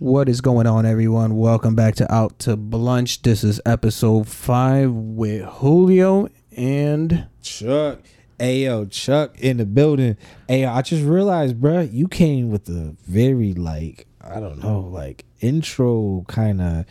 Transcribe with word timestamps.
What 0.00 0.28
is 0.28 0.40
going 0.40 0.66
on, 0.66 0.86
everyone? 0.86 1.36
Welcome 1.36 1.76
back 1.76 1.94
to 1.96 2.12
Out 2.12 2.40
to 2.40 2.56
Blunch. 2.56 3.22
This 3.22 3.44
is 3.44 3.60
episode 3.64 4.26
five 4.26 4.92
with 4.92 5.44
Julio 5.44 6.28
and 6.56 7.28
Chuck. 7.42 8.00
Ayo, 8.40 8.90
Chuck 8.90 9.38
in 9.38 9.58
the 9.58 9.64
building. 9.64 10.16
Ayo, 10.48 10.74
I 10.74 10.82
just 10.82 11.04
realized, 11.04 11.60
bruh, 11.60 11.90
you 11.92 12.08
came 12.08 12.50
with 12.50 12.68
a 12.68 12.96
very 13.06 13.54
like, 13.54 14.08
I 14.20 14.40
don't 14.40 14.60
know, 14.60 14.80
like 14.80 15.24
intro 15.40 16.24
kind 16.26 16.60
of 16.60 16.86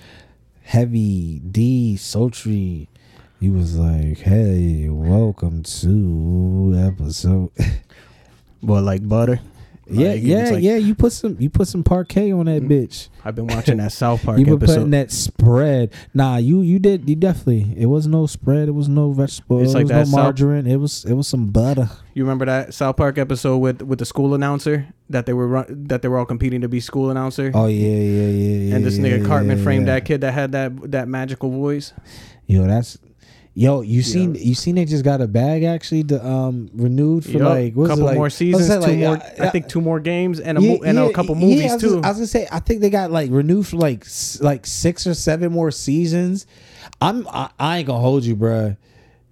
heavy 0.62 1.40
D 1.40 1.98
sultry. 1.98 2.88
He 3.42 3.50
was 3.50 3.78
like, 3.78 4.20
"Hey, 4.20 4.88
welcome 4.88 5.64
to 5.64 6.74
episode." 6.78 7.52
well, 8.62 8.82
like 8.82 9.06
butter. 9.06 9.42
Yeah, 9.88 10.10
Like, 10.12 10.20
yeah, 10.24 10.50
like- 10.50 10.64
yeah. 10.64 10.76
You 10.78 10.96
put 10.96 11.12
some, 11.12 11.36
you 11.40 11.50
put 11.50 11.68
some 11.68 11.84
Parkay 11.84 12.38
on 12.38 12.46
that 12.46 12.62
mm, 12.64 12.70
bitch. 12.70 13.10
I've 13.26 13.36
been 13.36 13.48
watching 13.48 13.78
that 13.78 13.92
South 13.92 14.24
Park 14.24 14.40
You 14.40 14.46
been 14.46 14.54
episode. 14.56 14.74
putting 14.76 14.90
that 14.92 15.12
spread. 15.12 15.92
Nah, 16.14 16.38
you 16.38 16.62
you 16.62 16.80
did 16.80 17.08
you 17.10 17.16
definitely. 17.16 17.74
It 17.78 17.88
was 17.88 18.08
no 18.08 18.26
spread. 18.26 18.68
It 18.70 18.74
was 18.74 18.88
no 18.88 19.12
vegetable. 19.12 19.62
It's 19.62 19.72
it 19.72 19.76
like 19.76 19.84
was 19.84 19.90
that 19.92 19.98
no 20.00 20.04
South- 20.06 20.14
margarine. 20.14 20.68
It 20.68 20.78
was 20.78 21.04
it 21.06 21.14
was 21.14 21.28
some 21.28 21.48
butter. 21.48 21.90
you 22.14 22.24
remember 22.24 22.46
that 22.46 22.74
South 22.74 22.96
Park 22.98 23.18
episode 23.18 23.58
with 23.58 23.82
with 23.82 24.00
the 24.00 24.06
school 24.06 24.34
announcer 24.34 24.88
that 25.10 25.26
they 25.26 25.34
were 25.34 25.48
run, 25.48 25.66
that 25.88 26.02
they 26.02 26.08
were 26.08 26.18
all 26.18 26.26
competing 26.26 26.62
to 26.62 26.70
be 26.70 26.80
school 26.80 27.10
announcer. 27.12 27.52
Oh 27.54 27.68
yeah, 27.68 27.88
yeah, 27.90 28.28
yeah, 28.30 28.58
yeah. 28.70 28.76
and 28.76 28.86
this 28.86 28.98
nigga 28.98 29.20
yeah, 29.22 29.28
Cartman 29.28 29.58
yeah, 29.58 29.64
framed 29.64 29.88
that 29.90 30.06
kid 30.06 30.22
that 30.22 30.34
had 30.34 30.54
that 30.54 30.92
that 30.92 31.08
magical 31.10 31.50
voice. 31.52 31.94
Yo, 32.48 32.66
that's 32.66 32.98
yo. 33.54 33.82
You 33.82 34.02
seen 34.02 34.36
you 34.36 34.56
seen 34.56 34.76
they 34.76 34.86
just 34.86 35.04
got 35.04 35.22
a 35.22 35.28
bag 35.28 35.64
actually 35.64 36.04
to 36.06 36.26
um 36.26 36.70
renewed 36.74 37.24
for 37.26 37.32
Yup. 37.32 37.42
like 37.42 37.74
what's 37.74 37.90
it, 37.90 37.92
couple 37.94 38.06
like- 38.06 38.18
more 38.18 38.30
seasons, 38.30 38.68
two 38.68 38.80
like, 38.80 38.98
more. 38.98 39.18
uh, 39.18 39.46
I 39.46 39.50
think 39.50 39.68
two 39.68 39.82
more 39.82 40.00
games 40.00 40.40
and 40.40 40.58
a 40.58 40.62
yeah, 40.62 40.70
mo- 40.78 40.84
and 40.84 40.98
yeah, 40.98 41.06
a 41.06 41.14
couple 41.14 41.36
yeah, 41.38 41.46
movies 41.46 41.72
I 41.72 41.74
was, 41.76 41.82
too. 41.82 42.02
I 42.04 42.08
was 42.10 42.18
gonna 42.18 42.28
say 42.28 42.48
I 42.52 42.60
think 42.60 42.82
they 42.82 42.90
got 42.90 43.12
like 43.12 43.30
renewed 43.32 43.68
for 43.68 43.78
like 43.78 44.06
like 44.42 44.66
six 44.66 45.06
or 45.08 45.14
seven 45.14 45.52
more 45.52 45.72
seasons. 45.72 46.46
I'm 47.02 47.28
I, 47.28 47.50
I 47.60 47.78
ain't 47.80 47.88
gonna 47.88 48.00
hold 48.02 48.24
you, 48.24 48.36
bruh. 48.36 48.78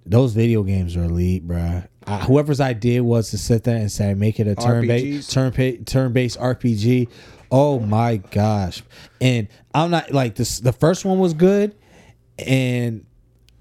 Those 0.06 0.34
video 0.34 0.64
games 0.64 0.96
are 0.98 1.04
elite, 1.04 1.48
bruh. 1.48 1.88
Uh, 2.08 2.20
whoever's 2.26 2.60
idea 2.60 3.04
was 3.04 3.30
to 3.30 3.38
sit 3.38 3.64
there 3.64 3.78
and 3.78 3.92
say 3.92 4.14
make 4.16 4.40
it 4.40 4.48
a 4.48 4.56
turn 4.56 4.88
based 4.88 5.32
turn 5.32 5.52
pa- 5.52 5.84
turn 5.86 6.12
based 6.14 6.40
RPG. 6.40 7.08
Oh 7.52 7.80
my 7.80 8.18
gosh! 8.18 8.82
And 9.20 9.48
I'm 9.76 9.92
not 9.92 10.12
like 10.12 10.36
this. 10.36 10.60
The 10.60 10.74
first 10.74 11.06
one 11.06 11.20
was 11.20 11.34
good, 11.34 11.76
and 12.40 13.06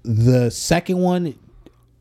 the 0.03 0.49
second 0.49 0.99
one 0.99 1.35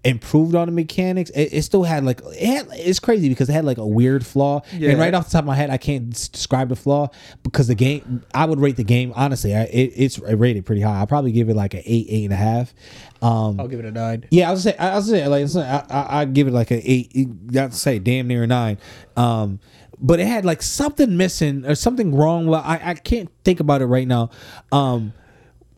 improved 0.02 0.54
on 0.54 0.66
the 0.66 0.72
mechanics. 0.72 1.30
It, 1.30 1.52
it 1.52 1.62
still 1.62 1.82
had 1.82 2.04
like 2.04 2.20
it 2.24 2.46
had, 2.46 2.68
it's 2.72 2.98
crazy 2.98 3.28
because 3.28 3.48
it 3.48 3.52
had 3.52 3.64
like 3.64 3.78
a 3.78 3.86
weird 3.86 4.24
flaw. 4.24 4.62
Yeah. 4.72 4.90
And 4.90 4.98
right 4.98 5.12
off 5.12 5.26
the 5.26 5.32
top 5.32 5.40
of 5.40 5.46
my 5.46 5.54
head, 5.54 5.70
I 5.70 5.76
can't 5.76 6.10
describe 6.10 6.68
the 6.68 6.76
flaw 6.76 7.10
because 7.42 7.68
the 7.68 7.74
game. 7.74 8.24
I 8.34 8.46
would 8.46 8.60
rate 8.60 8.76
the 8.76 8.84
game 8.84 9.12
honestly. 9.14 9.54
I, 9.54 9.64
it, 9.64 9.92
it's 9.96 10.18
rated 10.18 10.64
pretty 10.64 10.80
high. 10.80 11.00
I 11.00 11.04
probably 11.04 11.32
give 11.32 11.48
it 11.48 11.54
like 11.54 11.74
an 11.74 11.82
eight, 11.84 12.06
eight 12.08 12.24
and 12.24 12.32
a 12.32 12.36
half. 12.36 12.74
Um, 13.22 13.60
I'll 13.60 13.68
give 13.68 13.80
it 13.80 13.84
a 13.84 13.90
nine. 13.90 14.24
yeah, 14.30 14.48
I 14.48 14.52
was 14.52 14.62
say 14.62 14.76
I 14.76 14.96
was 14.96 15.10
say 15.10 15.26
like 15.28 15.54
I, 15.56 15.84
I 15.90 16.20
I 16.20 16.24
give 16.24 16.48
it 16.48 16.52
like 16.52 16.70
an 16.70 16.80
eight. 16.82 17.12
To 17.52 17.72
say 17.72 17.98
damn 17.98 18.26
near 18.26 18.44
a 18.44 18.46
nine. 18.46 18.78
Um, 19.16 19.60
but 19.98 20.18
it 20.18 20.26
had 20.26 20.46
like 20.46 20.62
something 20.62 21.18
missing 21.18 21.66
or 21.66 21.74
something 21.74 22.14
wrong. 22.14 22.46
Well, 22.46 22.62
I 22.64 22.80
I 22.82 22.94
can't 22.94 23.30
think 23.44 23.60
about 23.60 23.82
it 23.82 23.86
right 23.86 24.08
now. 24.08 24.30
Um, 24.72 25.12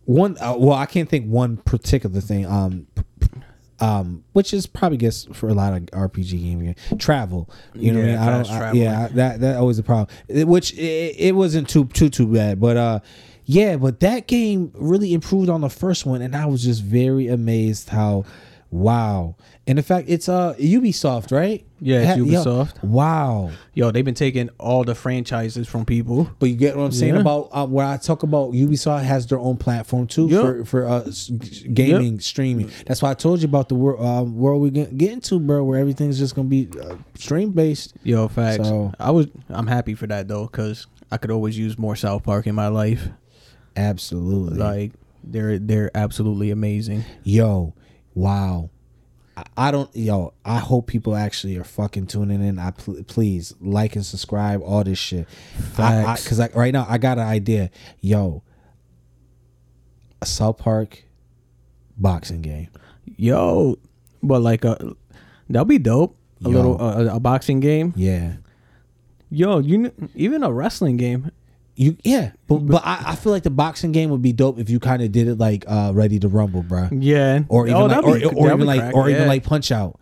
one 0.05 0.37
uh, 0.41 0.55
well 0.59 0.77
I 0.77 0.87
can't 0.87 1.09
think 1.09 1.27
one 1.27 1.57
particular 1.59 2.21
thing. 2.21 2.47
Um. 2.47 2.87
Um, 3.81 4.23
which 4.33 4.55
is 4.55 4.69
probably 4.69 4.97
guess 4.97 5.25
for 5.33 5.49
a 5.49 5.55
lot 5.55 5.73
of 5.73 5.83
RPG 5.87 6.41
gaming 6.41 6.77
travel. 6.99 7.51
You 7.75 7.93
know 7.93 7.99
Yeah, 8.01 8.05
what 8.05 8.19
I 8.19 8.23
mean? 8.23 8.29
I 8.29 8.43
don't. 8.43 8.63
I, 8.63 8.73
yeah, 8.75 9.09
that 9.09 9.41
that 9.41 9.57
always 9.57 9.81
a 9.81 9.83
problem. 9.83 10.07
It- 10.29 10.47
which 10.47 10.73
it, 10.75 11.17
it 11.19 11.35
wasn't 11.35 11.69
too 11.69 11.87
too 11.87 12.09
too 12.09 12.29
bad, 12.29 12.61
but 12.61 12.77
uh, 12.77 13.01
yeah, 13.45 13.75
but 13.77 13.99
that 13.99 14.29
game 14.29 14.71
really 14.77 15.13
improved 15.13 15.49
on 15.49 15.63
the 15.63 15.69
first 15.69 16.07
one, 16.07 16.23
and 16.23 16.37
I 16.37 16.47
was 16.47 16.63
just 16.63 16.81
very 16.85 17.27
amazed 17.27 17.89
how, 17.89 18.25
wow. 18.71 19.35
And 19.65 19.79
in 19.79 19.85
fact, 19.85 20.09
it's 20.09 20.29
uh 20.29 20.55
Ubisoft, 20.59 21.31
right? 21.31 21.65
Yeah, 21.81 21.99
it's 22.01 22.07
Ha- 22.09 22.15
yo, 22.17 22.25
Ubisoft. 22.25 22.83
wow. 22.83 23.51
Yo, 23.75 23.93
they've 23.93 24.05
been 24.05 24.13
taking 24.15 24.49
all 24.59 24.83
the 24.83 24.95
franchises 24.97 25.69
from 25.69 25.85
people. 25.85 26.29
But 26.41 26.49
you 26.49 26.57
get 26.57 26.77
what 26.77 26.83
I'm 26.83 26.91
saying 26.93 27.15
Yeah. 27.15 27.21
about 27.21 27.49
uh, 27.53 27.67
where 27.67 27.87
I 27.87 27.97
talk 27.97 28.25
about 28.25 28.53
Ubisoft 28.53 29.05
has 29.05 29.27
their 29.29 29.39
own 29.39 29.57
platform 29.57 30.09
too 30.09 30.27
Yep. 30.27 30.43
for 30.43 30.65
for 30.65 30.89
uh, 30.89 31.11
gaming 31.73 32.19
streaming. 32.19 32.71
That's 32.87 33.03
why 33.03 33.11
I 33.11 33.15
told 33.15 33.41
you 33.41 33.47
about 33.47 33.69
the 33.69 33.77
wor- 33.77 34.01
uh, 34.03 34.23
world 34.23 34.63
we 34.63 34.71
get 34.71 34.99
get 34.99 35.13
into, 35.13 35.39
bro, 35.39 35.63
where 35.63 35.79
everything's 35.79 36.19
just 36.19 36.35
gonna 36.35 36.49
be 36.49 36.69
uh, 36.83 36.97
stream 37.15 37.51
based. 37.53 37.95
Yo, 38.03 38.27
facts. 38.27 38.67
So- 38.67 38.93
I 38.99 39.13
was 39.13 39.29
I'm 39.49 39.69
happy 39.69 39.95
for 39.95 40.09
that 40.09 40.27
though, 40.27 40.49
cause 40.49 40.89
I 41.13 41.19
could 41.19 41.31
always 41.31 41.57
use 41.57 41.79
more 41.79 41.95
South 41.95 42.25
Park 42.25 42.49
in 42.49 42.55
my 42.57 42.67
life. 42.69 43.11
Absolutely. 43.77 44.59
Like 44.59 44.93
they're 45.23 45.59
they're 45.59 45.91
absolutely 45.95 46.51
amazing. 46.51 47.05
yo, 47.23 47.75
wow. 48.15 48.71
I- 49.57 49.69
I 49.69 49.71
don't, 49.71 49.95
yo. 49.95 50.33
I 50.45 50.59
hope 50.59 50.87
people 50.87 51.15
actually 51.17 51.57
are 51.57 51.65
fucking 51.65 52.07
tuning 52.07 52.43
in. 52.43 52.59
I 52.59 52.71
pl- 52.73 53.03
please 53.05 53.55
like 53.61 53.97
and 53.97 54.05
subscribe, 54.05 54.63
all 54.63 54.83
this 54.85 54.99
shit. 54.99 55.29
I, 55.79 56.01
I, 56.01 56.03
Facts. 56.05 56.29
Cause 56.29 56.39
like 56.39 56.55
right 56.55 56.73
now, 56.73 56.87
I 56.89 56.99
got 56.99 57.19
an 57.19 57.27
idea. 57.27 57.71
Yo, 58.01 58.43
a 60.21 60.27
South 60.27 60.59
Park 60.59 61.05
boxing 61.97 62.43
game. 62.43 62.69
Yo, 63.05 63.77
but 64.23 64.41
like 64.43 64.65
uh 64.65 64.77
that'll 65.51 65.65
be 65.65 65.79
dope. 65.79 66.17
A 66.41 66.45
Yo. 66.45 66.51
little 66.51 66.81
uh, 66.83 67.15
a 67.17 67.21
boxing 67.21 67.61
game. 67.61 67.93
Yeah, 67.97 68.35
Yo, 69.31 69.59
you 69.61 69.93
even 70.15 70.43
a 70.43 70.53
wrestling 70.53 70.97
game. 70.97 71.31
You 71.83 71.97
yeah. 72.05 72.33
But 72.49 72.59
but 72.61 72.83
I, 72.85 73.03
I 73.09 73.15
feel 73.17 73.33
like 73.33 73.43
the 73.43 73.51
boxing 73.51 73.93
game 73.93 74.11
would 74.11 74.23
be 74.23 74.33
dope 74.33 74.59
if 74.59 74.71
you 74.71 74.79
kind 74.81 75.03
of 75.03 75.13
did 75.13 75.29
it 75.29 75.39
like 75.39 75.65
uh 75.69 75.93
Ready 75.95 76.19
to 76.21 76.29
Rumble, 76.29 76.63
bro. 76.63 76.89
Yeah. 76.93 77.43
or 77.49 77.67
even 77.67 77.77
Oh, 77.81 77.87
like, 77.87 77.91
that'd 78.03 78.05
or, 78.05 78.19
be- 78.19 78.25
or 78.25 78.31
that'd 78.31 78.47
even 78.47 78.59
be 78.59 78.65
like 78.65 78.81
crack, 78.81 78.95
or 78.95 79.09
even 79.11 79.23
yeah. 79.23 79.29
like 79.29 79.45
punch 79.45 79.71
out. 79.73 79.99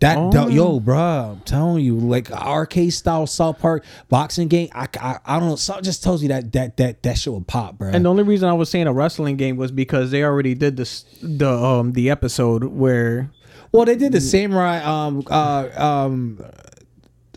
That 0.00 0.16
Oh. 0.16 0.30
do- 0.30 0.50
yo, 0.50 0.80
bro, 0.80 0.98
I'm 1.36 1.40
telling 1.40 1.84
you, 1.84 1.98
like 1.98 2.32
arcade 2.32 2.94
style 2.94 3.26
South 3.26 3.58
Park 3.58 3.84
boxing 4.08 4.48
game. 4.48 4.70
I, 4.74 4.88
I, 4.98 5.18
I 5.26 5.38
don't 5.38 5.50
know. 5.50 5.56
Something 5.56 5.84
just 5.84 6.02
tells 6.02 6.22
you 6.22 6.28
that 6.28 6.52
that 6.52 6.78
that 6.78 7.02
that 7.02 7.18
shit 7.18 7.32
would 7.34 7.46
pop, 7.46 7.76
bro. 7.76 7.90
And 7.90 8.06
the 8.06 8.08
only 8.08 8.22
reason 8.22 8.48
I 8.48 8.54
was 8.54 8.70
saying 8.70 8.86
a 8.86 8.94
wrestling 8.94 9.36
game 9.36 9.56
was 9.58 9.70
because 9.70 10.10
they 10.10 10.24
already 10.24 10.54
did 10.54 10.78
this 10.78 11.04
the 11.22 11.50
um 11.50 11.92
the 11.92 12.08
episode 12.08 12.64
where 12.64 13.30
well, 13.72 13.84
they 13.84 13.94
did 13.94 14.12
the 14.12 14.20
samurai. 14.22 14.78
Um, 14.82 15.22
uh, 15.30 15.68
um, 15.76 16.42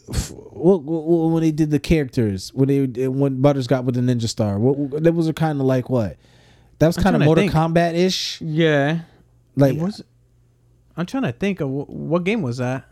what, 0.06 0.84
what, 0.84 1.32
when 1.32 1.44
they 1.44 1.52
did 1.52 1.72
the 1.72 1.80
characters 1.80 2.54
when 2.54 2.68
they 2.68 3.08
when 3.08 3.42
Butters 3.42 3.68
got 3.68 3.86
with 3.86 3.96
the 3.96 4.02
ninja 4.02 4.28
star. 4.28 4.60
What, 4.60 4.78
what 4.78 5.04
that 5.04 5.14
was 5.14 5.32
kind 5.32 5.60
of 5.60 5.66
like 5.66 5.90
what? 5.90 6.18
That 6.80 6.88
was 6.88 6.98
kind 6.98 7.16
of 7.16 7.22
Mortal. 7.22 7.48
Kombat 7.48 7.96
ish. 7.96 8.42
yeah 8.42 9.02
Like 9.56 9.78
was 9.78 10.04
I'm 10.98 11.06
trying 11.06 11.24
to 11.24 11.32
think 11.32 11.62
of 11.62 11.70
wh- 11.70 11.90
what 11.90 12.24
game 12.24 12.42
was 12.42 12.58
that? 12.58 12.86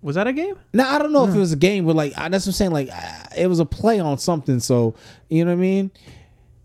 Was 0.00 0.14
that 0.14 0.26
a 0.26 0.32
game? 0.32 0.56
No, 0.72 0.86
I 0.86 0.98
don't 0.98 1.12
know 1.12 1.24
if 1.24 1.30
hmm. 1.30 1.36
it 1.36 1.40
was 1.40 1.52
a 1.52 1.56
game, 1.56 1.86
but 1.86 1.96
like 1.96 2.14
that's 2.14 2.30
what 2.30 2.46
I'm 2.46 2.52
saying. 2.52 2.70
Like 2.70 2.90
it 3.36 3.46
was 3.46 3.58
a 3.58 3.66
play 3.66 3.98
on 3.98 4.18
something. 4.18 4.60
So 4.60 4.94
you 5.28 5.44
know 5.44 5.52
what 5.52 5.58
I 5.58 5.60
mean? 5.60 5.90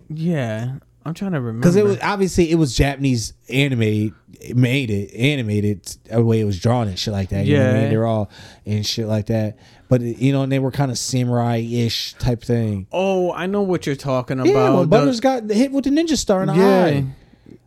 Yeah, 0.10 0.76
I'm 1.06 1.14
trying 1.14 1.32
to 1.34 1.40
remember. 1.42 1.60
Because 1.62 1.76
it 1.76 1.84
was 1.84 1.98
obviously 2.02 2.50
it 2.52 2.56
was 2.56 2.76
Japanese 2.76 3.34
anime 3.50 4.16
made 4.56 4.90
it 4.90 5.14
animated 5.14 5.86
the 6.10 6.24
way 6.24 6.40
it 6.42 6.46
was 6.46 6.60
drawn 6.60 6.88
and 6.88 6.98
shit 7.00 7.14
like 7.14 7.30
that. 7.30 7.46
You 7.46 7.58
know 7.58 7.64
what 7.66 7.70
I 7.70 7.74
Yeah. 7.76 7.82
mean? 7.82 7.90
They're 7.92 8.06
all 8.06 8.30
and 8.66 8.86
shit 8.86 9.08
like 9.08 9.26
that. 9.28 9.58
But 9.90 10.02
you 10.02 10.32
know, 10.32 10.44
and 10.44 10.52
they 10.52 10.60
were 10.60 10.72
kind 10.72 10.92
of 10.92 10.98
samurai 10.98 11.58
ish 11.58 12.14
type 12.16 12.42
thing. 12.44 12.88
Oh, 12.92 13.32
I 13.34 13.46
know 13.46 13.62
what 13.62 13.86
you're 13.86 13.96
talking 13.96 14.40
about. 14.40 14.50
Yeah, 14.50 14.70
when 14.72 14.82
The- 14.82 14.88
Butters 14.88 15.20
got 15.20 15.50
hit 15.50 15.72
with 15.72 15.84
the 15.86 15.90
ninja 15.92 16.18
star 16.18 16.42
in 16.42 16.48
the 16.48 16.56
yeah. 16.56 16.84
eye. 16.86 17.06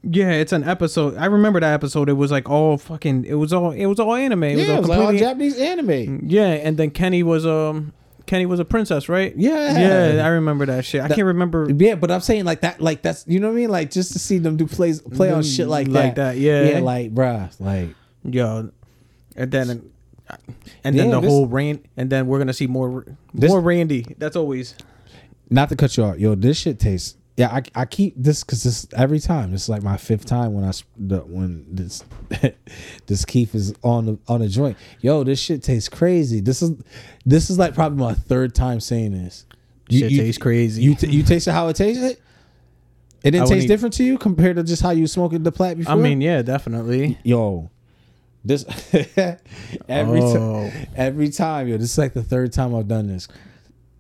Yeah, 0.09 0.31
it's 0.33 0.53
an 0.53 0.63
episode. 0.65 1.17
I 1.17 1.27
remember 1.27 1.59
that 1.61 1.73
episode. 1.73 2.09
It 2.09 2.13
was 2.15 2.31
like 2.31 2.49
all 2.49 2.79
fucking. 2.79 3.25
It 3.25 3.35
was 3.35 3.53
all. 3.53 3.73
It 3.73 3.87
was 3.87 3.99
all 3.99 4.15
anime. 4.15 4.45
It 4.45 4.57
was 4.57 4.65
yeah, 4.67 4.71
all 4.73 4.77
it 4.79 4.81
was 4.81 4.89
like 4.89 4.99
all 4.99 5.07
completely. 5.07 5.27
Japanese 5.27 5.59
anime. 5.59 6.21
yeah, 6.29 6.47
and 6.51 6.77
then 6.77 6.91
Kenny 6.91 7.23
was 7.23 7.45
um. 7.47 7.93
Kenny 8.27 8.45
was 8.47 8.59
a 8.61 8.65
princess, 8.65 9.09
right? 9.09 9.33
Yeah. 9.37 10.17
Yeah, 10.17 10.25
I 10.27 10.29
remember 10.29 10.67
that 10.67 10.85
shit. 10.85 11.01
I 11.03 11.09
can't 11.09 11.25
remember. 11.27 11.69
Yeah, 11.75 11.95
but 11.95 12.11
I'm 12.11 12.21
saying 12.21 12.45
like 12.45 12.61
that, 12.63 12.81
like 12.81 13.03
that's 13.03 13.25
you 13.27 13.39
know 13.41 13.49
what 13.49 13.55
I 13.55 13.57
mean, 13.57 13.71
like 13.71 13.91
just 13.91 14.13
to 14.15 14.19
see 14.19 14.39
them 14.39 14.57
do 14.57 14.67
plays, 14.67 15.01
play 15.01 15.31
on 15.31 15.43
shit 15.43 15.69
like, 15.69 15.87
Like 15.89 16.17
that, 16.17 16.35
that, 16.35 16.37
yeah. 16.39 16.63
yeah, 16.71 16.79
like 16.81 17.15
bruh, 17.15 17.51
like 17.61 17.91
Yo, 18.25 18.71
and 19.37 19.51
then, 19.53 19.71
and 20.85 20.95
Yeah, 20.97 21.03
then 21.03 21.11
the 21.13 21.21
this- 21.21 21.31
whole 21.31 21.47
Rand, 21.47 21.81
and 21.97 22.11
then 22.11 22.27
we're 22.27 22.39
gonna 22.39 22.53
see 22.53 22.67
more, 22.67 23.05
This- 23.33 23.51
more 23.51 23.61
Randy. 23.61 24.05
That's 24.19 24.35
always. 24.37 24.75
not 25.49 25.69
to 25.69 25.77
cut 25.77 25.97
you 25.97 26.03
off, 26.05 26.19
yo, 26.19 26.35
this 26.35 26.59
shit 26.59 26.79
tastes. 26.81 27.17
Yeah, 27.37 27.49
I, 27.55 27.63
I 27.75 27.85
keep 27.85 28.15
this 28.17 28.43
because 28.43 28.63
this 28.63 28.87
every 28.97 29.21
time. 29.21 29.51
This 29.53 29.65
is 29.65 29.69
like 29.69 29.83
my 29.83 29.99
fifth 29.99 30.25
time 30.25 30.55
when 30.55 30.65
I 30.65 30.73
the, 30.97 31.19
when 31.21 31.67
this 31.71 32.03
this 33.07 33.25
Keef 33.27 33.55
is 33.55 33.75
on 33.83 34.07
the 34.07 34.19
on 34.27 34.41
the 34.41 34.49
joint. 34.49 34.79
Yo, 35.01 35.23
this 35.23 35.39
shit 35.39 35.63
tastes 35.63 35.91
crazy. 35.91 36.41
This 36.41 36.63
is 36.63 36.73
this 37.27 37.51
is 37.51 37.59
like 37.59 37.75
probably 37.75 37.99
my 37.99 38.15
third 38.15 38.55
time 38.55 38.81
saying 38.81 39.13
this. 39.13 39.45
Shit 39.91 40.11
tastes 40.11 40.39
crazy. 40.41 40.83
You 40.83 40.95
t- 40.95 41.11
you 41.11 41.23
tasted 41.23 41.53
how 41.53 41.69
it 41.69 41.77
tasted. 41.77 42.17
It 43.23 43.31
didn't 43.33 43.49
taste 43.49 43.69
different 43.69 43.95
to 43.95 44.05
you 44.05 44.19
compared 44.19 44.57
to 44.57 44.63
just 44.63 44.83
how 44.83 44.91
you 44.91 45.07
smoked 45.07 45.43
the 45.43 45.53
plat 45.53 45.77
before. 45.77 45.93
I 45.93 45.97
mean, 45.97 46.21
yeah, 46.21 46.43
definitely. 46.43 47.19
yo, 47.25 47.71
this 48.45 48.65
every 49.89 50.21
Oh. 50.23 50.71
time, 50.71 50.87
every 50.97 51.29
time, 51.31 51.69
yo, 51.69 51.77
this 51.77 51.93
is 51.93 51.99
like 51.99 52.15
the 52.15 52.23
third 52.23 52.53
time 52.53 52.75
I've 52.75 52.89
done 52.89 53.09
this. 53.09 53.29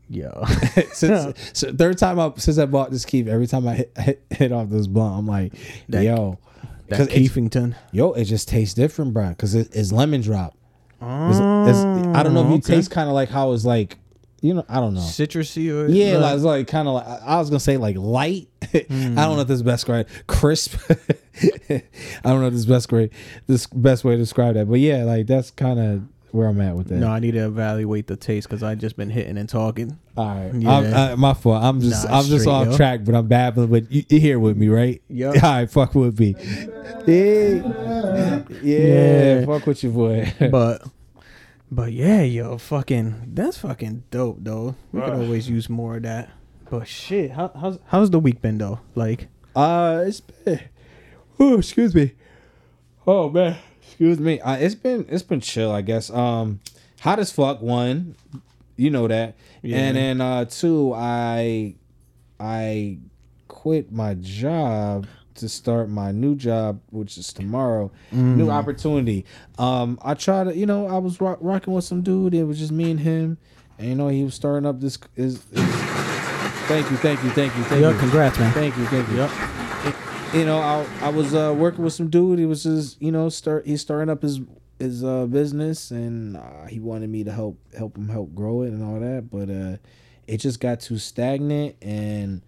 Yo. 0.08 0.44
since 0.92 1.34
so 1.52 1.72
third 1.72 1.98
time 1.98 2.18
I 2.20 2.32
since 2.36 2.58
I 2.58 2.66
bought 2.66 2.90
this 2.90 3.04
Keef, 3.04 3.26
every 3.26 3.46
time 3.46 3.66
I 3.66 3.74
hit, 3.74 3.92
hit, 3.98 4.24
hit 4.30 4.52
off 4.52 4.68
this 4.68 4.86
blunt, 4.86 5.18
I'm 5.18 5.26
like, 5.26 5.52
That- 5.88 6.04
yo, 6.04 6.38
that 6.88 7.08
Keefington. 7.08 7.74
yo, 7.92 8.12
it 8.12 8.24
just 8.24 8.48
tastes 8.48 8.74
different, 8.74 9.12
bro, 9.14 9.30
because 9.30 9.54
it, 9.54 9.68
it's 9.74 9.90
lemon 9.92 10.20
drop. 10.20 10.54
It's- 11.02 11.36
it's- 11.38 11.84
I 12.16 12.22
don't 12.22 12.34
know 12.34 12.40
if 12.40 12.46
oh, 12.46 12.50
you 12.50 12.54
Oh, 12.54 12.58
okay. 12.58 12.74
taste 12.76 12.90
kind 12.90 13.08
of 13.08 13.14
like 13.14 13.28
how 13.30 13.52
it's 13.52 13.64
like, 13.64 13.98
you 14.42 14.54
know, 14.54 14.64
I 14.68 14.76
don't 14.80 14.94
know. 14.94 15.00
citrusy 15.00 15.72
or 15.74 15.88
Yeah, 15.88 16.18
like, 16.18 16.34
it's 16.36 16.44
like 16.44 16.68
kind 16.68 16.86
of 16.86 16.94
like 16.94 17.06
I 17.06 17.38
was 17.38 17.50
gonna 17.50 17.58
say 17.60 17.76
like 17.76 17.96
light. 17.96 18.48
Hmm. 18.66 18.72
I 19.18 19.24
don't 19.24 19.36
know 19.36 19.40
if 19.40 19.48
this 19.48 19.56
is 19.56 19.62
best 19.62 19.88
way 19.88 20.04
crisp. 20.26 20.74
I 20.90 21.82
don't 22.24 22.40
know 22.40 22.46
if 22.46 22.52
this 22.52 22.60
is 22.60 22.66
best 22.66 22.92
way 22.92 23.10
this 23.46 23.66
best 23.68 24.04
way 24.04 24.12
to 24.12 24.18
describe 24.18 24.54
that, 24.54 24.68
but 24.68 24.80
yeah, 24.80 25.04
like 25.04 25.26
that's 25.26 25.50
kind 25.50 25.78
of 25.80 26.02
where 26.36 26.46
I'm 26.48 26.60
at 26.60 26.76
with 26.76 26.88
that. 26.88 26.96
No, 26.96 27.08
I 27.08 27.18
need 27.18 27.32
to 27.32 27.46
evaluate 27.46 28.06
the 28.06 28.16
taste 28.16 28.48
because 28.48 28.62
I 28.62 28.74
just 28.76 28.96
been 28.96 29.10
hitting 29.10 29.36
and 29.38 29.48
talking. 29.48 29.98
All 30.16 30.26
right, 30.28 30.54
Yeah. 30.54 30.70
I'm, 30.70 30.94
uh, 30.94 31.16
my 31.16 31.34
fault. 31.34 31.62
I'm 31.64 31.80
just 31.80 32.06
Nah, 32.08 32.18
I'm 32.18 32.24
just 32.26 32.42
straight, 32.42 32.52
off 32.54 32.66
yo. 32.68 32.76
track, 32.76 33.04
but 33.04 33.14
I'm 33.14 33.26
babbling. 33.26 33.68
But 33.70 33.90
you, 33.90 34.04
you 34.08 34.20
here 34.20 34.38
with 34.38 34.56
me, 34.56 34.68
right? 34.68 35.02
Yeah. 35.08 35.28
All 35.42 35.50
right, 35.52 35.70
fuck 35.70 35.94
with 35.94 36.18
me. 36.20 36.34
Yeah, 37.06 38.42
yeah, 38.62 39.38
Yeah. 39.40 39.44
fuck 39.46 39.66
with 39.66 39.82
your 39.82 39.92
boy. 39.92 40.32
but 40.50 40.82
but 41.70 41.92
yeah, 41.92 42.22
yo, 42.22 42.58
fucking 42.58 43.32
that's 43.34 43.58
fucking 43.58 44.04
dope 44.10 44.38
though. 44.40 44.74
We 44.92 45.00
could 45.00 45.10
always 45.14 45.48
use 45.48 45.68
more 45.68 45.96
of 45.96 46.02
that. 46.04 46.30
But 46.70 46.86
shit, 46.88 47.32
how, 47.32 47.50
how's 47.58 47.78
how's 47.86 48.10
the 48.10 48.18
week 48.18 48.40
been 48.42 48.58
though? 48.58 48.80
Like, 48.94 49.28
Uh, 49.54 50.04
it's 50.06 50.20
been. 50.20 50.60
Oh, 51.38 51.58
excuse 51.58 51.94
me. 51.94 52.12
Oh 53.06 53.28
man, 53.30 53.56
excuse 53.96 54.20
me. 54.20 54.38
Uh, 54.40 54.56
it's 54.56 54.75
been 54.75 55.06
it's 55.08 55.22
been 55.22 55.40
chill, 55.40 55.72
I 55.72 55.81
guess. 55.81 56.10
Um, 56.10 56.60
hot 57.00 57.19
as 57.19 57.32
fuck. 57.32 57.62
One, 57.62 58.14
you 58.76 58.90
know 58.90 59.08
that, 59.08 59.37
Yeah. 59.62 59.78
and 59.78 59.96
then 59.96 60.20
uh, 60.20 60.44
two, 60.44 60.93
I 60.94 61.76
I 62.38 62.98
quit 63.48 63.90
my 63.90 64.12
job 64.20 65.06
to 65.37 65.48
start 65.48 65.88
my 65.88 66.12
new 66.12 66.34
job, 66.37 66.81
which 66.90 67.16
is 67.16 67.32
tomorrow. 67.32 67.90
New 68.12 68.50
opportunity. 68.50 69.25
Um, 69.58 69.99
I 70.02 70.12
tried 70.14 70.44
to, 70.44 70.56
you 70.56 70.66
know, 70.66 70.87
I 70.88 70.99
was 70.99 71.19
rock, 71.20 71.38
rocking 71.40 71.72
with 71.72 71.84
some 71.84 72.02
dude. 72.02 72.34
It 72.34 72.44
was 72.44 72.58
just 72.58 72.72
me 72.72 72.90
and 72.90 73.00
him, 73.00 73.38
and 73.78 73.88
you 73.88 73.94
know, 73.94 74.08
he 74.08 74.25
was 74.25 74.34
starting 74.34 74.66
up 74.66 74.78
this. 74.81 74.99
Is, 75.16 75.38
thank 76.69 76.90
you, 76.90 76.99
thank 76.99 77.22
you, 77.25 77.31
thank 77.31 77.56
you, 77.56 77.62
thank 77.64 77.81
yo, 77.81 77.90
you. 77.92 77.99
congrats, 77.99 78.38
man. 78.38 78.52
Thank 78.52 78.76
you, 78.76 78.84
thank 78.87 79.08
you. 79.08 79.16
Yep. 79.16 79.31
You 80.34 80.44
know, 80.44 80.58
I 80.58 80.87
I 81.00 81.08
was 81.08 81.34
uh, 81.34 81.55
working 81.56 81.84
with 81.84 81.93
some 81.93 82.11
dude. 82.11 82.38
He 82.38 82.46
was 82.46 82.64
just 82.64 83.00
you 83.00 83.12
know 83.12 83.28
start 83.28 83.67
he's 83.67 83.81
starting 83.81 84.11
up 84.11 84.23
his 84.23 84.40
his 84.78 85.05
uh, 85.05 85.26
business, 85.26 85.90
and 85.90 86.37
uh, 86.37 86.67
he 86.67 86.81
wanted 86.81 87.11
me 87.11 87.25
to 87.25 87.32
help 87.32 87.58
help 87.76 87.96
him 87.96 88.08
help 88.08 88.34
grow 88.34 88.62
it 88.62 88.69
and 88.69 88.82
all 88.82 89.00
that. 89.00 89.31
But 89.31 89.50
uh, 89.50 89.76
it 90.26 90.38
just 90.38 90.61
got 90.61 90.81
too 90.81 90.99
stagnant, 90.99 91.76
and 91.81 92.43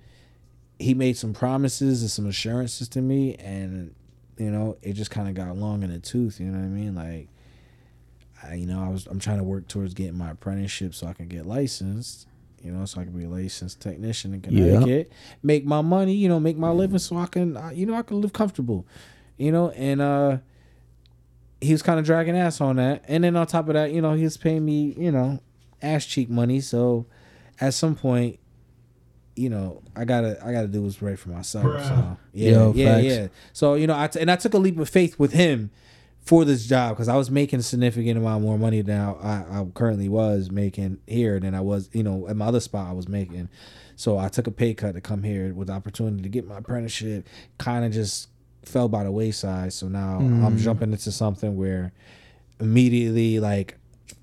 he 0.78 0.94
made 0.94 1.16
some 1.16 1.32
promises 1.32 2.02
and 2.02 2.10
some 2.10 2.26
assurances 2.26 2.88
to 2.90 3.00
me, 3.00 3.34
and 3.36 3.94
you 4.36 4.50
know 4.50 4.76
it 4.82 4.94
just 4.94 5.10
kind 5.10 5.28
of 5.28 5.34
got 5.34 5.56
long 5.56 5.82
in 5.82 5.90
the 5.90 5.98
tooth. 5.98 6.40
You 6.40 6.46
know 6.46 6.58
what 6.58 6.64
I 6.64 6.68
mean? 6.68 6.94
Like, 6.94 7.28
I, 8.42 8.54
you 8.54 8.66
know, 8.66 8.82
I 8.82 8.88
was 8.88 9.06
I'm 9.06 9.20
trying 9.20 9.38
to 9.38 9.44
work 9.44 9.68
towards 9.68 9.94
getting 9.94 10.18
my 10.18 10.32
apprenticeship 10.32 10.94
so 10.94 11.06
I 11.06 11.12
can 11.12 11.28
get 11.28 11.46
licensed. 11.46 12.26
You 12.62 12.72
know, 12.72 12.84
so 12.84 13.00
I 13.00 13.04
can 13.04 13.12
be 13.16 13.24
a 13.24 13.28
licensed 13.28 13.80
technician 13.80 14.34
in 14.34 14.40
Yeah. 14.42 14.48
Connecticut, 14.78 15.12
make 15.42 15.64
my 15.64 15.80
money. 15.80 16.14
You 16.14 16.28
know, 16.28 16.40
make 16.40 16.56
my 16.56 16.70
living 16.70 16.98
so 16.98 17.16
I 17.16 17.26
can, 17.26 17.56
uh, 17.56 17.70
you 17.74 17.86
know, 17.86 17.94
I 17.94 18.02
can 18.02 18.20
live 18.20 18.32
comfortable. 18.32 18.86
You 19.36 19.52
know, 19.52 19.70
and 19.70 20.00
uh, 20.00 20.38
he 21.60 21.72
was 21.72 21.82
kind 21.82 21.98
of 21.98 22.04
dragging 22.04 22.36
ass 22.36 22.60
on 22.60 22.76
that. 22.76 23.04
And 23.08 23.24
then 23.24 23.36
on 23.36 23.46
top 23.46 23.68
of 23.68 23.74
that, 23.74 23.92
you 23.92 24.00
know, 24.02 24.14
he 24.14 24.24
was 24.24 24.36
paying 24.36 24.64
me, 24.64 24.94
you 24.98 25.10
know, 25.12 25.40
ass 25.82 26.04
cheek 26.04 26.28
money. 26.28 26.60
So 26.60 27.06
at 27.60 27.74
some 27.74 27.94
point, 27.94 28.38
you 29.36 29.48
know, 29.48 29.82
I 29.94 30.04
gotta 30.04 30.38
I 30.44 30.50
gotta 30.52 30.66
do 30.66 30.82
what's 30.82 31.00
right 31.00 31.18
for 31.18 31.28
myself. 31.30 31.64
So 31.86 32.16
yeah, 32.32 32.50
Yo, 32.50 32.72
yeah, 32.74 32.94
facts. 32.96 33.04
yeah. 33.06 33.28
So 33.52 33.74
you 33.74 33.86
know, 33.86 33.96
I 33.98 34.08
t- 34.08 34.18
and 34.20 34.30
I 34.30 34.36
took 34.36 34.54
a 34.54 34.58
leap 34.58 34.78
of 34.78 34.88
faith 34.88 35.18
with 35.18 35.32
him 35.32 35.70
for 36.28 36.44
this 36.44 36.66
job 36.66 36.94
because 36.94 37.08
I 37.08 37.16
was 37.16 37.30
making 37.30 37.60
a 37.60 37.62
significant 37.62 38.18
amount 38.18 38.44
more 38.44 38.58
money 38.58 38.82
than 38.82 39.00
I, 39.00 39.46
I, 39.50 39.66
currently 39.72 40.10
was 40.10 40.50
making 40.50 40.98
here 41.06 41.40
than 41.40 41.54
I 41.54 41.62
was, 41.62 41.88
you 41.94 42.02
know, 42.02 42.28
at 42.28 42.36
my 42.36 42.44
other 42.44 42.60
spot 42.60 42.86
I 42.86 42.92
was 42.92 43.08
making. 43.08 43.48
So 43.96 44.18
I 44.18 44.28
took 44.28 44.46
a 44.46 44.50
pay 44.50 44.74
cut 44.74 44.92
to 44.92 45.00
come 45.00 45.22
here 45.22 45.54
with 45.54 45.68
the 45.68 45.72
opportunity 45.72 46.22
to 46.22 46.28
get 46.28 46.46
my 46.46 46.58
apprenticeship. 46.58 47.26
Kind 47.56 47.86
of 47.86 47.92
just 47.92 48.28
fell 48.62 48.90
by 48.90 49.04
the 49.04 49.10
wayside. 49.10 49.72
So 49.72 49.88
now 49.88 50.18
I'm 50.18 50.58
jumping 50.58 50.92
into 50.92 51.10
something 51.12 51.56
where 51.56 51.92
immediately 52.60 53.40
like 53.40 53.78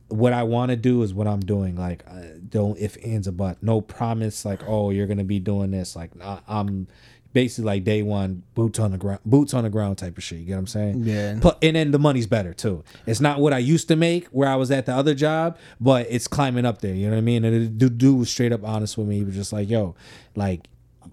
what 0.10 0.32
I 0.32 0.44
want 0.44 0.70
to 0.70 0.76
do 0.76 1.02
is 1.02 1.12
what 1.12 1.26
I'm 1.28 1.40
doing. 1.40 1.76
Like, 1.76 2.04
uh, 2.08 2.22
don't 2.48 2.78
if 2.78 3.04
ands 3.04 3.26
a 3.26 3.32
but. 3.32 3.64
No 3.64 3.82
promise. 3.82 4.46
Like, 4.46 4.62
oh, 4.68 4.92
you're 4.92 5.08
gonna 5.08 5.24
be 5.24 5.40
doing 5.40 5.72
this. 5.72 5.96
Like, 5.96 6.12
I'm 6.48 6.88
basically 7.36 7.66
like 7.66 7.84
day 7.84 8.02
one, 8.02 8.44
boots 8.56 8.80
on 8.80 8.92
the 8.92 8.98
ground, 8.98 9.20
boots 9.26 9.54
on 9.54 9.66
the 9.66 9.70
ground 9.70 9.98
type 9.98 10.18
of 10.18 10.24
shit. 10.24 10.40
You 10.40 10.46
get 10.46 10.54
what 10.54 10.60
I'm 10.60 10.68
saying? 10.68 11.04
Yeah. 11.04 11.34
But 11.36 11.60
and 11.62 11.76
then 11.76 11.92
the 11.92 12.00
money's 12.00 12.28
better 12.28 12.54
too. 12.54 12.84
It's 13.06 13.20
not 13.20 13.42
what 13.42 13.52
I 13.52 13.58
used 13.58 13.90
to 13.90 13.98
make 13.98 14.28
where 14.28 14.48
I 14.48 14.56
was 14.56 14.72
at 14.72 14.86
the 14.86 14.96
other 14.96 15.14
job, 15.14 15.58
but 15.80 16.08
it's 16.10 16.30
climbing 16.30 16.66
up 16.66 16.80
there. 16.80 16.96
You 16.96 17.08
know 17.08 17.12
what 17.12 17.18
I 17.18 17.22
mean? 17.22 17.44
And 17.44 17.78
the 17.78 17.90
dude, 17.90 18.18
was 18.18 18.32
straight 18.32 18.54
up 18.54 18.64
honest 18.64 18.98
with 18.98 19.08
me. 19.08 19.18
He 19.18 19.24
was 19.26 19.36
just 19.36 19.54
like, 19.54 19.70
"Yo, 19.70 19.96
like." 20.36 20.68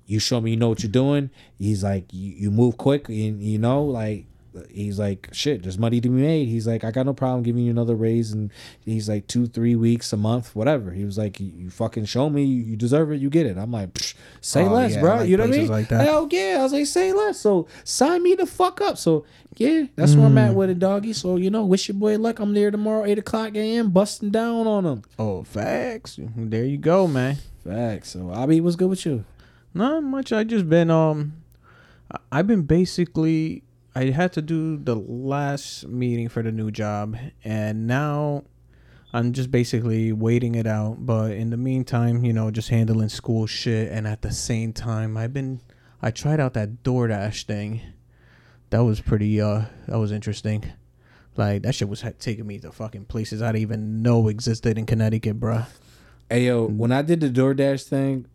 You 0.04 0.19
show 0.19 0.40
me 0.40 0.50
you 0.50 0.56
know 0.56 0.69
what 0.69 0.82
you're 0.82 0.90
doing. 0.90 1.30
He's 1.58 1.84
like, 1.84 2.12
you, 2.12 2.32
you 2.32 2.50
move 2.50 2.76
quick, 2.76 3.08
and 3.08 3.42
you 3.42 3.58
know, 3.58 3.82
like 3.84 4.26
he's 4.70 4.99
like, 4.99 5.28
shit, 5.32 5.62
there's 5.62 5.78
money 5.78 6.00
to 6.00 6.08
be 6.08 6.20
made. 6.20 6.49
He's 6.49 6.66
like, 6.66 6.84
I 6.84 6.90
got 6.90 7.06
no 7.06 7.14
problem 7.14 7.43
giving 7.43 7.64
you 7.64 7.70
another 7.70 7.94
raise. 7.94 8.32
And 8.32 8.50
he's 8.84 9.08
like, 9.08 9.26
two, 9.26 9.46
three 9.46 9.75
weeks, 9.76 10.12
a 10.12 10.16
month, 10.16 10.54
whatever. 10.54 10.90
He 10.93 11.04
was 11.04 11.16
like, 11.19 11.40
you, 11.40 11.70
fucking 11.70 12.04
show 12.04 12.28
me, 12.31 12.44
you, 12.44 12.76
deserve 12.76 13.12
it, 13.12 13.20
you 13.20 13.31
get 13.31 13.46
it. 13.46 13.56
I'm 13.56 13.70
like, 13.72 13.96
say 14.40 14.64
Oh, 14.64 14.72
less, 14.72 14.94
yeah, 14.94 15.00
bro. 15.00 15.16
like 15.16 15.28
you 15.28 15.37
know 15.37 15.46
what 15.46 15.54
I 15.54 15.58
mean? 15.58 15.69
like 15.69 15.88
that. 15.88 16.04
Hell 16.06 16.28
yeah. 16.31 16.56
I 16.60 16.62
was 16.62 16.72
like, 16.72 16.87
say 16.87 17.12
less. 17.12 17.40
So 17.40 17.66
sign 17.84 18.22
me 18.22 18.34
the 18.34 18.46
fuck 18.46 18.81
up. 18.81 18.99
So 18.99 19.25
yeah, 19.56 19.84
that's 19.96 20.14
where 20.14 20.26
I'm 20.26 20.34
Mm. 20.34 20.49
at 20.49 20.55
with 20.55 20.70
it, 20.70 20.78
doggy. 20.78 21.12
So 21.12 21.37
you 21.37 21.50
know, 21.50 21.64
wish 21.64 21.88
your 21.88 21.94
boy 21.96 22.16
luck. 22.19 22.38
I'm 22.38 22.55
there 22.55 22.70
tomorrow, 22.70 23.05
eight 23.05 23.19
o'clock 23.19 23.55
a.m. 23.55 23.90
busting 23.90 24.31
down 24.31 24.66
on 24.66 24.84
him. 24.87 25.02
Oh, 25.19 25.43
facts. 25.44 26.19
There 26.37 26.64
you 26.64 26.78
go, 26.78 27.06
man. 27.06 27.37
Facts. 27.62 28.10
So 28.10 28.32
Abby, 28.34 28.60
what's 28.60 28.76
good 28.76 28.88
with 28.90 29.05
you? 29.06 29.25
Not 29.75 30.02
much. 30.05 30.32
I 30.32 30.44
just 30.44 30.69
been 30.69 30.90
um, 30.90 31.34
I've 32.31 32.46
been 32.46 32.62
basically. 32.62 33.62
I 33.94 34.05
had 34.11 34.33
to 34.35 34.43
do 34.43 34.77
the 34.79 34.97
last 34.97 35.87
meeting 35.87 36.29
for 36.29 36.43
the 36.43 36.50
new 36.53 36.71
job, 36.71 37.17
and 37.44 37.87
now 37.87 38.44
I'm 39.12 39.33
just 39.35 39.50
basically 39.50 40.12
waiting 40.12 40.55
it 40.55 40.67
out. 40.67 41.05
But 41.05 41.33
in 41.33 41.50
the 41.50 41.59
meantime, 41.59 42.25
you 42.25 42.33
know, 42.33 42.50
just 42.50 42.71
handling 42.71 43.11
school 43.11 43.47
shit, 43.47 43.93
and 43.93 44.06
at 44.06 44.23
the 44.23 44.33
same 44.33 44.73
time, 44.73 45.17
I've 45.17 45.34
been. 45.34 45.61
I 46.01 46.11
tried 46.11 46.41
out 46.41 46.55
that 46.55 46.82
DoorDash 46.82 47.44
thing. 47.44 47.81
That 48.70 48.81
was 48.84 49.01
pretty. 49.01 49.41
Uh, 49.41 49.67
that 49.89 49.99
was 49.99 50.11
interesting. 50.11 50.65
Like 51.37 51.63
that 51.63 51.75
shit 51.75 51.89
was 51.89 52.01
ha- 52.03 52.11
taking 52.19 52.46
me 52.46 52.58
to 52.61 52.72
fucking 52.72 53.06
places 53.06 53.41
I 53.43 53.49
didn't 53.53 53.63
even 53.63 54.03
know 54.03 54.29
existed 54.29 54.77
in 54.79 54.87
Connecticut, 54.87 55.39
bruh. 55.41 55.67
Hey 56.31 56.46
yo, 56.46 56.69
Mm. 56.69 56.77
when 56.77 56.93
I 56.93 57.03
did 57.03 57.20
the 57.20 57.29
DoorDash 57.31 57.84
thing, 57.84 58.27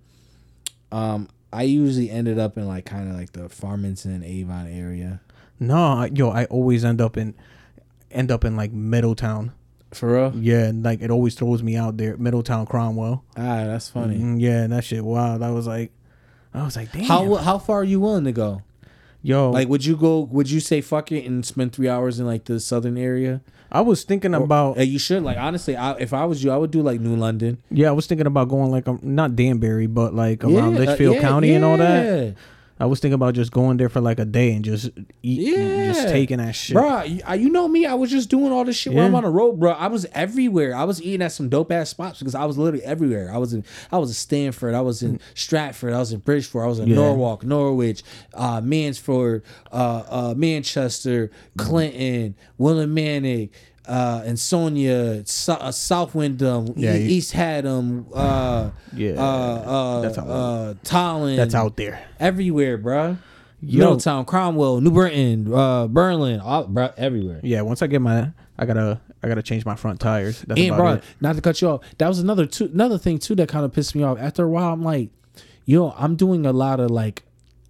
um, 0.91 1.29
I 1.51 1.63
usually 1.63 2.09
ended 2.09 2.37
up 2.39 2.57
in 2.57 2.67
like 2.67 2.85
kind 2.85 3.09
of 3.09 3.15
like 3.15 3.33
the 3.33 3.49
Farmington, 3.49 4.23
Avon 4.23 4.67
area. 4.67 5.21
No, 5.59 6.03
yo, 6.13 6.29
I 6.29 6.45
always 6.45 6.85
end 6.85 7.01
up 7.01 7.17
in 7.17 7.33
end 8.11 8.31
up 8.31 8.45
in 8.45 8.55
like 8.55 8.71
Middletown. 8.71 9.53
For 9.93 10.13
real? 10.13 10.33
Yeah, 10.35 10.65
and 10.65 10.83
like 10.83 11.01
it 11.01 11.09
always 11.09 11.35
throws 11.35 11.63
me 11.63 11.75
out 11.75 11.97
there, 11.97 12.17
Middletown, 12.17 12.65
Cromwell. 12.65 13.23
Ah, 13.37 13.63
that's 13.65 13.89
funny. 13.89 14.19
Mm, 14.19 14.39
yeah, 14.39 14.63
and 14.63 14.73
that 14.73 14.83
shit 14.83 15.03
Wow, 15.03 15.41
I 15.41 15.51
was 15.51 15.65
like, 15.65 15.91
I 16.53 16.63
was 16.63 16.75
like, 16.75 16.91
damn. 16.91 17.05
How 17.05 17.35
how 17.35 17.57
far 17.57 17.81
are 17.81 17.83
you 17.83 17.99
willing 17.99 18.25
to 18.25 18.31
go? 18.31 18.61
yo, 19.23 19.51
Like, 19.51 19.67
would 19.67 19.85
you 19.85 19.95
go? 19.95 20.19
Would 20.21 20.49
you 20.49 20.59
say 20.59 20.81
fuck 20.81 21.11
it 21.11 21.25
and 21.25 21.45
spend 21.45 21.73
three 21.73 21.89
hours 21.89 22.19
in 22.19 22.25
like 22.25 22.45
the 22.45 22.59
southern 22.59 22.97
area? 22.97 23.41
I 23.71 23.81
was 23.81 24.03
thinking 24.03 24.33
about 24.33 24.77
Uh, 24.77 24.81
you 24.83 24.99
should. 24.99 25.23
Like, 25.23 25.37
honestly, 25.37 25.75
I, 25.75 25.93
if 25.97 26.13
I 26.13 26.23
was 26.25 26.43
you, 26.43 26.51
I 26.51 26.57
would 26.57 26.71
do 26.71 26.81
like 26.81 27.01
New 27.01 27.15
London, 27.15 27.57
yeah, 27.69 27.89
I 27.89 27.91
was 27.91 28.07
thinking 28.07 28.27
about 28.27 28.47
going 28.49 28.71
like 28.71 28.87
um, 28.87 28.99
not 29.03 29.35
Danbury, 29.35 29.87
but 29.87 30.13
like 30.13 30.43
around 30.43 30.75
Yeah, 30.75 30.81
uh, 30.81 30.85
Litchfield 30.85 31.15
yeah, 31.15 31.21
County 31.21 31.53
and 31.53 31.65
all 31.65 31.77
that. 31.77 32.35
Yeah. 32.79 32.83
I 32.83 32.87
was 32.87 32.99
thinking 32.99 33.13
about 33.15 33.33
just 33.33 33.51
going 33.51 33.77
there 33.77 33.89
for 33.89 34.01
like 34.01 34.19
a 34.19 34.25
day 34.25 34.53
and 34.53 34.63
just 34.63 34.89
eat, 35.23 35.55
and 35.55 35.93
just 35.93 36.07
taking 36.09 36.37
that 36.37 36.53
shit. 36.55 36.75
bro. 36.75 37.03
you, 37.03 37.21
uh, 37.25 37.35
know 37.35 37.67
me. 37.67 37.85
I 37.85 37.93
was 37.93 38.11
just 38.11 38.29
doing 38.29 38.51
all 38.51 38.65
this 38.65 38.75
shit 38.75 38.93
when 38.93 39.05
I'm 39.05 39.15
on 39.15 39.23
the 39.23 39.29
road, 39.29 39.59
bro. 39.59 39.71
I 39.71 39.87
was 39.87 40.05
everywhere. 40.13 40.75
I 40.75 40.83
was 40.83 41.01
eating 41.01 41.21
at 41.21 41.31
some 41.31 41.49
dope 41.49 41.71
ass 41.71 41.89
spots 41.89 42.19
because 42.19 42.35
I 42.35 42.45
was 42.45 42.57
literally 42.57 42.83
everywhere. 42.85 43.31
I 43.33 43.37
was 43.37 43.53
in, 43.53 43.63
I 43.91 43.97
was 43.97 44.09
in 44.09 44.15
Stamford. 44.15 44.73
I 44.75 44.81
was 44.81 45.01
in 45.03 45.19
Stratford. 45.35 45.93
I 45.93 45.99
was 45.99 46.11
in 46.11 46.19
Bridgeport. 46.19 46.65
I 46.65 46.67
was 46.67 46.79
in 46.79 46.87
Mm. 46.87 46.91
Yeah. 46.91 46.95
Norwalk, 46.95 47.43
Norwich, 47.43 48.03
uh, 48.33 48.61
Mansford, 48.61 49.43
uh, 49.73 50.03
uh, 50.09 50.33
Manchester, 50.37 51.31
Clinton, 51.57 52.35
Willimantic. 52.59 53.49
Uh, 53.87 54.21
and 54.25 54.37
Sonia, 54.37 55.25
so, 55.25 55.53
uh, 55.53 55.71
South 55.71 56.13
Windham, 56.13 56.73
Yeah, 56.75 56.95
E- 56.95 57.05
East 57.07 57.31
Haddam, 57.31 58.05
uh, 58.13 58.71
Yeah, 58.95 59.11
uh, 59.11 59.21
uh, 59.23 60.01
that's 60.01 60.17
out- 60.17 60.27
uh, 60.27 60.73
Tolland, 60.83 61.37
That's 61.37 61.55
out 61.55 61.77
there. 61.77 61.99
everywhere, 62.19 62.77
bruh. 62.77 63.17
Yo. 63.61 63.79
Middletown, 63.85 64.25
Cromwell, 64.25 64.81
New 64.81 64.91
Britain, 64.91 65.51
uh, 65.51 65.87
Berlin, 65.87 66.39
all, 66.41 66.65
bruh, 66.67 66.93
everywhere. 66.97 67.39
Yeah, 67.43 67.61
once 67.61 67.81
I 67.81 67.87
get 67.87 68.01
my, 68.01 68.31
I 68.59 68.65
gotta, 68.65 68.99
I 69.23 69.27
gotta 69.27 69.41
change 69.41 69.65
my 69.65 69.75
front 69.75 69.99
tires. 69.99 70.43
That's 70.45 70.59
and 70.61 70.75
bro, 70.75 70.99
not 71.21 71.35
to 71.37 71.41
cut 71.41 71.59
you 71.61 71.69
off, 71.69 71.81
that 71.97 72.07
was 72.07 72.19
another 72.19 72.45
two, 72.45 72.65
another 72.65 72.97
thing 72.97 73.17
too 73.17 73.33
that 73.35 73.47
kind 73.49 73.65
of 73.65 73.73
pissed 73.73 73.95
me 73.95 74.03
off. 74.03 74.19
After 74.19 74.43
a 74.43 74.49
while, 74.49 74.73
I'm 74.73 74.83
like, 74.83 75.09
yo, 75.65 75.91
I'm 75.97 76.15
doing 76.15 76.45
a 76.45 76.51
lot 76.53 76.79
of 76.79 76.91
like, 76.91 77.23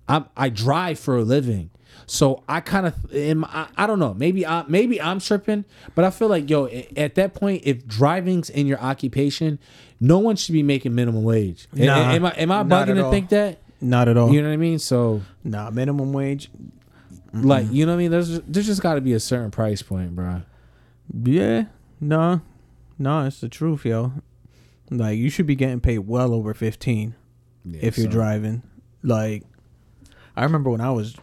I'm 0.09 0.25
I 0.35 0.49
drive 0.49 0.99
for 0.99 1.15
a 1.17 1.21
living, 1.23 1.69
so 2.09 2.41
I 2.47 2.61
kind 2.61 2.87
of, 2.87 2.95
I, 3.13 3.67
I 3.77 3.85
don't 3.85 3.99
know, 3.99 4.13
maybe 4.13 4.47
I 4.47 4.63
maybe 4.67 4.99
I'm 5.01 5.19
tripping, 5.19 5.65
but 5.93 6.05
I 6.05 6.09
feel 6.09 6.29
like 6.29 6.49
yo, 6.49 6.67
at 6.95 7.15
that 7.15 7.33
point, 7.33 7.63
if 7.65 7.85
driving's 7.85 8.49
in 8.49 8.65
your 8.65 8.79
occupation, 8.79 9.59
no 9.99 10.17
one 10.17 10.37
should 10.37 10.53
be 10.53 10.63
making 10.63 10.95
minimum 10.95 11.23
wage. 11.23 11.67
Nah, 11.73 12.11
am 12.13 12.25
I 12.25 12.31
am 12.31 12.51
I 12.51 12.63
bugging 12.63 12.95
to 12.95 13.05
all. 13.05 13.11
think 13.11 13.29
that? 13.29 13.59
Not 13.81 14.07
at 14.07 14.17
all. 14.17 14.33
You 14.33 14.41
know 14.41 14.47
what 14.47 14.53
I 14.53 14.57
mean? 14.57 14.79
So 14.79 15.21
nah, 15.43 15.69
minimum 15.69 16.13
wage. 16.13 16.49
like, 17.33 17.67
you 17.69 17.85
know 17.85 17.91
what 17.91 17.97
I 17.97 17.99
mean? 17.99 18.11
There's 18.11 18.39
there's 18.41 18.65
just 18.65 18.81
got 18.81 18.95
to 18.95 19.01
be 19.01 19.13
a 19.13 19.19
certain 19.19 19.51
price 19.51 19.81
point, 19.81 20.15
bro. 20.15 20.43
Yeah, 21.23 21.65
nah, 21.99 22.39
nah. 22.97 23.25
It's 23.27 23.41
the 23.41 23.49
truth, 23.49 23.85
yo. 23.85 24.13
Like 24.89 25.17
you 25.17 25.29
should 25.29 25.45
be 25.45 25.55
getting 25.55 25.81
paid 25.81 25.99
well 25.99 26.33
over 26.33 26.53
fifteen 26.53 27.15
if 27.69 27.97
you're 27.97 28.05
so- 28.05 28.11
driving. 28.11 28.63
Like, 29.03 29.43
I 30.35 30.43
remember 30.43 30.69
when 30.69 30.81
I 30.81 30.91
was, 30.91 31.15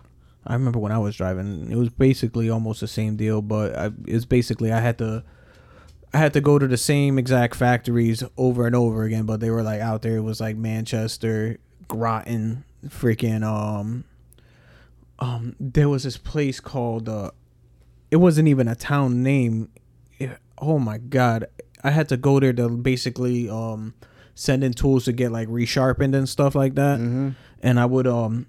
I 0.47 0.53
remember 0.55 0.79
when 0.79 0.93
I 0.93 0.99
was 0.99 1.17
driving. 1.17 1.71
It 1.71 1.77
was 1.77 1.89
basically 1.89 2.51
almost 2.51 2.81
the 2.81 2.89
same 2.89 3.17
deal, 3.17 3.41
but 3.43 3.93
it's 4.07 4.25
basically 4.25 4.73
I 4.73 4.81
had 4.81 4.99
to, 4.99 5.25
I 6.13 6.19
had 6.19 6.33
to 6.35 6.41
go 6.41 6.59
to 6.59 6.67
the 6.67 6.77
same 6.77 7.19
exact 7.19 7.55
factories 7.55 8.23
over 8.37 8.67
and 8.67 8.77
over 8.77 9.05
again. 9.05 9.25
But 9.25 9.41
they 9.41 9.51
were 9.51 9.63
like 9.63 9.81
out 9.81 10.03
there. 10.03 10.17
It 10.17 10.23
was 10.23 10.41
like 10.41 10.57
Manchester, 10.57 11.59
Groton, 11.89 12.65
freaking 12.87 13.43
um, 13.43 14.05
um. 15.19 15.57
There 15.59 15.89
was 15.89 16.03
this 16.05 16.17
place 16.19 16.61
called 16.61 17.09
uh, 17.09 17.31
it 18.11 18.17
wasn't 18.17 18.49
even 18.49 18.69
a 18.69 18.75
town 18.75 19.23
name. 19.23 19.71
It- 20.19 20.39
oh 20.59 20.79
my 20.79 20.99
god, 20.99 21.47
I 21.83 21.91
had 21.91 22.09
to 22.11 22.17
go 22.17 22.39
there 22.41 22.53
to 22.53 22.69
basically 22.69 23.49
um 23.49 23.95
send 24.35 24.63
in 24.65 24.73
tools 24.73 25.05
to 25.05 25.13
get 25.13 25.31
like 25.33 25.49
resharpened 25.49 26.15
and 26.15 26.29
stuff 26.29 26.55
like 26.55 26.75
that. 26.75 26.99
And 27.63 27.81
I 27.81 27.87
would 27.87 28.07
um 28.07 28.47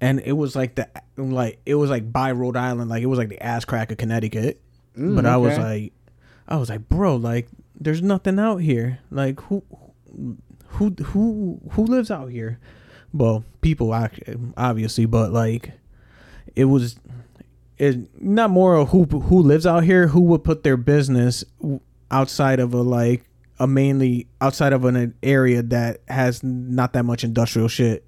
and 0.00 0.20
it 0.20 0.32
was 0.32 0.56
like 0.56 0.74
the 0.76 0.88
like 1.16 1.60
it 1.66 1.74
was 1.74 1.90
like 1.90 2.10
by 2.12 2.32
Rhode 2.32 2.56
Island, 2.56 2.90
like 2.90 3.02
it 3.02 3.06
was 3.06 3.18
like 3.18 3.28
the 3.28 3.42
ass 3.42 3.64
crack 3.64 3.90
of 3.90 3.98
Connecticut. 3.98 4.60
Mm, 4.96 5.16
but 5.16 5.26
I 5.26 5.36
was 5.36 5.58
like 5.58 5.92
I 6.48 6.56
was 6.56 6.68
like, 6.68 6.88
bro, 6.88 7.16
like 7.16 7.48
there's 7.78 8.02
nothing 8.02 8.38
out 8.38 8.58
here. 8.58 8.98
Like 9.10 9.40
who 9.42 9.62
who 10.66 10.90
who 11.04 11.60
who 11.72 11.84
lives 11.84 12.10
out 12.10 12.30
here? 12.30 12.58
Well, 13.12 13.44
people 13.60 13.92
obviously, 14.56 15.06
but 15.06 15.32
like 15.32 15.72
it 16.56 16.64
was 16.66 16.98
it 17.78 18.22
not 18.22 18.50
more 18.50 18.74
of 18.76 18.88
who 18.90 19.04
who 19.04 19.42
lives 19.42 19.66
out 19.66 19.84
here 19.84 20.08
who 20.08 20.20
would 20.20 20.44
put 20.44 20.62
their 20.62 20.76
business 20.76 21.44
outside 22.10 22.60
of 22.60 22.74
a 22.74 22.82
like 22.82 23.24
a 23.58 23.66
mainly 23.66 24.26
outside 24.40 24.72
of 24.72 24.84
an 24.84 25.14
area 25.22 25.62
that 25.62 26.00
has 26.08 26.42
not 26.42 26.92
that 26.94 27.04
much 27.04 27.24
industrial 27.24 27.68
shit 27.68 28.04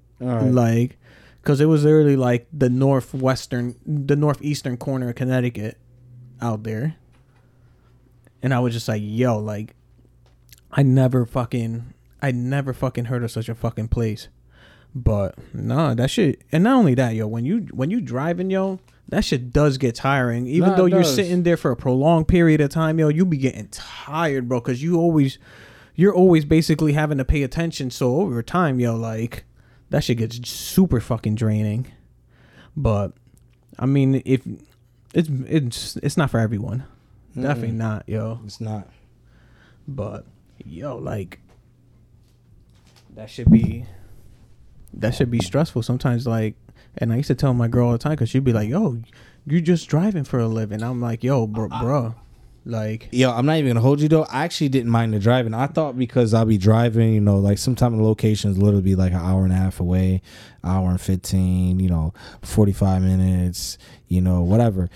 like 0.51 0.97
because 1.43 1.59
it 1.61 1.65
was 1.65 1.83
literally 1.83 2.15
like 2.15 2.47
the 2.53 2.69
northwestern 2.69 3.75
the 3.85 4.15
northeastern 4.15 4.77
corner 4.77 5.09
of 5.09 5.15
connecticut 5.15 5.77
out 6.41 6.63
there 6.63 6.95
and 8.41 8.53
i 8.53 8.59
was 8.59 8.73
just 8.73 8.87
like 8.87 9.01
yo 9.03 9.37
like 9.37 9.75
i 10.71 10.81
never 10.81 11.25
fucking 11.25 11.93
i 12.21 12.31
never 12.31 12.73
fucking 12.73 13.05
heard 13.05 13.23
of 13.23 13.31
such 13.31 13.49
a 13.49 13.55
fucking 13.55 13.87
place 13.89 14.29
but 14.95 15.35
nah, 15.55 15.95
that 15.95 16.11
shit, 16.11 16.43
and 16.51 16.63
not 16.65 16.75
only 16.75 16.93
that, 16.93 17.15
yo, 17.15 17.25
when 17.25 17.45
you 17.45 17.61
when 17.71 17.89
you 17.89 17.99
driving, 17.99 18.51
yo, 18.51 18.79
that 19.09 19.25
shit 19.25 19.51
does 19.51 19.79
get 19.79 19.95
tiring. 19.95 20.45
Even 20.45 20.69
Nah, 20.69 20.75
though 20.75 20.85
you're 20.85 21.01
does. 21.01 21.15
sitting 21.15 21.41
there 21.41 21.57
for 21.57 21.71
a 21.71 21.75
prolonged 21.75 22.27
period 22.27 22.61
of 22.61 22.69
time, 22.69 22.99
yo, 22.99 23.07
you 23.07 23.25
be 23.25 23.37
getting 23.37 23.69
tired, 23.69 24.47
bro, 24.47 24.59
because 24.59 24.83
you 24.83 24.97
always, 24.97 25.39
you're 25.95 26.13
always 26.13 26.45
basically 26.45 26.93
having 26.93 27.17
to 27.17 27.25
pay 27.25 27.41
attention. 27.41 27.89
So 27.89 28.17
over 28.17 28.43
time, 28.43 28.79
yo, 28.79 28.95
like 28.95 29.45
that 29.93 30.03
shit 30.03 30.17
gets 30.17 30.49
super 30.49 30.99
fucking 30.99 31.35
draining. 31.35 31.85
But 32.75 33.13
I 33.77 33.85
mean, 33.85 34.23
if 34.25 34.41
it's 35.13 35.29
it's 35.29 35.95
it's 35.97 36.17
not 36.17 36.31
for 36.31 36.39
everyone, 36.39 36.83
definitely 37.35 37.73
not, 37.73 38.09
yo. 38.09 38.39
It's 38.43 38.59
not. 38.59 38.89
But 39.87 40.25
yo, 40.65 40.97
like 40.97 41.41
that 43.11 43.29
should 43.29 43.51
be 43.51 43.85
that 44.95 45.13
should 45.13 45.29
be 45.29 45.37
stressful 45.37 45.83
sometimes. 45.83 46.25
Like, 46.25 46.55
and 46.97 47.13
I 47.13 47.17
used 47.17 47.27
to 47.27 47.35
tell 47.35 47.53
my 47.53 47.67
girl 47.67 47.85
all 47.85 47.91
the 47.91 47.99
time 47.99 48.13
because 48.13 48.29
she'd 48.29 48.43
be 48.43 48.51
like, 48.51 48.69
"Yo, 48.69 48.99
you're 49.45 49.61
just 49.61 49.87
driving 49.87 50.23
for 50.23 50.39
a 50.39 50.47
living." 50.47 50.81
I'm 50.81 51.01
like, 51.01 51.23
"Yo, 51.23 51.45
bro, 51.45 51.67
bro, 51.69 52.15
like, 52.65 53.09
Yo, 53.11 53.31
I'm 53.31 53.45
not 53.45 53.57
even 53.57 53.69
gonna 53.71 53.81
hold 53.81 53.99
you 54.01 54.07
though. 54.07 54.23
I 54.23 54.43
actually 54.45 54.69
didn't 54.69 54.89
mind 54.91 55.13
the 55.13 55.19
driving. 55.19 55.53
I 55.53 55.67
thought 55.67 55.97
because 55.97 56.33
I'll 56.33 56.45
be 56.45 56.57
driving, 56.57 57.13
you 57.13 57.21
know, 57.21 57.37
like 57.37 57.57
sometimes 57.57 57.97
the 57.97 58.03
locations 58.03 58.57
literally 58.57 58.81
be 58.83 58.95
like 58.95 59.11
an 59.11 59.19
hour 59.19 59.43
and 59.43 59.51
a 59.51 59.55
half 59.55 59.79
away, 59.79 60.21
hour 60.63 60.89
and 60.89 61.01
fifteen, 61.01 61.79
you 61.79 61.89
know, 61.89 62.13
forty 62.41 62.71
five 62.73 63.01
minutes, 63.01 63.77
you 64.07 64.21
know, 64.21 64.41
whatever. 64.41 64.89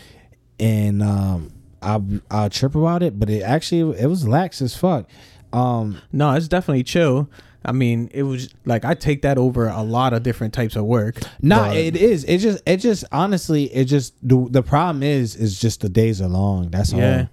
And 0.60 1.04
um 1.04 1.52
I 1.82 2.02
I 2.32 2.50
trip 2.50 2.74
about 2.76 3.04
it, 3.04 3.20
but 3.20 3.30
it 3.30 3.42
actually 3.42 4.00
it 4.00 4.08
was 4.08 4.28
lax 4.28 4.62
as 4.62 4.76
fuck. 4.76 5.10
Um 5.54 6.00
no, 6.12 6.32
it's 6.34 6.48
definitely 6.48 6.84
chill." 6.84 7.30
I 7.66 7.74
mean, 7.74 8.10
it 8.14 8.24
was 8.24 8.48
like 8.64 8.86
I 8.86 8.94
take 8.94 9.24
that 9.24 9.38
over 9.38 9.68
a 9.68 9.82
lot 9.82 10.14
of 10.14 10.24
different 10.24 10.54
types 10.54 10.78
of 10.78 10.86
work. 10.86 11.20
Nah, 11.42 11.72
it 11.74 11.98
is. 11.98 12.24
It 12.24 12.38
just 12.38 12.64
it 12.66 12.78
just 12.78 13.04
honestly 13.12 13.66
it 13.76 13.86
just 13.86 14.14
the 14.26 14.48
the 14.50 14.64
problem 14.64 15.04
is 15.04 15.36
is 15.36 15.60
just 15.60 15.82
the 15.82 15.90
days 15.90 16.22
are 16.22 16.30
long. 16.30 16.70
That's 16.70 16.94
Yeah. 16.94 17.22
all. 17.24 17.28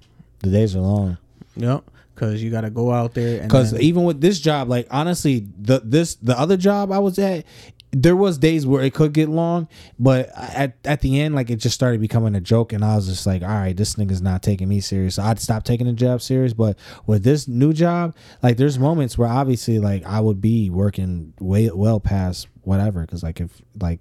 The 0.44 0.50
days 0.50 0.76
are 0.76 0.80
long. 0.80 1.18
Yep, 1.56 1.84
because 2.14 2.42
you 2.42 2.50
got 2.50 2.62
to 2.62 2.70
go 2.70 2.90
out 2.92 3.14
there 3.14 3.40
and 3.40 3.48
Because 3.48 3.72
then- 3.72 3.82
even 3.82 4.04
with 4.04 4.20
this 4.20 4.40
job, 4.40 4.68
like 4.68 4.86
honestly, 4.90 5.46
the 5.58 5.80
this 5.84 6.14
the 6.16 6.38
other 6.38 6.56
job 6.56 6.90
I 6.92 6.98
was 6.98 7.18
at, 7.18 7.44
there 7.96 8.16
was 8.16 8.38
days 8.38 8.66
where 8.66 8.82
it 8.82 8.92
could 8.92 9.12
get 9.12 9.28
long, 9.28 9.68
but 10.00 10.28
at 10.36 10.74
at 10.84 11.00
the 11.00 11.20
end, 11.20 11.36
like 11.36 11.48
it 11.48 11.56
just 11.56 11.76
started 11.76 12.00
becoming 12.00 12.34
a 12.34 12.40
joke, 12.40 12.72
and 12.72 12.84
I 12.84 12.96
was 12.96 13.06
just 13.06 13.24
like, 13.24 13.42
all 13.42 13.48
right, 13.48 13.76
this 13.76 13.94
nigga's 13.94 14.20
not 14.20 14.42
taking 14.42 14.68
me 14.68 14.80
serious. 14.80 15.14
So 15.14 15.22
I'd 15.22 15.38
stop 15.38 15.62
taking 15.62 15.86
the 15.86 15.92
job 15.92 16.20
serious. 16.20 16.52
But 16.52 16.76
with 17.06 17.22
this 17.22 17.46
new 17.46 17.72
job, 17.72 18.16
like 18.42 18.56
there's 18.56 18.78
moments 18.80 19.16
where 19.16 19.28
obviously 19.28 19.78
like 19.78 20.04
I 20.04 20.18
would 20.18 20.40
be 20.40 20.70
working 20.70 21.34
way 21.38 21.70
well 21.72 22.00
past 22.00 22.48
whatever, 22.62 23.02
because 23.02 23.22
like 23.22 23.40
if 23.40 23.62
like 23.80 24.00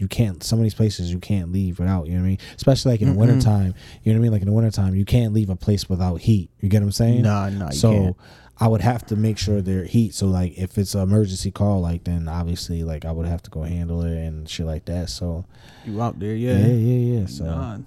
you 0.00 0.08
can't 0.08 0.42
some 0.42 0.58
of 0.58 0.62
these 0.62 0.74
places 0.74 1.12
you 1.12 1.18
can't 1.18 1.52
leave 1.52 1.78
without 1.78 2.06
you 2.06 2.14
know 2.14 2.20
what 2.20 2.26
I 2.26 2.28
mean? 2.30 2.38
Especially 2.56 2.92
like 2.92 3.00
in 3.00 3.12
the 3.12 3.18
wintertime 3.18 3.74
you 4.02 4.12
know 4.12 4.18
what 4.18 4.22
I 4.22 4.22
mean? 4.22 4.32
Like 4.32 4.42
in 4.42 4.48
the 4.48 4.54
wintertime 4.54 4.94
you 4.94 5.04
can't 5.04 5.32
leave 5.32 5.50
a 5.50 5.56
place 5.56 5.88
without 5.88 6.16
heat. 6.20 6.50
You 6.60 6.68
get 6.68 6.80
what 6.80 6.86
I'm 6.86 6.92
saying? 6.92 7.22
Nah, 7.22 7.48
nah, 7.50 7.66
you 7.66 7.72
so 7.72 7.92
can't. 7.92 8.16
I 8.58 8.68
would 8.68 8.82
have 8.82 9.06
to 9.06 9.16
make 9.16 9.38
sure 9.38 9.62
they're 9.62 9.84
heat. 9.84 10.14
So 10.14 10.26
like 10.26 10.58
if 10.58 10.76
it's 10.76 10.94
an 10.94 11.02
emergency 11.02 11.50
call 11.50 11.80
like 11.80 12.04
then 12.04 12.28
obviously 12.28 12.82
like 12.84 13.04
I 13.04 13.12
would 13.12 13.26
have 13.26 13.42
to 13.42 13.50
go 13.50 13.62
handle 13.62 14.02
it 14.02 14.16
and 14.16 14.48
shit 14.48 14.66
like 14.66 14.84
that. 14.86 15.10
So 15.10 15.44
you 15.86 16.00
out 16.00 16.18
there, 16.18 16.34
yeah. 16.34 16.58
Yeah, 16.58 16.74
yeah 16.74 17.20
yeah, 17.20 17.26
so 17.26 17.44
Nah. 17.44 17.78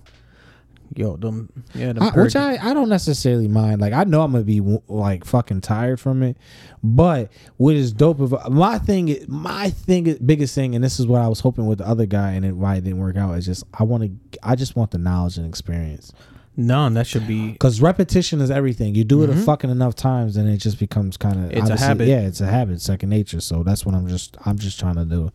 Yo, 0.95 1.17
them, 1.17 1.51
yeah, 1.73 1.93
them 1.93 2.03
I, 2.03 2.09
which 2.11 2.35
I, 2.35 2.57
I 2.57 2.73
don't 2.73 2.89
necessarily 2.89 3.47
mind. 3.47 3.81
Like 3.81 3.93
I 3.93 4.03
know 4.03 4.21
I'm 4.21 4.31
gonna 4.31 4.43
be 4.43 4.61
like 4.87 5.25
fucking 5.25 5.61
tired 5.61 5.99
from 5.99 6.23
it, 6.23 6.37
but 6.83 7.31
what 7.57 7.75
is 7.75 7.91
dope 7.91 8.19
of 8.19 8.51
my 8.51 8.79
thing, 8.79 9.09
is 9.09 9.27
my 9.27 9.69
thing, 9.69 10.17
biggest 10.25 10.55
thing, 10.55 10.75
and 10.75 10.83
this 10.83 10.99
is 10.99 11.07
what 11.07 11.21
I 11.21 11.27
was 11.27 11.39
hoping 11.39 11.65
with 11.65 11.79
the 11.79 11.87
other 11.87 12.05
guy, 12.05 12.31
and 12.31 12.45
it, 12.45 12.55
why 12.55 12.75
it 12.75 12.83
didn't 12.83 12.99
work 12.99 13.17
out 13.17 13.33
is 13.33 13.45
just 13.45 13.63
I 13.73 13.83
want 13.83 14.03
to, 14.03 14.39
I 14.43 14.55
just 14.55 14.75
want 14.75 14.91
the 14.91 14.97
knowledge 14.97 15.37
and 15.37 15.47
experience 15.47 16.13
no, 16.55 16.87
that 16.89 17.07
should 17.07 17.27
be 17.27 17.51
because 17.51 17.81
repetition 17.81 18.39
is 18.39 18.51
everything. 18.51 18.93
You 18.93 19.03
do 19.03 19.23
it 19.23 19.29
a 19.29 19.35
fucking 19.35 19.69
enough 19.69 19.95
times, 19.95 20.37
and 20.37 20.47
it 20.47 20.57
just 20.57 20.77
becomes 20.79 21.17
kind 21.17 21.35
of 21.35 21.43
Mm-hmm. 21.43 21.57
It's 21.57 21.69
a 21.69 21.77
habit. 21.77 22.07
Yeah, 22.07 22.21
it's 22.21 22.41
a 22.41 22.47
habit, 22.47 22.81
second 22.81 23.09
nature. 23.09 23.41
So 23.41 23.63
that's 23.63 23.85
what 23.85 23.95
I'm 23.95 24.07
just, 24.07 24.37
I'm 24.45 24.57
just 24.57 24.79
trying 24.79 24.95
to 24.95 25.05
do. 25.05 25.31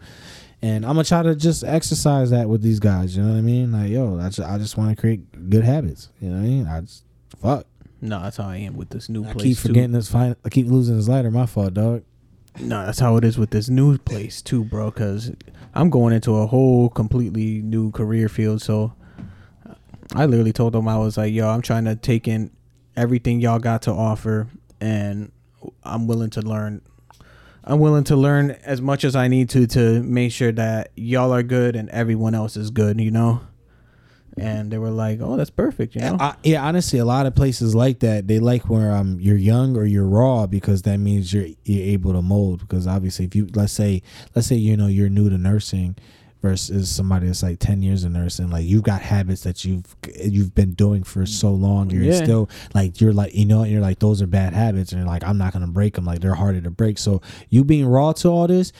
And 0.61 0.85
I'm 0.85 0.93
gonna 0.95 1.05
try 1.05 1.23
to 1.23 1.37
just 1.37 1.63
exercise 1.63 2.31
that 2.31 2.49
with 2.49 2.63
these 2.63 2.81
guys. 2.81 3.17
You 3.17 3.23
know 3.23 3.31
what 3.33 3.39
I 3.39 3.43
mean? 3.43 3.71
Like, 3.73 3.91
yo, 3.91 4.19
I 4.19 4.29
just, 4.29 4.41
I 4.41 4.59
just 4.59 4.77
want 4.77 4.91
to 4.91 5.01
create 5.01 5.51
good 5.51 5.65
habits. 5.65 6.09
You 6.21 6.31
know 6.31 6.37
what 6.37 6.43
I 6.43 6.47
mean? 6.49 6.67
I 6.67 6.81
just 6.81 7.05
fuck. 7.41 7.67
no. 8.01 8.21
That's 8.21 8.39
how 8.39 8.49
I 8.49 8.57
am 8.57 8.77
with 8.77 8.91
this 8.91 9.09
new 9.09 9.25
I 9.25 9.33
place. 9.33 9.43
keep 9.45 9.59
too. 9.59 9.69
forgetting 9.69 9.93
this. 9.93 10.11
Fine, 10.11 10.35
I 10.45 10.49
keep 10.49 10.67
losing 10.67 10.97
this 10.97 11.09
lighter. 11.09 11.31
My 11.31 11.47
fault, 11.47 11.75
dog. 11.75 12.03
No, 12.61 12.85
that's 12.85 12.99
how 12.99 13.17
it 13.17 13.25
is 13.25 13.39
with 13.39 13.51
this 13.51 13.69
new 13.69 13.99
place 13.99 14.43
too, 14.43 14.65
bro. 14.65 14.91
Because 14.91 15.31
I'm 15.75 15.91
going 15.91 16.13
into 16.13 16.35
a 16.35 16.47
whole 16.49 16.89
completely 16.89 17.63
new 17.63 17.93
career 17.93 18.29
field. 18.29 18.61
So 18.61 18.95
I 20.17 20.27
literally 20.27 20.53
told 20.53 20.73
them 20.73 20.89
I 20.89 20.99
was 20.99 21.17
like, 21.17 21.33
"Yo, 21.33 21.49
I'm 21.49 21.63
trying 21.63 21.85
to 21.85 21.95
take 21.95 22.27
in 22.27 22.51
everything 22.97 23.41
y'all 23.41 23.61
got 23.61 23.83
to 23.83 23.93
offer, 23.93 24.49
and 24.81 25.31
I'm 25.85 26.09
willing 26.09 26.31
to 26.31 26.43
learn. 26.43 26.83
I'm 27.69 27.79
willing 27.79 28.05
to 28.05 28.17
learn 28.17 28.53
as 28.65 28.81
much 28.81 29.05
as 29.05 29.15
I 29.15 29.29
need 29.29 29.51
to 29.51 29.67
to 29.69 30.03
make 30.03 30.33
sure 30.33 30.53
that 30.53 30.91
y'all 30.97 31.33
are 31.33 31.43
good 31.43 31.77
and 31.77 31.89
everyone 31.91 32.35
else 32.35 32.57
is 32.57 32.71
good. 32.71 33.01
You 33.01 33.11
know." 33.11 33.41
And 34.37 34.71
they 34.71 34.79
were 34.79 34.91
like, 34.91 35.21
"Oh, 35.21 35.37
that's 35.37 35.51
perfect," 35.51 35.95
you 35.97 36.01
know. 36.01 36.17
I, 36.19 36.37
yeah, 36.45 36.65
honestly, 36.65 36.99
a 36.99 37.05
lot 37.05 37.27
of 37.27 37.35
places 37.35 37.75
like 37.75 37.99
that. 38.01 38.29
They 38.29 38.39
like 38.39 38.71
where 38.71 38.93
um 38.93 39.19
you're 39.21 39.37
young 39.37 39.77
or 39.77 39.85
you're 39.85 40.07
raw 40.07 40.47
because 40.47 40.83
that 40.83 40.99
means 40.99 41.33
you're 41.33 41.49
you're 41.65 41.85
able 41.85 42.13
to 42.13 42.23
mold. 42.23 42.61
Because 42.61 42.87
obviously, 42.87 43.25
if 43.27 43.35
you 43.35 43.49
let's 43.55 43.73
say 43.73 44.03
let's 44.35 44.49
say 44.49 44.57
you 44.57 44.77
know 44.77 44.87
you're 44.87 45.09
new 45.09 45.29
to 45.29 45.37
nursing, 45.39 45.97
versus 46.43 46.89
somebody 46.91 47.27
that's 47.27 47.43
like 47.43 47.59
10 47.59 47.83
years 47.83 48.05
in 48.05 48.13
nursing. 48.13 48.49
Like 48.51 48.65
you've 48.65 48.85
got 48.85 49.01
habits 49.03 49.43
that 49.43 49.65
you've 49.65 49.85
you've 50.23 50.55
been 50.55 50.73
doing 50.73 51.03
for 51.03 51.27
so 51.27 51.51
long 51.51 51.91
you're 51.91 52.05
Yeah. 52.05 52.23
still 52.25 52.49
like 52.75 53.01
you're 53.01 53.13
like 53.13 53.35
you 53.35 53.45
know 53.45 53.65
you're 53.65 53.81
like 53.81 53.99
those 53.99 54.23
are 54.23 54.27
bad 54.27 54.53
habits 54.53 54.93
and 54.93 55.01
you're 55.01 55.09
like 55.09 55.23
i'm 55.25 55.37
not 55.39 55.53
gonna 55.53 55.67
break 55.67 55.95
them 55.95 56.05
like 56.05 56.21
they're 56.21 56.35
harder 56.35 56.61
to 56.61 56.71
break. 56.71 56.99
So 56.99 57.21
you 57.51 57.65
being 57.65 57.87
raw 57.87 58.13
to 58.13 58.29
all 58.29 58.47
this 58.47 58.73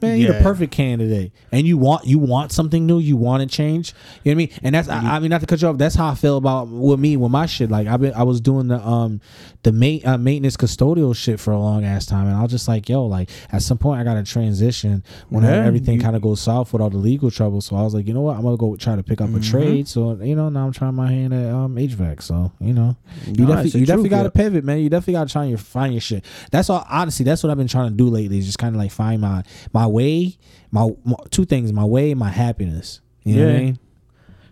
man 0.00 0.18
you're 0.18 0.32
the 0.32 0.42
perfect 0.42 0.72
candidate. 0.72 1.32
And 1.52 1.66
you 1.66 1.76
want 1.78 2.06
you 2.06 2.18
want 2.18 2.52
something 2.52 2.86
new 2.86 2.98
you 2.98 3.16
want 3.16 3.42
to 3.48 3.54
change. 3.54 3.92
You 4.24 4.34
know 4.34 4.38
what 4.40 4.44
i 4.44 4.46
mean? 4.46 4.58
And 4.62 4.74
that's 4.74 4.88
I, 4.88 5.16
I 5.16 5.18
mean 5.20 5.30
not 5.30 5.40
to 5.40 5.46
cut 5.46 5.60
you 5.62 5.68
off 5.68 5.78
that's 5.78 5.94
how 5.94 6.08
i 6.08 6.14
feel 6.14 6.36
about 6.36 6.68
with 6.68 6.98
me 7.00 7.16
with 7.16 7.30
my 7.30 7.46
shit. 7.46 7.70
Like 7.70 7.86
i've 7.86 8.00
been 8.00 8.14
i 8.14 8.22
was 8.22 8.40
doing 8.40 8.68
the 8.68 8.84
um 8.86 9.20
the 9.62 9.72
ma- 9.72 10.12
uh, 10.12 10.18
maintenance 10.18 10.56
custodial 10.56 11.14
shit 11.14 11.38
for 11.38 11.52
a 11.52 11.58
long 11.58 11.84
ass 11.84 12.06
time 12.06 12.26
and 12.26 12.36
i 12.36 12.42
was 12.42 12.50
just 12.50 12.66
like 12.68 12.88
yo 12.88 13.04
like 13.06 13.30
at 13.52 13.62
some 13.62 13.78
point 13.78 14.00
i 14.00 14.04
gotta 14.04 14.22
transition 14.24 15.04
when 15.28 15.44
Yeah, 15.44 15.64
everything 15.64 16.00
kind 16.00 16.16
of 16.16 16.22
goes 16.22 16.40
south 16.40 16.61
with 16.70 16.82
all 16.82 16.90
the 16.90 16.98
legal 16.98 17.30
trouble 17.30 17.62
so 17.62 17.74
i 17.76 17.80
was 17.82 17.94
like 17.94 18.06
you 18.06 18.12
know 18.12 18.20
what? 18.20 18.36
I'm 18.36 18.42
gonna 18.42 18.58
go 18.58 18.76
try 18.76 18.94
to 18.94 19.02
pick 19.02 19.22
up 19.22 19.30
a 19.30 19.32
Mm-hmm. 19.32 19.50
trade. 19.50 19.88
So 19.88 20.12
you 20.20 20.36
know 20.36 20.50
now 20.50 20.66
i'm 20.66 20.72
trying 20.72 20.94
my 20.94 21.10
hand 21.10 21.32
at 21.32 21.50
um 21.50 21.76
hvac 21.76 22.20
so 22.20 22.52
you 22.60 22.74
know 22.74 22.94
you 23.26 23.46
No, 23.46 23.46
definitely 23.46 23.80
you 23.80 23.86
definitely 23.86 24.10
gotta 24.10 24.30
pivot 24.30 24.64
man. 24.64 24.80
You 24.80 24.90
definitely 24.90 25.14
gotta 25.14 25.32
try 25.32 25.44
your 25.46 25.56
find 25.56 25.94
your 25.94 26.02
shit. 26.02 26.26
That's 26.50 26.68
all 26.68 26.84
honestly 26.90 27.24
that's 27.24 27.42
what 27.42 27.48
i've 27.50 27.56
been 27.56 27.66
trying 27.68 27.88
to 27.90 27.96
do 27.96 28.08
lately 28.08 28.36
is 28.36 28.44
just 28.44 28.58
kind 28.58 28.74
of 28.76 28.78
like 28.80 28.90
find 28.92 29.22
my 29.22 29.42
my 29.72 29.86
way 29.86 30.36
my, 30.70 30.90
my 31.04 31.16
two 31.30 31.46
things 31.46 31.72
my 31.72 31.84
way 31.84 32.12
my 32.12 32.28
happiness. 32.28 33.00
You 33.24 33.36
know 33.36 33.46
what 33.46 33.48
i 33.48 33.52
Yeah. 33.54 33.60
mean? 33.64 33.78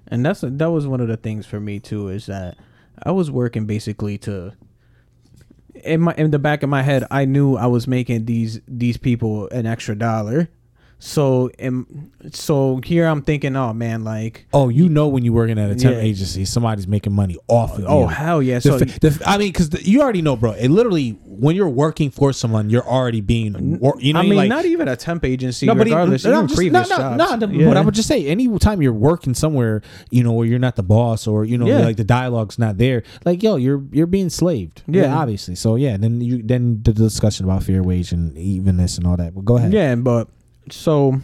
And 0.08 0.24
that's 0.26 0.40
that 0.40 0.70
was 0.70 0.86
one 0.86 1.00
of 1.02 1.08
the 1.08 1.16
things 1.18 1.44
for 1.46 1.60
me 1.60 1.78
too 1.78 2.08
is 2.08 2.26
that 2.26 2.56
I 3.02 3.10
was 3.12 3.30
working 3.30 3.66
basically 3.66 4.16
to 4.18 4.52
in 5.84 6.00
my 6.00 6.14
in 6.18 6.30
the 6.30 6.38
back 6.38 6.62
of 6.62 6.68
my 6.68 6.82
head 6.82 7.04
I 7.10 7.24
knew 7.24 7.56
I 7.56 7.66
was 7.66 7.86
making 7.86 8.24
these 8.26 8.60
these 8.66 8.96
people 8.96 9.48
an 9.50 9.66
extra 9.66 9.94
dollar 9.94 10.48
so 11.02 11.50
and 11.58 12.10
so 12.30 12.78
here 12.84 13.06
I'm 13.06 13.22
thinking 13.22 13.56
oh 13.56 13.72
man 13.72 14.04
like 14.04 14.46
oh 14.52 14.68
you 14.68 14.88
know 14.88 15.08
when 15.08 15.24
you're 15.24 15.32
working 15.34 15.58
at 15.58 15.70
a 15.70 15.74
temp 15.74 15.96
Yeah. 15.96 16.02
agency 16.02 16.44
somebody's 16.44 16.86
making 16.86 17.14
money 17.14 17.38
off 17.48 17.78
of 17.78 17.86
oh 17.88 18.00
you 18.00 18.04
Oh 18.04 18.06
hell 18.06 18.42
yeah 18.42 18.58
The 18.58 18.60
so 18.60 18.78
the 18.78 19.22
I 19.26 19.38
mean, 19.38 19.48
because 19.48 19.86
you 19.86 20.02
already 20.02 20.20
know, 20.22 20.36
bro. 20.36 20.52
It 20.52 20.68
literally, 20.68 21.12
when 21.24 21.56
you're 21.56 21.68
working 21.70 22.10
for 22.10 22.32
someone, 22.34 22.68
you're 22.70 22.86
already 22.86 23.20
being, 23.22 23.78
wor- 23.78 23.96
you 23.98 24.12
know, 24.12 24.20
I 24.20 24.22
mean 24.24 24.36
like, 24.36 24.48
not 24.50 24.64
even 24.66 24.88
a 24.88 24.96
temp 24.96 25.24
agency 25.24 25.66
no, 25.66 25.74
but 25.74 25.86
even, 25.86 26.10
no, 26.10 26.14
even 26.14 26.34
I'm 26.34 26.46
just- 26.46 26.56
previous 26.56 26.88
no, 26.90 26.96
jobs 26.96 27.18
no, 27.18 27.46
no, 27.46 27.52
yeah. 27.52 27.66
But 27.68 27.76
I 27.76 27.80
would 27.80 27.94
just 27.94 28.08
say, 28.08 28.26
anytime 28.26 28.82
you're 28.82 28.92
working 28.92 29.32
somewhere, 29.34 29.80
you 30.10 30.22
know, 30.22 30.32
where 30.32 30.46
you're 30.46 30.58
not 30.58 30.76
the 30.76 30.82
boss 30.82 31.26
or 31.26 31.44
you 31.46 31.56
know, 31.56 31.66
Yeah. 31.66 31.78
like 31.80 31.96
the 31.96 32.04
dialogue's 32.04 32.58
not 32.58 32.76
there, 32.78 33.02
like 33.24 33.42
yo, 33.42 33.56
you're 33.56 33.82
you're 33.90 34.06
being 34.06 34.28
slaved. 34.28 34.82
Yeah, 34.86 35.02
Yeah. 35.04 35.16
obviously. 35.16 35.54
So 35.54 35.76
yeah, 35.76 35.96
then 35.96 36.20
you 36.20 36.42
then 36.42 36.82
the 36.82 36.92
discussion 36.92 37.46
about 37.46 37.62
fair 37.62 37.82
wage 37.82 38.12
and 38.12 38.36
evenness 38.36 38.98
and 38.98 39.06
all 39.06 39.16
that. 39.16 39.34
But 39.34 39.44
go 39.46 39.56
ahead. 39.56 39.72
Yeah, 39.72 39.94
but 39.94 40.28
so 40.70 41.20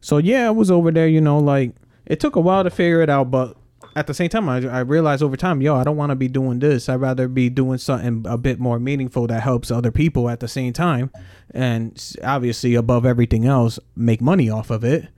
so 0.00 0.18
yeah, 0.18 0.46
I 0.46 0.50
was 0.50 0.70
over 0.70 0.90
there, 0.90 1.08
you 1.08 1.20
know, 1.20 1.38
like 1.38 1.72
it 2.06 2.20
took 2.20 2.36
a 2.36 2.40
while 2.40 2.64
to 2.64 2.70
figure 2.70 3.02
it 3.02 3.10
out, 3.10 3.30
but 3.30 3.56
at 3.96 4.06
the 4.06 4.14
same 4.14 4.28
time 4.28 4.48
I, 4.48 4.58
I 4.68 4.80
realized 4.80 5.22
over 5.22 5.36
time, 5.36 5.60
yo, 5.60 5.74
I 5.74 5.84
don't 5.84 5.96
want 5.96 6.10
to 6.10 6.16
be 6.16 6.28
doing 6.28 6.60
this. 6.60 6.88
I'd 6.88 6.96
rather 6.96 7.28
be 7.28 7.50
doing 7.50 7.78
something 7.78 8.24
a 8.28 8.38
bit 8.38 8.58
more 8.60 8.78
meaningful 8.78 9.26
that 9.26 9.42
helps 9.42 9.70
other 9.70 9.90
people 9.90 10.28
at 10.28 10.40
the 10.40 10.48
same 10.48 10.72
time 10.72 11.10
and 11.52 12.14
obviously 12.22 12.74
above 12.74 13.04
everything 13.04 13.44
else, 13.46 13.78
make 13.96 14.20
money 14.20 14.48
off 14.50 14.70
of 14.70 14.84
it. 14.84 15.08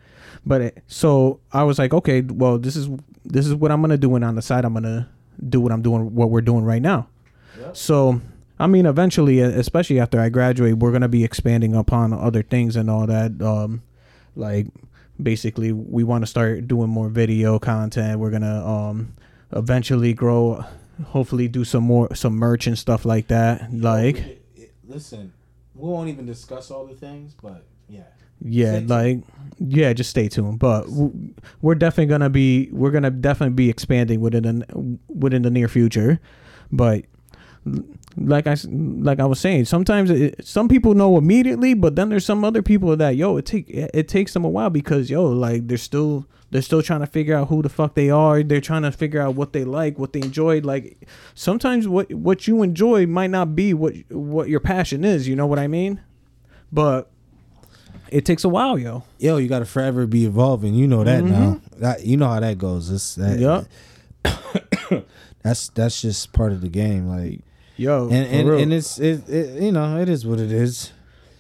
But 0.47 0.61
it, 0.63 0.85
so 0.87 1.41
I 1.53 1.65
was 1.65 1.79
like, 1.79 1.93
okay, 1.93 2.23
well, 2.23 2.59
this 2.59 2.77
is 2.77 2.89
this 3.25 3.47
is 3.47 3.55
what 3.55 3.71
I'm 3.71 3.81
going 3.83 3.91
to 3.91 3.99
do 3.99 4.15
and 4.15 4.25
on 4.25 4.35
the 4.35 4.43
side 4.43 4.65
I'm 4.65 4.73
going 4.73 4.85
to 4.85 5.07
do 5.49 5.61
what 5.61 5.73
I'm 5.73 5.83
doing 5.83 6.15
what 6.15 6.31
we're 6.31 6.41
doing 6.41 6.65
right 6.65 6.81
now. 6.83 7.09
So, 7.75 8.21
I 8.61 8.67
mean, 8.67 8.85
eventually, 8.85 9.41
especially 9.41 9.99
after 9.99 10.21
I 10.21 10.29
graduate, 10.29 10.77
we're 10.77 10.93
gonna 10.93 11.09
be 11.09 11.25
expanding 11.25 11.75
upon 11.75 12.13
other 12.13 12.43
things 12.43 12.77
and 12.77 12.91
all 12.91 13.07
that. 13.07 13.41
Um, 13.41 13.83
like, 14.37 14.67
basically, 15.21 15.73
we 15.73 16.05
want 16.05 16.23
to 16.23 16.27
start 16.27 16.69
doing 16.69 16.91
more 16.91 17.09
video 17.09 17.59
content. 17.59 18.21
We're 18.21 18.31
gonna 18.31 18.67
um, 18.67 19.15
eventually 19.53 20.13
grow. 20.13 20.63
Hopefully, 21.07 21.49
do 21.49 21.65
some 21.65 21.85
more 21.85 22.15
some 22.15 22.35
merch 22.35 22.67
and 22.67 22.79
stuff 22.79 23.07
like 23.07 23.29
that. 23.29 23.73
Like, 23.73 24.43
listen, 24.87 25.33
we 25.75 25.89
won't 25.89 26.11
even 26.11 26.27
discuss 26.27 26.71
all 26.71 26.85
the 26.87 26.95
things, 26.95 27.35
but 27.43 27.65
yeah. 27.89 28.03
yeah, 28.43 28.81
like, 28.85 29.21
yeah, 29.59 29.95
just 29.95 30.11
stay 30.11 30.29
tuned. 30.29 30.59
But 30.59 30.85
we're 31.63 31.77
definitely 31.77 32.11
gonna 32.11 32.29
be 32.29 32.69
we're 32.73 32.91
gonna 32.91 33.11
definitely 33.11 33.55
be 33.55 33.71
expanding 33.71 34.21
within 34.21 34.43
the 34.43 34.99
within 35.09 35.41
the 35.41 35.51
near 35.51 35.69
future. 35.69 36.21
But 36.71 37.07
like 38.17 38.47
I 38.47 38.57
like 38.71 39.21
I 39.21 39.27
was 39.27 39.41
saying, 39.41 39.67
sometimes 39.67 40.11
it, 40.11 40.47
some 40.47 40.69
people 40.69 40.95
know 40.95 41.17
immediately, 41.17 41.75
but 41.75 41.97
then 41.97 42.09
there's 42.09 42.25
some 42.25 42.45
other 42.45 42.63
people 42.63 42.97
that 42.97 43.17
yo 43.17 43.37
it 43.37 43.47
take 43.47 43.69
it 43.69 44.09
takes 44.09 44.33
them 44.33 44.45
a 44.45 44.49
while 44.49 44.71
because 44.71 45.11
yo 45.11 45.27
like 45.27 45.69
they're 45.69 45.77
still 45.77 46.27
they're 46.51 46.63
still 46.63 46.83
trying 46.83 47.01
to 47.01 47.07
figure 47.07 47.37
out 47.37 47.49
who 47.49 47.63
the 47.63 47.69
fuck 47.69 47.95
they 47.95 48.11
are. 48.11 48.43
They're 48.43 48.61
trying 48.61 48.83
to 48.83 48.93
figure 48.93 49.21
out 49.21 49.37
what 49.37 49.53
they 49.53 49.65
like, 49.65 49.99
what 49.99 50.13
they 50.13 50.21
enjoy. 50.21 50.61
Like 50.61 51.09
sometimes 51.35 51.87
what 51.87 52.13
what 52.13 52.47
you 52.47 52.63
enjoy 52.63 53.07
might 53.07 53.31
not 53.31 53.55
be 53.55 53.73
what 53.75 53.95
what 54.11 54.49
your 54.49 54.61
passion 54.61 55.05
is. 55.05 55.29
You 55.29 55.37
know 55.37 55.47
what 55.47 55.59
I 55.59 55.69
mean? 55.69 56.01
But 56.73 57.11
it 58.11 58.25
takes 58.25 58.43
a 58.43 58.49
while, 58.49 58.79
yo. 58.79 59.05
Yo, 59.19 59.37
you 59.37 59.49
gotta 59.49 59.65
forever 59.65 60.07
be 60.07 60.25
evolving. 60.25 60.75
You 60.75 60.89
know 60.89 61.05
that 61.05 61.23
now. 61.23 61.55
Mm-hmm. 61.55 61.81
That 61.81 62.05
you 62.05 62.17
know 62.17 62.29
how 62.29 62.41
that 62.41 62.59
goes. 62.59 62.91
It's 62.91 63.15
that, 63.15 63.39
that's 65.43 65.69
that's 65.69 66.03
just 66.03 66.33
part 66.33 66.53
of 66.53 66.61
the 66.61 66.69
game. 66.69 67.09
Like 67.09 67.41
Yo, 67.81 68.11
and 68.11 68.27
and, 68.27 68.49
and 68.61 68.73
it's 68.75 68.99
it, 68.99 69.27
it 69.27 69.63
you 69.63 69.73
know 69.73 69.97
it 69.99 70.11
is 70.11 70.27
what 70.27 70.39
it 70.39 70.53
is. 70.53 70.93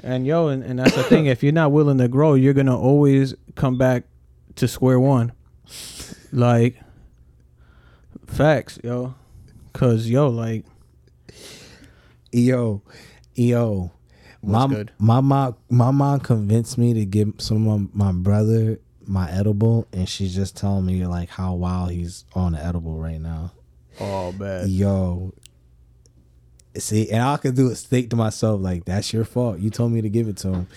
And 0.02 0.26
yo, 0.26 0.48
and, 0.48 0.62
and 0.62 0.78
that's 0.78 0.96
the 0.96 1.02
thing. 1.02 1.26
If 1.26 1.42
you're 1.42 1.52
not 1.52 1.70
willing 1.70 1.98
to 1.98 2.08
grow, 2.08 2.32
you're 2.32 2.54
gonna 2.54 2.78
always 2.78 3.34
come 3.56 3.76
back 3.76 4.04
to 4.56 4.66
square 4.66 4.98
one. 4.98 5.32
Like 6.32 6.80
facts, 8.26 8.78
yo. 8.82 9.16
Cause 9.74 10.08
yo, 10.08 10.28
like 10.30 10.64
Yo, 12.32 12.80
yo, 13.34 13.90
my 14.42 14.66
good? 14.66 14.92
my 14.98 15.20
mom 15.20 15.56
my 15.68 15.90
mom 15.90 16.20
convinced 16.20 16.78
me 16.78 16.94
to 16.94 17.04
give 17.04 17.34
some 17.36 17.68
of 17.68 17.94
my 17.94 18.12
brother 18.12 18.80
my 19.06 19.30
edible, 19.30 19.86
and 19.92 20.08
she's 20.08 20.34
just 20.34 20.56
telling 20.56 20.86
me 20.86 21.06
like 21.06 21.28
how 21.28 21.52
wild 21.52 21.90
he's 21.90 22.24
on 22.34 22.52
the 22.52 22.64
edible 22.64 22.98
right 22.98 23.20
now. 23.20 23.52
oh 24.00 24.32
man, 24.32 24.64
Yo. 24.70 25.34
See, 26.76 27.10
and 27.10 27.22
all 27.22 27.34
I 27.34 27.38
could 27.38 27.56
do 27.56 27.68
is 27.68 27.82
think 27.82 28.10
to 28.10 28.16
myself, 28.16 28.60
like, 28.60 28.84
that's 28.84 29.12
your 29.12 29.24
fault. 29.24 29.58
You 29.58 29.70
told 29.70 29.90
me 29.92 30.02
to 30.02 30.08
give 30.08 30.28
it 30.28 30.36
to 30.38 30.48
him. 30.48 30.68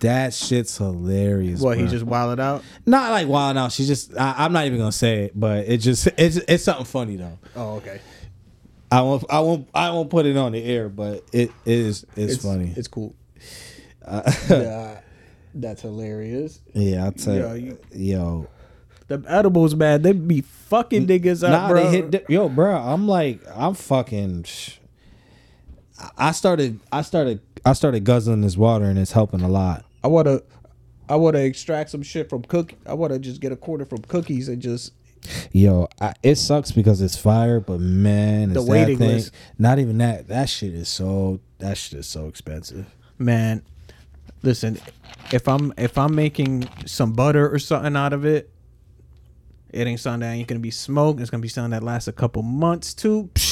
That 0.00 0.32
shit's 0.34 0.76
hilarious. 0.78 1.60
What 1.60 1.76
he 1.78 1.84
bruh. 1.84 1.90
just 1.90 2.04
wilded 2.04 2.40
out? 2.40 2.64
not 2.86 3.10
like 3.10 3.28
wild 3.28 3.56
out. 3.56 3.70
She 3.70 3.84
just 3.84 4.16
I, 4.18 4.34
I'm 4.38 4.52
not 4.52 4.66
even 4.66 4.78
gonna 4.78 4.90
say 4.90 5.24
it, 5.26 5.32
but 5.38 5.68
it 5.68 5.76
just 5.78 6.08
it's 6.18 6.38
it's 6.38 6.64
something 6.64 6.86
funny 6.86 7.16
though. 7.16 7.38
Oh 7.54 7.76
okay. 7.76 8.00
I 8.90 9.00
won't 9.02 9.24
I 9.30 9.40
won't 9.40 9.68
I 9.72 9.90
won't 9.90 10.10
put 10.10 10.26
it 10.26 10.36
on 10.36 10.52
the 10.52 10.64
air, 10.64 10.88
but 10.88 11.24
it 11.32 11.52
is 11.64 12.04
it's, 12.16 12.42
funny. 12.44 12.72
It's 12.76 12.88
cool. 12.88 13.14
Uh, 14.04 14.22
yeah, 14.50 15.00
that's 15.54 15.82
hilarious. 15.82 16.60
yeah, 16.74 17.04
I'll 17.04 17.12
tell 17.12 17.36
Yo, 17.36 17.54
you, 17.54 17.78
yo. 17.92 18.48
The 19.06 19.22
edibles, 19.28 19.74
man, 19.76 20.02
they 20.02 20.12
be 20.12 20.40
fucking 20.40 21.06
niggas 21.06 21.44
up, 21.44 21.50
Nah, 21.52 21.68
bro. 21.68 21.90
they 21.90 22.02
hit 22.02 22.24
yo, 22.28 22.48
bro. 22.48 22.74
I'm 22.74 23.06
like, 23.06 23.40
I'm 23.54 23.74
fucking. 23.74 24.44
sh- 24.44 24.78
I- 26.18 26.32
started, 26.32 26.80
I 26.90 27.02
started, 27.02 27.40
I 27.64 27.72
started 27.74 28.04
guzzling 28.04 28.40
this 28.42 28.56
water, 28.56 28.84
and 28.86 28.98
it's 28.98 29.12
helping 29.12 29.40
a 29.42 29.48
lot. 29.48 29.84
I 30.04 30.08
wanna, 30.08 30.40
I 31.08 31.16
wanna 31.16 31.38
extract 31.40 31.90
some 31.90 32.02
shit 32.02 32.28
from 32.28 32.42
cook. 32.42 32.74
I 32.86 32.94
wanna 32.94 33.18
just 33.18 33.40
get 33.40 33.52
a 33.52 33.56
quarter 33.56 33.84
from 33.84 33.98
cookies 34.02 34.48
and 34.48 34.60
just 34.62 34.92
Yo, 35.52 35.86
I, 36.00 36.14
it 36.24 36.34
sucks 36.34 36.72
because 36.72 37.00
it's 37.00 37.16
fire, 37.16 37.60
but 37.60 37.78
man, 37.78 38.52
The 38.54 38.62
waiting 38.62 38.98
that 38.98 39.04
thing. 39.04 39.14
list. 39.16 39.32
Not 39.56 39.78
even 39.78 39.98
that. 39.98 40.26
That 40.26 40.48
shit 40.48 40.74
is 40.74 40.88
so. 40.88 41.38
That 41.58 41.78
shit 41.78 42.00
is 42.00 42.08
so 42.08 42.26
expensive. 42.26 42.86
man 43.18 43.62
listen 44.42 44.76
if 45.30 45.46
i'm 45.46 45.72
if 45.78 45.96
i'm 45.96 46.12
making 46.16 46.68
some 46.84 47.12
butter 47.12 47.48
or 47.48 47.60
something 47.60 47.94
out 47.94 48.12
of 48.12 48.24
it 48.26 48.50
it 49.72 49.86
ain't 49.86 50.00
something 50.00 50.18
that 50.20 50.32
ain't 50.32 50.48
gonna 50.48 50.58
be 50.58 50.72
smoked 50.72 51.20
it's 51.20 51.30
gonna 51.30 51.40
be 51.40 51.46
something 51.46 51.70
that 51.70 51.84
lasts 51.84 52.08
a 52.08 52.12
couple 52.12 52.42
months 52.42 52.92
too 52.92 53.30
Psh, 53.34 53.51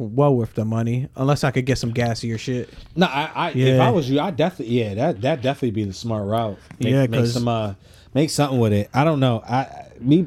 well 0.00 0.34
worth 0.34 0.54
the 0.54 0.64
money 0.64 1.08
unless 1.16 1.44
i 1.44 1.50
could 1.50 1.66
get 1.66 1.76
some 1.78 1.92
gassier 1.92 2.38
shit 2.38 2.68
No, 2.96 3.06
I, 3.06 3.30
I 3.34 3.50
if 3.50 3.80
I 3.80 3.90
was 3.90 4.08
you, 4.10 4.18
I 4.20 4.30
definitely 4.30 4.80
yeah, 4.80 4.94
that 4.94 5.20
that 5.20 5.42
definitely 5.42 5.72
be 5.72 5.84
the 5.84 5.92
smart 5.92 6.26
route. 6.26 6.58
Make, 6.78 6.92
Yeah, 6.92 7.06
make 7.06 7.26
some 7.26 7.46
uh 7.48 7.74
make 8.14 8.30
something 8.30 8.58
with 8.58 8.72
it. 8.72 8.88
I 8.94 9.04
don't 9.04 9.20
know. 9.20 9.42
I 9.46 9.86
me 10.00 10.26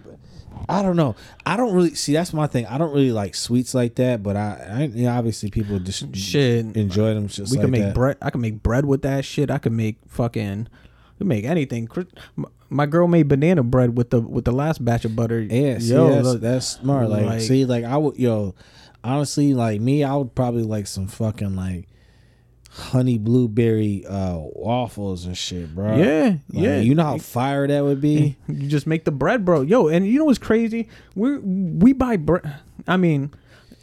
I 0.69 0.81
don't 0.81 0.95
know. 0.95 1.15
I 1.45 1.57
don't 1.57 1.73
really 1.73 1.93
see 1.95 2.13
that's 2.13 2.31
my 2.33 2.47
thing. 2.47 2.65
I 2.67 2.77
don't 2.77 2.93
really 2.93 3.11
like 3.11 3.35
sweets 3.35 3.73
like 3.73 3.95
that, 3.95 4.23
but 4.23 4.37
I, 4.37 4.67
I 4.71 4.83
you 4.83 5.03
know, 5.05 5.11
obviously 5.11 5.49
people 5.49 5.79
just 5.79 6.15
Shit. 6.15 6.77
enjoy 6.77 7.13
them 7.15 7.27
just 7.27 7.51
we 7.51 7.57
like 7.57 7.63
can 7.65 7.71
make 7.71 7.81
that. 7.81 7.95
bread 7.95 8.17
i 8.21 8.29
can 8.29 8.39
make 8.41 8.61
bread 8.63 8.85
with 8.85 9.01
that 9.01 9.25
shit 9.25 9.49
i 9.51 9.57
can 9.57 9.75
make 9.75 9.97
fucking 10.07 10.67
can 11.17 11.27
make 11.27 11.43
anything 11.43 11.89
my 12.69 12.85
girl 12.85 13.07
made 13.07 13.27
banana 13.27 13.61
bread 13.63 13.97
with 13.97 14.09
the 14.11 14.21
with 14.21 14.45
the 14.45 14.51
last 14.51 14.83
batch 14.83 15.03
of 15.05 15.15
butter 15.15 15.39
Yeah, 15.41 15.77
see, 15.79 15.93
Yo, 15.93 16.09
that's, 16.09 16.25
look, 16.25 16.41
that's 16.41 16.65
smart. 16.67 17.09
Like, 17.09 17.25
like- 17.25 17.41
see, 17.41 17.65
like 17.65 17.83
I 17.83 17.97
would, 17.97 18.17
yo, 18.17 18.55
honestly, 19.03 19.53
like 19.53 19.81
me, 19.81 20.03
I 20.03 20.15
would 20.15 20.35
probably 20.35 20.63
like 20.63 20.87
some 20.87 21.07
fucking 21.07 21.55
like 21.55 21.87
honey 22.69 23.19
blueberry 23.19 24.03
uh, 24.07 24.37
waffles 24.37 25.25
and 25.25 25.37
shit, 25.37 25.73
bro. 25.75 25.95
Yeah, 25.95 26.23
Like, 26.25 26.39
yeah. 26.49 26.79
You 26.79 26.95
know 26.95 27.03
how 27.03 27.17
fire 27.19 27.67
that 27.67 27.83
would 27.83 28.01
be. 28.01 28.35
You 28.47 28.67
just 28.67 28.87
make 28.87 29.05
the 29.05 29.11
bread, 29.11 29.45
bro. 29.45 29.61
Yo, 29.61 29.87
and 29.87 30.05
you 30.07 30.17
know 30.19 30.25
what's 30.25 30.39
crazy? 30.39 30.89
We 31.15 31.37
we 31.37 31.93
buy 31.93 32.17
bread. 32.17 32.55
I 32.87 32.97
mean, 32.97 33.31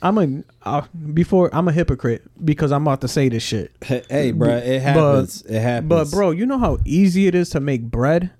I'm 0.03 0.19
a 0.19 0.43
uh, 0.69 0.83
before 1.13 1.51
I'm 1.53 1.69
a 1.69 1.73
hypocrite 1.73 2.23
because 2.45 2.73
I'm 2.73 2.83
about 2.83 3.01
to 3.03 3.09
say 3.09 3.29
this 3.29 3.43
shit. 3.43 3.73
Hey, 3.83 4.33
bro, 4.33 4.49
it 4.49 4.81
happens. 4.81 5.43
it 5.43 5.61
happens. 5.61 5.89
But 5.89 6.11
bro, 6.11 6.31
you 6.31 6.47
know 6.47 6.59
how 6.59 6.79
easy 6.85 7.27
it 7.27 7.35
is 7.35 7.51
to 7.51 7.61
make 7.61 7.83
bread, 7.83 8.31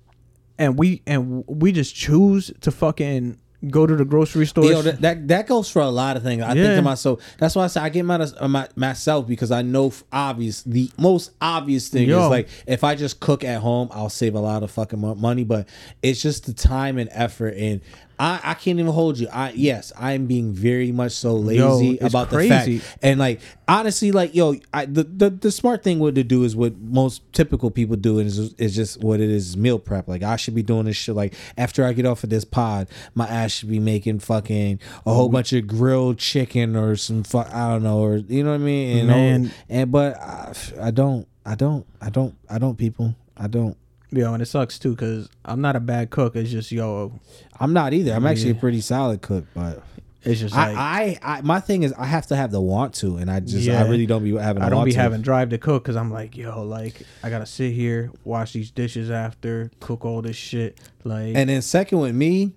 and 0.57 0.77
we 0.77 1.01
and 1.07 1.43
we 1.47 1.71
just 1.71 1.95
choose 1.95 2.51
to 2.61 2.71
fucking 2.71 3.37
go 3.69 3.85
to 3.85 3.95
the 3.95 4.05
grocery 4.05 4.45
store. 4.47 4.65
Yo, 4.65 4.81
that, 4.81 5.01
that 5.01 5.27
that 5.27 5.47
goes 5.47 5.69
for 5.69 5.81
a 5.81 5.89
lot 5.89 6.17
of 6.17 6.23
things. 6.23 6.41
I 6.41 6.53
think 6.53 6.59
Yeah. 6.65 6.75
to 6.75 6.81
myself. 6.81 7.21
That's 7.37 7.55
why 7.55 7.65
I 7.65 7.67
say 7.67 7.81
I 7.81 7.89
get 7.89 8.03
mad 8.05 8.21
at 8.21 8.41
uh, 8.41 8.47
my, 8.47 8.67
myself 8.75 9.27
because 9.27 9.51
I 9.51 9.61
know 9.61 9.93
obvious. 10.11 10.63
The 10.63 10.89
most 10.97 11.31
obvious 11.41 11.89
thing 11.89 12.09
Yo. 12.09 12.23
is 12.23 12.29
like 12.29 12.49
if 12.65 12.83
I 12.83 12.95
just 12.95 13.19
cook 13.19 13.43
at 13.43 13.61
home, 13.61 13.89
I'll 13.91 14.09
save 14.09 14.35
a 14.35 14.39
lot 14.39 14.63
of 14.63 14.71
fucking 14.71 14.99
money. 15.19 15.43
But 15.43 15.67
it's 16.01 16.21
just 16.21 16.45
the 16.45 16.53
time 16.53 16.97
and 16.97 17.09
effort, 17.11 17.55
and 17.55 17.81
I 18.21 18.39
I 18.43 18.53
can't 18.53 18.79
even 18.79 18.91
hold 18.91 19.17
you. 19.17 19.27
I 19.33 19.51
yes, 19.55 19.91
I 19.97 20.11
am 20.11 20.27
being 20.27 20.53
very 20.53 20.91
much 20.91 21.13
so 21.13 21.33
lazy 21.33 21.93
it's 21.93 22.03
about 22.03 22.29
crazy. 22.29 22.77
the 22.77 22.79
fact. 22.79 22.99
And 23.01 23.19
like 23.19 23.41
honestly, 23.67 24.11
like 24.11 24.35
yo, 24.35 24.55
I 24.71 24.85
the, 24.85 25.03
the 25.03 25.31
the 25.31 25.51
smart 25.51 25.83
thing 25.83 25.97
would 25.97 26.13
to 26.13 26.23
do 26.23 26.43
is 26.43 26.55
what 26.55 26.77
most 26.77 27.23
typical 27.33 27.71
people 27.71 27.95
do 27.95 28.19
is 28.19 28.53
is 28.53 28.75
just 28.75 29.01
what 29.01 29.21
it 29.21 29.29
is 29.31 29.57
meal 29.57 29.79
prep. 29.79 30.07
Like 30.07 30.21
I 30.21 30.35
should 30.35 30.53
be 30.53 30.61
doing 30.61 30.85
this 30.85 30.97
shit. 30.97 31.15
Like 31.15 31.33
after 31.57 31.83
I 31.83 31.93
get 31.93 32.05
off 32.05 32.23
of 32.23 32.29
this 32.29 32.45
pod, 32.45 32.87
my 33.15 33.27
ass 33.27 33.53
should 33.53 33.69
be 33.69 33.79
making 33.79 34.19
fucking 34.19 34.79
a 35.03 35.13
whole 35.13 35.25
mm-hmm. 35.25 35.33
bunch 35.33 35.53
of 35.53 35.65
grilled 35.65 36.19
chicken 36.19 36.75
or 36.75 36.95
some 36.95 37.23
fuck 37.23 37.51
I 37.51 37.71
don't 37.71 37.81
know 37.81 38.01
or 38.01 38.17
you 38.17 38.43
know 38.43 38.51
what 38.51 38.55
I 38.55 38.59
mean. 38.59 38.97
And 38.99 39.07
Man. 39.07 39.51
and 39.67 39.91
but 39.91 40.17
I, 40.17 40.53
I 40.79 40.91
don't 40.91 41.27
I 41.43 41.55
don't 41.55 41.87
I 41.99 42.11
don't 42.11 42.35
I 42.47 42.59
don't 42.59 42.77
people 42.77 43.15
I 43.41 43.47
don't. 43.47 43.75
Yo, 44.11 44.33
and 44.33 44.41
it 44.41 44.47
sucks 44.47 44.77
too 44.77 44.91
because 44.91 45.29
I'm 45.45 45.61
not 45.61 45.75
a 45.75 45.79
bad 45.79 46.09
cook. 46.09 46.35
It's 46.35 46.51
just 46.51 46.71
yo, 46.71 47.19
I'm 47.59 47.73
not 47.73 47.93
either. 47.93 48.13
I'm 48.13 48.25
actually 48.25 48.51
a 48.51 48.55
pretty 48.55 48.81
solid 48.81 49.21
cook, 49.21 49.45
but 49.53 49.83
it's 50.23 50.39
just 50.39 50.55
like 50.55 50.75
I, 50.75 51.19
I, 51.23 51.37
I, 51.37 51.41
my 51.41 51.59
thing 51.59 51.83
is 51.83 51.93
I 51.93 52.05
have 52.05 52.27
to 52.27 52.35
have 52.35 52.51
the 52.51 52.61
want 52.61 52.93
to, 52.95 53.17
and 53.17 53.31
I 53.31 53.39
just, 53.39 53.67
I 53.67 53.87
really 53.87 54.05
don't 54.05 54.23
be 54.23 54.35
having. 54.35 54.61
I 54.61 54.69
don't 54.69 54.85
be 54.85 54.91
to. 54.91 54.99
having 54.99 55.21
drive 55.21 55.49
to 55.49 55.57
cook 55.57 55.83
because 55.83 55.95
I'm 55.95 56.11
like, 56.11 56.37
yo, 56.37 56.63
like 56.63 57.01
I 57.23 57.29
gotta 57.29 57.47
sit 57.47 57.73
here, 57.73 58.11
wash 58.23 58.53
these 58.53 58.69
dishes 58.69 59.09
after, 59.09 59.71
cook 59.79 60.05
all 60.05 60.21
this 60.21 60.35
shit. 60.35 60.77
Like, 61.03 61.35
And 61.35 61.49
then 61.49 61.61
second 61.63 61.99
with 61.99 62.13
me, 62.13 62.51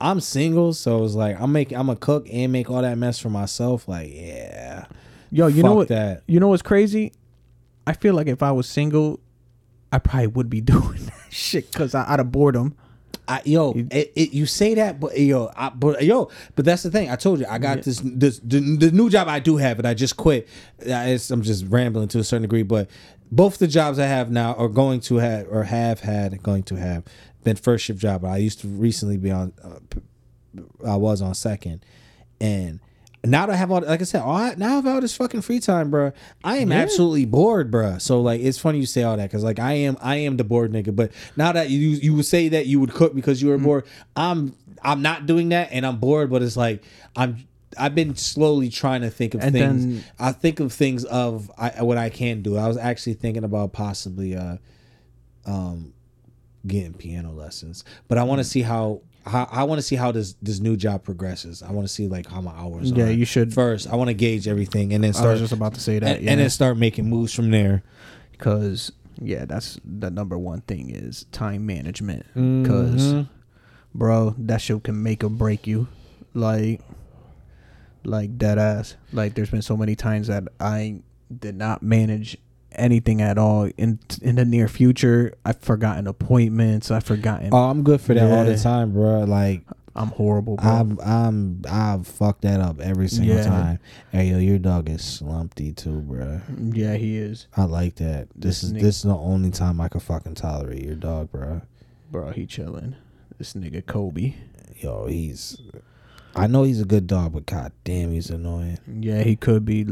I'm 0.00 0.20
single, 0.20 0.72
so 0.72 1.04
it's 1.04 1.14
like 1.14 1.38
I'm 1.38 1.52
making, 1.52 1.76
I'm 1.76 1.90
a 1.90 1.96
cook 1.96 2.26
and 2.32 2.52
make 2.52 2.70
all 2.70 2.80
that 2.80 2.96
mess 2.96 3.18
for 3.18 3.28
myself. 3.28 3.86
Like, 3.86 4.10
yeah, 4.12 4.86
yo, 5.30 5.48
you 5.48 5.62
know 5.62 5.74
what? 5.74 5.88
that. 5.88 6.22
You 6.26 6.40
know 6.40 6.48
what's 6.48 6.62
crazy? 6.62 7.12
I 7.86 7.92
feel 7.92 8.14
like 8.14 8.28
if 8.28 8.42
I 8.42 8.52
was 8.52 8.66
single, 8.66 9.20
I 9.92 9.98
probably 9.98 10.28
would 10.28 10.50
be 10.50 10.60
doing 10.74 11.04
that 11.06 11.14
shit 11.30 11.70
because 11.70 11.94
I 11.94 12.04
out 12.10 12.20
of 12.20 12.30
boredom. 12.32 12.76
I, 13.28 13.42
yo, 13.44 13.72
it, 13.92 14.12
it, 14.16 14.32
you 14.32 14.44
say 14.44 14.74
that, 14.74 14.98
but 14.98 15.16
yo, 15.16 15.52
I, 15.56 15.68
but 15.68 16.02
yo, 16.02 16.30
but 16.56 16.64
that's 16.64 16.82
the 16.82 16.90
thing. 16.90 17.10
I 17.10 17.14
told 17.16 17.38
you, 17.38 17.46
I 17.48 17.58
got 17.58 17.78
Yeah. 17.78 17.82
this, 17.84 18.02
this, 18.04 18.40
the, 18.42 18.58
the 18.76 18.90
new 18.90 19.08
job 19.08 19.28
I 19.28 19.38
do 19.38 19.56
have, 19.58 19.78
and 19.78 19.86
I 19.86 19.94
just 19.94 20.16
quit. 20.16 20.48
It's, 20.80 21.30
I'm 21.30 21.42
just 21.42 21.64
rambling 21.68 22.08
to 22.08 22.18
a 22.18 22.24
certain 22.24 22.42
degree, 22.42 22.64
but 22.64 22.90
both 23.30 23.58
the 23.58 23.68
jobs 23.68 24.00
I 24.00 24.06
have 24.06 24.32
now 24.32 24.54
are 24.54 24.68
going 24.68 24.98
to 25.02 25.16
have 25.16 25.46
or 25.48 25.62
have 25.62 26.00
had 26.00 26.42
going 26.42 26.64
to 26.64 26.74
have 26.76 27.04
been 27.44 27.54
first 27.54 27.84
shift 27.84 28.00
job. 28.00 28.24
I 28.24 28.38
used 28.38 28.60
to 28.62 28.68
recently 28.68 29.16
be 29.16 29.30
on, 29.30 29.52
uh, 29.62 30.58
I 30.84 30.96
was 30.96 31.22
on 31.22 31.34
second, 31.36 31.84
and 32.40 32.80
now 33.24 33.46
that 33.46 33.52
I 33.52 33.56
have 33.56 33.70
all, 33.70 33.80
like 33.82 34.00
I 34.00 34.04
said, 34.04 34.22
all 34.22 34.34
I, 34.36 34.54
now 34.56 34.66
I 34.66 34.70
have 34.76 34.86
all 34.86 35.00
this 35.00 35.14
fucking 35.16 35.42
free 35.42 35.60
time, 35.60 35.90
bro. 35.90 36.12
I 36.42 36.56
am 36.58 36.70
Yeah. 36.70 36.78
absolutely 36.78 37.26
bored, 37.26 37.70
bro. 37.70 37.98
So 37.98 38.20
like, 38.22 38.40
it's 38.40 38.58
funny 38.58 38.78
you 38.78 38.86
say 38.86 39.02
all 39.02 39.16
that 39.16 39.28
because 39.30 39.44
like 39.44 39.58
I 39.58 39.74
am, 39.74 39.96
I 40.00 40.16
am 40.16 40.36
the 40.38 40.44
bored 40.44 40.72
nigga. 40.72 40.94
But 40.96 41.12
now 41.36 41.52
that 41.52 41.68
you 41.70 41.78
you 41.90 42.14
would 42.14 42.24
say 42.26 42.48
that 42.48 42.66
you 42.66 42.80
would 42.80 42.92
cook 42.94 43.14
because 43.14 43.42
you 43.42 43.48
Mm. 43.48 43.52
were 43.52 43.58
bored, 43.58 43.84
I'm 44.16 44.54
I'm 44.82 45.02
not 45.02 45.26
doing 45.26 45.50
that 45.50 45.68
and 45.72 45.84
I'm 45.84 45.98
bored. 45.98 46.30
But 46.30 46.42
it's 46.42 46.56
like 46.56 46.82
I'm. 47.16 47.46
I've 47.78 47.94
been 47.94 48.16
slowly 48.16 48.68
trying 48.68 49.02
to 49.02 49.10
think 49.10 49.34
of 49.34 49.42
And 49.42 49.52
things. 49.52 49.86
then- 49.86 50.04
I 50.18 50.32
think 50.32 50.58
of 50.58 50.72
things 50.72 51.04
of 51.04 51.48
I, 51.56 51.82
what 51.84 51.98
I 51.98 52.08
can 52.10 52.42
do. 52.42 52.56
I 52.56 52.66
was 52.66 52.76
actually 52.76 53.14
thinking 53.14 53.44
about 53.44 53.72
possibly 53.72 54.34
uh, 54.34 54.56
um, 55.46 55.92
getting 56.66 56.94
piano 56.94 57.30
lessons, 57.32 57.84
but 58.08 58.18
I 58.18 58.24
want 58.24 58.40
to 58.40 58.44
see 58.44 58.62
how. 58.62 59.02
How 59.26 59.48
I 59.50 59.64
want 59.64 59.78
to 59.78 59.82
see 59.82 59.96
how 59.96 60.12
this 60.12 60.34
this 60.42 60.60
new 60.60 60.76
job 60.76 61.04
progresses. 61.04 61.62
I 61.62 61.72
want 61.72 61.86
to 61.86 61.92
see 61.92 62.08
like 62.08 62.26
how 62.26 62.40
my 62.40 62.52
hours. 62.52 62.90
Yeah, 62.92 63.04
are. 63.06 63.10
you 63.10 63.24
should- 63.24 63.52
first. 63.54 63.88
I 63.92 63.96
want 63.96 64.08
to 64.08 64.14
gauge 64.14 64.48
everything 64.48 64.92
and 64.92 65.04
then 65.04 65.10
I 65.10 65.12
start 65.12 65.32
was 65.32 65.40
just 65.40 65.52
about 65.52 65.74
to 65.74 65.80
say 65.80 65.98
that, 65.98 66.16
and, 66.16 66.24
yeah. 66.24 66.30
and 66.32 66.40
then 66.40 66.50
start 66.50 66.76
making 66.78 67.08
moves 67.08 67.32
from 67.34 67.50
there. 67.50 67.82
because 68.32 68.92
yeah, 69.22 69.44
that's 69.44 69.78
the 69.84 70.10
number 70.10 70.38
one 70.38 70.62
thing 70.62 70.88
is 70.88 71.26
time 71.30 71.66
management. 71.66 72.24
Because, 72.32 73.12
Mhm. 73.12 73.28
bro, 73.94 74.34
that 74.38 74.62
shit 74.62 74.82
can 74.82 75.02
make 75.02 75.22
or 75.22 75.28
break 75.28 75.66
you. 75.66 75.88
Like, 76.32 76.80
like 78.02 78.38
dead 78.38 78.58
ass. 78.58 78.96
Like, 79.12 79.34
there's 79.34 79.50
been 79.50 79.60
so 79.60 79.76
many 79.76 79.94
times 79.94 80.28
that 80.28 80.44
I 80.58 81.00
did 81.38 81.54
not 81.54 81.82
manage 81.82 82.38
anything 82.72 83.20
at 83.22 83.38
all 83.38 83.64
in 83.76 83.98
in 84.22 84.36
the 84.36 84.44
near 84.44 84.68
future. 84.68 85.34
I've 85.44 85.60
forgotten 85.60 86.06
appointments. 86.06 86.90
I've 86.90 87.04
forgotten. 87.04 87.50
Oh, 87.52 87.70
I'm 87.70 87.82
good 87.82 88.00
for 88.00 88.14
that 88.14 88.30
all 88.30 88.44
the 88.44 88.56
time, 88.58 88.92
bro. 88.92 89.24
Like 89.24 89.62
I'm 89.96 90.08
horrible, 90.08 90.56
bro. 90.56 90.70
I'm 90.70 90.98
I'm 91.00 91.62
I've 91.68 92.06
fucked 92.06 92.42
that 92.42 92.60
up 92.60 92.80
every 92.80 93.08
single 93.08 93.36
Yeah. 93.36 93.44
time. 93.44 93.78
Hey 94.12 94.26
yo, 94.30 94.38
your 94.38 94.58
dog 94.58 94.88
is 94.88 95.02
slumpy 95.04 95.72
too, 95.72 96.00
bro. 96.00 96.40
yeah, 96.72 96.94
he 96.94 97.16
is, 97.18 97.46
I 97.56 97.64
like 97.64 97.96
that. 97.96 98.28
This, 98.36 98.60
This 98.60 98.62
is 98.64 98.72
nigga- 98.72 98.80
this 98.82 98.96
is 98.98 99.02
the 99.02 99.16
only 99.16 99.50
time 99.50 99.80
I 99.80 99.88
can 99.88 100.00
fucking 100.00 100.34
tolerate 100.34 100.84
your 100.84 100.94
dog, 100.94 101.30
bro. 101.32 101.62
bro. 102.10 102.30
He 102.30 102.46
chilling. 102.46 102.94
This 103.38 103.54
nigga 103.54 103.84
Kobe. 103.84 104.34
Yo, 104.78 105.06
he's. 105.06 105.58
I 106.36 106.46
know 106.46 106.62
he's 106.62 106.80
a 106.80 106.84
good 106.84 107.06
dog, 107.08 107.32
but 107.32 107.44
god 107.46 107.72
damn, 107.82 108.12
he's 108.12 108.30
annoying. 108.30 108.78
Yeah, 108.86 109.22
he 109.22 109.34
could 109.34 109.64
be 109.64 109.88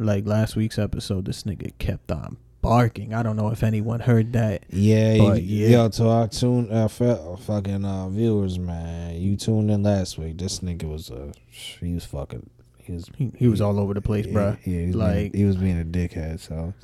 like 0.00 0.26
last 0.26 0.56
week's 0.56 0.78
episode. 0.78 1.24
This 1.26 1.44
nigga 1.44 1.72
kept 1.78 2.10
on 2.10 2.36
barking. 2.62 3.14
I 3.14 3.22
don't 3.22 3.36
know 3.36 3.50
if 3.50 3.62
anyone 3.62 4.00
heard 4.00 4.32
that. 4.34 4.64
Yeah, 4.70 5.18
But, 5.18 5.42
yeah. 5.42 5.68
yo, 5.68 5.88
to 5.90 6.08
our 6.08 6.28
tune, 6.28 6.70
uh, 6.70 6.88
fe- 6.88 7.36
fucking 7.40 7.84
uh, 7.84 8.08
viewers, 8.08 8.58
man, 8.58 9.14
you 9.20 9.36
tuned 9.36 9.70
in 9.70 9.82
last 9.82 10.18
week. 10.18 10.38
This 10.38 10.60
nigga 10.60 10.84
was 10.84 11.10
uh, 11.10 11.32
he 11.48 11.94
was 11.94 12.04
fucking, 12.04 12.48
he 12.78 12.92
was, 12.92 13.10
He, 13.16 13.32
he 13.36 13.48
was 13.48 13.60
all 13.60 13.78
over 13.78 13.94
the 13.94 14.00
place, 14.02 14.26
yeah, 14.26 14.32
bro. 14.32 14.56
Yeah, 14.64 14.80
he 14.80 14.86
was 14.88 14.96
Like- 14.96 15.14
being, 15.14 15.32
he 15.34 15.44
was 15.44 15.56
being 15.56 15.80
a 15.80 15.84
dickhead. 15.84 16.40
So, 16.40 16.74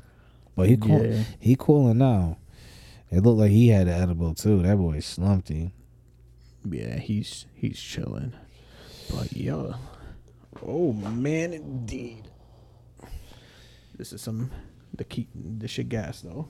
but 0.55 0.69
he 0.69 0.77
cool, 0.77 1.05
Yeah. 1.05 1.25
he 1.39 1.57
cooling 1.59 1.99
now. 1.99 2.39
It 3.11 3.21
looked 3.23 3.39
like 3.39 3.51
he 3.51 3.69
had 3.69 3.87
an 3.87 4.03
edible 4.03 4.35
too. 4.35 4.63
That 4.63 4.77
boy 4.79 4.99
slumped 5.01 5.49
him. 5.49 5.73
Yeah, 6.69 6.99
he's 6.99 7.47
he's 7.55 7.79
chilling. 7.79 8.33
But 9.11 9.33
yeah. 9.33 9.75
Oh 10.67 10.93
man, 10.93 11.53
indeed. 11.53 12.29
This 13.97 14.13
is 14.13 14.21
some 14.21 14.51
the 14.95 15.05
key. 15.05 15.29
This 15.35 15.71
shit 15.71 15.89
gas 15.89 16.21
though. 16.21 16.49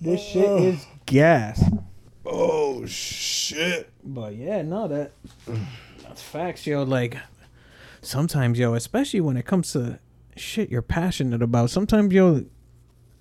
This 0.00 0.22
shit 0.22 0.50
is 0.62 0.86
gas. 1.06 1.62
Oh 2.24 2.86
shit! 2.86 3.90
But 4.02 4.36
yeah, 4.36 4.62
no, 4.62 4.88
that 4.88 5.12
that's 6.02 6.22
facts, 6.22 6.66
yo. 6.66 6.82
Like 6.82 7.18
sometimes, 8.00 8.58
yo, 8.58 8.74
especially 8.74 9.20
when 9.20 9.36
it 9.36 9.44
comes 9.44 9.72
to 9.72 9.98
shit 10.36 10.70
you're 10.70 10.82
passionate 10.82 11.42
about. 11.42 11.70
Sometimes, 11.70 12.12
yo, 12.12 12.44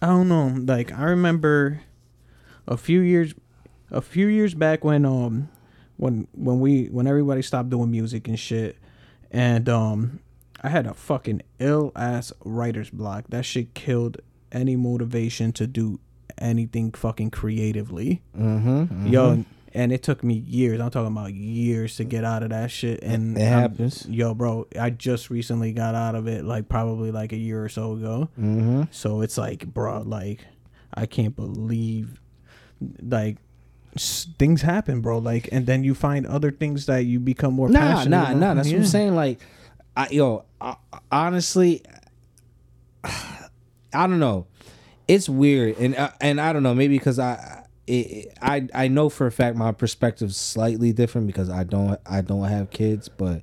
I 0.01 0.07
don't 0.07 0.29
know. 0.29 0.47
Like 0.47 0.91
I 0.91 1.03
remember 1.03 1.81
a 2.67 2.77
few 2.77 3.01
years, 3.01 3.33
a 3.89 4.01
few 4.01 4.27
years 4.27 4.53
back 4.53 4.83
when 4.83 5.05
um 5.05 5.49
when 5.97 6.27
when 6.33 6.59
we 6.59 6.85
when 6.85 7.05
everybody 7.05 7.41
stopped 7.41 7.69
doing 7.69 7.91
music 7.91 8.27
and 8.27 8.39
shit, 8.39 8.77
and 9.29 9.67
um 9.67 10.19
I 10.62 10.69
had 10.69 10.86
a 10.86 10.93
fucking 10.93 11.41
ill 11.60 11.91
ass 11.95 12.32
writer's 12.45 12.89
block. 12.89 13.26
That 13.30 13.45
shit 13.45 13.74
killed 13.74 14.17
any 14.52 14.76
motivation 14.76 15.52
to 15.54 15.65
do 15.67 16.00
anything 16.38 16.91
fucking 16.91 17.32
creatively. 17.32 18.21
Mm-hmm. 18.38 19.08
Yo, 19.08 19.45
and 19.74 19.91
it 19.91 20.04
took 20.04 20.24
me 20.24 20.34
years. 20.36 20.80
I'm 20.82 20.91
talking 20.91 21.12
about 21.12 21.34
years 21.34 21.95
to 21.95 22.04
get 22.04 22.24
out 22.26 22.43
of 22.43 22.50
that 22.50 22.69
shit. 22.69 23.02
And 23.02 23.38
It 23.38 23.41
I'm- 23.41 23.60
happens. 23.71 24.06
Yo, 24.08 24.34
bro, 24.34 24.67
I 24.80 24.89
just 24.91 25.30
recently 25.30 25.71
got 25.74 25.95
out 25.95 26.13
of 26.15 26.28
it, 26.28 26.43
like 26.45 26.67
probably 26.69 27.12
like 27.12 27.32
a 27.32 27.38
year 27.38 27.63
or 27.63 27.69
so 27.69 27.93
ago. 27.93 28.30
Mm-hmm. 28.39 28.84
So 28.91 29.21
it's 29.21 29.38
like, 29.38 29.65
bro, 29.65 30.02
like 30.02 30.45
I 30.93 31.06
can't 31.06 31.36
believe, 31.36 32.19
like 33.02 33.38
things 33.97 34.62
happen, 34.62 35.02
bro. 35.02 35.17
Like, 35.19 35.50
and 35.52 35.65
then 35.65 35.84
you 35.84 35.95
find 35.95 36.26
other 36.28 36.52
things 36.52 36.86
that 36.86 37.06
you 37.06 37.19
become 37.19 37.54
more 37.54 37.69
Nah, 37.69 37.80
passionate. 37.80 38.10
nah, 38.10 38.24
about. 38.32 38.38
nah. 38.38 38.54
That's 38.56 38.69
what 38.69 38.78
I'm 38.78 38.86
saying. 38.86 39.15
Like, 39.15 39.39
I, 39.95 40.10
yo, 40.10 40.45
I, 40.60 40.75
honestly, 41.12 41.84
I 43.04 44.08
don't 44.08 44.19
know. 44.19 44.47
It's 45.08 45.27
weird, 45.27 45.77
and 45.77 45.95
uh, 45.95 46.12
and 46.21 46.39
I 46.39 46.54
don't 46.54 46.63
know. 46.63 46.73
Maybe 46.73 46.97
because 46.97 47.19
I, 47.19 47.65
I 47.89 48.67
I 48.73 48.88
know 48.88 49.10
for 49.10 49.27
a 49.27 49.32
fact 49.32 49.58
my 49.58 49.71
perspective's 49.73 50.38
slightly 50.38 50.93
different 50.93 51.27
because 51.27 51.49
I 51.49 51.63
don't 51.63 51.99
I 52.06 52.21
don't 52.21 52.47
have 52.47 52.69
kids, 52.69 53.10
but 53.10 53.41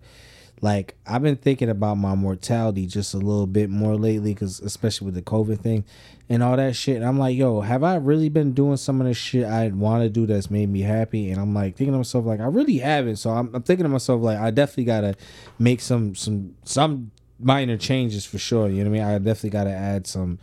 like 0.60 0.96
I've 1.06 1.22
been 1.22 1.36
thinking 1.36 1.68
about 1.68 1.96
my 1.96 2.14
mortality 2.14 2.86
just 2.86 3.14
a 3.14 3.18
little 3.18 3.46
bit 3.46 3.70
more 3.70 3.96
lately, 3.96 4.34
because 4.34 4.60
especially 4.60 5.06
with 5.06 5.14
the 5.14 5.22
COVID 5.22 5.60
thing 5.60 5.84
and 6.28 6.42
all 6.42 6.56
that 6.56 6.76
shit. 6.76 6.96
And 6.96 7.04
I'm 7.04 7.18
like, 7.18 7.36
yo, 7.36 7.60
have 7.60 7.84
I 7.84 7.96
really 7.96 8.28
been 8.28 8.52
doing 8.52 8.76
some 8.76 9.00
of 9.00 9.06
the 9.06 9.14
shit 9.14 9.44
I 9.44 9.68
want 9.68 10.02
to 10.02 10.08
do 10.08 10.26
that's 10.26 10.50
made 10.50 10.68
me 10.68 10.80
happy? 10.80 11.30
And 11.30 11.40
I'm 11.40 11.54
like 11.54 11.76
thinking 11.76 11.92
to 11.92 11.98
myself, 11.98 12.24
like 12.24 12.40
I 12.40 12.46
really 12.46 12.78
haven't. 12.78 13.16
So 13.16 13.30
I'm, 13.30 13.54
I'm 13.54 13.62
thinking 13.62 13.84
to 13.84 13.88
myself, 13.88 14.20
like 14.22 14.38
I 14.38 14.50
definitely 14.50 14.84
gotta 14.84 15.14
make 15.58 15.80
some 15.80 16.14
some 16.14 16.54
some 16.64 17.10
minor 17.38 17.76
changes 17.76 18.26
for 18.26 18.38
sure. 18.38 18.68
You 18.68 18.84
know 18.84 18.90
what 18.90 19.00
I 19.00 19.04
mean? 19.04 19.14
I 19.14 19.18
definitely 19.18 19.50
gotta 19.50 19.70
add 19.70 20.06
some 20.06 20.38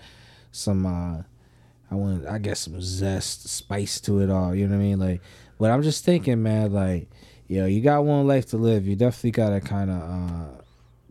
some 0.52 0.86
uh 0.86 1.24
I 1.92 1.96
want 1.96 2.26
I 2.26 2.40
guess 2.40 2.62
some 2.62 2.82
zest, 2.82 3.48
spice 3.48 4.00
to 4.02 4.20
it 4.22 4.30
all. 4.30 4.56
You 4.56 4.68
know 4.68 4.76
what 4.76 4.82
I 4.82 4.86
mean? 4.86 5.00
Like, 5.00 5.22
but 5.60 5.72
I'm 5.72 5.84
just 5.84 6.04
thinking, 6.04 6.42
man, 6.42 6.74
like, 6.74 7.10
yo, 7.48 7.66
you 7.66 7.82
got 7.82 8.04
one 8.04 8.28
life 8.28 8.48
to 8.48 8.58
live. 8.58 8.88
You 8.88 8.96
definitely 8.96 9.32
gotta 9.32 9.62
kind 9.62 9.90
of 9.90 10.02
uh 10.02 10.62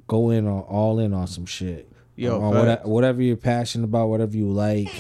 go 0.07 0.31
in 0.31 0.47
on 0.47 0.61
all 0.63 0.99
in 0.99 1.15
on 1.15 1.27
some 1.27 1.47
shit. 1.47 1.91
Yo, 2.17 2.41
on 2.41 2.53
facts. 2.53 2.85
what, 2.85 2.93
whatever 2.93 3.23
you're 3.23 3.37
passionate 3.37 3.85
about, 3.85 4.09
whatever 4.09 4.37
you 4.37 4.49
like, 4.49 4.93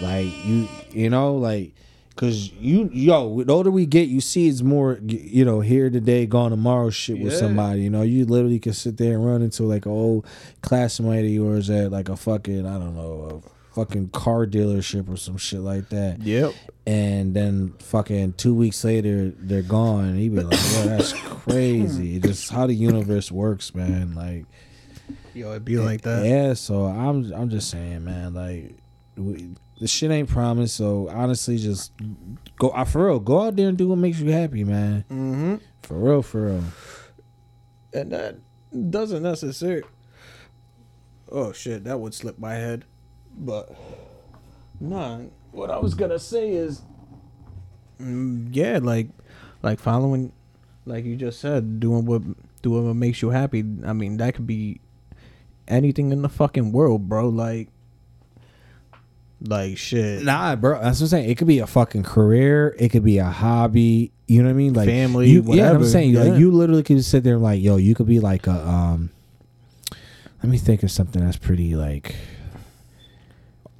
like 0.00 0.26
you, 0.44 0.68
you 0.90 1.10
know, 1.10 1.36
like. 1.36 1.74
Cause 2.14 2.52
you, 2.52 2.90
yo, 2.92 3.42
the 3.42 3.50
older 3.50 3.70
we 3.70 3.86
get, 3.86 4.06
you 4.06 4.20
see 4.20 4.46
it's 4.46 4.60
more, 4.60 4.98
you 5.02 5.46
know, 5.46 5.60
here 5.60 5.88
today, 5.88 6.26
gone 6.26 6.50
tomorrow 6.50 6.90
shit 6.90 7.18
with 7.18 7.34
somebody. 7.34 7.80
You 7.80 7.90
know, 7.90 8.02
you 8.02 8.26
literally 8.26 8.58
can 8.58 8.74
sit 8.74 8.98
there 8.98 9.14
and 9.14 9.24
run 9.24 9.40
into 9.40 9.62
like 9.62 9.86
an 9.86 9.92
old 9.92 10.26
classmate 10.60 11.24
of 11.24 11.30
yours 11.30 11.70
at 11.70 11.90
like 11.90 12.10
a 12.10 12.16
fucking, 12.16 12.66
I 12.66 12.78
don't 12.78 12.94
know, 12.94 13.42
a 13.42 13.51
fucking 13.74 14.10
car 14.10 14.46
dealership 14.46 15.08
or 15.08 15.16
some 15.16 15.36
shit 15.36 15.60
like 15.60 15.88
that. 15.90 16.20
Yep. 16.22 16.52
And 16.86 17.34
then 17.34 17.74
fucking 17.78 18.34
two 18.34 18.54
weeks 18.54 18.84
later, 18.84 19.32
they're 19.36 19.62
gone. 19.62 20.04
And 20.04 20.18
he 20.18 20.28
be 20.28 20.40
like, 20.42 20.52
yo, 20.52 20.84
that's 20.86 21.12
crazy. 21.24 22.18
Just 22.20 22.50
how 22.50 22.66
the 22.66 22.74
universe 22.74 23.30
works, 23.32 23.74
man. 23.74 24.14
Like, 24.14 24.46
Yo, 25.34 25.50
it'd 25.50 25.64
be 25.64 25.78
like 25.78 26.02
that. 26.02 26.26
yeah, 26.26 26.52
so 26.52 26.84
I'm 26.84 27.32
I'm 27.32 27.48
just 27.48 27.70
saying, 27.70 28.04
man, 28.04 28.34
like 28.34 28.76
we, 29.16 29.54
the 29.80 29.88
shit 29.88 30.10
ain't 30.10 30.28
promised. 30.28 30.76
So 30.76 31.08
honestly, 31.08 31.56
just 31.56 31.92
go 32.58 32.68
uh, 32.68 32.84
for 32.84 33.06
real. 33.06 33.18
Go 33.18 33.40
out 33.42 33.56
there 33.56 33.68
and 33.68 33.78
do 33.78 33.88
what 33.88 33.96
makes 33.98 34.18
you 34.18 34.30
happy, 34.30 34.62
man. 34.64 35.04
Mm-hmm. 35.10 35.56
For 35.82 35.94
real, 35.94 36.22
for 36.22 36.46
real. 36.48 36.64
And 37.94 38.12
that 38.12 38.36
doesn't 38.90 39.22
necessarily. 39.22 39.84
Oh 41.30 41.52
shit, 41.52 41.84
that 41.84 41.98
would 41.98 42.12
slip 42.12 42.38
my 42.38 42.54
head. 42.54 42.84
But 43.36 43.74
nah, 44.80 45.20
what 45.52 45.70
I 45.70 45.78
was 45.78 45.94
gonna 45.94 46.18
say 46.18 46.50
is, 46.50 46.82
mm, 48.00 48.48
yeah, 48.52 48.78
like, 48.82 49.08
like 49.62 49.78
following, 49.78 50.32
like 50.86 51.04
you 51.04 51.16
just 51.16 51.40
said, 51.40 51.80
doing 51.80 52.04
what 52.04 52.22
doing 52.62 52.86
what 52.86 52.94
makes 52.94 53.22
you 53.22 53.30
happy. 53.30 53.64
I 53.84 53.92
mean, 53.92 54.16
that 54.18 54.34
could 54.34 54.46
be 54.46 54.80
anything 55.68 56.12
in 56.12 56.22
the 56.22 56.28
fucking 56.28 56.72
world, 56.72 57.08
bro. 57.08 57.28
Like, 57.28 57.68
like 59.40 59.76
shit. 59.76 60.22
Nah, 60.22 60.56
bro. 60.56 60.80
That's 60.80 61.00
what 61.00 61.06
I'm 61.06 61.08
saying. 61.08 61.30
It 61.30 61.38
could 61.38 61.48
be 61.48 61.58
a 61.58 61.66
fucking 61.66 62.04
career. 62.04 62.76
It 62.78 62.90
could 62.90 63.04
be 63.04 63.18
a 63.18 63.24
hobby. 63.24 64.12
You 64.28 64.42
know 64.42 64.48
what 64.48 64.54
I 64.54 64.56
mean? 64.56 64.72
Like 64.72 64.88
Family, 64.88 65.28
You, 65.28 65.42
yeah, 65.48 65.72
I'm 65.72 65.84
saying 65.84 66.10
Yeah. 66.10 66.22
like 66.22 66.38
you 66.38 66.50
literally 66.52 66.82
could 66.82 67.04
sit 67.04 67.24
there 67.24 67.34
and 67.34 67.42
like, 67.42 67.60
yo, 67.60 67.76
you 67.76 67.94
could 67.94 68.06
be 68.06 68.20
like 68.20 68.46
a 68.46 68.66
um. 68.66 69.10
Let 70.42 70.50
me 70.50 70.58
think 70.58 70.82
of 70.82 70.90
something 70.90 71.24
that's 71.24 71.36
pretty 71.36 71.76
like. 71.76 72.14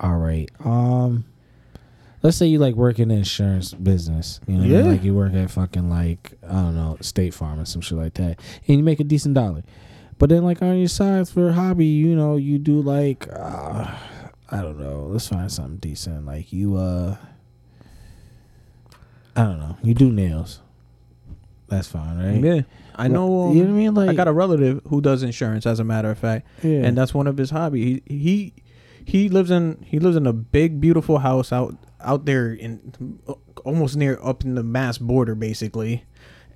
All 0.03 0.17
right. 0.17 0.51
Um. 0.65 1.25
Let's 2.23 2.37
say 2.37 2.47
you 2.47 2.61
like 2.61 2.77
work 2.77 3.01
in 3.01 3.09
the 3.09 3.17
insurance 3.17 3.75
business. 3.75 4.39
You 4.47 4.55
know, 4.55 4.61
what 4.61 4.67
I 4.67 4.69
mean? 4.69 4.85
Yeah. 4.85 4.93
like 4.93 5.03
you 5.03 5.13
work 5.15 5.35
at 5.35 5.51
fucking 5.51 5.91
like 5.91 6.35
I 6.49 6.53
don't 6.53 6.77
know 6.77 6.97
State 7.01 7.35
Farm 7.35 7.59
or 7.59 7.65
some 7.65 7.81
shit 7.81 7.99
like 7.99 8.15
that, 8.15 8.39
and 8.69 8.79
you 8.79 8.83
make 8.85 9.01
a 9.01 9.05
decent 9.05 9.35
dollar. 9.35 9.65
But 10.19 10.29
then 10.29 10.45
like 10.45 10.63
on 10.63 10.79
your 10.79 10.87
side 10.87 11.29
for 11.29 11.49
a 11.49 11.53
hobby, 11.53 11.87
you 11.87 12.15
know, 12.15 12.37
you 12.37 12.59
do 12.59 12.81
like 12.81 13.27
uh, 13.33 13.93
I 14.49 14.63
don't 14.63 14.79
know. 14.79 15.09
Let's 15.11 15.27
find 15.27 15.51
something 15.51 15.79
decent. 15.79 16.25
Like 16.25 16.53
you 16.53 16.77
uh 16.77 17.17
I 19.35 19.43
don't 19.43 19.59
know. 19.59 19.77
You 19.83 19.95
do 19.95 20.13
nails. 20.13 20.61
That's 21.69 21.89
fine, 21.89 22.19
right? 22.19 22.45
Yeah, 22.45 22.63
I 22.95 23.09
know. 23.09 23.51
you 23.53 23.65
know 23.65 23.71
what 23.71 23.75
I 23.75 23.79
mean? 23.79 23.95
Like 23.95 24.11
I 24.11 24.13
got 24.15 24.29
a 24.29 24.33
relative 24.33 24.83
who 24.89 25.01
does 25.01 25.23
insurance, 25.23 25.67
as 25.67 25.81
a 25.81 25.85
matter 25.85 26.11
of 26.11 26.19
fact. 26.19 26.47
yeah. 26.63 26.83
and 26.85 26.97
that's 26.97 27.15
one 27.15 27.27
of 27.27 27.37
his 27.39 27.51
hobby. 27.51 28.03
He 28.07 28.15
he 28.15 28.53
he 29.07 29.29
lives 29.29 29.51
in 29.51 29.85
he 29.87 29.99
lives 29.99 30.17
in 30.17 30.27
a 30.27 30.33
big 30.33 30.81
beautiful 30.81 31.19
house 31.19 31.53
out 31.53 31.77
out 32.01 32.25
there 32.25 32.53
in 32.53 33.19
almost 33.65 33.97
near 33.97 34.19
up 34.23 34.45
in 34.45 34.55
the 34.55 34.63
Mass 34.63 34.99
border 34.99 35.35
basically, 35.35 36.05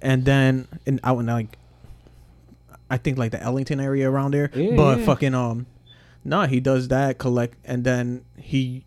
and 0.02 0.24
then 0.24 0.66
in 0.86 1.00
out 1.04 1.18
in 1.20 1.26
like 1.26 1.58
I 2.90 2.96
think 2.98 3.18
like 3.18 3.32
the 3.32 3.42
Ellington 3.42 3.80
area 3.80 4.10
around 4.10 4.32
there. 4.34 4.50
Yeah, 4.54 4.76
but 4.76 4.98
yeah. 4.98 5.04
fucking 5.04 5.34
um, 5.34 5.66
nah, 6.24 6.46
he 6.46 6.60
does 6.60 6.88
that 6.88 7.18
collect, 7.18 7.56
and 7.64 7.84
then 7.84 8.24
he. 8.36 8.84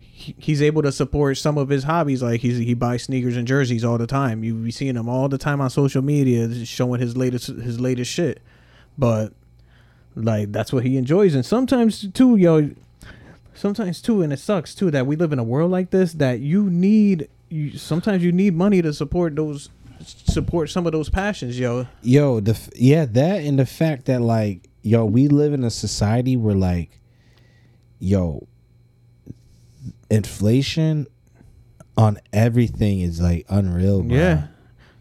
he- 0.00 0.34
He's 0.36 0.60
able 0.62 0.82
to 0.82 0.90
support 0.90 1.38
some 1.38 1.56
of 1.56 1.68
his 1.68 1.84
hobbies, 1.84 2.24
like 2.24 2.40
he's 2.40 2.58
he 2.58 2.74
buys 2.74 3.04
sneakers 3.04 3.36
and 3.36 3.46
jerseys 3.46 3.84
all 3.84 3.98
the 3.98 4.06
time. 4.08 4.42
You 4.42 4.52
be 4.54 4.72
seeing 4.72 4.96
him 4.96 5.08
all 5.08 5.28
the 5.28 5.38
time 5.38 5.60
on 5.60 5.70
social 5.70 6.02
media, 6.02 6.52
showing 6.64 7.00
his 7.00 7.16
latest 7.16 7.46
his 7.46 7.78
latest 7.78 8.10
shit. 8.10 8.42
But 8.98 9.32
like 10.16 10.50
that's 10.50 10.72
what 10.72 10.84
he 10.84 10.96
enjoys 10.96 11.36
and 11.36 11.46
sometimes 11.46 12.08
too 12.12 12.34
yo 12.34 12.70
sometimes 13.58 14.00
too 14.00 14.22
and 14.22 14.32
it 14.32 14.38
sucks 14.38 14.74
too 14.74 14.90
that 14.90 15.06
we 15.06 15.16
live 15.16 15.32
in 15.32 15.38
a 15.38 15.44
world 15.44 15.70
like 15.70 15.90
this 15.90 16.12
that 16.14 16.40
you 16.40 16.70
need 16.70 17.28
you 17.48 17.76
sometimes 17.76 18.22
you 18.22 18.32
need 18.32 18.54
money 18.54 18.80
to 18.82 18.92
support 18.92 19.34
those 19.36 19.68
support 20.04 20.70
some 20.70 20.86
of 20.86 20.92
those 20.92 21.08
passions 21.10 21.58
yo 21.58 21.86
yo, 22.02 22.40
the 22.40 22.56
yeah, 22.76 23.04
that 23.04 23.42
and 23.42 23.58
the 23.58 23.66
fact 23.66 24.04
that 24.06 24.20
like 24.20 24.68
yo, 24.82 25.04
we 25.04 25.28
live 25.28 25.52
in 25.52 25.64
a 25.64 25.70
society 25.70 26.36
where 26.36 26.54
like 26.54 27.00
yo, 27.98 28.46
inflation 30.10 31.06
on 31.96 32.18
everything 32.32 33.00
is 33.00 33.20
like 33.20 33.44
unreal. 33.48 34.02
Bro. 34.02 34.16
yeah 34.16 34.46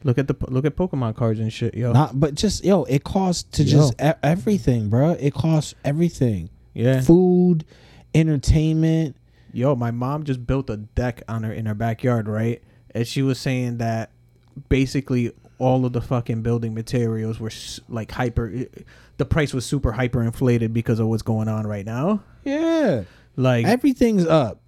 look 0.03 0.17
at 0.17 0.27
the 0.27 0.35
look 0.47 0.65
at 0.65 0.75
pokemon 0.75 1.15
cards 1.15 1.39
and 1.39 1.51
shit 1.51 1.75
yo 1.75 1.91
Not, 1.91 2.19
but 2.19 2.33
just 2.35 2.63
yo, 2.65 2.83
it 2.85 3.03
costs 3.03 3.43
to 3.57 3.63
Yo. 3.63 3.77
just 3.77 3.93
everything, 4.23 4.89
bro. 4.89 5.11
It 5.11 5.33
costs 5.33 5.75
everything. 5.85 6.49
yeah 6.73 7.01
Food, 7.01 7.65
entertainment. 8.17 9.15
yo 9.53 9.75
my 9.75 9.91
mom 9.91 10.23
just 10.23 10.45
built 10.45 10.69
a 10.69 10.77
deck 10.77 11.21
on 11.27 11.43
her 11.43 11.51
in 11.53 11.65
her 11.65 11.73
backyard 11.75 12.27
right 12.27 12.61
and 12.93 13.07
she 13.07 13.21
was 13.21 13.39
saying 13.39 13.77
that 13.77 14.11
basically 14.69 15.31
all 15.59 15.85
of 15.85 15.93
the 15.93 16.01
fucking 16.01 16.41
building 16.41 16.73
materials 16.73 17.39
were 17.39 17.51
like 17.89 18.11
hyper 18.11 18.51
eh, 18.55 18.65
the 19.17 19.25
price 19.25 19.53
was 19.53 19.65
super 19.65 19.91
hyper 19.91 20.21
inflated 20.23 20.73
because 20.73 20.99
of 20.99 21.07
what's 21.07 21.23
going 21.23 21.47
on 21.47 21.65
right 21.65 21.85
now 21.85 22.21
Yeah, 22.43 23.03
like 23.35 23.65
everything's 23.65 24.25
up. 24.25 24.61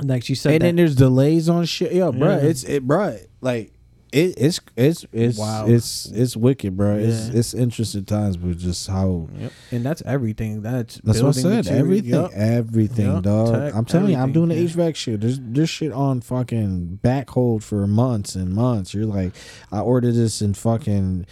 like 0.00 0.22
she 0.24 0.34
said 0.34 0.52
and 0.54 0.60
that, 0.62 0.66
then 0.66 0.76
there's 0.76 0.94
delays 0.96 1.48
on 1.48 1.64
shit. 1.64 1.92
Yo, 1.92 2.12
bro, 2.12 2.36
it's 2.38 2.64
it, 2.64 2.86
bro. 2.86 3.18
Like 3.40 3.72
it, 4.12 4.34
it's 4.36 4.60
it's 4.76 5.06
it's 5.12 5.38
Wow. 5.38 5.66
it's 5.66 6.06
it's 6.06 6.36
wicked, 6.36 6.76
bro. 6.76 6.96
It's 6.96 7.28
Yeah. 7.28 7.38
it's 7.38 7.54
interesting 7.54 8.04
times, 8.04 8.36
but 8.36 8.56
just 8.58 8.86
how. 8.86 9.28
Yep. 9.38 9.52
And 9.72 9.84
that's 9.84 10.02
everything. 10.02 10.60
That's 10.62 11.00
That's 11.02 11.22
what 11.22 11.36
I 11.36 11.40
said. 11.62 11.66
everything, 11.68 12.10
Yep. 12.10 12.30
everything, 12.32 13.12
Yep. 13.14 13.22
dog. 13.22 13.54
Tech, 13.54 13.74
I'm 13.74 13.84
telling 13.86 14.10
you, 14.12 14.18
I'm 14.18 14.32
doing 14.32 14.50
the 14.50 14.56
HVAC 14.56 14.94
shit. 14.96 15.20
There's 15.22 15.40
there's 15.42 15.70
shit 15.70 15.92
on 15.92 16.20
fucking 16.20 16.96
back 17.02 17.30
hold 17.30 17.64
for 17.64 17.86
months 17.86 18.34
and 18.34 18.52
months. 18.54 18.92
You're 18.94 19.06
like, 19.06 19.32
I 19.72 19.80
ordered 19.80 20.14
this 20.14 20.42
in 20.42 20.54
fucking 20.54 21.26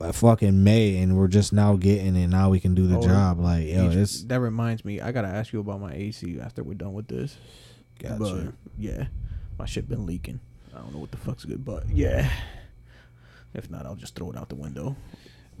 uh, 0.00 0.12
fucking 0.12 0.64
May, 0.64 0.96
and 0.98 1.16
we're 1.16 1.28
just 1.28 1.52
now 1.52 1.76
getting 1.76 2.16
it. 2.16 2.28
Now 2.28 2.48
we 2.50 2.60
can 2.60 2.74
do 2.74 2.86
the 2.86 2.96
Oh, 2.98 3.02
job. 3.02 3.40
Like, 3.40 3.66
yo, 3.66 3.90
it's 3.90 4.24
that 4.24 4.40
reminds 4.40 4.84
me. 4.84 5.00
I 5.00 5.12
gotta 5.12 5.28
ask 5.28 5.52
you 5.52 5.60
about 5.60 5.80
my 5.80 5.92
AC 5.92 6.38
after 6.40 6.62
we're 6.62 6.74
done 6.74 6.94
with 6.94 7.08
this. 7.08 7.36
Gotcha. 7.98 8.16
But 8.18 8.52
yeah, 8.78 9.06
my 9.58 9.66
shit 9.66 9.88
been 9.88 10.06
leaking. 10.06 10.40
I 10.82 10.84
don't 10.86 10.94
know 10.94 11.00
what 11.00 11.12
the 11.12 11.16
fuck's 11.16 11.44
good, 11.44 11.64
but 11.64 11.88
yeah. 11.88 12.28
If 13.54 13.70
not, 13.70 13.86
I'll 13.86 13.94
just 13.94 14.16
throw 14.16 14.30
it 14.32 14.36
out 14.36 14.48
the 14.48 14.56
window. 14.56 14.96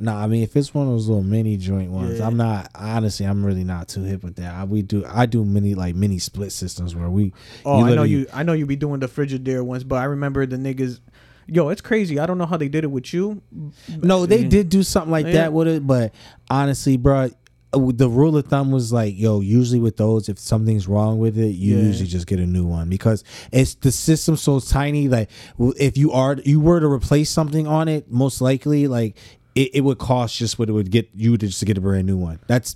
Nah, 0.00 0.20
I 0.20 0.26
mean, 0.26 0.42
if 0.42 0.56
it's 0.56 0.74
one 0.74 0.86
of 0.88 0.92
those 0.94 1.06
little 1.06 1.22
mini 1.22 1.56
joint 1.58 1.92
ones, 1.92 2.18
Yeah. 2.18 2.26
I'm 2.26 2.36
not 2.36 2.70
honestly. 2.74 3.24
I'm 3.24 3.44
really 3.46 3.62
not 3.62 3.86
too 3.86 4.02
hip 4.02 4.24
with 4.24 4.34
that. 4.36 4.52
I, 4.52 4.64
we 4.64 4.82
do, 4.82 5.04
I 5.06 5.26
do 5.26 5.44
many 5.44 5.74
like 5.76 5.94
mini 5.94 6.18
split 6.18 6.50
systems 6.50 6.96
where 6.96 7.08
we. 7.08 7.32
Oh, 7.64 7.76
I 7.76 7.80
know 7.82 7.86
literally- 7.90 8.10
you. 8.10 8.26
I 8.32 8.42
know 8.42 8.52
you 8.54 8.66
be 8.66 8.74
doing 8.74 8.98
the 8.98 9.06
Frigidaire 9.06 9.62
ones, 9.62 9.84
but 9.84 9.96
I 9.96 10.04
remember 10.04 10.44
the 10.46 10.56
niggas. 10.56 10.98
Yo, 11.46 11.68
it's 11.68 11.80
crazy. 11.82 12.18
I 12.18 12.26
don't 12.26 12.38
know 12.38 12.46
how 12.46 12.56
they 12.56 12.68
did 12.68 12.82
it 12.82 12.90
with 12.90 13.12
you. 13.12 13.42
No, 13.88 14.26
they 14.26 14.42
did 14.44 14.70
do 14.70 14.82
something 14.82 15.10
like 15.12 15.26
Yeah. 15.26 15.32
that 15.32 15.52
with 15.52 15.68
it, 15.68 15.86
but 15.86 16.14
honestly, 16.50 16.96
bro, 16.96 17.30
the 17.72 18.08
rule 18.08 18.36
of 18.36 18.46
thumb 18.46 18.70
was 18.70 18.92
like, 18.92 19.18
yo, 19.18 19.40
usually 19.40 19.80
with 19.80 19.96
those, 19.96 20.28
if 20.28 20.38
something's 20.38 20.86
wrong 20.86 21.18
with 21.18 21.38
it, 21.38 21.54
you 21.54 21.76
Yeah. 21.76 21.84
usually 21.84 22.08
just 22.08 22.26
get 22.26 22.38
a 22.38 22.46
new 22.46 22.66
one 22.66 22.88
because 22.88 23.24
it's 23.50 23.74
the 23.74 23.90
system 23.90 24.36
so 24.36 24.60
tiny. 24.60 25.08
Like, 25.08 25.30
if 25.58 25.96
you 25.96 26.12
are 26.12 26.36
you 26.44 26.60
were 26.60 26.80
to 26.80 26.86
replace 26.86 27.30
something 27.30 27.66
on 27.66 27.88
it, 27.88 28.10
most 28.10 28.40
likely, 28.40 28.86
like 28.88 29.16
it, 29.54 29.74
it 29.74 29.80
would 29.82 29.98
cost 29.98 30.36
just 30.36 30.58
what 30.58 30.68
it 30.68 30.72
would 30.72 30.90
get 30.90 31.10
you 31.14 31.36
to 31.36 31.46
just 31.46 31.64
get 31.64 31.76
a 31.76 31.80
brand 31.80 32.06
new 32.06 32.16
one. 32.16 32.38
That's 32.46 32.74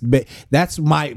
that's 0.51 0.77
my 0.79 1.15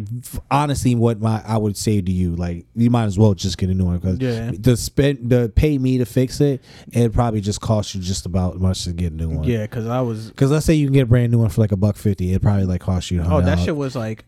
honestly 0.51 0.95
what 0.95 1.21
my 1.21 1.43
I 1.47 1.57
would 1.59 1.77
say 1.77 2.01
to 2.01 2.11
you. 2.13 2.35
Like 2.37 2.67
you 2.75 2.91
might 2.91 3.05
as 3.05 3.19
well 3.19 3.35
just 3.35 3.59
get 3.59 3.69
a 3.71 3.75
new 3.75 3.85
one 3.87 3.99
because 3.99 4.19
Yeah. 4.19 4.53
the 4.59 4.77
spend 4.77 5.31
the 5.31 5.53
pay 5.55 5.77
me 5.79 5.99
to 5.99 6.07
fix 6.07 6.41
it, 6.41 6.63
it 6.93 7.13
probably 7.13 7.41
just 7.41 7.61
cost 7.61 7.95
you 7.95 8.01
just 8.01 8.27
about 8.27 8.55
as 8.55 8.61
much 8.61 8.85
to 8.85 8.93
get 8.93 9.13
a 9.13 9.17
new 9.17 9.29
one. 9.29 9.45
Yeah, 9.45 9.63
because 9.63 9.87
I 9.87 10.01
was. 10.01 10.29
Because 10.29 10.51
let's 10.51 10.65
say 10.67 10.75
you 10.75 10.87
can 10.87 10.95
get 10.95 11.03
a 11.03 11.07
brand 11.07 11.33
new 11.33 11.39
one 11.39 11.51
for 11.51 11.61
like 11.61 11.73
a 11.73 11.77
buck 11.77 11.97
fifty, 11.97 12.33
it 12.33 12.41
probably 12.43 12.65
like 12.65 12.81
cost 12.81 13.11
you. 13.11 13.23
Oh, 13.23 13.41
that 13.41 13.59
$100. 13.59 13.65
shit 13.67 13.77
was 13.77 13.95
like, 13.95 14.25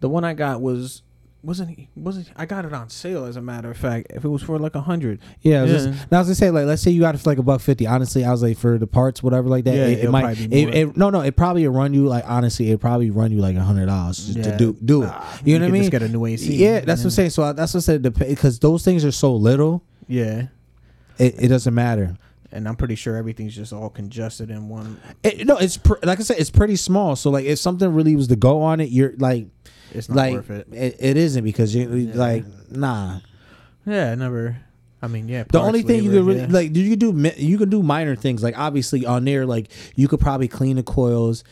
the 0.00 0.08
one 0.08 0.24
I 0.24 0.34
got 0.34 0.60
was 0.60 1.02
wasn't 1.42 1.70
he 1.70 1.88
wasn't 1.94 2.28
I 2.36 2.46
got 2.46 2.64
it 2.64 2.72
on 2.72 2.90
sale 2.90 3.24
as 3.24 3.36
a 3.36 3.40
matter 3.40 3.70
of 3.70 3.76
fact. 3.76 4.08
If 4.10 4.24
it 4.24 4.28
was 4.28 4.42
for 4.42 4.58
like 4.58 4.74
a 4.74 4.80
hundred, 4.80 5.20
Yeah, 5.42 5.60
I 5.60 5.62
was, 5.62 5.70
Yeah. 5.70 5.76
Just, 5.76 5.86
and 6.04 6.12
I 6.12 6.18
was 6.18 6.26
gonna 6.28 6.34
say 6.34 6.50
like, 6.50 6.66
let's 6.66 6.82
say 6.82 6.90
you 6.90 7.00
got 7.00 7.14
it 7.14 7.18
for 7.18 7.30
like 7.30 7.38
a 7.38 7.42
buck 7.42 7.60
fifty. 7.60 7.86
Honestly, 7.86 8.24
I 8.24 8.30
was 8.32 8.42
like 8.42 8.58
for 8.58 8.76
the 8.76 8.86
parts, 8.88 9.22
whatever, 9.22 9.48
like 9.48 9.64
that. 9.64 9.74
Yeah, 9.74 9.86
it, 9.86 10.04
it 10.04 10.10
might. 10.10 10.36
be 10.36 10.44
It, 10.62 10.74
it, 10.74 10.96
no, 10.96 11.10
no, 11.10 11.20
it 11.20 11.36
probably 11.36 11.66
would 11.68 11.76
run 11.76 11.94
you 11.94 12.06
like 12.06 12.24
honestly, 12.26 12.70
it 12.70 12.80
probably 12.80 13.10
run 13.10 13.30
you 13.30 13.38
like 13.38 13.56
a 13.56 13.62
hundred 13.62 13.86
dollars 13.86 14.18
just 14.26 14.42
to 14.42 14.50
Yeah. 14.50 14.56
do 14.56 14.76
do 14.84 15.02
it. 15.04 15.12
You 15.44 15.52
you 15.52 15.58
know 15.58 15.66
what 15.66 15.68
I 15.68 15.72
mean? 15.72 15.82
just 15.82 15.92
get 15.92 16.02
a 16.02 16.08
new 16.08 16.24
AC. 16.26 16.54
Yeah, 16.56 16.80
that's 16.80 17.00
what 17.02 17.06
I'm 17.06 17.10
saying. 17.10 17.30
So 17.30 17.44
I, 17.44 17.52
that's 17.52 17.72
what 17.72 17.80
I 17.80 17.82
said. 17.82 18.02
Because 18.02 18.58
those 18.58 18.84
things 18.84 19.04
are 19.04 19.12
so 19.12 19.34
little, 19.34 19.84
Yeah, 20.08 20.46
it, 21.18 21.34
it 21.38 21.48
doesn't 21.48 21.74
matter. 21.74 22.16
and 22.50 22.66
I'm 22.66 22.76
pretty 22.76 22.94
sure 22.94 23.14
everything's 23.16 23.54
just 23.54 23.72
all 23.72 23.90
congested 23.90 24.50
in 24.50 24.68
one. 24.68 24.98
It, 25.22 25.46
no, 25.46 25.56
it's 25.58 25.76
pr- 25.76 25.94
like 26.02 26.18
I 26.18 26.22
said, 26.22 26.38
it's 26.38 26.48
pretty 26.50 26.76
small. 26.76 27.14
So 27.14 27.30
like, 27.30 27.44
if 27.44 27.58
something 27.58 27.92
really 27.92 28.16
was 28.16 28.28
to 28.28 28.36
go 28.36 28.62
on 28.62 28.80
it, 28.80 28.88
you're 28.90 29.12
like, 29.18 29.46
It's 29.92 30.08
not 30.08 30.16
like 30.16 30.34
worth 30.34 30.50
it. 30.50 30.68
It, 30.72 30.96
it 30.98 31.16
isn't 31.16 31.44
because 31.44 31.74
you 31.74 31.88
Yeah. 31.88 32.14
like 32.14 32.44
nah. 32.70 33.20
Yeah, 33.86 34.12
I 34.12 34.14
never. 34.14 34.56
I 35.00 35.06
mean, 35.06 35.28
yeah. 35.28 35.44
The 35.48 35.60
only 35.60 35.82
thing 35.82 36.02
you 36.02 36.10
labor, 36.10 36.20
could 36.20 36.26
really 36.26 36.40
yeah. 36.40 36.46
like, 36.50 36.76
you 36.76 36.90
could 36.90 36.98
do 36.98 37.32
you 37.36 37.56
could 37.58 37.70
do 37.70 37.82
minor 37.82 38.16
things 38.16 38.42
like 38.42 38.58
obviously 38.58 39.06
on 39.06 39.24
there 39.24 39.46
like 39.46 39.70
you 39.94 40.08
could 40.08 40.20
probably 40.20 40.48
clean 40.48 40.76
the 40.76 40.82
coils, 40.82 41.44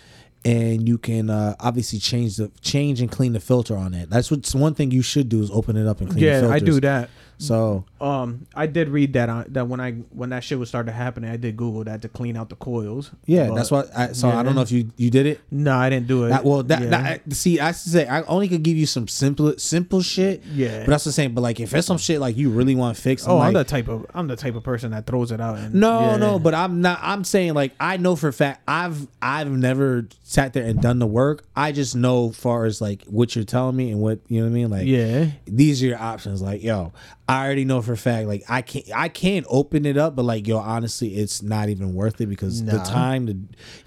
and 0.45 0.89
you 0.89 0.99
can 0.99 1.31
uh, 1.31 1.55
obviously 1.61 1.99
change 1.99 2.37
the 2.37 2.51
change 2.61 3.01
and 3.01 3.11
clean 3.11 3.33
the 3.33 3.41
filter 3.41 3.77
on 3.77 3.95
it. 3.95 4.11
That's 4.11 4.31
what's 4.31 4.55
one 4.55 4.75
thing 4.75 4.91
you 4.91 5.03
should 5.03 5.29
do 5.29 5.43
is 5.43 5.51
open 5.51 5.77
it 5.77 5.87
up 5.87 6.01
and 6.01 6.11
clean. 6.11 6.21
the 6.21 6.27
Yeah, 6.27 6.49
I 6.49 6.59
do 6.59 6.81
that. 6.81 7.09
So 7.39 7.85
Um, 8.01 8.47
I 8.55 8.67
did 8.67 8.89
read 8.89 9.13
that 9.13 9.29
on 9.29 9.47
that 9.49 9.69
when 9.69 9.81
I 9.81 9.93
when 10.11 10.31
that 10.31 10.43
shit 10.45 10.59
was 10.59 10.69
started 10.69 10.93
happening, 10.93 11.31
I 11.31 11.37
did 11.37 11.57
Google 11.57 11.85
that 11.85 12.03
to 12.03 12.09
clean 12.09 12.37
out 12.37 12.49
the 12.49 12.57
coils. 12.57 13.11
yeah, 13.27 13.51
that's 13.55 13.71
what. 13.71 13.91
I, 13.97 14.13
so 14.13 14.31
I 14.31 14.43
don't 14.43 14.55
know 14.55 14.63
if 14.63 14.73
you 14.73 14.91
you 14.97 15.11
did 15.11 15.27
it. 15.27 15.41
No, 15.51 15.77
I 15.77 15.91
didn't 15.91 16.07
do 16.07 16.25
it. 16.25 16.29
That, 16.31 16.45
well, 16.45 16.63
that, 16.65 16.83
yeah. 16.83 16.89
that 16.89 17.33
see, 17.35 17.61
I 17.61 17.73
say 17.73 18.07
I 18.07 18.23
only 18.23 18.49
could 18.49 18.63
give 18.63 18.77
you 18.77 18.87
some 18.87 19.07
simple 19.09 19.55
simple 19.59 20.01
shit. 20.03 20.43
yeah. 20.45 20.81
But 20.81 20.91
that's 20.93 21.05
the 21.05 21.13
same. 21.13 21.35
But 21.35 21.43
like, 21.43 21.61
if 21.61 21.75
it's 21.75 21.87
some 21.87 21.99
shit 21.99 22.21
like 22.21 22.37
you 22.37 22.51
really 22.51 22.75
want 22.75 22.97
to 22.97 23.03
fix, 23.03 23.27
oh, 23.27 23.37
like, 23.37 23.49
I'm 23.49 23.55
the 23.55 23.65
type 23.65 23.89
of 23.89 24.07
I'm 24.15 24.29
the 24.29 24.37
type 24.37 24.55
of 24.55 24.63
person 24.63 24.93
that 24.93 25.07
throws 25.07 25.31
it 25.31 25.41
out. 25.41 25.59
And, 25.59 25.75
No, 25.75 26.01
yeah. 26.13 26.17
no, 26.17 26.39
but 26.39 26.55
I'm 26.55 26.81
not. 26.81 26.99
I'm 27.03 27.25
saying 27.25 27.55
like 27.55 27.73
I 27.79 27.97
know 27.99 28.17
for 28.17 28.29
a 28.29 28.33
fact 28.33 28.63
I've 28.67 29.07
I've 29.21 29.51
never 29.51 30.09
sat 30.29 30.53
there 30.53 30.65
and 30.65 30.83
done 30.83 30.99
the 30.99 31.07
work. 31.07 31.45
I 31.55 31.71
just 31.71 31.95
know 31.95 32.33
far 32.33 32.65
as 32.65 32.81
like 32.81 33.05
what 33.05 33.37
you're 33.37 33.45
telling 33.45 33.77
me 33.77 33.93
and 33.93 34.01
what 34.01 34.19
you 34.27 34.41
know 34.41 34.47
what 34.47 34.51
I 34.51 34.55
mean. 34.55 34.71
Like 34.71 34.87
yeah, 34.89 35.27
these 35.45 35.81
are 35.85 35.87
your 35.87 36.01
options. 36.01 36.43
Like 36.43 36.65
yo, 36.65 36.93
I 37.29 37.45
already 37.45 37.65
know 37.65 37.81
for 37.81 37.93
a 37.93 37.97
fact. 37.97 38.27
Like 38.27 38.43
I 38.49 38.61
can't 38.63 38.87
I 38.93 39.09
can't 39.09 39.47
open 39.49 39.87
it 39.87 39.97
up, 39.97 40.17
but 40.17 40.25
like 40.25 40.49
yo, 40.49 40.59
honestly, 40.59 41.15
it's 41.15 41.43
not 41.43 41.69
even 41.69 41.95
worth 41.95 42.21
it 42.21 42.27
because 42.27 42.65
the 42.65 42.79
time 42.79 43.27
the 43.27 43.39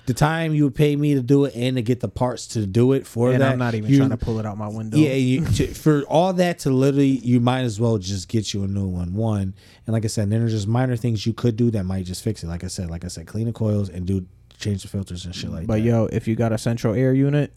the 0.05 0.13
time 0.13 0.55
you 0.55 0.63
would 0.63 0.75
pay 0.75 0.95
me 0.95 1.13
to 1.13 1.21
do 1.21 1.43
it 1.43 1.53
and 1.57 1.75
to 1.75 1.81
get 1.81 1.99
the 1.99 2.07
parts 2.07 2.47
to 2.47 2.65
do 2.65 2.93
it 2.93 3.05
for 3.05 3.31
and 3.33 3.41
that. 3.41 3.51
I'm 3.51 3.59
not 3.59 3.75
even 3.75 3.89
you- 3.91 3.97
trying 3.97 4.11
to 4.11 4.17
pull 4.17 4.39
it 4.39 4.45
out 4.45 4.57
my 4.57 4.69
window. 4.69 4.97
yeah, 4.97 5.13
you, 5.13 5.45
to, 5.45 5.67
for 5.67 6.03
all 6.03 6.31
that 6.33 6.59
to 6.59 6.69
literally, 6.69 7.07
you 7.07 7.41
might 7.41 7.61
as 7.63 7.81
well 7.81 7.97
just 7.97 8.29
get 8.29 8.53
you 8.53 8.63
a 8.63 8.67
new 8.67 8.87
one. 8.87 9.13
One, 9.13 9.53
and 9.85 9.93
like 9.93 10.05
I 10.05 10.07
said, 10.07 10.29
then 10.29 10.39
there's 10.39 10.53
just 10.53 10.67
minor 10.69 10.95
things 10.95 11.25
you 11.25 11.33
could 11.33 11.57
do 11.57 11.69
that 11.71 11.83
might 11.83 12.05
just 12.05 12.23
fix 12.23 12.45
it. 12.45 12.47
Like 12.47 12.63
I 12.63 12.67
said, 12.67 12.89
like 12.89 13.03
I 13.03 13.09
said, 13.09 13.27
clean 13.27 13.45
the 13.47 13.51
coils 13.51 13.89
and 13.89 14.05
do 14.05 14.25
change 14.59 14.83
the 14.83 14.87
filters 14.89 15.25
and 15.25 15.33
shit 15.33 15.49
like 15.49 15.65
but 15.65 15.75
that. 15.75 15.81
But 15.81 15.87
yo, 15.87 16.05
if 16.11 16.27
you 16.27 16.35
got 16.35 16.51
a 16.51 16.57
central 16.57 16.93
air 16.93 17.13
unit, 17.13 17.53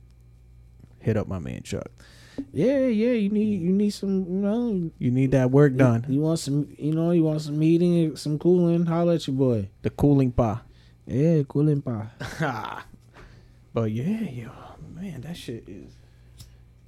hit 1.01 1.17
up 1.17 1.29
my 1.29 1.39
man 1.39 1.63
Chuck. 1.63 1.89
yeah, 2.53 2.87
yeah, 2.87 3.13
you 3.13 3.29
need 3.29 3.61
you 3.61 3.73
need 3.73 3.91
some, 3.91 4.21
you 4.21 4.39
know, 4.39 4.91
You 4.99 5.11
need 5.11 5.33
that 5.33 5.51
work 5.51 5.77
done. 5.77 6.07
You 6.09 6.21
want 6.21 6.39
some, 6.39 6.69
you 6.79 6.95
know, 6.95 7.11
you 7.11 7.25
want 7.25 7.43
some 7.43 7.61
heating, 7.61 8.17
some 8.17 8.39
cooling. 8.39 8.87
Holla 8.87 9.17
at 9.17 9.27
your 9.27 9.37
boy. 9.37 9.69
The 9.83 9.91
cooling 9.91 10.33
pa. 10.33 10.63
Yeah, 11.07 11.43
cooling 11.49 11.83
pa. 11.83 12.07
but 13.75 13.91
yeah, 13.91 14.23
yo, 14.23 14.51
man, 14.95 15.21
that 15.23 15.37
shit 15.37 15.65
is 15.67 15.93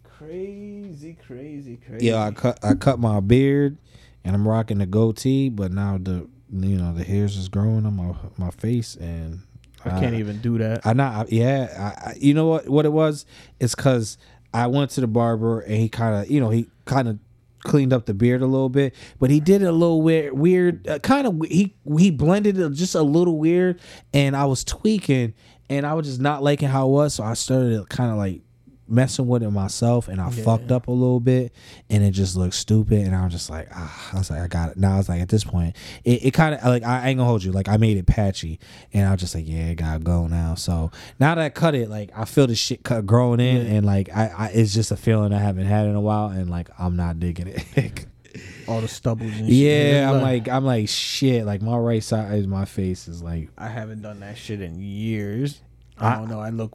crazy, 0.03 1.16
crazy, 1.27 1.77
crazy. 1.77 2.07
Yeah, 2.07 2.22
I 2.22 2.31
cut 2.31 2.59
I 2.62 2.74
cut 2.74 2.98
my 2.98 3.20
beard 3.20 3.77
and 4.24 4.35
I'm 4.35 4.46
rocking 4.46 4.79
the 4.79 4.87
goatee, 4.87 5.48
but 5.48 5.72
now 5.72 5.98
the 6.00 6.29
you 6.50 6.79
know 6.79 6.94
the 6.94 7.05
hairs 7.05 7.37
is 7.37 7.48
growing 7.48 7.85
on 7.85 7.96
my 7.96 8.14
my 8.37 8.50
face 8.50 8.96
and 8.96 9.42
I 9.85 10.01
can't 10.01 10.14
even 10.14 10.40
do 10.40 10.59
that. 10.59 10.87
I 10.87 10.92
not 10.92 11.33
yeah. 11.33 11.94
I, 12.07 12.14
you 12.18 12.35
know 12.35 12.47
what? 12.47 12.68
What 12.68 12.87
it 12.87 12.92
was? 12.92 13.27
It's 13.61 13.75
because 13.75 14.18
I 14.53 14.66
went 14.66 14.90
to 14.92 15.01
the 15.01 15.07
barber 15.07 15.61
and 15.61 15.75
he 15.75 15.88
kind 15.88 16.14
of 16.14 16.31
you 16.31 16.40
know 16.40 16.51
he 16.51 16.68
kind 16.85 17.09
of 17.09 17.18
cleaned 17.64 17.92
up 17.92 18.07
the 18.07 18.14
beard 18.14 18.42
a 18.42 18.47
little 18.47 18.68
bit, 18.68 18.94
but 19.18 19.31
he 19.31 19.40
did 19.40 19.62
it 19.62 19.66
a 19.66 19.73
little 19.73 20.03
weird. 20.03 20.33
Weird, 20.35 20.87
uh, 20.87 20.99
kind 21.01 21.27
of 21.27 21.40
he 21.49 21.75
he 21.99 22.11
blended 22.11 22.59
it 22.59 22.73
just 22.73 22.94
a 22.94 23.03
little 23.03 23.38
weird, 23.38 23.81
and 24.12 24.37
I 24.37 24.44
was 24.44 24.62
tweaking, 24.62 25.35
and 25.68 25.85
I 25.85 25.94
was 25.94 26.07
just 26.07 26.20
not 26.20 26.42
liking 26.42 26.68
how 26.68 26.87
it 26.87 26.90
was, 26.92 27.14
so 27.14 27.25
I 27.25 27.35
started 27.35 27.88
kind 27.88 28.11
of 28.11 28.16
like 28.16 28.42
messing 28.87 29.27
with 29.27 29.42
it 29.42 29.51
myself 29.51 30.09
and 30.09 30.20
I 30.20 30.31
Yeah. 30.31 30.44
fucked 30.44 30.70
up 30.70 30.88
a 30.88 30.90
little 30.90 31.20
bit 31.20 31.53
and 31.88 32.05
it 32.05 32.11
just 32.11 32.37
looked 32.37 32.55
stupid 32.55 33.01
and 33.07 33.14
I 33.16 33.25
was 33.25 33.33
just 33.33 33.49
like 33.49 33.68
ah 33.75 34.11
I 34.12 34.18
was 34.18 34.31
like 34.31 34.40
I 34.40 34.47
got 34.47 34.70
it 34.73 34.77
now 34.77 34.94
I 34.94 34.97
was 34.99 35.09
like 35.09 35.20
at 35.23 35.29
this 35.29 35.42
point 35.44 35.75
it, 36.05 36.25
it 36.27 36.31
kind 36.33 36.55
of 36.55 36.64
like 36.64 36.83
I 36.85 37.09
ain't 37.09 37.18
gonna 37.18 37.29
hold 37.29 37.42
you 37.44 37.53
like 37.53 37.68
I 37.68 37.77
made 37.79 37.97
it 37.97 38.07
patchy 38.07 38.59
and 38.92 39.07
I 39.09 39.12
was 39.12 39.20
just 39.20 39.35
like 39.35 39.49
yeah 39.49 39.68
it 39.68 39.77
gotta 39.77 40.01
go 40.01 40.27
now 40.27 40.55
so 40.55 40.90
now 41.18 41.35
that 41.35 41.42
I 41.42 41.49
cut 41.49 41.75
it 41.75 41.88
like 41.88 42.11
I 42.14 42.25
feel 42.27 42.47
the 42.47 42.55
shit 42.55 42.83
cut 42.83 43.07
growing 43.07 43.40
in 43.40 43.66
Yeah. 43.66 43.73
and 43.75 43.87
like 43.87 44.09
I, 44.14 44.27
I 44.37 44.47
it's 44.49 44.75
just 44.75 44.90
a 44.90 44.97
feeling 44.97 45.33
I 45.33 45.38
haven't 45.40 45.66
had 45.66 45.87
in 45.87 45.94
a 45.94 46.01
while 46.01 46.29
and 46.29 46.51
like 46.51 46.68
I'm 46.79 46.97
not 46.97 47.18
digging 47.18 47.47
it 47.49 48.07
All 48.66 48.81
the 48.81 48.88
shit. 48.88 49.05
yeah 49.49 50.11
I'm 50.11 50.16
Like, 50.20 50.47
like 50.47 50.49
I'm 50.49 50.64
like 50.64 50.88
shit 50.88 51.47
like 51.47 51.62
my 51.62 51.77
right 51.77 52.03
side 52.03 52.38
of 52.38 52.49
my 52.49 52.64
face 52.64 53.09
is 53.09 53.23
like 53.23 53.49
I 53.57 53.68
haven't 53.68 54.03
done 54.03 54.20
that 54.20 54.37
shit 54.37 54.61
in 54.61 54.81
years. 54.81 55.61
I, 55.97 56.09
I- 56.09 56.16
don't 56.16 56.29
know. 56.29 56.40
I 56.40 56.51
look. 56.51 56.73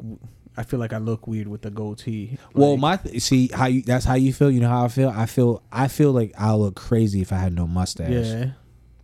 I 0.57 0.63
feel 0.63 0.79
like 0.79 0.91
I 0.93 0.97
look 0.97 1.25
weird 1.27 1.47
with 1.47 1.61
the 1.61 1.69
goatee. 1.71 2.37
Well, 2.53 2.75
my 2.77 2.97
th- 2.97 3.21
see 3.21 3.47
how 3.53 3.67
you 3.67 3.81
that's 3.81 4.05
how 4.05 4.15
you 4.15 4.33
feel. 4.33 4.51
You 4.51 4.59
know 4.59 4.69
how 4.69 4.85
I 4.85 4.87
feel. 4.89 5.09
I 5.09 5.25
feel 5.25 5.63
I 5.71 5.87
feel 5.87 6.11
like 6.11 6.33
I'll 6.37 6.59
look 6.59 6.75
crazy 6.75 7.21
if 7.21 7.31
I 7.31 7.37
had 7.37 7.53
no 7.53 7.65
mustache. 7.67 8.09
yeah. 8.11 8.51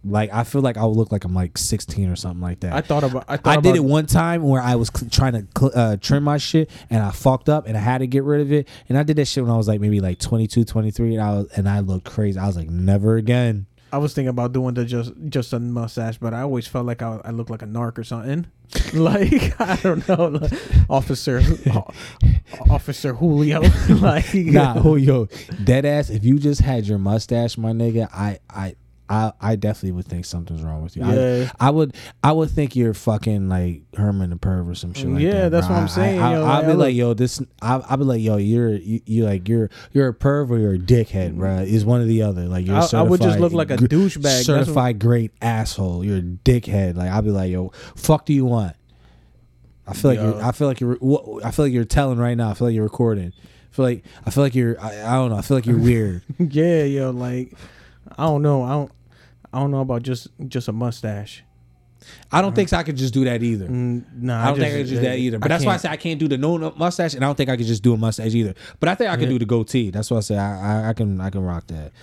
Like 0.08 0.32
I 0.32 0.44
feel 0.44 0.62
like 0.62 0.78
I 0.78 0.86
would 0.86 0.96
look 0.98 1.12
like 1.12 1.24
I'm 1.24 1.34
like 1.34 1.58
16 1.58 2.10
or 2.10 2.16
something 2.16 2.42
like 2.42 2.60
that. 2.60 2.74
I 2.74 2.82
thought 2.82 3.04
about. 3.04 3.26
I, 3.28 3.38
thought 3.38 3.58
I 3.58 3.62
did 3.62 3.76
it 3.76 3.84
one 3.84 4.06
time 4.06 4.44
where 4.44 4.62
I 4.62 4.76
was 4.76 4.92
cl- 4.96 5.10
trying 5.10 5.34
to 5.34 5.48
cl- 5.58 5.72
uh, 5.74 5.98
trim 5.98 6.24
my 6.24 6.38
shit 6.38 6.70
and 6.92 7.02
I 7.02 7.10
fucked 7.10 7.50
up 7.50 7.66
and 7.68 7.76
I 7.76 7.80
had 7.80 8.00
to 8.00 8.08
get 8.08 8.24
rid 8.24 8.42
of 8.42 8.52
it. 8.52 8.68
And 8.88 9.00
I 9.00 9.04
did 9.04 9.16
that 9.16 9.26
shit 9.26 9.44
when 9.44 9.52
I 9.52 9.58
was 9.58 9.68
like 9.68 9.82
maybe 9.82 10.00
like 10.02 10.20
22, 10.20 10.64
23 10.64 11.16
and 11.16 11.24
I 11.24 11.32
was 11.32 11.48
and 11.58 11.68
I 11.68 11.80
looked 11.80 12.06
crazy. 12.06 12.38
I 12.38 12.46
was 12.46 12.56
like 12.56 12.70
never 12.70 13.16
again. 13.18 13.66
I 13.92 13.98
was 13.98 14.14
thinking 14.14 14.30
about 14.30 14.52
doing 14.54 14.76
the 14.76 14.86
just 14.86 15.12
just 15.30 15.54
a 15.54 15.60
mustache, 15.60 16.20
but 16.20 16.36
I 16.36 16.42
always 16.42 16.68
felt 16.68 16.86
like 16.86 17.02
I, 17.02 17.20
I 17.26 17.32
looked 17.32 17.50
like 17.50 17.64
a 17.64 17.66
narc 17.68 17.98
or 17.98 18.04
something. 18.04 18.46
like 18.94 19.60
I 19.60 19.76
don't 19.78 20.08
know, 20.08 20.28
like, 20.28 20.54
Officer 20.90 21.42
Officer 22.70 23.14
Julio. 23.14 23.62
like 23.90 24.34
Nah, 24.34 24.96
yo, 24.96 25.28
dead 25.64 25.86
ass. 25.86 26.10
If 26.10 26.24
you 26.26 26.40
just 26.40 26.62
had 26.62 26.86
your 26.88 26.98
mustache, 26.98 27.58
my 27.58 27.72
nigga, 27.72 28.10
I 28.14 28.40
I. 28.50 28.76
I, 29.08 29.34
I 29.40 29.56
definitely 29.56 29.92
would 29.92 30.08
think 30.08 30.26
something's 30.26 30.64
wrong 30.64 30.82
with 30.82 30.96
you. 30.98 31.04
I- 31.04 31.14
Yeah. 31.16 31.52
I, 31.60 31.70
would 31.70 31.94
I 32.24 32.32
would 32.32 32.50
think 32.50 32.76
you're 32.76 32.96
fucking 32.96 33.50
like 33.50 33.84
Herman 33.96 34.32
the 34.32 34.36
perv 34.36 34.68
or 34.68 34.74
some 34.74 34.94
shit 34.94 35.08
like 35.10 35.22
Yeah, 35.22 35.42
that. 35.44 35.50
that's 35.52 35.68
bro. 35.68 35.76
what 35.76 35.82
I'm 35.82 35.86
I- 35.86 35.92
saying, 35.92 36.20
I, 36.20 36.32
yo, 36.34 36.40
will 36.40 36.46
like, 36.48 36.66
be 36.66 36.72
I 36.72 36.76
like, 36.76 36.96
yo, 36.96 37.14
this. 37.14 37.42
I'll, 37.62 37.86
I'll 37.88 37.98
be 37.98 38.04
like, 38.04 38.22
yo, 38.22 38.38
you're 38.38 38.74
you, 38.74 39.02
you 39.06 39.26
like 39.26 39.48
you're 39.48 39.70
you're 39.92 40.08
a 40.08 40.14
perv 40.14 40.50
or 40.50 40.58
you're 40.58 40.74
a 40.74 40.80
dickhead, 40.80 41.36
bro. 41.38 41.58
Is 41.60 41.86
one 41.86 42.02
or 42.02 42.06
the 42.06 42.24
other. 42.24 42.46
Like 42.48 42.66
you're. 42.66 42.76
I- 42.78 42.90
I 42.94 43.02
would 43.04 43.22
just 43.22 43.40
look 43.40 43.54
like 43.54 43.70
a 43.70 43.78
douchebag. 43.78 44.44
Certified 44.44 44.98
great 45.00 45.32
asshole. 45.42 46.04
You're 46.04 46.18
a 46.18 46.22
dickhead. 46.22 46.96
Like 46.98 47.12
I'll 47.12 47.22
be 47.22 47.30
like, 47.30 47.52
yo, 47.52 47.72
fuck 47.96 48.26
do 48.26 48.34
you 48.34 48.46
want? 48.46 48.76
I 49.88 49.94
feel 49.94 50.12
like 50.12 50.20
you're. 50.20 50.42
I 50.44 50.52
feel 50.52 50.68
like 50.68 50.80
you're. 50.82 50.98
I 51.46 51.52
feel 51.52 51.66
like 51.66 51.74
you're 51.74 51.86
telling 51.86 52.18
right 52.18 52.36
now. 52.36 52.50
I 52.50 52.56
feel 52.56 52.68
like 52.68 52.74
you're 52.74 52.84
recording. 52.84 53.34
I 53.38 53.76
feel 53.76 53.86
like 53.86 54.04
I 54.26 54.32
feel 54.32 54.44
like 54.44 54.56
you're. 54.56 54.82
I, 54.82 55.04
I 55.04 55.14
don't 55.14 55.30
know. 55.30 55.36
I 55.38 55.42
feel 55.42 55.58
like 55.58 55.68
you're 55.68 55.78
weird. 55.78 56.24
yeah, 56.40 56.84
yo, 56.86 57.12
like 57.12 57.54
I 58.18 58.24
don't 58.24 58.42
know. 58.42 58.64
I 58.64 58.72
don't. 58.72 58.92
I 59.54 59.60
don't 59.60 59.72
know 59.72 59.80
about 59.80 60.04
just 60.04 60.28
just 60.48 60.68
a 60.68 60.74
mustache. 60.74 61.44
I 62.32 62.42
don't 62.42 62.54
think 62.54 62.72
I 62.74 62.84
could 62.84 62.98
just 62.98 63.14
do 63.14 63.24
that 63.26 63.42
either. 63.42 63.68
Mm, 63.68 64.04
nah, 64.22 64.44
I 64.44 64.48
don't 64.48 64.60
think 64.60 64.74
I 64.74 64.78
could 64.78 64.90
do 64.90 65.00
that 65.00 65.18
either. 65.18 65.40
But 65.40 65.48
that's 65.48 65.66
why 65.66 65.72
I 65.72 65.74
can't. 65.74 65.82
say 65.82 65.90
I 65.90 65.98
can't 65.98 66.20
do 66.20 66.28
the 66.28 66.38
no 66.38 66.58
no 66.58 66.74
mustache, 66.76 67.14
and 67.14 67.24
I 67.24 67.28
don't 67.28 67.36
think 67.36 67.50
I 67.50 67.58
could 67.58 67.66
just 67.66 67.84
do 67.84 67.94
a 67.94 67.98
mustache 67.98 68.34
either. 68.34 68.54
But 68.80 68.90
I 68.90 68.96
think 68.96 69.10
I 69.10 69.18
can 69.18 69.30
do 69.30 69.40
the 69.40 69.46
goatee. 69.46 69.92
That's 69.92 70.12
why 70.12 70.18
I 70.18 70.22
say 70.22 70.38
I, 70.38 70.86
I, 70.86 70.90
I 70.90 70.94
can 70.94 71.20
I 71.22 71.30
can 71.30 71.44
rock 71.44 71.68
that. 71.68 71.94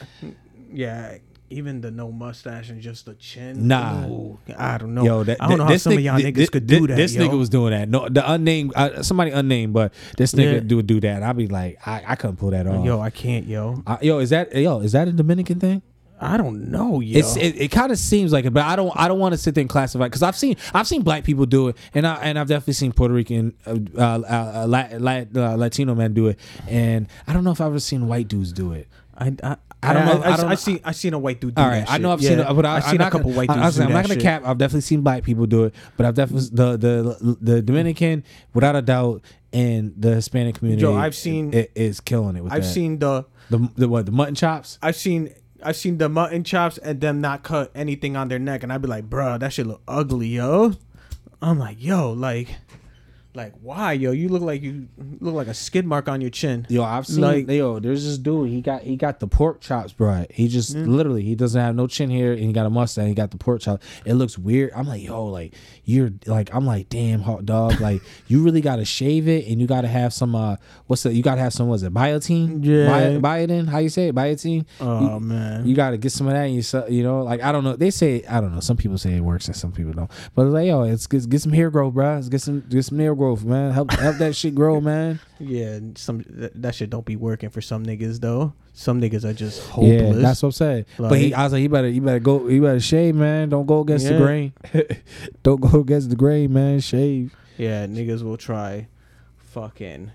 Yeah, 0.72 1.18
even 1.50 1.80
the 1.80 1.90
no 1.90 2.10
mustache 2.10 2.70
and 2.70 2.80
just 2.80 3.04
the 3.04 3.14
chin. 3.14 3.68
Nah. 3.68 4.06
Ooh, 4.06 4.38
I 4.56 4.78
don't 4.78 4.94
know. 4.94 5.04
Yo, 5.04 5.24
that, 5.24 5.36
I 5.40 5.48
don't 5.48 5.58
know 5.58 5.64
how 5.64 5.70
this 5.70 5.82
some 5.82 5.92
of 5.92 6.00
y'all 6.00 6.18
niggas 6.18 6.50
could 6.50 6.66
do 6.66 6.86
that. 6.86 6.96
This 6.96 7.14
yo. 7.14 7.28
nigga 7.28 7.38
was 7.38 7.48
doing 7.48 7.72
that. 7.72 7.88
No, 7.88 8.08
the 8.08 8.28
unnamed 8.30 8.72
uh, 8.74 9.02
somebody 9.02 9.30
unnamed, 9.30 9.72
but 9.72 9.92
this 10.16 10.32
nigga 10.32 10.54
Yeah. 10.54 10.60
do 10.60 10.82
do 10.82 11.00
that. 11.00 11.22
I'd 11.22 11.36
be 11.36 11.48
like, 11.48 11.86
I, 11.86 12.02
I 12.08 12.16
couldn't 12.16 12.36
pull 12.36 12.50
that 12.50 12.66
off. 12.66 12.84
Yo, 12.84 13.00
I 13.00 13.10
can't, 13.10 13.46
yo. 13.46 13.82
Uh, 13.86 13.98
yo, 14.00 14.18
is 14.18 14.30
that 14.30 14.54
yo 14.54 14.80
is 14.80 14.92
that 14.92 15.08
a 15.08 15.12
Dominican 15.12 15.60
thing? 15.60 15.82
I 16.22 16.36
don't 16.36 16.70
know. 16.70 17.00
Yo. 17.00 17.18
It's 17.18 17.36
it, 17.36 17.60
it 17.60 17.70
kind 17.70 17.90
of 17.92 17.98
seems 17.98 18.32
like 18.32 18.44
it, 18.44 18.52
but 18.52 18.64
I 18.64 18.76
don't 18.76 18.92
I 18.94 19.08
don't 19.08 19.18
want 19.18 19.32
to 19.32 19.38
sit 19.38 19.54
there 19.54 19.62
and 19.62 19.68
classify 19.70 20.04
because 20.04 20.22
I've 20.22 20.36
seen 20.36 20.56
I've 20.72 20.86
seen 20.86 21.02
black 21.02 21.24
people 21.24 21.46
do 21.46 21.68
it, 21.68 21.76
and 21.94 22.06
I 22.06 22.14
and 22.22 22.38
I've 22.38 22.48
definitely 22.48 22.74
seen 22.74 22.92
Puerto 22.92 23.12
Rican 23.14 23.54
uh, 23.66 23.76
uh, 23.98 24.00
uh, 24.00 24.66
Lat, 24.68 25.00
Lat, 25.00 25.28
uh, 25.36 25.56
Latino 25.56 25.94
men 25.94 26.14
do 26.14 26.28
it, 26.28 26.38
and 26.68 27.08
I 27.26 27.32
don't 27.32 27.44
know 27.44 27.50
if 27.50 27.60
I've 27.60 27.66
ever 27.68 27.80
seen 27.80 28.06
white 28.08 28.28
dudes 28.28 28.52
do 28.52 28.72
it. 28.72 28.88
I, 29.18 29.34
I, 29.42 29.56
I 29.82 29.92
don't 29.92 30.06
know- 30.06 30.22
I, 30.22 30.32
I 30.32 30.36
don't 30.36 30.46
I, 30.52 30.54
seen 30.54 30.80
I 30.84 30.92
seen 30.92 31.12
a 31.12 31.18
white 31.18 31.40
dude. 31.40 31.54
Do 31.56 31.62
All 31.62 31.68
right, 31.68 31.80
that 31.86 31.90
I 31.90 31.98
know. 31.98 32.12
I've 32.12 32.20
seen 32.22 32.38
Yeah. 32.38 32.50
it, 32.50 32.54
but 32.54 32.64
I, 32.64 32.76
I've 32.76 32.84
seen 32.84 33.00
a 33.00 33.04
couple 33.10 33.20
gonna, 33.30 33.36
white 33.36 33.50
I, 33.50 33.54
dudes. 33.54 33.62
I 33.62 33.66
was 33.66 33.74
do 33.74 33.80
like, 33.80 33.88
I'm 33.88 33.94
not 33.94 34.02
gonna 34.04 34.14
shit. 34.14 34.22
cap. 34.22 34.42
I've 34.46 34.58
definitely 34.58 34.80
seen 34.82 35.00
black 35.02 35.22
people 35.24 35.46
do 35.46 35.64
it, 35.64 35.74
but 35.96 36.06
I've 36.06 36.14
definitely 36.14 36.48
the 36.52 36.76
the 36.76 37.36
the 37.40 37.62
Dominican 37.62 38.24
without 38.54 38.76
a 38.76 38.82
doubt 38.82 39.22
and 39.52 39.92
the 39.98 40.14
Hispanic 40.14 40.54
community. 40.56 40.82
Yo, 40.82 40.94
I've 40.96 41.14
seen- 41.14 41.52
it 41.52 41.72
is 41.74 42.00
killing 42.00 42.36
it. 42.36 42.44
With 42.44 42.52
I've 42.52 42.62
that. 42.62 42.68
seen 42.68 42.98
the 43.00 43.26
the 43.50 43.68
the 43.76 43.88
what 43.88 44.06
the 44.06 44.12
mutton 44.12 44.34
chops. 44.34 44.78
I've 44.80 44.96
seen 44.96 45.34
I've 45.64 45.76
seen 45.76 45.98
the 45.98 46.08
mutton 46.08 46.44
chops 46.44 46.78
and 46.78 47.00
them 47.00 47.20
not 47.20 47.42
cut 47.42 47.70
anything 47.74 48.16
on 48.16 48.28
their 48.28 48.38
neck, 48.38 48.62
and 48.62 48.72
I'd 48.72 48.82
be 48.82 48.88
like, 48.88 49.08
bruh, 49.08 49.38
that 49.40 49.52
shit 49.52 49.66
look 49.66 49.82
ugly, 49.86 50.28
yo. 50.28 50.74
I'm 51.40 51.58
like, 51.58 51.82
yo, 51.82 52.12
like, 52.12 52.56
like 53.34 53.54
why, 53.62 53.92
yo? 53.94 54.10
You 54.10 54.28
look 54.28 54.42
like 54.42 54.60
you 54.62 54.88
look 55.20 55.34
like 55.34 55.46
a 55.46 55.54
skid 55.54 55.86
mark 55.86 56.08
on 56.08 56.20
your 56.20 56.30
chin. 56.30 56.66
Yo, 56.68 56.82
I've 56.82 57.06
seen 57.06 57.20
Like- 57.22 57.48
yo. 57.48 57.78
There's 57.78 58.04
this 58.04 58.18
dude. 58.18 58.50
He 58.50 58.60
got 58.60 58.82
he 58.82 58.96
got 58.96 59.20
the 59.20 59.26
pork 59.26 59.60
chops, 59.60 59.92
bro. 59.92 60.26
He 60.30 60.48
just 60.48 60.76
literally 60.76 61.22
he 61.22 61.34
doesn't 61.34 61.60
have 61.60 61.74
no 61.74 61.86
chin 61.86 62.10
here, 62.10 62.32
and 62.32 62.42
he 62.42 62.52
got 62.52 62.66
a 62.66 62.70
mustache. 62.70 63.06
He 63.08 63.14
got 63.14 63.30
the 63.30 63.38
pork 63.38 63.60
chop. 63.62 63.82
It 64.04 64.14
looks 64.14 64.36
weird. 64.38 64.72
I'm 64.76 64.86
like, 64.86 65.02
yo, 65.02 65.24
like 65.26 65.54
you're 65.84 66.10
like 66.26 66.54
I'm 66.54 66.66
like, 66.66 66.88
damn, 66.90 67.20
hot 67.22 67.46
dog. 67.46 67.80
like 67.80 68.02
you 68.26 68.42
really 68.42 68.60
got 68.60 68.76
to 68.76 68.84
shave 68.84 69.28
it, 69.28 69.46
and 69.46 69.60
you 69.60 69.66
got 69.66 69.80
to 69.82 69.88
have 69.88 70.12
some 70.12 70.34
uh, 70.34 70.56
what's 70.88 71.02
the 71.04 71.14
you 71.14 71.22
got 71.22 71.36
to 71.36 71.40
have 71.40 71.52
some 71.54 71.68
was 71.68 71.82
it 71.82 71.94
biotin? 71.94 72.64
Yeah. 72.64 73.18
Bi- 73.18 73.46
biotin. 73.46 73.66
How 73.68 73.78
you 73.78 73.88
say 73.88 74.08
it? 74.08 74.14
Biotin. 74.14 74.66
Oh 74.80 75.14
You- 75.14 75.20
man, 75.20 75.66
You 75.66 75.74
got 75.74 75.90
to 75.90 75.96
get 75.98 76.12
some 76.12 76.26
of 76.26 76.34
that. 76.34 76.42
And 76.44 76.54
you 76.54 76.62
you 76.94 77.02
know, 77.02 77.22
like 77.22 77.42
I 77.42 77.50
don't 77.52 77.64
know. 77.64 77.76
They 77.76 77.90
say 77.90 78.24
I 78.28 78.40
don't 78.42 78.52
know. 78.54 78.60
Some 78.60 78.76
people 78.76 78.98
say 78.98 79.14
it 79.16 79.20
works, 79.20 79.46
and 79.46 79.56
some 79.56 79.72
people 79.72 79.92
don't. 79.92 80.10
But 80.34 80.46
it's 80.46 80.52
like, 80.54 80.66
yo, 80.66 80.82
it's 80.82 81.06
get, 81.06 81.28
get 81.30 81.40
some 81.40 81.52
hair 81.52 81.70
growth, 81.70 81.94
bro. 81.94 82.16
Let's 82.16 82.28
get 82.28 82.42
some 82.42 82.60
get 82.68 82.84
some 82.84 82.98
hair 82.98 83.14
growth, 83.14 83.21
man. 83.44 83.72
Help 83.72 83.90
help 83.92 84.16
that 84.18 84.34
shit 84.36 84.54
grow, 84.54 84.80
man. 84.92 85.20
yeah, 85.38 85.78
some 85.96 86.24
that, 86.28 86.60
that 86.60 86.74
shit 86.74 86.90
don't 86.90 87.04
be 87.06 87.16
working 87.16 87.50
for 87.50 87.60
some 87.60 87.84
niggas 87.84 88.20
though. 88.20 88.52
Some 88.74 89.00
niggas 89.00 89.24
are 89.24 89.32
just 89.34 89.62
hopeless. 89.68 90.16
Yeah, 90.16 90.22
that's 90.22 90.42
what 90.42 90.48
I'm 90.48 90.52
saying. 90.52 90.86
but 90.98 91.18
he, 91.18 91.34
I 91.34 91.44
was 91.44 91.52
like, 91.52 91.62
you 91.62 91.68
better, 91.68 91.88
you 91.88 92.00
better 92.00 92.18
go, 92.20 92.48
you 92.48 92.62
better 92.62 92.80
shave, 92.80 93.14
man. 93.14 93.48
Don't 93.50 93.66
go 93.66 93.80
against 93.80 94.06
the 94.08 94.16
grain. 94.16 94.52
Don't 95.42 95.60
go 95.60 95.80
against 95.80 96.08
the 96.10 96.16
grain, 96.16 96.52
man. 96.52 96.80
Shave. 96.80 97.34
Yeah, 97.58 97.86
niggas 97.86 98.22
will 98.22 98.38
try 98.38 98.88
fucking 99.36 100.10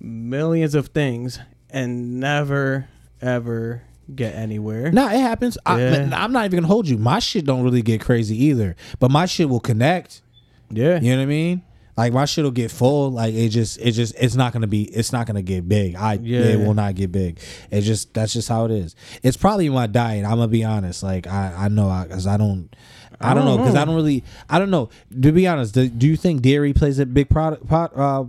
millions 0.00 0.74
of 0.74 0.88
things 0.88 1.38
and 1.70 2.18
never 2.20 2.88
ever 3.20 3.82
get 4.14 4.34
anywhere. 4.34 4.90
Nah, 4.90 5.08
it 5.10 5.20
happens. 5.20 5.58
I, 5.66 5.80
Yeah. 5.80 6.10
I'm 6.14 6.32
not 6.32 6.46
even 6.46 6.58
gonna 6.60 6.66
hold 6.66 6.88
you. 6.88 6.96
My 6.96 7.18
shit 7.18 7.44
don't 7.44 7.62
really 7.62 7.82
get 7.82 8.00
crazy 8.00 8.42
either, 8.46 8.74
but 8.98 9.10
my 9.10 9.26
shit 9.26 9.48
will 9.50 9.60
connect. 9.60 10.22
Yeah. 10.70 10.98
You 11.00 11.10
know 11.10 11.16
what 11.18 11.22
I 11.24 11.26
mean? 11.26 11.62
Like 11.98 12.12
my 12.14 12.24
shit 12.24 12.44
will 12.44 12.50
get 12.52 12.70
full. 12.70 13.10
Like 13.10 13.34
it 13.34 13.48
just, 13.50 13.78
it 13.78 13.90
just, 13.92 14.14
it's 14.18 14.34
not 14.36 14.52
gonna 14.54 14.66
be, 14.68 14.84
it's 14.84 15.12
not 15.12 15.26
gonna 15.26 15.42
get 15.42 15.68
big. 15.68 15.96
I, 15.96 16.14
Yeah. 16.14 16.40
it 16.40 16.58
will 16.64 16.72
not 16.74 16.94
get 16.94 17.12
big. 17.12 17.40
It's 17.70 17.86
just, 17.86 18.14
that's 18.14 18.32
just 18.32 18.48
how 18.48 18.64
it 18.64 18.70
is. 18.70 18.94
It's 19.22 19.36
probably 19.36 19.68
my 19.68 19.86
diet. 19.88 20.24
I'm 20.24 20.30
gonna 20.38 20.48
be 20.48 20.64
honest. 20.64 21.02
Like 21.02 21.26
I, 21.26 21.52
I 21.58 21.68
know, 21.68 22.04
because 22.08 22.26
I, 22.26 22.36
don't. 22.38 22.74
I 23.20 23.34
don't 23.34 23.44
know 23.46 23.58
because 23.58 23.74
I 23.74 23.84
don't 23.84 23.96
really. 23.96 24.22
I 24.48 24.60
don't 24.60 24.70
know. 24.70 24.90
To 25.22 25.32
be 25.32 25.48
honest, 25.48 25.74
do, 25.74 25.88
do 25.88 26.06
you 26.06 26.16
think 26.16 26.40
dairy 26.40 26.72
plays 26.72 27.00
a 27.00 27.04
big 27.06 27.28
product 27.28 27.66
part 27.66 27.92
uh, 27.96 28.24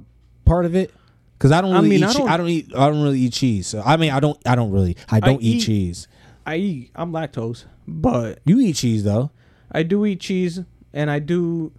part 0.45 0.65
of 0.65 0.75
it? 0.75 0.91
Because 1.37 1.51
I 1.51 1.61
don't 1.61 1.75
I 1.75 1.81
mean, 1.81 1.93
eat. 1.93 2.03
I 2.03 2.11
don't- 2.13 2.29
I 2.29 2.37
don't 2.37 2.49
eat. 2.49 2.71
I 2.75 2.89
don't 2.89 3.03
really 3.03 3.19
eat 3.19 3.33
cheese. 3.33 3.67
So 3.67 3.83
I 3.85 3.97
mean, 3.97 4.09
I 4.09 4.19
don't. 4.19 4.37
I 4.47 4.55
don't 4.55 4.71
really. 4.71 4.97
I 5.09 5.19
don't 5.19 5.41
eat, 5.43 5.57
eat- 5.57 5.65
cheese. 5.65 6.07
I 6.43 6.55
eat 6.55 6.91
I'm 6.95 7.11
lactose, 7.11 7.65
but 7.87 8.39
You 8.45 8.59
eat 8.59 8.77
cheese 8.77 9.03
though. 9.03 9.29
I 9.71 9.83
do 9.83 10.03
eat 10.07 10.19
cheese 10.21 10.61
and 10.91 11.11
I 11.11 11.19
do 11.19 11.71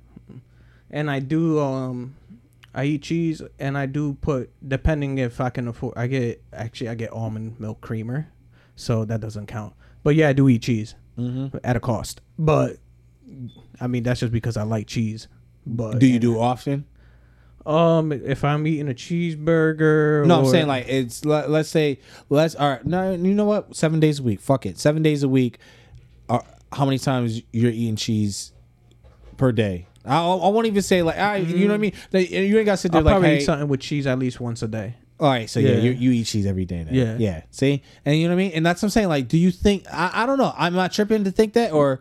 and 0.91 1.11
I 1.11 1.19
do 1.21 1.59
um 1.61 2.17
I 2.75 2.85
eat 2.85 3.03
cheese 3.03 3.43
and 3.59 3.77
I 3.77 3.87
do 3.87 4.15
put 4.15 4.51
depending 4.67 5.19
if 5.19 5.41
I 5.41 5.51
can 5.51 5.67
afford 5.69 5.95
I 5.97 6.07
get 6.07 6.43
actually 6.53 6.89
I 6.89 6.95
get 6.95 7.11
almond 7.13 7.59
milk 7.61 7.81
creamer. 7.81 8.29
So 8.77 9.05
that 9.05 9.21
doesn't 9.21 9.47
count. 9.47 9.75
But 10.03 10.15
yeah, 10.15 10.29
I 10.29 10.33
do 10.33 10.49
eat 10.49 10.63
cheese 10.63 10.95
Mm-hmm. 11.19 11.59
at 11.65 11.77
a 11.77 11.81
cost. 11.81 12.21
But 12.39 12.77
I 13.81 13.87
mean 13.87 14.03
that's 14.03 14.21
just 14.21 14.33
because 14.33 14.57
I 14.57 14.63
like 14.63 14.87
cheese. 14.87 15.29
But 15.67 15.99
Do 15.99 16.07
you 16.07 16.19
do 16.19 16.39
often? 16.41 16.87
Um, 17.67 18.11
if 18.11 18.43
I'm 18.43 18.67
eating 18.67 18.89
a 18.89 18.95
cheeseburger, 18.95 20.25
No, 20.27 20.39
I'm 20.41 20.47
saying 20.47 20.67
like 20.67 20.87
it's 20.89 21.25
let, 21.27 21.51
let's 21.51 21.69
say 21.69 21.99
let's 22.31 22.55
all 22.55 22.71
right. 22.71 22.87
No, 22.87 23.13
you 23.13 23.35
know 23.35 23.45
what? 23.45 23.77
Seven 23.77 24.01
days 24.01 24.19
a 24.19 24.23
week. 24.23 24.41
Fuck 24.41 24.65
it. 24.65 24.79
Seven 24.79 25.03
days 25.03 25.23
a 25.23 25.29
week. 25.29 25.59
Uh, 26.29 26.41
how 26.73 26.85
many 26.87 26.99
times 26.99 27.43
you're 27.53 27.71
eating 27.71 27.97
cheese 27.97 28.53
per 29.37 29.53
day? 29.53 29.87
I, 30.05 30.19
I 30.21 30.49
won't 30.49 30.67
even 30.67 30.83
say 30.83 31.03
like 31.03 31.19
I. 31.19 31.37
You 31.37 31.67
know 31.67 31.69
what 31.69 31.75
I 31.75 31.79
mean? 31.79 31.93
Like, 32.13 32.31
you 32.31 32.57
ain't 32.57 32.67
got 32.67 32.73
to 32.73 32.77
sit 32.79 32.93
there 32.93 33.01
I'll 33.01 33.05
like 33.05 33.13
probably 33.13 33.29
hey. 33.29 33.39
eat 33.39 33.45
something 33.45 33.69
with 33.69 33.81
cheese 33.81 34.07
at 34.07 34.19
least 34.19 34.41
once 34.41 34.63
a 34.63 34.69
day. 34.69 34.95
All 35.19 35.29
right, 35.29 35.51
so 35.51 35.61
yeah, 35.61 35.73
Yeah. 35.73 35.81
you, 35.81 35.91
you 35.91 36.11
eat 36.13 36.25
cheese 36.25 36.47
every 36.47 36.65
day. 36.65 36.83
Then. 36.83 36.95
Yeah. 36.95 37.17
yeah. 37.19 37.43
See, 37.51 37.83
and 38.07 38.17
you 38.17 38.27
know 38.27 38.35
what 38.35 38.41
I 38.41 38.45
mean? 38.45 38.53
And 38.53 38.65
that's 38.65 38.81
what 38.81 38.87
I'm 38.87 38.91
saying. 38.91 39.09
Like, 39.09 39.29
do 39.29 39.37
you 39.37 39.51
think? 39.51 39.85
I, 39.93 40.23
I 40.23 40.27
don't 40.27 40.39
know. 40.39 40.55
I'm 40.57 40.73
not 40.73 40.93
tripping 40.93 41.25
to 41.25 41.31
think 41.31 41.53
that, 41.53 41.73
or 41.73 42.01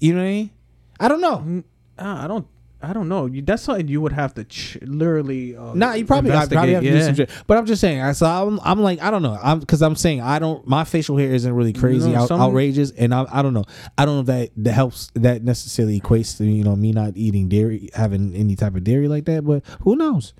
you 0.00 0.12
know 0.12 0.20
what 0.20 0.26
I 0.26 0.30
mean? 0.30 0.50
I 0.98 1.08
don't 1.08 1.20
know. 1.20 1.62
Ah, 1.98 2.24
I 2.24 2.26
don't. 2.26 2.46
I 2.84 2.92
don't 2.92 3.08
know. 3.08 3.26
You, 3.26 3.42
that's 3.42 3.62
something 3.62 3.86
you 3.86 4.00
would 4.00 4.12
have 4.12 4.34
to 4.34 4.44
ch- 4.44 4.76
literally. 4.82 5.56
Uh, 5.56 5.72
Nah, 5.74 5.92
you 5.94 6.04
probably, 6.04 6.30
probably 6.32 6.72
have 6.72 6.82
to 6.82 6.90
do 6.90 6.96
yeah. 6.96 7.04
some 7.06 7.14
shit. 7.14 7.30
But 7.46 7.56
I'm 7.58 7.66
just 7.66 7.80
saying. 7.80 8.00
I 8.00 8.10
so 8.12 8.26
I'm, 8.26 8.58
I'm 8.64 8.80
like 8.80 9.00
I 9.00 9.10
don't 9.10 9.22
know. 9.22 9.38
I'm 9.42 9.60
because 9.60 9.82
I'm 9.82 9.94
saying 9.94 10.20
I 10.20 10.38
don't. 10.40 10.66
My 10.66 10.82
facial 10.84 11.16
hair 11.16 11.32
isn't 11.32 11.52
really 11.54 11.72
crazy, 11.72 12.10
No, 12.10 12.22
out, 12.22 12.28
some- 12.28 12.40
outrageous, 12.40 12.90
and 12.90 13.14
I, 13.14 13.24
I 13.30 13.42
don't 13.42 13.54
know. 13.54 13.64
I 13.96 14.04
don't 14.04 14.16
know 14.16 14.20
if 14.20 14.26
that 14.26 14.50
that 14.64 14.72
helps. 14.72 15.10
That 15.14 15.42
necessarily 15.44 16.00
equates 16.00 16.36
to 16.38 16.44
you 16.44 16.64
know 16.64 16.74
me 16.74 16.92
not 16.92 17.12
eating 17.16 17.48
dairy, 17.48 17.88
having 17.94 18.34
any 18.34 18.56
type 18.56 18.74
of 18.74 18.82
dairy 18.84 19.06
like 19.08 19.26
that. 19.26 19.44
But 19.44 19.64
who 19.82 19.94
knows? 19.96 20.34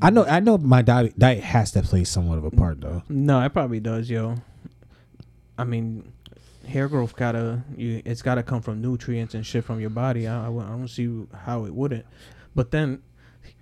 I 0.00 0.08
know. 0.08 0.24
I 0.24 0.40
know 0.40 0.56
my 0.56 0.80
diet 0.80 1.18
diet 1.18 1.44
has 1.44 1.72
to 1.72 1.82
play 1.82 2.04
somewhat 2.04 2.38
of 2.38 2.44
a 2.44 2.50
part 2.50 2.80
though. 2.80 3.02
No, 3.10 3.42
it 3.42 3.52
probably 3.52 3.80
does, 3.80 4.08
yo. 4.08 4.36
I 5.58 5.64
mean, 5.64 6.10
hair 6.64 6.88
growth 6.88 7.16
gotta 7.16 7.62
you. 7.76 8.02
It's 8.04 8.22
gotta 8.22 8.42
come 8.42 8.62
from 8.62 8.80
nutrients 8.80 9.34
and 9.34 9.44
shit 9.46 9.64
from 9.64 9.80
your 9.80 9.90
body. 9.90 10.26
I, 10.26 10.46
I, 10.46 10.48
I 10.48 10.68
don't 10.68 10.88
see 10.88 11.24
how 11.44 11.64
it 11.64 11.74
wouldn't. 11.74 12.06
But 12.54 12.70
then, 12.70 13.02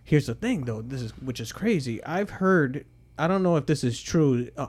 here's 0.05 0.26
the 0.26 0.34
thing, 0.34 0.64
though. 0.64 0.82
This 0.82 1.03
is 1.03 1.12
which 1.18 1.40
is 1.40 1.53
crazy. 1.53 2.03
I've 2.05 2.30
heard. 2.30 2.84
I 3.18 3.28
don't 3.28 3.42
know 3.42 3.57
if 3.57 3.66
this 3.66 3.84
is 3.84 4.00
true. 4.00 4.48
Uh, 4.57 4.68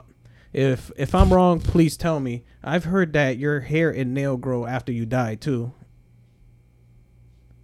if 0.52 0.90
if 0.96 1.14
I'm 1.14 1.32
wrong, 1.32 1.60
please 1.60 1.96
tell 1.96 2.20
me. 2.20 2.44
I've 2.62 2.84
heard 2.84 3.12
that 3.14 3.38
your 3.38 3.60
hair 3.60 3.90
and 3.90 4.14
nail 4.14 4.36
grow 4.36 4.66
after 4.66 4.92
you 4.92 5.04
die 5.04 5.34
too. 5.34 5.72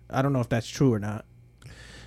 I 0.08 0.22
don't 0.22 0.32
know 0.32 0.40
if 0.40 0.48
that's 0.48 0.68
true 0.68 0.92
or 0.92 0.98
not. 0.98 1.24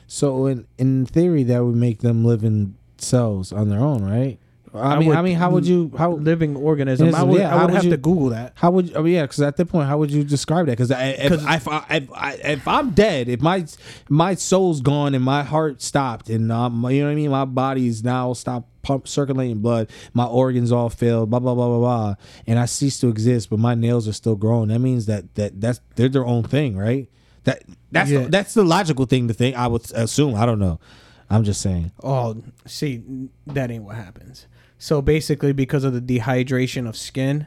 So 0.08 0.46
in 0.46 0.68
in 0.78 1.06
theory, 1.06 1.44
that 1.44 1.64
would 1.64 1.76
make 1.76 2.00
them 2.00 2.26
living 2.26 2.76
cells 2.98 3.52
on 3.52 3.70
their 3.70 3.80
own, 3.80 4.04
right? 4.04 4.40
I, 4.74 4.96
I 4.96 5.00
mean, 5.00 5.08
would- 5.10 5.18
I 5.18 5.22
mean, 5.22 5.36
how 5.38 5.52
would 5.52 5.68
you 5.68 5.92
how 5.98 6.12
living 6.14 6.56
organism. 6.56 7.14
I 7.14 7.24
would, 7.24 7.40
yeah, 7.40 7.48
I 7.48 7.52
how 7.52 7.58
would 7.62 7.72
would 7.72 7.76
have 7.76 7.84
you- 7.86 7.92
to 7.92 7.98
Google 7.98 8.30
that. 8.30 8.54
How 8.56 8.72
would 8.72 8.92
oh 8.96 9.06
yeah? 9.06 9.22
Because 9.24 9.42
at 9.42 9.56
that 9.58 9.66
point, 9.68 9.88
how 9.88 9.98
would 10.00 10.10
you 10.12 10.24
describe 10.24 10.66
that? 10.66 10.72
Because 10.74 10.90
if, 10.92 11.32
if, 11.32 11.68
I, 11.68 11.86
if, 11.92 12.12
I, 12.12 12.32
if 12.44 12.68
I'm 12.68 12.92
dead, 12.92 13.30
if 13.30 13.42
my 13.42 13.66
my 14.10 14.34
soul's 14.36 14.82
gone 14.82 15.14
and 15.14 15.24
my 15.24 15.44
heart 15.44 15.82
stopped, 15.82 16.30
and 16.30 16.52
um, 16.52 16.84
you 16.90 17.02
know 17.02 17.06
what 17.08 17.12
I 17.12 17.16
mean, 17.16 17.30
my 17.32 17.46
body's 17.46 18.04
now 18.04 18.34
stopped 18.34 18.68
pump 18.82 19.08
circulating 19.08 19.60
blood, 19.60 19.90
my 20.14 20.26
organs 20.26 20.72
all 20.72 20.90
failed, 20.90 21.30
blah 21.30 21.40
blah 21.40 21.54
blah 21.56 21.68
blah 21.68 21.78
blah, 21.80 22.16
and 22.48 22.58
I 22.60 22.66
cease 22.66 23.00
to 23.02 23.08
exist, 23.08 23.50
but 23.50 23.60
my 23.60 23.76
nails 23.76 24.08
are 24.08 24.14
still 24.14 24.36
growing. 24.36 24.70
That 24.70 24.80
means 24.80 25.06
that 25.06 25.36
that 25.36 25.62
that's 25.62 25.80
they're 25.96 26.10
their 26.10 26.26
own 26.26 26.44
thing, 26.44 26.76
right? 26.78 27.10
That 27.44 27.62
that's 27.92 28.10
Yeah. 28.10 28.28
that's 28.30 28.54
the 28.56 28.64
logical 28.64 29.06
thing 29.06 29.28
to 29.28 29.34
think. 29.34 29.56
I 29.56 29.68
would 29.68 29.90
assume. 29.94 30.36
I 30.36 30.46
don't 30.46 30.60
know. 30.60 30.80
I'm 31.30 31.44
just 31.44 31.62
saying. 31.62 31.92
Oh, 32.04 32.42
see, 32.66 33.02
that 33.48 33.72
ain't 33.72 33.84
what 33.86 33.96
happens. 33.96 34.48
So 34.84 35.02
basically, 35.02 35.54
because 35.54 35.86
of 35.86 35.94
the 35.94 36.02
dehydration 36.02 36.90
of 36.90 36.98
skin, 36.98 37.46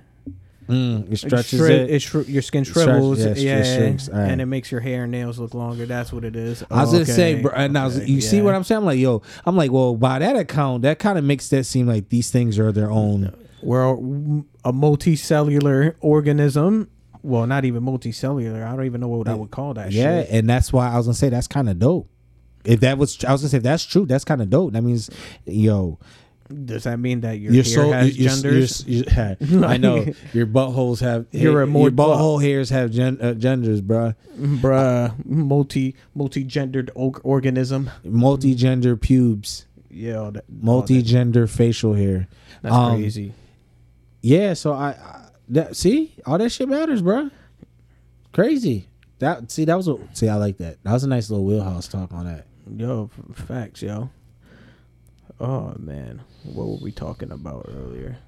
Mm, 0.71 1.13
it 1.13 1.19
stretches 1.19 1.61
shri- 1.61 1.75
it. 1.75 1.91
it 1.91 1.99
shri- 2.01 2.25
your 2.25 2.41
skin 2.41 2.65
stretch- 2.65 2.87
shrivels, 2.87 3.21
yeah, 3.21 3.27
it 3.27 3.39
yeah, 3.39 3.77
shrinks, 3.77 4.09
alright. 4.09 4.31
and 4.33 4.41
it 4.41 4.47
makes 4.47 4.73
your 4.73 4.81
hair 4.81 5.03
and 5.05 5.13
nails 5.13 5.39
look 5.39 5.53
longer. 5.55 5.85
That's 5.85 6.13
what 6.15 6.25
it 6.25 6.35
is. 6.35 6.65
I 6.71 6.81
was 6.83 6.93
gonna 6.93 7.05
say, 7.05 7.41
bro, 7.43 7.53
and 7.55 7.75
now 7.75 7.89
okay, 7.89 8.07
you 8.07 8.23
see 8.23 8.41
what 8.41 8.55
I'm 8.55 8.65
saying? 8.65 8.79
I'm 8.81 8.85
like, 8.87 8.99
yo, 8.99 9.21
I'm 9.45 9.55
like, 9.55 9.71
well, 9.71 9.95
by 9.95 10.19
that 10.19 10.35
account, 10.35 10.81
that 10.83 10.99
kind 10.99 11.19
of 11.19 11.25
makes 11.25 11.49
that 11.51 11.67
seem 11.67 11.87
like 11.87 12.09
these 12.09 12.31
things 12.31 12.59
are 12.59 12.73
their 12.73 12.91
own. 12.91 13.33
We're 13.63 13.85
a, 13.85 13.93
a 14.71 14.73
multicellular 14.73 15.95
organism. 16.01 16.89
Well, 17.23 17.47
not 17.47 17.65
even 17.65 17.83
multicellular. 17.83 18.67
I 18.67 18.75
don't 18.75 18.87
even 18.87 19.01
know 19.03 19.09
what 19.09 19.29
I 19.29 19.35
would 19.35 19.51
call 19.51 19.75
that. 19.75 19.93
Yeah, 19.93 20.23
shit. 20.23 20.31
and 20.33 20.49
that's 20.51 20.73
why 20.73 20.91
I 20.91 20.97
was 20.97 21.07
gonna 21.07 21.15
say 21.15 21.29
that's 21.29 21.47
kind 21.49 21.69
of 21.69 21.79
dope. 21.79 22.09
If 22.65 22.81
that 22.81 22.99
was, 22.99 23.23
I 23.25 23.31
was 23.31 23.43
gonna 23.43 23.51
say 23.51 23.59
if 23.59 23.63
that's 23.63 23.85
true, 23.85 24.07
that's 24.07 24.25
kind 24.25 24.43
of 24.43 24.51
dope. 24.51 24.73
That 24.73 24.83
means, 24.83 25.11
yo, 25.45 25.99
Does 26.65 26.85
that 26.85 26.99
mean 27.01 27.23
that 27.23 27.39
your, 27.41 27.53
your 27.53 27.65
hair 27.65 27.73
soul, 27.75 27.93
has 27.93 28.17
your, 28.19 28.31
genders? 28.31 28.87
your- 28.87 29.05
I 29.67 29.77
know 29.79 30.07
your 30.33 30.47
buttholes 30.47 31.01
have. 31.01 31.27
You're 31.33 31.63
a 31.63 31.65
your 31.65 31.67
more- 31.67 31.91
butthole 31.91 32.41
hairs 32.43 32.71
have 32.71 32.91
gen, 32.93 33.19
uh, 33.21 33.35
genders, 33.35 33.81
bruh. 33.83 34.15
Bruh, 34.39 35.13
multi 35.27 35.97
multi 36.15 36.45
gendered 36.45 36.91
organism. 36.95 37.91
Multi-gender 38.05 38.97
pubes, 38.97 39.67
Yeah, 39.91 40.25
that, 40.25 40.35
that- 40.35 40.45
multi-gender 40.49 41.47
facial 41.47 41.95
hair. 41.95 42.29
that's 42.63 42.75
um, 42.75 42.97
crazy. 42.97 43.33
Yeah, 44.23 44.55
so 44.55 44.73
I, 44.73 44.91
I 44.91 45.29
That 45.49 45.77
see, 45.77 46.15
all 46.27 46.39
that 46.39 46.51
shit 46.51 46.69
matters, 46.69 47.03
bro. 47.03 47.31
Crazy. 48.33 48.89
That 49.19 49.51
see, 49.51 49.65
that 49.65 49.77
was 49.77 49.89
a 49.89 49.97
see. 50.13 50.29
I 50.29 50.35
like 50.37 50.59
that. 50.59 50.83
That 50.85 50.93
was 50.93 51.03
a 51.05 51.09
nice 51.09 51.31
little 51.31 51.45
wheelhouse 51.47 51.89
talk 51.89 52.13
on 52.13 52.27
that. 52.27 52.47
Yo, 52.77 53.11
facts, 53.35 53.81
yo. 53.83 54.11
Oh 55.41 55.75
man, 55.79 56.21
what 56.55 56.67
were 56.67 56.77
we 56.77 56.93
talking 56.93 57.31
about 57.33 57.67
earlier? 57.69 58.19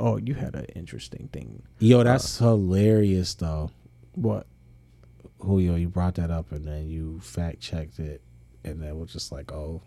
Oh, 0.00 0.16
you 0.16 0.34
had 0.34 0.54
an 0.54 0.66
interesting 0.76 1.28
thing. 1.32 1.62
Yo, 1.78 2.00
uh, 2.00 2.04
that's 2.04 2.38
hilarious 2.38 3.34
though. 3.34 3.70
What? 4.14 4.46
Julio, 5.40 5.76
you 5.76 5.88
brought 5.88 6.14
that 6.16 6.30
up 6.30 6.52
and 6.52 6.64
then 6.64 6.88
you 6.88 7.20
fact 7.20 7.60
checked 7.60 7.98
it, 7.98 8.22
and 8.64 8.82
then 8.82 8.98
we're 8.98 9.06
just 9.06 9.30
like, 9.30 9.52
oh, 9.52 9.82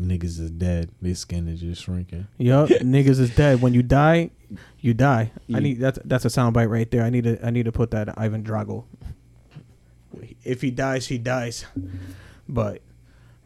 niggas 0.00 0.38
is 0.40 0.50
dead. 0.50 0.90
Their 1.02 1.14
skin 1.14 1.48
is 1.48 1.60
just 1.60 1.82
shrinking. 1.82 2.26
Yup, 2.38 2.68
niggas 2.68 3.20
is 3.20 3.34
dead. 3.34 3.60
When 3.60 3.74
you 3.74 3.82
die, 3.82 4.30
you 4.78 4.94
die. 4.94 5.32
I 5.52 5.60
need 5.60 5.80
that's 5.80 5.98
that's 6.04 6.24
a 6.24 6.28
soundbite 6.28 6.70
right 6.70 6.90
there. 6.90 7.02
I 7.02 7.10
need 7.10 7.24
to 7.24 7.44
I 7.44 7.50
need 7.50 7.64
to 7.64 7.72
put 7.72 7.90
that 7.90 8.18
Ivan 8.18 8.42
Drago. 8.42 8.84
If 10.42 10.62
he 10.62 10.70
dies, 10.70 11.06
he 11.06 11.18
dies. 11.18 11.66
But 12.48 12.82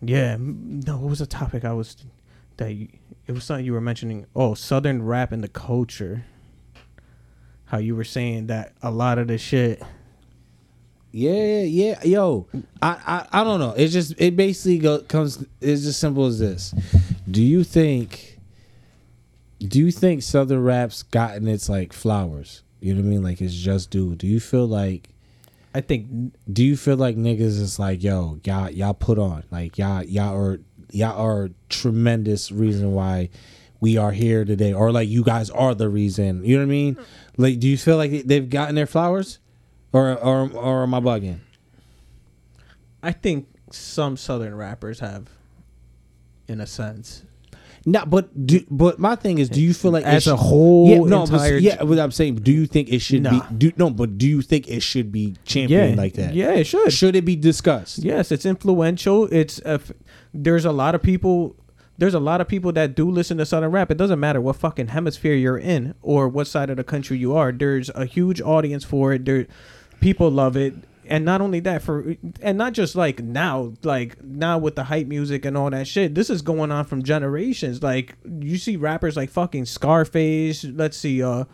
yeah, 0.00 0.36
no. 0.38 0.98
What 0.98 1.10
was 1.10 1.18
the 1.18 1.26
topic 1.26 1.64
I 1.64 1.72
was 1.72 1.96
that 2.56 2.72
you, 2.72 2.88
it 3.26 3.32
was 3.32 3.44
something 3.44 3.64
you 3.64 3.72
were 3.72 3.80
mentioning? 3.80 4.26
Oh, 4.34 4.54
Southern 4.54 5.02
rap 5.02 5.32
and 5.32 5.42
the 5.42 5.48
culture. 5.48 6.24
How 7.66 7.78
you 7.78 7.96
were 7.96 8.04
saying 8.04 8.48
that 8.48 8.74
a 8.82 8.90
lot 8.90 9.18
of 9.18 9.28
the 9.28 9.38
shit. 9.38 9.82
Yeah, 11.10 11.62
yeah, 11.62 12.02
yo, 12.04 12.48
I, 12.82 12.88
I, 13.32 13.40
I 13.40 13.44
don't 13.44 13.60
know. 13.60 13.72
It's 13.76 13.92
just 13.92 14.14
it 14.18 14.36
basically 14.36 14.78
go, 14.78 14.98
comes. 15.00 15.44
It's 15.60 15.86
as 15.86 15.96
simple 15.96 16.26
as 16.26 16.40
this. 16.40 16.74
Do 17.30 17.40
you 17.40 17.62
think? 17.64 18.40
Do 19.60 19.78
you 19.78 19.92
think 19.92 20.22
Southern 20.22 20.62
rap's 20.62 21.04
gotten 21.04 21.46
its 21.46 21.68
like 21.68 21.92
flowers? 21.92 22.62
You 22.80 22.94
know 22.94 23.00
what 23.00 23.06
I 23.06 23.10
mean? 23.10 23.22
Like 23.22 23.40
it's 23.40 23.54
just 23.54 23.90
due. 23.90 24.14
Do 24.16 24.26
you 24.26 24.40
feel 24.40 24.66
like? 24.66 25.10
I 25.72 25.80
think 25.80 26.34
Do 26.52 26.64
you 26.64 26.76
feel 26.76 26.96
like 26.96 27.16
niggas 27.16 27.60
is 27.60 27.78
like 27.78 28.02
yo, 28.02 28.38
y'all 28.44 28.70
y'all 28.70 28.94
put 28.94 29.18
on 29.18 29.44
like 29.50 29.78
y'all 29.78 30.02
y'all 30.02 30.36
are 30.36 30.60
y'all 30.94 31.20
are 31.20 31.50
tremendous 31.68 32.52
reason 32.52 32.92
why 32.92 33.30
we 33.80 33.96
are 33.96 34.12
here 34.12 34.44
today, 34.44 34.72
or 34.72 34.92
like 34.92 35.08
you 35.08 35.22
guys 35.22 35.50
are 35.50 35.74
the 35.74 35.88
reason. 35.88 36.44
You 36.44 36.56
know 36.56 36.62
what 36.62 36.68
I 36.68 36.70
mean? 36.70 36.94
Mm-hmm. 36.94 37.42
Like, 37.42 37.58
do 37.58 37.68
you 37.68 37.76
feel 37.76 37.96
like 37.96 38.10
they've 38.24 38.48
gotten 38.48 38.74
their 38.74 38.86
flowers, 38.86 39.38
or 39.92 40.14
or 40.14 40.50
or 40.52 40.82
am 40.84 40.94
I 40.94 41.00
bugging? 41.00 41.40
I 43.02 43.12
think 43.12 43.48
some 43.70 44.16
Southern 44.16 44.54
rappers 44.54 45.00
have, 45.00 45.28
in 46.48 46.60
a 46.60 46.66
sense. 46.66 47.24
No, 47.86 48.04
but 48.06 48.46
do, 48.46 48.64
but 48.70 48.98
my 48.98 49.14
thing 49.14 49.38
is, 49.38 49.48
do 49.50 49.60
you 49.60 49.74
feel 49.74 49.90
like 49.90 50.04
As 50.04 50.26
a 50.26 50.36
whole 50.36 50.88
Yeah, 50.88 50.98
no, 51.00 51.26
but, 51.26 51.60
yeah. 51.60 51.82
What 51.82 51.98
I'm 51.98 52.10
saying, 52.12 52.36
do 52.36 52.50
you 52.52 52.66
think 52.66 52.88
it 52.90 53.00
should 53.00 53.22
Nah. 53.22 53.46
be? 53.48 53.54
Do, 53.56 53.72
no, 53.76 53.90
but 53.90 54.16
do 54.16 54.26
you 54.26 54.40
think 54.40 54.68
it 54.68 54.82
should 54.82 55.12
be 55.12 55.34
championed 55.44 55.90
Yeah, 55.96 56.02
like 56.02 56.14
that? 56.14 56.34
Yeah, 56.34 56.52
it 56.52 56.64
should. 56.64 56.92
Should 56.92 57.14
it 57.14 57.24
be 57.26 57.36
discussed? 57.36 57.98
Yes, 57.98 58.32
it's 58.32 58.46
influential. 58.46 59.26
It's 59.30 59.60
uh, 59.66 59.78
there's 60.32 60.64
a 60.64 60.72
lot 60.72 60.94
of 60.94 61.02
people. 61.02 61.56
There's 61.96 62.14
a 62.14 62.20
lot 62.20 62.40
of 62.40 62.48
people 62.48 62.72
that 62.72 62.96
do 62.96 63.08
listen 63.08 63.36
to 63.38 63.46
Southern 63.46 63.70
rap. 63.70 63.90
It 63.90 63.96
doesn't 63.98 64.18
matter 64.18 64.40
what 64.40 64.56
fucking 64.56 64.88
hemisphere 64.88 65.34
you're 65.34 65.58
in 65.58 65.94
or 66.02 66.26
what 66.28 66.46
side 66.48 66.68
of 66.70 66.76
the 66.76 66.82
country 66.84 67.18
you 67.18 67.36
are. 67.36 67.52
There's 67.52 67.88
a 67.94 68.04
huge 68.04 68.40
audience 68.40 68.82
for 68.82 69.12
it. 69.12 69.24
There, 69.24 69.46
people 70.00 70.28
love 70.30 70.56
it, 70.56 70.74
and 71.06 71.24
not 71.24 71.40
only 71.40 71.60
that, 71.60 71.82
for 71.82 72.16
and 72.40 72.58
not 72.58 72.72
just 72.72 72.94
like 72.94 73.22
now, 73.22 73.74
like 73.82 74.22
now 74.22 74.58
with 74.58 74.76
the 74.76 74.84
hype 74.84 75.06
music 75.06 75.44
and 75.44 75.56
all 75.56 75.70
that 75.70 75.86
shit. 75.86 76.14
This 76.14 76.30
is 76.30 76.42
going 76.42 76.70
on 76.72 76.84
from 76.84 77.02
generations. 77.02 77.82
Like 77.82 78.16
you 78.24 78.58
see 78.58 78.76
rappers 78.76 79.16
like 79.16 79.30
fucking 79.30 79.66
Scarface. 79.66 80.64
Let's 80.64 80.96
see, 80.96 81.22
uh, 81.22 81.44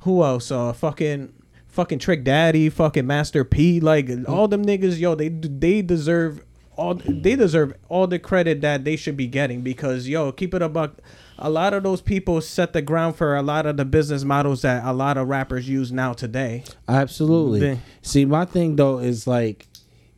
who 0.00 0.22
else? 0.22 0.50
Uh, 0.50 0.72
fucking. 0.72 1.34
Fucking 1.68 2.00
Trick 2.00 2.22
Daddy, 2.22 2.68
fucking 2.68 3.06
Master 3.06 3.44
P, 3.44 3.80
like 3.80 4.10
all 4.28 4.46
them 4.46 4.62
niggas, 4.62 4.98
yo, 5.00 5.14
they 5.14 5.30
they 5.30 5.80
deserve 5.80 6.44
all 6.76 6.94
they 6.94 7.34
deserve 7.34 7.72
all 7.88 8.06
the 8.06 8.18
credit 8.18 8.60
that 8.60 8.84
they 8.84 8.96
should 8.96 9.16
be 9.16 9.26
getting 9.26 9.62
because 9.62 10.08
yo, 10.08 10.32
keep 10.32 10.52
it 10.52 10.60
a 10.60 10.68
buck. 10.68 10.98
A 11.44 11.50
lot 11.50 11.74
of 11.74 11.82
those 11.82 12.00
people 12.00 12.40
set 12.40 12.72
the 12.72 12.80
ground 12.80 13.16
for 13.16 13.34
a 13.36 13.42
lot 13.42 13.66
of 13.66 13.76
the 13.76 13.84
business 13.84 14.22
models 14.22 14.62
that 14.62 14.84
a 14.84 14.92
lot 14.92 15.16
of 15.16 15.28
rappers 15.28 15.68
use 15.68 15.90
now 15.90 16.12
today. 16.12 16.62
Absolutely. 16.88 17.58
Then- 17.58 17.82
See, 18.00 18.24
my 18.24 18.44
thing 18.44 18.76
though 18.76 18.98
is 18.98 19.26
like 19.26 19.66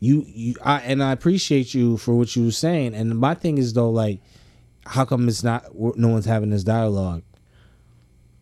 you, 0.00 0.22
you, 0.26 0.54
I, 0.62 0.80
and 0.80 1.02
I 1.02 1.12
appreciate 1.12 1.72
you 1.72 1.96
for 1.96 2.14
what 2.14 2.36
you 2.36 2.44
were 2.44 2.50
saying. 2.50 2.94
And 2.94 3.18
my 3.18 3.32
thing 3.34 3.56
is 3.56 3.72
though, 3.72 3.88
like, 3.90 4.20
how 4.84 5.06
come 5.06 5.26
it's 5.28 5.42
not? 5.42 5.64
No 5.96 6.08
one's 6.08 6.26
having 6.26 6.50
this 6.50 6.62
dialogue. 6.62 7.22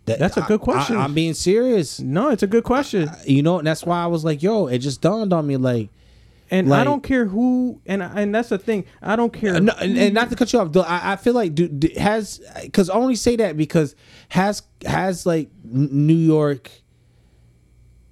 That- 0.07 0.19
That's 0.19 0.37
a 0.37 0.41
good 0.43 0.61
I- 0.61 0.65
question. 0.65 0.97
I, 0.97 1.05
am 1.05 1.15
being 1.15 1.35
serious. 1.35 2.01
No, 2.01 2.31
it's 2.31 2.43
a 2.43 2.49
good 2.49 2.65
question, 2.65 3.09
You 3.25 3.45
know, 3.45 3.59
and 3.59 3.67
that's 3.67 3.85
why 3.87 4.03
I 4.03 4.07
was 4.07 4.25
like, 4.25 4.43
yo, 4.43 4.67
it 4.67 4.79
just 4.79 5.01
dawned 5.01 5.33
on 5.33 5.47
me, 5.47 5.57
like, 5.57 5.89
and 6.53 6.73
I 6.73 6.85
don't 6.85 7.03
care 7.03 7.25
who, 7.27 7.81
and 7.87 8.03
and 8.03 8.35
that's 8.35 8.51
the 8.51 8.59
thing. 8.59 8.85
I 9.01 9.17
don't 9.17 9.33
care. 9.33 9.59
no, 9.61 9.73
and, 9.81 9.97
and 9.99 10.15
not 10.15 10.31
to 10.31 10.37
cut 10.37 10.53
you 10.53 10.59
off, 10.61 10.71
though, 10.73 10.83
I, 10.83 11.13
I 11.13 11.17
feel 11.17 11.33
like 11.35 11.55
do, 11.55 11.67
do- 11.69 11.99
has 11.99 12.41
because 12.63 12.89
I 12.91 12.95
only 12.95 13.17
say 13.17 13.37
that 13.37 13.57
because 13.57 13.97
has 14.29 14.63
has 14.87 15.25
like 15.27 15.51
New 15.65 16.13
York, 16.15 16.71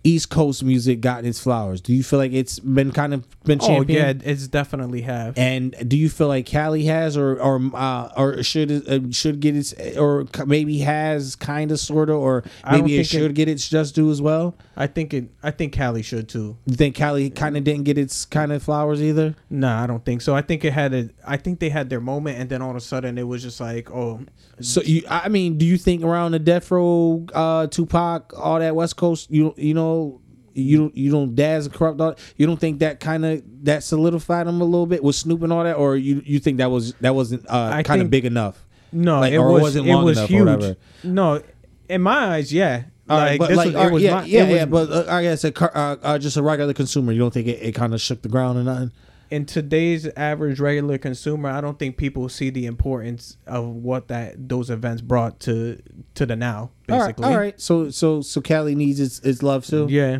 East 0.03 0.31
Coast 0.31 0.65
music 0.65 1.03
gotten 1.03 1.27
its 1.27 1.39
flowers? 1.41 1.83
Do 1.83 1.93
you 1.95 2.03
feel 2.03 2.19
like 2.19 2.33
it's 2.33 2.59
been 2.59 2.91
kind 2.91 3.13
of 3.13 3.27
been 3.45 3.59
championed? 3.59 4.23
oh 4.23 4.27
yeah, 4.27 4.33
it's 4.33 4.49
definitely 4.49 5.03
have. 5.03 5.37
And 5.37 5.77
do 5.87 5.99
you 5.99 6.09
feel 6.09 6.29
like 6.29 6.47
Cali 6.47 6.85
has, 6.85 7.19
or 7.19 7.39
or 7.39 7.61
uh, 7.75 8.09
or 8.17 8.43
should 8.43 8.89
uh, 8.89 9.01
should 9.11 9.41
get 9.41 9.55
its, 9.57 9.75
or 9.99 10.27
maybe 10.47 10.79
has, 10.79 11.37
kind 11.37 11.71
of, 11.71 11.79
sort 11.79 12.09
of, 12.09 12.17
or 12.17 12.45
maybe 12.71 12.95
it 12.95 12.97
think 12.97 13.01
it- 13.01 13.05
should 13.09 13.35
get 13.35 13.49
its 13.49 13.69
just 13.69 13.95
due 13.95 14.11
as 14.11 14.23
well? 14.23 14.57
I 14.81 14.87
think 14.87 15.13
it. 15.13 15.29
I 15.43 15.51
think 15.51 15.75
Cali 15.75 16.01
should 16.01 16.27
too. 16.31 16.57
You 16.65 16.75
think 16.75 16.95
Cali 16.95 17.29
kind 17.29 17.55
of 17.59 17.65
didn't 17.65 17.85
get 17.85 17.99
its 17.99 18.25
kind 18.25 18.51
of 18.51 18.63
flowers 18.63 19.03
either? 19.03 19.35
Nah, 19.51 19.83
I 19.85 19.87
don't 19.87 20.03
think 20.03 20.23
so. 20.23 20.35
I 20.35 20.41
think 20.41 20.65
it 20.65 20.73
had 20.73 20.95
a. 20.95 21.11
I 21.27 21.37
think 21.37 21.61
they 21.61 21.69
had 21.69 21.91
their 21.91 22.01
moment, 22.01 22.39
and 22.39 22.49
then 22.49 22.63
all 22.63 22.71
of 22.71 22.77
a 22.77 22.81
sudden 22.81 23.19
it 23.19 23.25
was 23.25 23.43
just 23.43 23.61
like, 23.61 23.91
oh, 23.91 24.21
So 24.63 24.81
you, 24.81 25.03
I 25.07 25.29
mean, 25.29 25.59
do 25.59 25.67
you 25.67 25.77
think 25.77 26.03
around 26.03 26.33
the 26.33 26.39
death 26.39 26.71
row, 26.71 27.27
uh, 27.35 27.67
Tupac, 27.67 28.33
all 28.39 28.59
that 28.59 28.75
West 28.75 28.97
Coast, 28.97 29.31
you 29.31 29.53
you 29.59 29.75
know, 29.75 30.23
you 30.55 30.79
don't 30.79 30.97
you 30.97 31.11
don't 31.11 31.35
Daz 31.35 31.67
and 31.67 31.75
Kurupt 31.75 32.01
all, 32.01 32.15
you 32.39 32.47
don't 32.47 32.59
think 32.59 32.79
that 32.79 33.01
kind 33.01 33.27
of 33.27 33.43
that 33.65 33.85
solidified 33.85 34.47
them 34.47 34.63
a 34.63 34.65
little 34.65 34.87
bit 34.87 35.05
with 35.05 35.15
Snoop 35.15 35.43
and 35.43 35.53
all 35.53 35.65
that, 35.65 35.77
or 35.77 35.95
you 35.97 36.23
you 36.25 36.39
think 36.39 36.57
that 36.57 36.71
was 36.71 36.95
that 37.03 37.15
wasn't 37.15 37.45
uh, 37.51 37.83
kind 37.83 38.01
of 38.01 38.09
big 38.09 38.25
enough? 38.25 38.67
No, 38.93 39.21
Like, 39.21 39.35
it 39.35 39.37
or 39.37 39.51
it 39.51 39.63
was. 39.63 39.77
it 39.77 39.83
was 39.85 40.19
huge. 40.21 40.77
No, 41.05 41.43
in 41.91 42.01
my 42.01 42.37
eyes, 42.37 42.51
yeah. 42.51 42.85
All 43.11 43.19
right, 43.19 43.31
like, 43.31 43.39
but 43.41 43.49
this 43.49 43.57
like, 43.57 43.67
was, 43.67 43.75
all 43.75 43.87
it 43.87 43.93
was 43.93 44.03
yeah, 44.03 44.15
my, 44.15 44.25
yeah, 44.25 44.45
was, 44.45 44.55
yeah, 44.55 44.65
but 44.67 44.91
uh, 44.91 45.05
I 45.09 45.23
guess 45.23 45.45
a, 45.45 45.77
uh, 45.77 45.97
uh, 46.03 46.19
just 46.19 46.37
a 46.37 46.43
regular 46.43 46.73
consumer, 46.73 47.13
you 47.13 47.19
don't 47.19 47.35
think 47.35 47.49
it, 47.49 47.61
it 47.61 47.75
kind 47.75 47.93
of 47.93 48.01
shook 48.01 48.23
the 48.23 48.29
ground 48.29 48.59
or 48.59 48.63
nothing? 48.63 48.93
in 49.31 49.47
today's 49.47 50.09
average 50.17 50.59
regular 50.59 50.99
consumer, 50.99 51.51
I 51.51 51.61
don't 51.61 51.79
think 51.79 51.97
people 51.97 52.29
see 52.29 52.51
the 52.51 52.67
importance 52.67 53.37
of 53.47 53.65
what 53.67 54.09
that 54.09 54.49
those 54.49 54.71
events 54.71 55.03
brought 55.03 55.41
to 55.41 55.81
to 56.15 56.27
the 56.27 56.37
now. 56.37 56.71
Basically, 56.87 57.25
all 57.25 57.31
right, 57.31 57.37
all 57.37 57.41
right. 57.41 57.61
So 57.61 57.91
so 57.91 58.23
so 58.23 58.41
Cali 58.41 58.75
needs 58.75 58.99
its 58.99 59.21
its 59.21 59.43
love 59.43 59.65
too. 59.65 59.87
Yeah, 59.89 60.19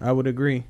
I 0.00 0.12
would 0.12 0.26
agree. 0.26 0.64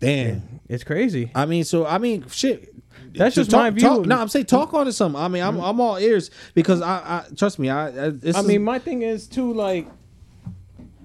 Damn. 0.00 0.60
It's 0.68 0.84
crazy. 0.84 1.30
I 1.34 1.46
mean, 1.46 1.64
so 1.64 1.86
I 1.86 1.98
mean, 1.98 2.26
shit. 2.28 2.74
That's 3.14 3.34
just 3.34 3.50
talk, 3.50 3.60
my 3.60 3.70
view. 3.70 3.82
Talk, 3.82 4.06
no, 4.06 4.18
I'm 4.18 4.28
saying 4.28 4.46
talk 4.46 4.74
on 4.74 4.86
to 4.86 4.92
something. 4.92 5.20
I 5.20 5.28
mean, 5.28 5.42
I'm 5.42 5.60
I'm 5.60 5.80
all 5.80 5.98
ears 5.98 6.30
because 6.54 6.82
I, 6.82 6.96
I 6.96 7.34
trust 7.36 7.58
me. 7.58 7.70
I 7.70 8.06
I, 8.06 8.12
I 8.34 8.42
mean, 8.42 8.64
my 8.64 8.78
thing 8.78 9.02
is 9.02 9.26
too 9.26 9.52
like, 9.52 9.86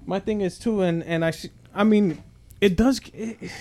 my 0.05 0.19
thing 0.19 0.41
is 0.41 0.57
too, 0.57 0.81
and 0.81 1.03
and 1.03 1.23
I, 1.23 1.31
sh- 1.31 1.47
I 1.73 1.83
mean, 1.83 2.23
it 2.61 2.75
does. 2.75 2.99
It, 3.13 3.51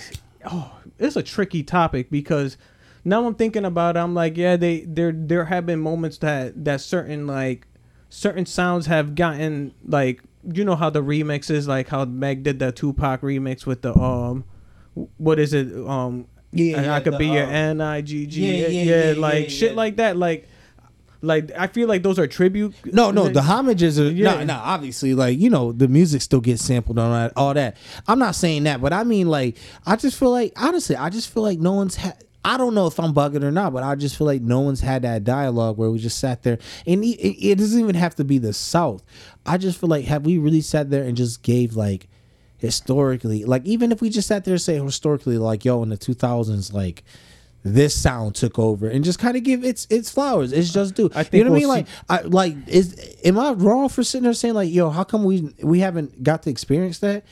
oh, 0.45 0.79
it's 0.97 1.15
a 1.15 1.23
tricky 1.23 1.63
topic 1.63 2.09
because 2.09 2.57
now 3.05 3.25
I'm 3.25 3.35
thinking 3.35 3.65
about 3.65 3.95
it. 3.95 3.99
I'm 3.99 4.13
like, 4.13 4.35
yeah, 4.37 4.55
they 4.57 4.81
there 4.81 5.11
there 5.11 5.45
have 5.45 5.65
been 5.65 5.79
moments 5.79 6.17
that 6.19 6.65
that 6.65 6.81
certain 6.81 7.27
like 7.27 7.67
certain 8.09 8.45
sounds 8.45 8.87
have 8.87 9.15
gotten 9.15 9.73
like 9.85 10.21
you 10.51 10.63
know 10.63 10.75
how 10.75 10.89
the 10.89 11.03
remixes 11.03 11.67
like 11.67 11.89
how 11.89 12.05
Meg 12.05 12.43
did 12.43 12.59
the 12.59 12.71
Tupac 12.71 13.21
remix 13.21 13.65
with 13.65 13.81
the 13.81 13.93
um 13.95 14.43
what 15.17 15.39
is 15.39 15.53
it 15.53 15.67
um 15.87 16.27
Yeah, 16.51 16.79
I, 16.79 16.83
yeah, 16.83 16.95
I 16.95 16.99
could 17.01 17.13
the, 17.13 17.17
be 17.17 17.27
your 17.27 17.45
uh, 17.45 17.49
N 17.49 17.81
I 17.81 18.01
G 18.01 18.25
G 18.25 18.61
yeah, 18.61 18.67
yeah, 18.67 19.13
like 19.19 19.49
shit 19.49 19.75
like 19.75 19.97
that 19.97 20.17
like 20.17 20.47
like 21.21 21.51
I 21.57 21.67
feel 21.67 21.87
like 21.87 22.03
those 22.03 22.17
are 22.17 22.27
tribute 22.27 22.73
No, 22.85 23.11
no, 23.11 23.27
the 23.27 23.41
homages 23.41 23.99
are 23.99 24.09
Yeah. 24.09 24.35
no, 24.35 24.43
no. 24.45 24.61
Obviously, 24.63 25.13
like 25.13 25.37
you 25.39 25.49
know, 25.49 25.71
the 25.71 25.87
music 25.87 26.21
still 26.21 26.41
gets 26.41 26.63
sampled 26.63 26.97
on 26.97 27.11
that, 27.11 27.33
all 27.35 27.53
that. 27.53 27.77
I'm 28.07 28.19
not 28.19 28.35
saying 28.35 28.63
that, 28.63 28.81
but 28.81 28.93
I 28.93 29.03
mean, 29.03 29.27
like, 29.27 29.57
I 29.85 29.95
just 29.95 30.17
feel 30.17 30.31
like 30.31 30.53
honestly, 30.55 30.95
I 30.95 31.09
just 31.09 31.31
feel 31.33 31.43
like 31.43 31.59
no 31.59 31.73
one's 31.73 31.95
had. 31.95 32.23
I 32.45 32.55
don't 32.55 32.73
know 32.73 32.87
if 32.87 32.97
I'm 33.01 33.13
bugging 33.13 33.43
or 33.43 33.51
not, 33.51 33.73
but 33.73 33.83
I 33.83 33.95
just 33.95 34.17
feel 34.17 34.25
like 34.25 34.41
no 34.41 34.61
one's 34.61 34.79
had 34.79 35.01
that 35.01 35.25
dialogue 35.25 35.77
where 35.77 35.91
we 35.91 35.99
just 35.99 36.19
sat 36.19 36.43
there, 36.43 36.57
and 36.87 37.03
it 37.03 37.17
it 37.17 37.57
doesn't 37.57 37.79
even 37.79 37.95
have 37.95 38.15
to 38.15 38.23
be 38.23 38.37
the 38.37 38.53
South. 38.53 39.03
I 39.45 39.57
just 39.57 39.77
feel 39.77 39.89
like 39.89 40.05
have 40.05 40.25
we 40.25 40.37
really 40.37 40.61
sat 40.61 40.89
there 40.89 41.03
and 41.03 41.17
just 41.17 41.43
gave 41.43 41.75
like 41.75 42.07
historically, 42.59 43.43
like 43.45 43.65
even 43.65 43.91
if 43.91 44.01
we 44.01 44.09
just 44.09 44.27
sat 44.27 44.45
there 44.45 44.53
and 44.53 44.61
say 44.61 44.79
historically, 44.79 45.37
like 45.37 45.65
yo, 45.65 45.81
in 45.81 45.89
the 45.89 45.97
2000s, 45.97 46.71
like 46.71 47.03
this 47.63 47.99
sound 47.99 48.35
took 48.35 48.57
over 48.57 48.87
and 48.87 49.03
just 49.03 49.19
kind 49.19 49.35
of 49.35 49.43
give 49.43 49.63
its 49.63 49.87
its 49.89 50.11
flowers. 50.11 50.51
It's 50.51 50.71
just 50.71 50.95
due. 50.95 51.09
I 51.15 51.23
think 51.23 51.39
you 51.39 51.43
know 51.43 51.51
what 51.51 51.57
I 51.57 51.65
we'll 51.65 51.75
mean? 51.75 51.85
Like, 51.87 51.87
I 52.09 52.21
like 52.21 52.55
is 52.67 53.17
am 53.23 53.39
I 53.39 53.51
wrong 53.51 53.89
for 53.89 54.03
sitting 54.03 54.23
there 54.23 54.33
saying 54.33 54.53
like, 54.53 54.71
yo, 54.71 54.89
how 54.89 55.03
come 55.03 55.23
we 55.23 55.53
we 55.61 55.79
haven't 55.79 56.23
got 56.23 56.43
to 56.43 56.49
experience 56.49 56.99
that? 56.99 57.23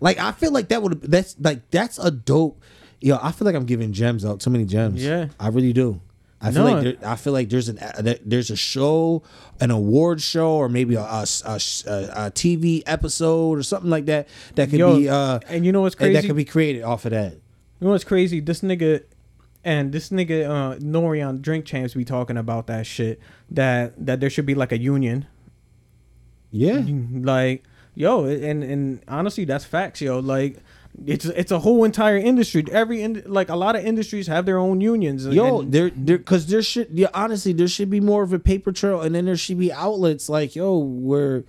Like, 0.00 0.18
I 0.18 0.32
feel 0.32 0.52
like 0.52 0.68
that 0.68 0.82
would 0.82 1.00
that's 1.02 1.36
like 1.40 1.70
that's 1.70 1.98
a 1.98 2.10
dope. 2.10 2.60
Yo, 3.00 3.18
I 3.20 3.32
feel 3.32 3.46
like 3.46 3.54
I'm 3.54 3.66
giving 3.66 3.92
gems 3.92 4.24
out. 4.24 4.40
Too 4.40 4.50
many 4.50 4.64
gems. 4.64 5.04
Yeah. 5.04 5.28
I 5.38 5.48
really 5.48 5.72
do. 5.72 6.00
I 6.46 6.50
feel 6.52 6.64
No. 6.64 6.72
like 6.74 6.82
there, 7.00 7.10
I 7.10 7.16
feel 7.16 7.32
like 7.32 7.48
there's 7.48 7.68
an 7.68 7.78
uh, 7.78 8.14
there's 8.24 8.50
a 8.50 8.56
show, 8.56 9.22
an 9.60 9.70
award 9.70 10.20
show, 10.20 10.52
or 10.52 10.68
maybe 10.68 10.94
a, 10.94 11.00
a, 11.00 11.22
a, 11.46 11.56
a 11.56 12.30
TV 12.30 12.82
episode 12.86 13.58
or 13.58 13.62
something 13.62 13.90
like 13.90 14.06
that 14.06 14.28
that 14.56 14.68
could 14.70 14.78
Yo, 14.78 14.96
be 14.96 15.08
uh 15.08 15.40
and 15.48 15.64
you 15.64 15.72
know 15.72 15.80
what's 15.80 15.94
crazy? 15.94 16.12
that 16.12 16.24
could 16.24 16.36
be 16.36 16.44
created 16.44 16.82
off 16.82 17.04
of 17.04 17.12
that. 17.12 17.32
You 17.32 17.86
know 17.86 17.90
what's 17.90 18.04
crazy? 18.04 18.40
This 18.40 18.60
nigga 18.60 19.04
and 19.64 19.92
this 19.92 20.10
nigga 20.10 20.48
uh 20.48 20.76
N.O.R.E. 20.76 21.22
on 21.22 21.40
Drink 21.40 21.64
Champs 21.64 21.94
be 21.94 22.04
talking 22.04 22.36
about 22.36 22.66
that 22.66 22.86
shit. 22.86 23.20
That 23.50 23.94
that 24.04 24.20
there 24.20 24.28
should 24.30 24.46
be 24.46 24.54
like 24.54 24.72
a 24.72 24.78
union. 24.78 25.26
Yeah. 26.50 26.82
Like, 26.86 27.64
yo, 27.94 28.26
and 28.26 28.62
and 28.62 29.02
honestly 29.08 29.44
that's 29.44 29.64
facts, 29.64 30.00
yo. 30.00 30.18
Like 30.20 30.58
it's 31.06 31.24
it's 31.24 31.50
a 31.50 31.58
whole 31.58 31.84
entire 31.84 32.16
industry. 32.16 32.64
Every 32.70 33.02
in, 33.02 33.22
like 33.26 33.48
a 33.48 33.56
lot 33.56 33.76
of 33.76 33.84
industries 33.84 34.26
have 34.28 34.46
their 34.46 34.58
own 34.58 34.80
unions. 34.80 35.26
Yo, 35.26 35.60
and- 35.60 35.72
there, 35.72 35.90
there, 35.94 36.18
because 36.18 36.46
there 36.46 36.62
should, 36.62 36.88
yeah, 36.92 37.08
honestly, 37.14 37.52
there 37.52 37.68
should 37.68 37.90
be 37.90 38.00
more 38.00 38.22
of 38.22 38.32
a 38.32 38.38
paper 38.38 38.72
trail, 38.72 39.00
and 39.02 39.14
then 39.14 39.24
there 39.26 39.36
should 39.36 39.58
be 39.58 39.72
outlets 39.72 40.28
like, 40.28 40.54
yo, 40.54 40.76
where 40.78 41.44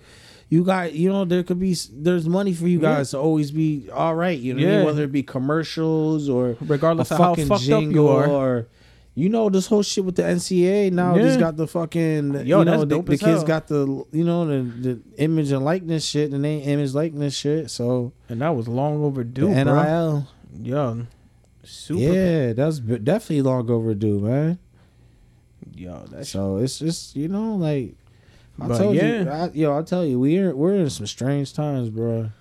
you 0.48 0.62
got, 0.62 0.92
you 0.92 1.08
know, 1.10 1.24
there 1.24 1.42
could 1.42 1.58
be, 1.58 1.76
there's 1.92 2.28
money 2.28 2.52
for 2.54 2.68
you 2.68 2.78
Yeah. 2.80 2.96
guys 2.96 3.10
to 3.10 3.18
always 3.18 3.50
be 3.50 3.88
all 3.92 4.14
right, 4.14 4.38
you 4.38 4.54
know, 4.54 4.60
what 4.60 4.66
I 4.66 4.70
mean? 4.70 4.78
Yeah. 4.80 4.84
whether 4.86 5.02
it 5.04 5.12
be 5.12 5.22
commercials 5.24 6.28
or 6.28 6.56
Regardless 6.60 7.10
of 7.10 7.18
how 7.18 7.34
fucked 7.34 7.68
up 7.70 7.82
you 7.82 8.06
are. 8.08 8.26
or. 8.28 8.66
You 9.18 9.30
know 9.30 9.48
this 9.48 9.66
whole 9.66 9.82
shit 9.82 10.04
with 10.04 10.16
the 10.16 10.22
NCAA 10.24 10.92
now. 10.92 11.16
Yeah. 11.16 11.22
Just 11.22 11.40
got 11.40 11.56
the 11.56 11.66
fucking 11.66 12.46
Yo, 12.46 12.58
you 12.58 12.64
know 12.66 12.84
the, 12.84 13.00
the 13.00 13.16
kids 13.16 13.44
got 13.44 13.66
the 13.66 14.04
you 14.12 14.24
know 14.24 14.44
the, 14.46 14.62
the 14.62 15.00
image 15.16 15.50
and 15.52 15.64
likeness 15.64 16.04
shit, 16.04 16.30
the 16.30 16.38
name 16.38 16.68
image 16.68 16.92
likeness 16.92 17.34
shit. 17.34 17.70
So 17.70 18.12
and 18.28 18.42
that 18.42 18.50
was 18.54 18.68
long 18.68 19.02
overdue, 19.02 19.54
the 19.54 19.64
bro. 19.64 19.82
NIL, 19.82 20.28
Yo, 20.62 21.06
super. 21.64 21.98
yeah, 21.98 22.52
that's 22.52 22.78
definitely 22.78 23.40
long 23.40 23.70
overdue, 23.70 24.20
man. 24.20 24.58
Yo, 25.74 26.04
that's 26.10 26.28
So 26.28 26.58
it's 26.58 26.78
just 26.78 27.16
you 27.16 27.28
know 27.28 27.56
like 27.56 27.94
I 28.60 28.68
But 28.68 28.78
told 28.78 28.96
you. 28.96 29.28
I, 29.30 29.50
yo, 29.54 29.78
I 29.78 29.82
tell 29.82 30.04
you, 30.04 30.18
we're 30.20 30.54
we're 30.54 30.74
in 30.74 30.90
some 30.90 31.06
strange 31.06 31.54
times, 31.54 31.88
bro. 31.88 32.32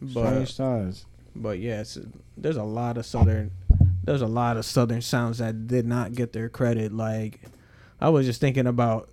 but 0.00 0.10
Strange 0.10 0.56
times. 0.56 1.04
But 1.36 1.58
yes, 1.58 1.98
there's 2.36 2.56
a 2.56 2.62
lot 2.64 2.96
of 2.98 3.04
southern 3.06 3.50
there's 4.04 4.22
a 4.22 4.26
lot 4.26 4.56
of 4.56 4.64
southern 4.64 5.00
sounds 5.00 5.38
that 5.38 5.66
did 5.66 5.86
not 5.86 6.12
get 6.12 6.32
their 6.32 6.48
credit. 6.48 6.92
Like 6.92 7.40
I 8.00 8.08
was 8.08 8.26
just 8.26 8.40
thinking 8.40 8.66
about 8.66 9.08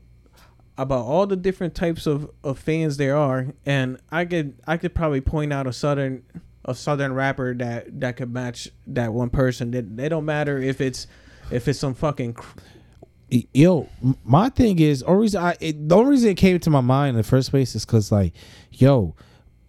about 0.77 1.05
all 1.05 1.27
the 1.27 1.35
different 1.35 1.75
types 1.75 2.07
of, 2.07 2.31
of 2.41 2.57
fans 2.57 2.95
there 2.95 3.17
are 3.17 3.47
and 3.65 3.99
I 4.11 4.25
could 4.25 4.57
I 4.65 4.77
could 4.77 4.95
probably 4.95 5.21
point 5.21 5.51
out 5.51 5.67
a 5.67 5.73
southern 5.73 6.23
a 6.65 6.75
southern 6.75 7.13
rapper 7.13 7.53
that 7.55 7.99
that 7.99 8.17
could 8.17 8.33
match 8.33 8.69
that 8.87 9.13
one 9.13 9.29
person. 9.29 9.71
That 9.71 9.97
they 9.97 10.09
don't 10.09 10.25
matter 10.25 10.57
if 10.57 10.81
it's 10.81 11.07
if 11.51 11.67
it's 11.67 11.79
some 11.79 11.93
fucking 11.93 12.33
cr- 12.33 12.59
Yo, 13.53 13.87
my 14.23 14.49
thing 14.49 14.79
is, 14.79 15.03
only 15.03 15.21
reason 15.21 15.43
I 15.43 15.55
it, 15.59 15.87
the 15.87 15.95
only 15.95 16.11
reason 16.11 16.31
it 16.31 16.37
came 16.37 16.59
to 16.59 16.69
my 16.71 16.81
mind 16.81 17.09
in 17.09 17.15
the 17.17 17.23
first 17.23 17.51
place 17.51 17.75
is 17.75 17.85
because 17.85 18.11
like, 18.11 18.33
yo, 18.71 19.15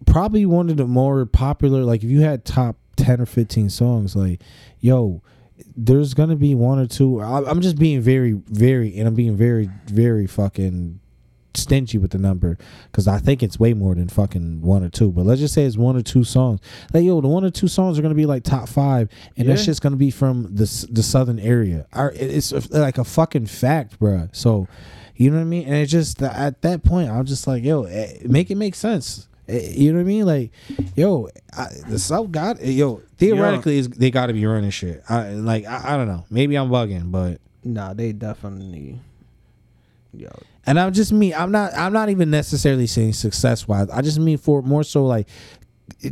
probably 0.07 0.47
one 0.47 0.69
of 0.69 0.77
the 0.77 0.87
more 0.87 1.25
popular 1.27 1.83
like 1.83 2.03
if 2.03 2.09
you 2.09 2.21
had 2.21 2.43
top 2.43 2.75
ten 3.01 3.19
or 3.21 3.25
fifteen 3.25 3.69
songs, 3.69 4.15
like, 4.15 4.41
yo, 4.79 5.21
there's 5.75 6.13
gonna 6.13 6.35
be 6.35 6.55
one 6.55 6.79
or 6.79 6.87
two. 6.87 7.19
I, 7.21 7.49
I'm 7.49 7.61
just 7.61 7.77
being 7.77 8.01
very, 8.01 8.33
very, 8.47 8.97
and 8.97 9.07
I'm 9.07 9.15
being 9.15 9.35
very, 9.35 9.69
very 9.87 10.27
fucking 10.27 10.99
stingy 11.53 11.97
with 11.97 12.11
the 12.11 12.17
number 12.17 12.57
because 12.89 13.09
I 13.09 13.17
think 13.17 13.43
it's 13.43 13.59
way 13.59 13.73
more 13.73 13.93
than 13.93 14.07
fucking 14.07 14.61
one 14.61 14.83
or 14.85 14.89
two. 14.89 15.11
But 15.11 15.25
let's 15.25 15.41
just 15.41 15.53
say 15.53 15.65
it's 15.65 15.75
one 15.77 15.97
or 15.97 16.01
two 16.01 16.23
songs. 16.23 16.61
Like 16.93 17.03
yo, 17.03 17.19
the 17.21 17.27
one 17.27 17.43
or 17.43 17.49
two 17.51 17.67
songs 17.67 17.99
are 17.99 18.01
gonna 18.01 18.15
be 18.15 18.25
like 18.25 18.43
top 18.43 18.69
five, 18.69 19.09
and 19.37 19.47
that 19.49 19.57
Yeah. 19.57 19.63
shit's 19.63 19.79
gonna 19.81 19.97
be 19.97 20.11
from 20.11 20.43
the 20.43 20.87
the 20.89 21.03
southern 21.03 21.39
area. 21.39 21.87
Our, 21.93 22.11
it's 22.15 22.51
like 22.71 22.97
a 22.97 23.03
fucking 23.03 23.47
fact, 23.47 23.99
bruh. 23.99 24.29
So 24.35 24.67
you 25.15 25.29
know 25.29 25.35
what 25.37 25.41
I 25.43 25.45
mean? 25.45 25.65
And 25.65 25.75
it's 25.75 25.91
just 25.91 26.21
at 26.21 26.61
that 26.63 26.83
point, 26.83 27.09
I'm 27.11 27.25
just 27.25 27.45
like, 27.45 27.63
yo, 27.63 27.83
eh, 27.83 28.19
make 28.25 28.49
it 28.49 28.55
make 28.55 28.73
sense. 28.73 29.27
Eh, 29.51 29.73
You 29.75 29.91
know 29.91 29.97
what 29.99 30.03
I 30.03 30.05
mean? 30.05 30.25
Like, 30.25 30.51
yo, 30.95 31.27
I, 31.55 31.67
the 31.87 31.99
South 31.99 32.31
got 32.31 32.63
yo. 32.63 33.01
Theoretically, 33.17 33.77
is 33.77 33.89
they 33.89 34.09
got 34.11 34.27
to 34.27 34.33
be 34.33 34.45
running 34.45 34.69
shit. 34.71 35.03
I 35.09 35.31
like, 35.31 35.65
I, 35.65 35.93
I 35.93 35.97
don't 35.97 36.07
know. 36.07 36.25
Maybe 36.29 36.55
I'm 36.55 36.69
bugging, 36.69 37.11
but 37.11 37.39
Nah, 37.63 37.93
they 37.93 38.11
definitely 38.11 38.99
Yo. 40.13 40.29
and 40.65 40.79
I'm 40.79 40.93
just 40.93 41.11
me. 41.13 41.33
I'm 41.33 41.51
not. 41.51 41.73
I'm 41.77 41.93
not 41.93 42.09
even 42.09 42.31
necessarily 42.31 42.87
saying 42.87 43.13
success 43.13 43.67
wise. 43.67 43.89
I 43.89 44.01
just 44.01 44.19
mean 44.19 44.37
for 44.37 44.61
more 44.61 44.83
so 44.83 45.05
like 45.05 45.27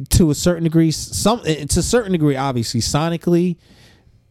to 0.10 0.30
a 0.32 0.36
certain 0.36 0.64
degree. 0.64 0.92
Some 0.92 1.42
to 1.44 1.64
a 1.64 1.68
certain 1.84 2.12
degree, 2.12 2.36
obviously, 2.36 2.82
sonically, 2.82 3.58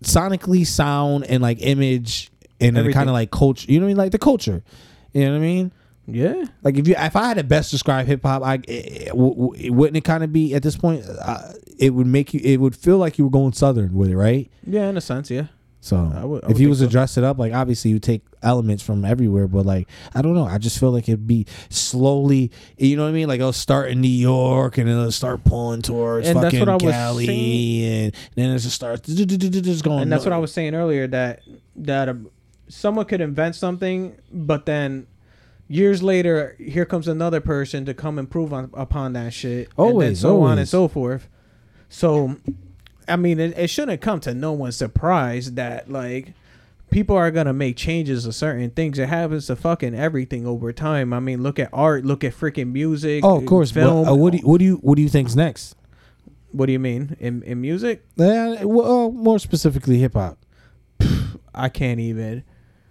sonically, 0.02 0.66
sound 0.66 1.24
and 1.24 1.42
like 1.42 1.58
image 1.60 2.30
and 2.60 2.76
kind 2.94 3.08
of 3.08 3.12
like 3.12 3.30
culture. 3.30 3.70
You 3.70 3.80
know 3.80 3.86
what 3.86 3.88
I 3.88 3.90
mean? 3.90 3.96
Like 3.96 4.12
the 4.12 4.18
culture. 4.18 4.62
You 5.12 5.24
know 5.24 5.32
what 5.32 5.38
I 5.38 5.40
mean? 5.40 5.72
Yeah. 6.10 6.44
Like 6.62 6.76
if 6.78 6.88
you, 6.88 6.94
if 6.96 7.14
I 7.16 7.28
had 7.28 7.36
to 7.36 7.44
best 7.44 7.70
describe 7.70 8.06
hip 8.06 8.22
hop, 8.22 8.42
I 8.42 8.60
it, 8.66 9.08
w- 9.08 9.72
wouldn't 9.72 9.96
it 9.98 10.04
kind 10.04 10.24
of 10.24 10.32
be 10.32 10.54
at 10.54 10.62
this 10.62 10.76
point? 10.76 11.04
Uh, 11.06 11.52
it 11.78 11.90
would 11.90 12.06
make 12.06 12.32
you. 12.32 12.40
It 12.42 12.56
would 12.60 12.74
feel 12.74 12.96
like 12.98 13.18
you 13.18 13.24
were 13.24 13.30
going 13.30 13.52
southern 13.52 13.94
with 13.94 14.08
it, 14.10 14.16
right? 14.16 14.50
Yeah, 14.66 14.88
in 14.88 14.96
a 14.96 15.00
sense, 15.02 15.30
yeah. 15.30 15.48
So 15.80 15.96
I 16.12 16.24
would- 16.24 16.44
I 16.44 16.50
if 16.50 16.58
you 16.58 16.68
was 16.70 16.80
to 16.80 16.88
dress 16.88 17.16
it 17.18 17.22
up, 17.24 17.38
like 17.38 17.52
obviously 17.52 17.92
you 17.92 17.98
take 18.00 18.22
elements 18.42 18.82
from 18.82 19.04
everywhere, 19.04 19.46
but 19.46 19.64
like 19.64 19.86
I 20.14 20.22
don't 20.22 20.34
know, 20.34 20.44
I 20.44 20.58
just 20.58 20.78
feel 20.80 20.90
like 20.90 21.08
it'd 21.08 21.26
be 21.28 21.46
slowly, 21.68 22.50
you 22.78 22.96
know 22.96 23.04
what 23.04 23.10
I 23.10 23.12
mean? 23.12 23.28
Like 23.28 23.38
it'll 23.40 23.52
start 23.52 23.90
in 23.90 24.00
New 24.00 24.08
York 24.08 24.76
and 24.78 24.88
then 24.88 24.96
it'll 24.98 25.12
start 25.12 25.44
pulling 25.44 25.82
towards 25.82 26.26
And 26.26 26.36
that's 26.36 26.46
fucking 26.46 26.60
what 26.60 26.68
I 26.68 26.74
was 26.84 26.92
Cali, 26.94 27.26
saying. 27.26 28.04
and 28.06 28.12
then 28.34 28.50
it 28.50 28.58
just 28.58 28.74
starts 28.74 29.08
just 29.08 29.84
going. 29.84 30.02
and 30.02 30.12
that's 30.12 30.24
what 30.24 30.32
I 30.32 30.38
was 30.38 30.52
saying 30.52 30.74
earlier 30.74 31.06
that 31.06 31.42
that 31.76 32.08
um, 32.08 32.28
someone 32.68 33.04
could 33.06 33.20
invent 33.20 33.54
something, 33.54 34.16
but 34.32 34.66
then 34.66 35.06
years 35.68 36.02
later, 36.02 36.56
here 36.58 36.84
comes 36.84 37.08
another 37.08 37.40
person 37.40 37.84
to 37.86 37.94
come 37.94 38.18
improve 38.18 38.52
on 38.52 38.70
upon 38.74 39.12
that 39.12 39.32
shit. 39.32 39.68
and 39.68 39.86
then 39.86 39.86
Always, 39.86 40.20
so 40.20 40.42
on 40.42 40.58
and 40.58 40.68
so 40.68 40.88
forth. 40.88 41.28
So, 41.88 42.36
I 43.06 43.16
mean, 43.16 43.38
it, 43.38 43.56
it 43.56 43.68
shouldn't 43.68 44.00
come 44.00 44.20
to 44.20 44.34
no 44.34 44.52
one's 44.52 44.76
surprise 44.76 45.52
that 45.52 45.90
like 45.90 46.32
people 46.90 47.16
are 47.16 47.30
gonna 47.30 47.52
make 47.52 47.76
changes 47.76 48.24
to 48.24 48.32
certain 48.32 48.70
things. 48.70 48.98
It 48.98 49.08
happens 49.08 49.46
to 49.46 49.56
fucking 49.56 49.94
everything 49.94 50.46
over 50.46 50.72
time. 50.72 51.12
I 51.12 51.20
mean, 51.20 51.42
look 51.42 51.58
at 51.58 51.70
art, 51.72 52.04
look 52.04 52.24
at 52.24 52.34
freaking 52.34 52.72
music. 52.72 53.24
Oh, 53.24 53.36
of 53.38 53.46
course. 53.46 53.72
But, 53.72 53.84
film. 53.84 54.08
uh, 54.08 54.14
what 54.14 54.32
do 54.32 54.38
you, 54.38 54.46
what 54.46 54.58
do 54.58 54.64
you 54.64 54.76
what 54.76 54.96
do 54.96 55.02
you 55.02 55.08
think's 55.08 55.36
next? 55.36 55.74
what 56.52 56.66
do 56.66 56.72
you 56.72 56.78
mean 56.78 57.16
in 57.20 57.42
in 57.42 57.60
music? 57.60 58.04
Uh, 58.18 58.56
well, 58.62 59.06
uh, 59.06 59.10
more 59.10 59.38
specifically, 59.38 59.98
hip 59.98 60.14
hop. 60.14 60.38
I 61.54 61.68
can't 61.68 62.00
even. 62.00 62.44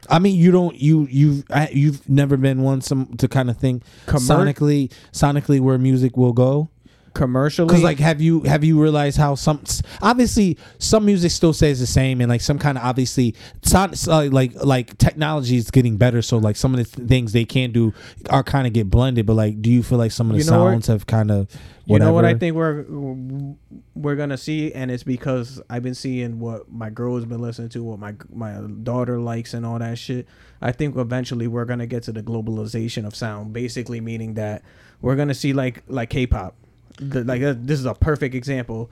I 0.09 0.19
mean, 0.19 0.35
you 0.35 0.51
don't 0.51 0.79
you 0.79 1.07
you've 1.09 1.43
I- 1.49 1.69
you've 1.73 2.07
never 2.09 2.37
been 2.37 2.61
one 2.61 2.81
some 2.81 3.07
to 3.17 3.27
kind 3.27 3.49
of 3.49 3.57
think 3.57 3.83
Commer- 4.05 4.19
sonically 4.53 4.91
sonically 5.11 5.59
where 5.59 5.77
music 5.77 6.15
will 6.17 6.33
go. 6.33 6.69
Commercially, 7.17 7.67
Because 7.67 7.83
like, 7.83 7.97
have 7.99 8.21
you 8.21 8.41
have 8.41 8.63
you 8.63 8.79
realized 8.79 9.17
how 9.17 9.33
some 9.33 9.63
obviously 10.03 10.57
some 10.77 11.03
music 11.03 11.31
still 11.31 11.51
stays 11.51 11.79
the 11.79 11.87
same, 11.87 12.21
and 12.21 12.29
like 12.29 12.41
some 12.41 12.59
kind 12.59 12.77
of 12.77 12.83
obviously 12.83 13.33
son, 13.63 13.93
uh, 14.07 14.29
like 14.31 14.53
like 14.63 14.95
technology 14.99 15.57
is 15.57 15.71
getting 15.71 15.97
better, 15.97 16.21
so 16.21 16.37
like 16.37 16.55
some 16.55 16.75
of 16.75 16.77
the 16.77 16.95
th- 16.97 17.07
things 17.09 17.31
they 17.33 17.43
can 17.43 17.71
do 17.71 17.91
are 18.29 18.43
kind 18.43 18.67
of 18.67 18.73
get 18.73 18.89
blended. 18.89 19.25
But 19.25 19.33
like, 19.33 19.61
do 19.61 19.71
you 19.71 19.81
feel 19.81 19.97
like 19.97 20.11
some 20.11 20.29
of 20.29 20.37
the 20.37 20.43
You 20.43 20.51
know 20.51 20.63
what? 20.63 20.71
sounds 20.73 20.87
have 20.87 21.07
kind 21.07 21.31
of 21.31 21.47
You 21.87 21.97
know 21.97 22.13
what 22.13 22.23
I 22.23 22.35
think 22.35 22.55
we're 22.55 22.85
we're 23.95 24.15
gonna 24.15 24.37
see, 24.37 24.71
and 24.73 24.91
it's 24.91 25.03
because 25.03 25.59
I've 25.71 25.81
been 25.83 25.95
seeing 25.95 26.39
what 26.39 26.71
my 26.71 26.91
girl 26.91 27.15
has 27.15 27.25
been 27.25 27.41
listening 27.41 27.69
to, 27.69 27.83
what 27.83 27.97
my 27.97 28.13
my 28.31 28.61
daughter 28.83 29.19
likes, 29.19 29.55
and 29.55 29.65
all 29.65 29.79
that 29.79 29.97
shit. 29.97 30.27
I 30.61 30.71
think 30.71 30.95
eventually 30.97 31.47
we're 31.47 31.65
gonna 31.65 31.87
get 31.87 32.03
to 32.03 32.11
the 32.11 32.21
globalization 32.21 33.07
of 33.07 33.15
sound, 33.15 33.53
basically 33.53 34.01
meaning 34.01 34.35
that 34.35 34.61
we're 35.01 35.15
gonna 35.15 35.33
see 35.33 35.53
like 35.53 35.81
like 35.87 36.09
K-pop, 36.11 36.55
the, 36.97 37.23
like 37.23 37.41
uh, 37.41 37.55
this 37.57 37.79
is 37.79 37.85
a 37.85 37.93
perfect 37.93 38.35
example. 38.35 38.91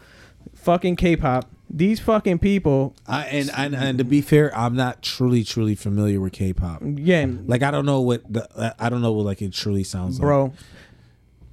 Fucking 0.53 0.95
K-pop, 0.95 1.49
these 1.69 1.99
fucking 1.99 2.37
people, 2.39 2.95
I, 3.07 3.25
and, 3.25 3.49
and 3.57 3.75
and 3.75 3.97
to 3.97 4.03
be 4.03 4.21
fair, 4.21 4.55
I'm 4.55 4.75
not 4.75 5.01
truly 5.01 5.43
truly 5.43 5.73
familiar 5.75 6.21
with 6.21 6.33
K-pop. 6.33 6.83
yeah, 6.83 7.25
Like 7.47 7.63
I 7.63 7.71
don't 7.71 7.85
know 7.85 8.01
what 8.01 8.21
the 8.31 8.75
I 8.79 8.89
don't 8.89 9.01
know 9.01 9.11
what 9.11 9.25
like 9.25 9.41
it 9.41 9.53
truly 9.53 9.83
sounds 9.83 10.19
like. 10.19 10.25
bro, 10.25 10.53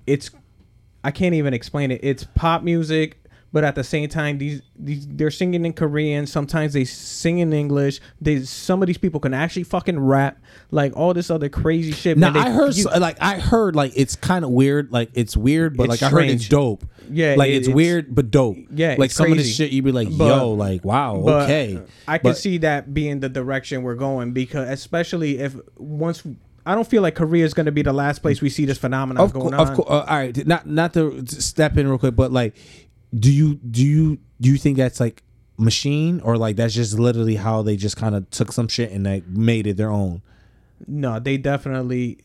it's 0.07 0.31
I 1.03 1.11
can't 1.11 1.35
even 1.35 1.55
explain 1.55 1.91
it. 1.91 2.01
It's 2.03 2.25
pop 2.35 2.63
music, 2.63 3.19
but 3.53 3.65
at 3.65 3.75
the 3.75 3.85
same 3.85 4.09
time, 4.09 4.39
these, 4.39 4.63
these 4.79 5.07
they're 5.07 5.31
singing 5.31 5.65
in 5.67 5.73
Korean. 5.75 6.27
Sometimes 6.27 6.73
they 6.73 6.85
sing 6.85 7.39
in 7.39 7.53
English. 7.53 8.01
They 8.21 8.41
some 8.45 8.83
of 8.83 8.87
these 8.87 8.99
people 8.99 9.21
can 9.21 9.35
actually 9.35 9.65
fucking 9.65 9.99
rap, 10.01 10.39
like 10.71 10.97
all 10.97 11.13
this 11.15 11.31
other 11.31 11.49
crazy 11.49 11.93
shit. 11.93 12.17
Now. 12.19 12.31
They- 12.33 12.41
I 12.41 12.51
heard 12.51 12.75
you- 12.77 12.85
like 12.85 13.19
I 13.21 13.39
heard 13.39 13.77
like 13.77 13.93
it's 13.95 14.17
kind 14.17 14.45
of 14.45 14.51
weird. 14.51 14.91
Like 14.91 15.11
it's 15.15 15.37
weird, 15.37 15.77
but 15.77 15.91
It's 15.91 16.01
like 16.01 16.03
I 16.03 16.09
heard 16.15 16.27
it's 16.31 16.49
dope. 16.49 16.85
Yeah, 17.11 17.35
like 17.37 17.51
it- 17.51 17.57
it's, 17.57 17.69
it's- 17.69 17.75
weird 17.77 18.15
but 18.15 18.31
dope. 18.31 18.57
Yeah, 18.71 18.97
like 18.99 19.11
some 19.11 19.31
of 19.31 19.37
this 19.39 19.55
shit 19.55 19.71
you'd 19.71 19.85
be 19.85 19.93
like, 19.93 20.09
But- 20.17 20.27
yo, 20.29 20.53
like 20.53 20.85
wow, 20.85 21.17
okay. 21.17 21.81
I 22.09 22.19
could 22.19 22.23
But- 22.23 22.39
see 22.39 22.59
that 22.59 22.95
being 22.95 23.21
the 23.21 23.29
direction 23.29 23.83
we're 23.83 23.95
going 23.97 24.33
because, 24.33 24.69
especially 24.71 25.39
if 25.41 25.55
once 25.77 26.23
I 26.65 26.77
don't 26.77 26.87
feel 26.87 27.03
like 27.03 27.17
Korea 27.17 27.45
is 27.45 27.55
going 27.55 27.67
to 27.67 27.73
be 27.73 27.83
the 27.83 27.93
last 27.93 28.21
place 28.23 28.41
we 28.41 28.49
see 28.49 28.65
this 28.67 28.79
phenomenon 28.79 29.25
of, 29.25 29.33
going 29.33 29.53
on. 29.53 29.61
of 29.61 29.75
course. 29.75 29.89
Uh, 29.91 30.05
all 30.09 30.17
right, 30.17 30.47
not 30.47 30.65
not 30.67 30.95
to 30.95 31.27
step 31.27 31.77
in 31.77 31.89
real 31.89 31.99
quick, 31.99 32.15
but 32.15 32.31
like, 32.33 32.55
do 33.19 33.31
you 33.33 33.55
do 33.57 33.83
you 33.85 34.19
do 34.41 34.49
you 34.49 34.57
think 34.57 34.77
that's 34.77 35.01
like 35.01 35.23
machine 35.59 36.21
or 36.21 36.37
like 36.37 36.57
that's 36.57 36.75
just 36.75 36.99
literally 36.99 37.37
how 37.37 37.63
they 37.63 37.77
just 37.77 37.97
kind 37.97 38.15
of 38.15 38.29
took 38.31 38.51
some 38.53 38.69
shit 38.69 38.91
and 38.91 39.05
like 39.05 39.27
made 39.27 39.67
it 39.67 39.77
their 39.77 39.91
own? 39.91 40.23
No, 40.89 41.21
they 41.21 41.37
definitely, 41.37 42.19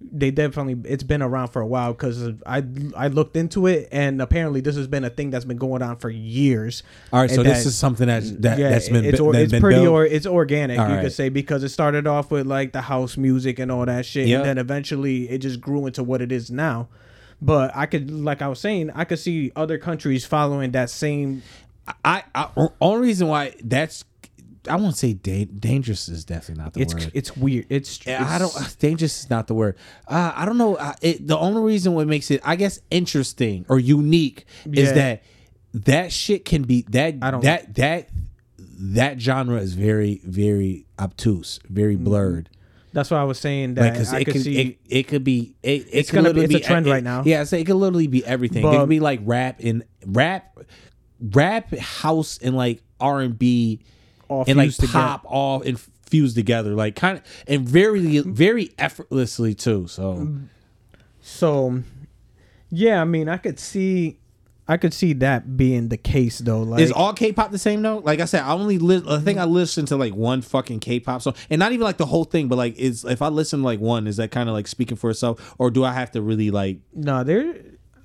they 0.00 0.32
definitely. 0.32 0.76
It's 0.90 1.04
been 1.04 1.22
around 1.22 1.48
for 1.48 1.62
a 1.62 1.66
while 1.66 1.92
because 1.92 2.32
I 2.46 2.64
I 2.96 3.06
looked 3.08 3.36
into 3.36 3.66
it 3.68 3.88
and 3.92 4.20
apparently 4.20 4.60
this 4.60 4.74
has 4.76 4.88
been 4.88 5.04
a 5.04 5.10
thing 5.10 5.30
that's 5.30 5.44
been 5.44 5.58
going 5.58 5.82
on 5.82 5.96
for 5.96 6.10
years. 6.10 6.82
All 7.12 7.20
right, 7.20 7.30
so 7.30 7.42
And 7.42 7.48
this 7.50 7.66
is 7.66 7.76
something 7.78 8.08
that's 8.08 8.30
that, 8.32 8.58
that's 8.58 8.88
been 8.88 9.04
it's 9.04 9.20
or, 9.20 9.32
that's 9.32 9.44
it's 9.44 9.52
been 9.52 9.60
pretty 9.60 9.82
built? 9.82 9.92
or 9.92 10.04
it's 10.06 10.26
organic 10.26 10.78
All 10.80 10.88
you 10.88 10.94
right. 10.96 11.02
could 11.02 11.12
say 11.12 11.28
because 11.28 11.62
it 11.62 11.68
started 11.68 12.06
off 12.08 12.30
with 12.32 12.46
like 12.46 12.72
the 12.72 12.80
house 12.80 13.16
music 13.16 13.58
and 13.60 13.70
all 13.70 13.86
that 13.86 14.04
shit 14.06 14.26
Yeah. 14.26 14.38
and 14.38 14.46
then 14.46 14.58
eventually 14.58 15.28
it 15.28 15.38
just 15.38 15.60
grew 15.60 15.86
into 15.86 16.02
what 16.02 16.20
it 16.22 16.32
is 16.32 16.50
now 16.50 16.88
but 17.42 17.74
i 17.74 17.86
could 17.86 18.10
like 18.10 18.42
i 18.42 18.48
was 18.48 18.60
saying 18.60 18.90
i 18.94 19.04
could 19.04 19.18
see 19.18 19.50
other 19.56 19.78
countries 19.78 20.24
following 20.26 20.70
that 20.72 20.90
same 20.90 21.42
I 22.04 22.22
only 22.80 23.08
reason 23.08 23.26
why 23.26 23.54
that's 23.64 24.04
I 24.68 24.76
won't 24.76 24.96
say 24.96 25.14
da- 25.14 25.46
dangerous 25.46 26.08
is 26.08 26.24
definitely 26.24 26.62
not 26.62 26.74
the 26.74 26.82
it's 26.82 26.94
word. 26.94 27.10
it's 27.14 27.36
weird 27.36 27.66
it's, 27.68 28.06
Yeah, 28.06 28.24
I 28.28 28.38
don't. 28.38 28.76
Dangerous 28.78 29.24
is 29.24 29.30
not 29.30 29.46
the 29.48 29.54
word. 29.54 29.76
Uh, 30.06 30.32
I 30.36 30.44
don't 30.44 30.58
know. 30.58 30.76
Uh, 30.76 30.92
it, 31.00 31.26
the 31.26 31.36
only 31.38 31.62
reason 31.62 31.94
what 31.94 32.06
makes 32.06 32.30
it, 32.30 32.42
I 32.44 32.54
guess, 32.56 32.78
interesting 32.90 33.64
or 33.68 33.80
unique 33.80 34.44
is 34.70 34.92
that 34.92 35.22
that 35.72 36.12
shit 36.12 36.44
can 36.44 36.62
be 36.62 36.82
that 36.90 37.14
I 37.22 37.30
don't- 37.32 37.42
that 37.42 37.74
that 37.76 38.10
that 38.58 39.20
genre 39.20 39.56
is 39.58 39.74
very 39.74 40.20
very 40.24 40.86
obtuse, 40.98 41.58
very 41.68 41.94
Mm-hmm. 41.96 42.04
That's 42.92 43.10
why 43.10 43.18
i 43.20 43.24
was 43.24 43.38
saying 43.38 43.74
that 43.74 43.94
cause 43.96 44.12
i 44.12 44.20
it 44.20 44.24
could 44.26 44.42
see 44.42 44.58
it, 44.60 44.78
it 44.88 45.02
could 45.08 45.24
be 45.24 45.54
it, 45.62 45.82
it 45.82 45.88
It's 45.92 46.10
could 46.10 46.24
gonna 46.24 46.34
be- 46.34 46.42
it's 46.44 46.54
a 46.54 46.60
trend 46.60 46.86
it- 46.86 46.90
right 46.90 47.04
now. 47.04 47.22
Yeah, 47.24 47.44
so 47.44 47.56
it 47.56 47.66
could 47.66 47.76
literally 47.76 48.06
be 48.06 48.24
everything. 48.24 48.64
it 48.66 48.70
could 48.78 48.88
be 48.88 49.00
like 49.00 49.20
rap 49.24 49.60
and 49.62 49.84
rap, 50.06 50.58
rap 51.20 51.74
house 51.76 52.38
and 52.42 52.56
like 52.56 52.82
R 53.00 53.20
and 53.20 53.38
B 53.38 53.80
and 54.30 54.56
like 54.56 54.76
pop 54.88 55.22
all 55.24 55.62
and 55.62 55.78
fused 56.08 56.34
together, 56.36 56.74
like 56.74 56.96
kind 56.96 57.18
of 57.18 57.24
and 57.46 57.68
very 57.68 58.18
very 58.20 58.70
effortlessly 58.78 59.54
too. 59.54 59.86
So 59.88 60.38
so 61.20 61.82
yeah 62.70 63.00
i 63.00 63.04
mean 63.04 63.28
i 63.28 63.36
could 63.36 63.58
see 63.58 64.19
i 64.70 64.76
could 64.76 64.94
see 64.94 65.12
that 65.12 65.56
being 65.56 65.88
the 65.88 65.96
case 65.98 66.38
though 66.38 66.62
like 66.62 66.80
is 66.80 66.92
all 66.92 67.12
K-pop 67.12 67.50
the 67.50 67.58
same 67.58 67.82
though? 67.82 67.98
Like 67.98 68.20
I 68.20 68.24
said, 68.24 68.42
I 68.42 68.52
only 68.52 68.78
li- 68.78 69.02
I 69.06 69.18
think 69.18 69.38
I 69.38 69.44
listened 69.44 69.88
to 69.88 69.96
like 69.96 70.14
one 70.14 70.42
fucking 70.42 70.80
K-pop 70.80 71.22
song, 71.22 71.34
and 71.50 71.58
not 71.58 71.72
even 71.72 71.84
like 71.84 71.98
the 71.98 72.06
whole 72.06 72.24
thing, 72.24 72.48
but 72.48 72.56
like 72.56 72.76
is 72.78 73.04
if 73.04 73.22
I 73.22 73.28
listen 73.28 73.60
to 73.60 73.64
like 73.64 73.80
one, 73.80 74.06
is 74.06 74.16
that 74.16 74.30
kind 74.30 74.48
of 74.48 74.54
like 74.54 74.66
speaking 74.66 74.96
for 74.96 75.10
itself, 75.10 75.54
or 75.58 75.70
do 75.70 75.84
I 75.84 75.92
have 75.92 76.10
to 76.12 76.22
really 76.22 76.50
like? 76.50 76.78
no 76.94 77.24
there 77.24 77.54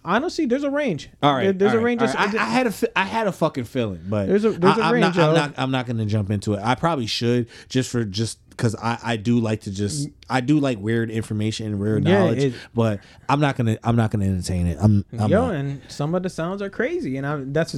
honestly 0.06 0.46
there's 0.46 0.64
a 0.64 0.70
range 0.70 1.10
All 1.22 1.34
right, 1.34 1.44
There- 1.46 1.54
there's 1.54 1.74
all 1.74 1.80
a 1.80 1.84
range 1.84 2.02
all 2.02 2.08
of 2.08 2.16
right. 2.16 2.36
I, 2.36 2.42
I 2.44 2.46
had 2.46 2.68
a 2.68 2.74
I 2.98 3.04
had 3.04 3.28
a 3.28 3.32
fucking 3.32 3.64
feeling, 3.66 4.02
but 4.08 4.28
There's 4.28 4.46
a- 4.46 4.52
there's 4.52 4.78
a 4.78 4.82
I, 4.84 4.88
am 4.90 4.94
range, 4.94 5.16
not, 5.16 5.18
I'm 5.30 5.34
not 5.36 5.54
I'm 5.58 5.72
not 5.72 5.86
gonna 5.88 6.06
jump 6.06 6.30
into 6.32 6.54
it. 6.54 6.62
I 6.64 6.76
probably 6.76 7.08
should 7.08 7.48
just 7.70 7.90
for 7.92 8.06
just 8.06 8.40
because 8.50 8.76
I 8.76 8.98
I 9.04 9.18
do 9.18 9.40
like 9.40 9.62
to 9.62 9.72
just 9.72 10.08
I 10.30 10.40
do 10.42 10.60
like 10.60 10.80
weird 10.80 11.10
information 11.12 11.66
and 11.68 11.80
weird 11.80 12.06
Yeah, 12.08 12.20
knowledge, 12.20 12.44
it- 12.44 12.54
but 12.74 13.02
I'm 13.28 13.40
not 13.42 13.58
gonna 13.58 13.78
I'm 13.84 13.96
not 13.98 14.12
gonna 14.12 14.26
entertain 14.26 14.68
it. 14.68 14.78
I'm, 14.80 15.04
I'm 15.20 15.30
Yo, 15.30 15.48
not. 15.48 15.56
and 15.56 15.82
some 15.90 16.16
of 16.16 16.24
the 16.24 16.30
sounds 16.30 16.62
are 16.62 16.70
crazy, 16.70 17.18
and 17.18 17.26
I'm 17.28 17.52
that's 17.52 17.76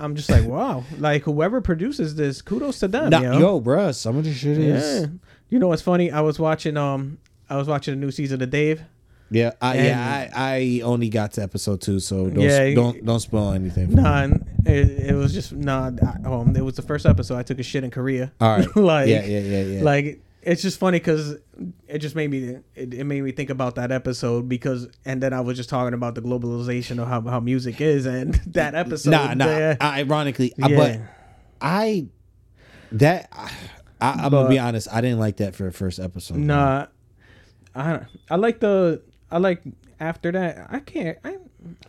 I'm 0.00 0.14
just 0.14 0.30
like 0.30 0.44
wow, 0.44 0.84
like 0.98 1.22
whoever 1.22 1.60
produces 1.60 2.14
this, 2.14 2.40
kudos 2.42 2.78
to 2.80 2.88
them. 2.88 3.10
Nah, 3.10 3.20
yo. 3.20 3.38
yo, 3.38 3.60
bruh, 3.60 3.92
some 3.94 4.16
of 4.16 4.22
the 4.24 4.32
shit 4.32 4.56
is 4.58 5.00
yeah. 5.02 5.06
You 5.50 5.58
know 5.58 5.68
what's 5.68 5.82
funny? 5.82 6.10
I 6.12 6.20
was 6.20 6.38
watching 6.38 6.76
um 6.76 7.18
I 7.50 7.56
was 7.56 7.66
watching 7.66 7.94
the 7.94 8.00
new 8.00 8.10
season 8.12 8.40
of 8.42 8.50
Dave. 8.50 8.82
Yeah, 9.30 9.52
I, 9.60 9.76
And- 9.76 9.86
yeah, 9.86 10.30
I, 10.34 10.56
I 10.56 10.80
only 10.84 11.08
got 11.10 11.32
to 11.32 11.42
episode 11.42 11.80
two, 11.82 12.00
so 12.00 12.28
don't 12.30 12.40
Yeah, 12.40 12.74
don't 12.74 13.04
don't 13.04 13.20
spoil 13.20 13.52
anything. 13.52 13.92
Nah, 13.92 14.28
it, 14.64 15.10
it 15.10 15.14
was 15.14 15.34
just 15.34 15.52
nah. 15.52 15.90
I- 16.02 16.28
Um, 16.28 16.56
it 16.56 16.64
was 16.64 16.74
the 16.76 16.82
first 16.82 17.04
episode. 17.06 17.36
I 17.36 17.42
took 17.42 17.58
a 17.58 17.62
shit 17.62 17.84
in 17.84 17.90
Korea. 17.90 18.32
All 18.40 18.56
right, 18.56 18.76
like 18.76 19.08
yeah, 19.08 19.24
yeah, 19.24 19.40
yeah, 19.40 19.62
yeah. 19.62 19.82
like 19.82 20.22
it's 20.40 20.62
just 20.62 20.78
funny 20.78 20.98
because 20.98 21.36
it 21.88 21.98
just 21.98 22.14
made 22.16 22.30
me 22.30 22.56
it, 22.74 22.94
it 22.94 23.04
made 23.04 23.20
me 23.22 23.32
think 23.32 23.50
about 23.50 23.74
that 23.74 23.92
episode 23.92 24.48
because 24.48 24.88
and 25.04 25.22
then 25.22 25.32
I 25.34 25.40
was 25.42 25.56
just 25.58 25.68
talking 25.68 25.92
about 25.94 26.14
the 26.14 26.22
globalization 26.22 26.98
of 27.02 27.08
how, 27.08 27.20
how 27.20 27.40
music 27.40 27.80
is 27.82 28.06
and 28.06 28.32
that 28.54 28.74
episode. 28.74 29.10
nah, 29.10 29.34
nah. 29.34 29.44
yeah. 29.46 29.76
Ironically, 29.80 30.54
Yeah. 30.56 30.68
but 30.68 31.00
I 31.60 32.06
that 32.92 33.28
I, 34.00 34.12
I'm 34.12 34.30
But- 34.30 34.30
gonna 34.30 34.48
be 34.48 34.58
honest. 34.58 34.88
I 34.90 35.00
didn't 35.02 35.18
like 35.18 35.36
that 35.38 35.54
for 35.54 35.64
the 35.64 35.72
first 35.72 35.98
episode. 35.98 36.38
Nah, 36.38 36.86
I 37.74 38.00
I 38.30 38.36
like 38.36 38.60
the 38.60 39.02
I 39.30 39.38
like 39.38 39.62
after 40.00 40.32
that. 40.32 40.68
I 40.70 40.78
can't 40.80 41.18
I 41.24 41.36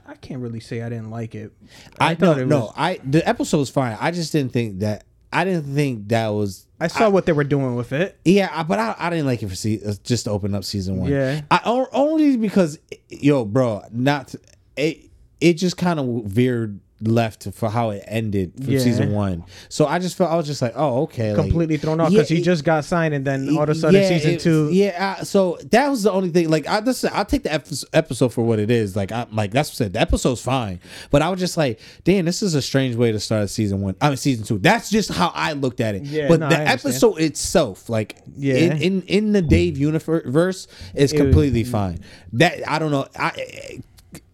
I 0.08 0.16
can't 0.16 0.42
really 0.42 0.60
say 0.60 0.82
I 0.82 0.90
didn't 0.90 1.12
like 1.12 1.36
it. 1.36 1.52
I, 2.00 2.16
no, 2.20 2.34
it 2.34 2.48
no. 2.48 2.74
I 2.76 3.00
the 3.04 3.28
episode 3.28 3.58
was 3.60 3.70
fine. 3.70 3.98
I 4.00 4.12
just 4.12 4.32
didn't 4.32 4.52
think 4.54 4.80
that. 4.80 5.06
I 5.32 5.44
didn't 5.46 5.76
think 5.76 6.08
that 6.08 6.30
was. 6.30 6.66
I 6.80 6.88
saw 6.88 7.08
what 7.10 7.28
they 7.28 7.34
were 7.34 7.44
doing 7.44 7.76
with 7.76 7.92
it. 7.92 8.18
Yeah, 8.26 8.50
I- 8.52 8.64
but 8.64 8.80
I, 8.80 8.96
I 8.98 9.10
didn't 9.12 9.28
like 9.28 9.44
it 9.44 9.48
for 9.50 9.54
se- 9.56 9.82
uh, 9.86 9.94
just 10.04 10.26
to 10.26 10.32
open 10.32 10.56
up 10.56 10.64
season 10.64 10.98
one. 10.98 11.12
Yeah. 11.12 11.42
I 11.52 11.62
only 11.94 12.36
because 12.36 12.80
yo, 13.10 13.46
bro, 13.46 13.84
not 13.92 14.34
it. 14.76 15.06
It 15.40 15.54
just 15.54 15.78
kind 15.78 16.00
of 16.00 16.26
veered 16.26 16.80
left 17.02 17.48
for 17.54 17.70
how 17.70 17.92
it 17.92 18.04
ended 18.08 18.52
for 18.64 18.72
Yeah. 18.72 18.80
season 18.80 19.14
one. 19.14 19.44
So 19.70 19.86
I 19.86 20.00
just 20.00 20.18
felt 20.18 20.32
I 20.32 20.36
was 20.36 20.46
just 20.48 20.62
like, 20.62 20.74
oh, 20.76 21.04
okay, 21.04 21.34
like- 21.34 21.42
Completely 21.46 21.78
thrown 21.78 22.00
off 22.02 22.12
Yeah, 22.12 22.18
because 22.20 22.30
he 22.30 22.42
just 22.42 22.64
got 22.64 22.84
signed 22.86 23.14
and 23.14 23.24
then 23.26 23.56
all 23.56 23.64
of 23.64 23.70
a 23.70 23.76
sudden 23.76 24.02
yeah, 24.02 24.08
season 24.10 24.32
it- 24.32 24.40
two. 24.42 24.70
Yeah, 24.72 25.16
uh, 25.20 25.24
so 25.24 25.58
that 25.72 25.88
was 25.90 26.04
the 26.04 26.12
only 26.12 26.30
thing. 26.30 26.50
Like, 26.50 26.68
I 26.68 26.82
just 26.82 27.06
I'll 27.06 27.26
take 27.26 27.44
the 27.44 27.54
episode 27.94 28.30
for 28.34 28.44
what 28.46 28.60
it 28.60 28.70
is. 28.70 28.96
Like, 28.96 29.12
I 29.12 29.28
like 29.32 29.52
that's 29.52 29.70
what 29.70 29.76
I 29.76 29.86
said. 29.86 29.94
The 29.94 30.02
episode's 30.02 30.42
fine, 30.42 30.80
but 31.12 31.22
I 31.22 31.30
was 31.30 31.40
just 31.40 31.56
like, 31.58 31.80
damn, 32.04 32.26
this 32.26 32.42
is 32.44 32.56
a 32.56 32.62
strange 32.62 32.96
way 32.96 33.12
to 33.12 33.20
start 33.20 33.44
a 33.44 33.48
season 33.48 33.82
one. 33.82 33.96
I 34.02 34.10
mean, 34.10 34.18
season 34.18 34.46
two. 34.46 34.58
That's 34.60 34.90
just 34.90 35.12
how 35.12 35.32
I 35.34 35.54
looked 35.54 35.80
at 35.80 35.96
it. 35.96 36.04
Yeah, 36.04 36.28
but 36.28 36.40
no, 36.42 36.50
the 36.50 36.60
I 36.60 36.64
episode 36.66 37.20
itself, 37.20 37.90
like, 37.90 38.18
Yeah. 38.38 38.56
in, 38.56 38.78
in 38.82 39.02
in 39.04 39.32
the 39.32 39.42
Dave 39.42 39.78
universe, 39.78 40.68
is 40.96 41.14
completely 41.14 41.64
fine. 41.64 42.00
That 42.34 42.68
I 42.70 42.80
don't 42.80 42.92
know. 42.92 43.08
I 43.18 43.80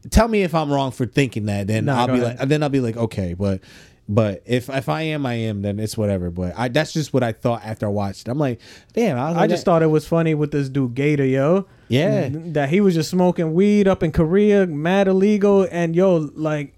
tell 0.10 0.28
me 0.28 0.44
if 0.44 0.54
I'm 0.56 0.72
wrong 0.72 0.92
for 0.92 1.06
thinking 1.06 1.46
that. 1.46 1.68
Then 1.68 1.90
I'll 1.90 2.08
be 2.08 2.20
like, 2.20 2.38
then 2.40 2.64
I'll 2.64 2.70
be 2.70 2.80
like, 2.80 2.98
okay, 2.98 3.34
but. 3.34 3.62
But 4.08 4.44
if 4.46 4.70
if 4.70 4.88
I 4.88 5.02
am, 5.02 5.26
I 5.26 5.34
am. 5.34 5.64
Then 5.64 5.80
it's 5.80 5.98
whatever. 5.98 6.30
But 6.30 6.54
I 6.56 6.68
that's 6.68 6.94
just 6.94 7.12
what 7.12 7.24
I 7.24 7.32
thought 7.32 7.64
after 7.64 7.88
I 7.88 7.90
watched. 7.90 8.28
it. 8.28 8.32
I'm 8.32 8.38
like, 8.38 8.62
damn. 8.94 9.18
I, 9.18 9.42
I 9.42 9.48
just 9.48 9.66
thought 9.66 9.82
it 9.82 9.88
was 9.88 10.08
funny 10.08 10.36
with 10.36 10.52
this 10.52 10.70
dude 10.70 10.94
Gator, 10.94 11.26
yo. 11.26 11.66
Yeah. 11.88 12.30
That 12.32 12.70
he 12.70 12.82
was 12.82 12.94
just 12.94 13.10
smoking 13.10 13.56
weed 13.56 13.88
up 13.88 14.04
in 14.04 14.12
Korea, 14.12 14.68
mad 14.68 15.08
illegal, 15.08 15.68
and 15.72 15.96
yo, 15.96 16.30
like 16.36 16.76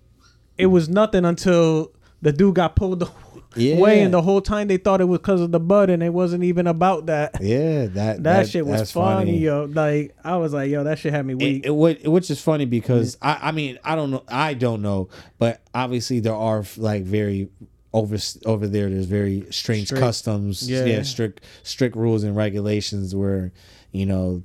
it 0.57 0.67
was 0.67 0.87
nothing 0.87 1.25
until 1.25 1.91
the 2.21 2.31
dude 2.31 2.55
got 2.55 2.77
pulled 2.77 3.11
Yeah. 3.55 3.75
away, 3.77 4.01
and 4.01 4.13
the 4.13 4.21
whole 4.21 4.41
time 4.41 4.67
they 4.67 4.77
thought 4.77 5.01
it 5.01 5.05
was 5.05 5.19
because 5.19 5.41
of 5.41 5.51
the 5.51 5.59
bud, 5.59 5.89
and 5.89 6.03
it 6.03 6.13
wasn't 6.13 6.43
even 6.43 6.67
about 6.67 7.07
that. 7.07 7.37
Yeah, 7.41 7.85
that 7.91 8.23
That, 8.23 8.49
shit 8.49 8.65
was 8.65 8.81
that's 8.81 8.91
funny, 8.91 9.37
yo. 9.39 9.65
Like 9.65 10.15
I 10.23 10.35
was 10.37 10.53
like, 10.53 10.69
yo, 10.69 10.83
that 10.83 10.99
shit 10.99 11.13
had 11.13 11.25
me 11.25 11.33
weak. 11.33 11.65
It, 11.65 11.71
it, 11.71 12.07
which 12.11 12.29
is 12.29 12.41
funny 12.41 12.65
because 12.65 13.17
I, 13.21 13.39
I 13.43 13.51
mean 13.51 13.79
I 13.83 13.95
don't 13.95 14.11
know 14.11 14.23
I 14.27 14.53
don't 14.53 14.81
know 14.81 15.09
but 15.39 15.61
obviously 15.73 16.19
there 16.19 16.35
are 16.35 16.63
like 16.77 17.03
very 17.03 17.49
over 17.93 18.17
over 18.45 18.67
there 18.67 18.89
there's 18.89 19.05
very 19.05 19.45
strange 19.49 19.85
Strict. 19.87 20.01
customs 20.03 20.69
Yeah. 20.69 20.83
yeah. 20.85 21.01
strict 21.03 21.43
strict 21.63 21.95
rules 21.95 22.23
and 22.23 22.35
regulations 22.35 23.15
where 23.15 23.51
you 23.91 24.05
know 24.05 24.43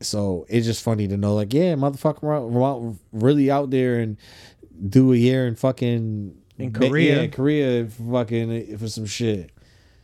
so 0.00 0.44
it's 0.48 0.66
just 0.66 0.82
funny 0.82 1.08
to 1.08 1.16
know 1.16 1.34
like 1.34 1.54
yeah 1.54 1.74
motherfucker 1.74 2.96
really 3.12 3.50
out 3.50 3.70
there 3.70 3.98
and 4.00 4.16
do 4.88 5.12
a 5.12 5.16
year 5.16 5.46
in 5.46 5.54
fucking 5.54 6.34
In 6.58 6.72
Korea. 6.72 7.22
yeah, 7.22 7.26
Korea 7.28 7.86
fucking 7.86 8.76
for 8.78 8.88
some 8.88 9.06
shit 9.06 9.50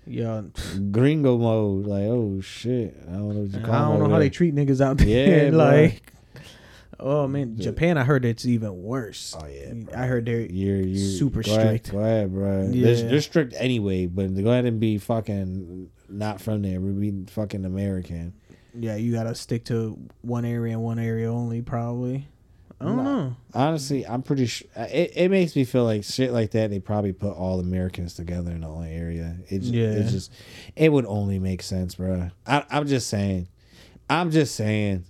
yo, 0.07 0.51
gringo 0.91 1.37
mode 1.37 1.87
like 1.87 2.05
oh 2.05 2.41
shit 2.41 2.97
I 3.09 3.13
don't 3.13 3.29
know 3.35 3.41
what 3.43 3.51
you 3.53 3.59
I 3.59 3.79
don't 3.81 3.99
know 3.99 4.05
how 4.05 4.09
there. 4.13 4.21
they 4.21 4.31
treat 4.31 4.55
niggas 4.55 4.81
out 4.81 4.97
there. 4.99 5.07
Yeah, 5.45 5.51
bro. 5.51 5.59
like, 5.59 6.13
oh 6.99 7.29
man, 7.29 7.59
Japan. 7.59 7.99
I 7.99 8.05
heard 8.05 8.25
it's 8.25 8.47
even 8.47 8.83
worse. 8.83 9.37
Oh, 9.39 9.47
yeah, 9.47 9.75
I 9.95 10.07
heard 10.07 10.25
they're 10.25 10.41
You're, 10.41 10.81
you 10.81 10.99
Super 10.99 11.43
go 11.43 11.53
ahead- 11.53 11.63
strict. 11.85 11.93
go 11.93 11.99
ahead, 11.99 12.33
bro. 12.33 12.69
They're, 12.69 13.09
they're 13.09 13.21
strict 13.21 13.55
anyway, 13.59 14.07
but 14.07 14.35
go 14.43 14.51
ahead 14.51 14.65
and 14.65 14.81
be 14.81 14.97
fucking 14.99 15.91
not 16.09 16.41
from 16.41 16.63
there. 16.63 16.81
Be 16.81 17.25
fucking 17.31 17.67
American. 17.67 18.33
yeah. 18.75 18.97
You 18.97 19.13
gotta 19.13 19.35
stick 19.35 19.67
to 19.67 19.99
one 20.23 20.47
area 20.47 20.73
and 20.73 20.83
one 20.83 20.99
area 20.99 21.31
only, 21.31 21.61
probably. 21.61 22.27
I 22.81 22.85
don't 22.85 22.97
Nah. 22.97 23.03
know. 23.03 23.37
Honestly, 23.55 24.07
I'm 24.07 24.23
pretty 24.23 24.47
sure 24.47 24.69
it, 24.77 25.13
it 25.17 25.31
makes 25.31 25.57
me 25.57 25.65
feel 25.65 25.85
like 25.85 26.05
shit 26.05 26.33
like 26.33 26.53
that. 26.53 26.71
They 26.71 26.79
probably 26.79 27.13
put 27.13 27.33
all 27.37 27.59
Americans 27.59 28.15
together 28.15 28.53
in 28.53 28.61
the 28.61 28.69
only 28.69 28.93
area. 28.93 29.37
It, 29.49 29.63
Yeah. 29.63 29.89
it 29.89 30.09
just 30.11 30.31
it 30.77 30.93
would 30.93 31.07
only 31.07 31.39
make 31.41 31.63
sense, 31.63 31.97
bro. 31.97 32.31
I, 32.47 32.65
I'm 32.71 32.87
just 32.87 33.09
saying. 33.09 33.49
I'm 34.09 34.31
just 34.31 34.55
saying. 34.55 35.05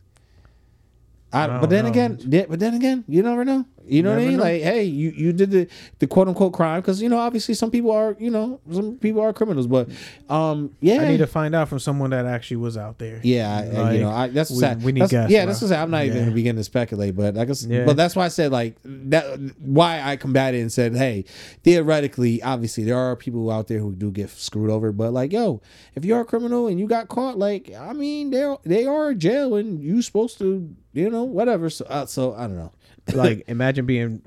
I, 1.33 1.45
I 1.45 1.61
but 1.61 1.69
then 1.69 1.85
know. 1.85 1.91
again, 1.91 2.47
but 2.49 2.59
then 2.59 2.73
again, 2.75 3.05
you 3.07 3.23
never 3.23 3.45
know. 3.45 3.67
You 3.89 4.03
know 4.03 4.11
what 4.11 4.19
I 4.21 4.25
mean? 4.27 4.37
know. 4.37 4.43
Like, 4.43 4.63
hey, 4.63 4.85
you, 4.85 5.11
you 5.11 5.33
did 5.33 5.51
the, 5.51 5.69
the 5.99 6.07
quote 6.07 6.29
unquote 6.29 6.53
crime 6.53 6.81
because 6.81 7.01
you 7.03 7.09
know 7.09 7.19
obviously 7.19 7.55
some 7.55 7.71
people 7.71 7.91
are 7.93 8.17
you 8.19 8.31
know 8.31 8.61
some 8.73 8.97
people 8.99 9.21
are 9.23 9.33
criminals, 9.33 9.67
but 9.67 9.89
um 10.29 10.71
yeah, 10.81 11.03
I 11.03 11.09
need 11.09 11.19
to 11.19 11.27
find 11.27 11.55
out 11.55 11.69
from 11.69 11.79
someone 11.79 12.11
that 12.11 12.27
actually 12.27 12.59
was 12.59 12.77
out 12.77 12.99
there. 12.99 13.21
yeah, 13.23 13.49
I, 13.51 13.77
I- 13.81 13.93
you 13.95 14.01
know, 14.01 14.11
I, 14.11 14.29
that's 14.29 14.51
we- 14.51 14.59
sad. 14.59 14.83
we 14.83 14.93
need 14.93 15.01
that's, 15.03 15.13
guests, 15.13 15.33
Yeah, 15.33 15.45
bro. 15.45 15.53
that's 15.53 15.63
what. 15.63 15.73
I'm 15.73 15.91
not 15.91 16.05
even 16.05 16.17
Yeah. 16.17 16.23
going 16.23 16.31
to 16.31 16.35
begin 16.35 16.57
to 16.57 16.65
speculate, 16.65 17.17
but 17.17 17.37
I 17.39 17.45
guess, 17.45 17.65
Yeah. 17.65 17.85
but 17.85 17.97
that's 17.97 18.15
why 18.17 18.25
I 18.25 18.29
said 18.29 18.53
like 18.53 18.77
that. 18.85 19.25
Why 19.59 20.01
I 20.03 20.17
combated 20.17 20.61
and 20.61 20.73
said, 20.73 20.95
hey, 20.97 21.25
theoretically, 21.65 22.43
obviously, 22.43 22.85
there 22.85 22.97
are 22.97 23.15
people 23.17 23.51
out 23.51 23.69
there 23.69 23.79
who 23.79 23.95
do 23.95 24.11
get 24.11 24.31
screwed 24.31 24.71
over, 24.71 24.93
but 24.93 25.13
like, 25.13 25.33
yo, 25.33 25.61
if 25.95 26.05
you're 26.05 26.21
a 26.21 26.25
criminal 26.25 26.67
and 26.67 26.79
you 26.81 26.87
got 26.87 27.09
caught, 27.09 27.39
like, 27.39 27.71
I 27.79 27.93
mean, 27.93 28.31
they 28.31 28.43
are 28.43 28.59
they 28.65 28.87
are 28.87 29.11
in 29.11 29.19
jail 29.21 29.55
and 29.57 29.83
you 29.83 30.01
supposed 30.03 30.39
to, 30.39 30.75
you 30.93 31.11
know, 31.11 31.25
whatever. 31.25 31.69
So, 31.71 31.85
uh, 31.87 32.07
so 32.07 32.35
I 32.35 32.47
don't 32.47 32.57
know. 32.57 32.73
Like 33.15 33.45
imagine 33.49 33.87
being 33.87 34.23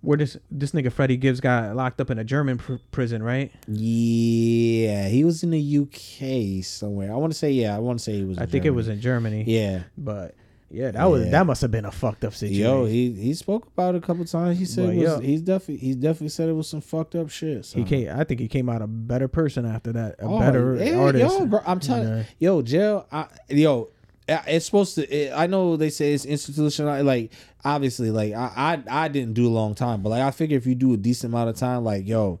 where 0.00 0.18
this 0.18 0.36
this 0.50 0.72
nigga 0.72 0.92
Freddie 0.92 1.16
Gibbs 1.16 1.40
got 1.40 1.74
locked 1.76 2.00
up 2.00 2.10
in 2.10 2.18
a 2.18 2.24
German 2.24 2.58
pr- 2.58 2.74
prison, 2.90 3.22
right? 3.22 3.52
Yeah, 3.68 5.08
he 5.08 5.24
was 5.24 5.42
in 5.42 5.50
the 5.50 5.78
UK 5.78 6.64
somewhere. 6.64 7.12
I 7.12 7.16
want 7.16 7.32
to 7.32 7.38
say, 7.38 7.50
yeah, 7.52 7.74
I 7.76 7.78
want 7.78 7.98
to 7.98 8.04
say 8.04 8.12
he 8.14 8.24
was. 8.24 8.38
I 8.38 8.44
in 8.44 8.50
think 8.50 8.64
it 8.64 8.70
was 8.70 8.88
in 8.88 9.00
Germany. 9.00 9.44
Yeah. 9.46 9.82
But 9.96 10.34
yeah, 10.70 10.90
that 10.90 11.04
was 11.04 11.30
that 11.30 11.46
must 11.46 11.62
have 11.62 11.70
been 11.70 11.84
a 11.84 11.92
fucked 11.92 12.24
up 12.24 12.34
situation. 12.34 12.60
Yo, 12.64 12.84
he 12.86 13.12
he 13.12 13.34
spoke 13.34 13.66
about 13.68 13.94
it 13.94 13.98
a 14.02 14.06
couple 14.06 14.24
times. 14.24 14.58
He 14.58 14.64
said 14.64 14.88
was, 14.88 14.96
yo- 14.96 15.20
he's 15.20 15.42
definitely 15.42 15.76
he's 15.76 15.96
definitely 15.96 16.30
said 16.30 16.48
it 16.48 16.52
was 16.54 16.68
some 16.68 16.80
fucked 16.80 17.14
up 17.14 17.30
shit. 17.30 17.64
So. 17.64 17.78
he 17.78 17.84
came. 17.84 18.08
I 18.10 18.24
think 18.24 18.40
he 18.40 18.48
came 18.48 18.68
out 18.68 18.82
a 18.82 18.86
better 18.88 19.28
person 19.28 19.64
after 19.64 19.92
that. 19.92 20.16
A 20.18 20.22
Oh, 20.24 20.38
better 20.40 20.74
yeah, 20.76 20.96
artist. 20.98 21.38
Yo, 21.38 21.46
bro, 21.46 21.60
I'm 21.64 21.78
telling 21.80 22.08
Yeah. 22.08 22.22
yo, 22.40 22.62
jail. 22.62 23.06
I, 23.12 23.26
yo, 23.48 23.90
it's 24.28 24.66
supposed 24.66 24.94
to. 24.96 25.08
It, 25.08 25.32
I 25.34 25.46
know 25.46 25.76
they 25.76 25.90
say 25.90 26.12
it's 26.12 26.24
institutional. 26.24 27.02
Like 27.04 27.32
obviously, 27.64 28.10
like 28.10 28.34
I, 28.34 28.82
I 28.88 29.04
I 29.04 29.08
didn't 29.08 29.34
do 29.34 29.46
a 29.46 29.50
long 29.50 29.74
time, 29.74 30.02
but 30.02 30.10
like 30.10 30.22
I 30.22 30.30
figure 30.30 30.56
if 30.56 30.66
you 30.66 30.74
do 30.74 30.94
a 30.94 30.96
decent 30.96 31.32
amount 31.32 31.50
of 31.50 31.56
time, 31.56 31.84
like 31.84 32.06
yo, 32.06 32.40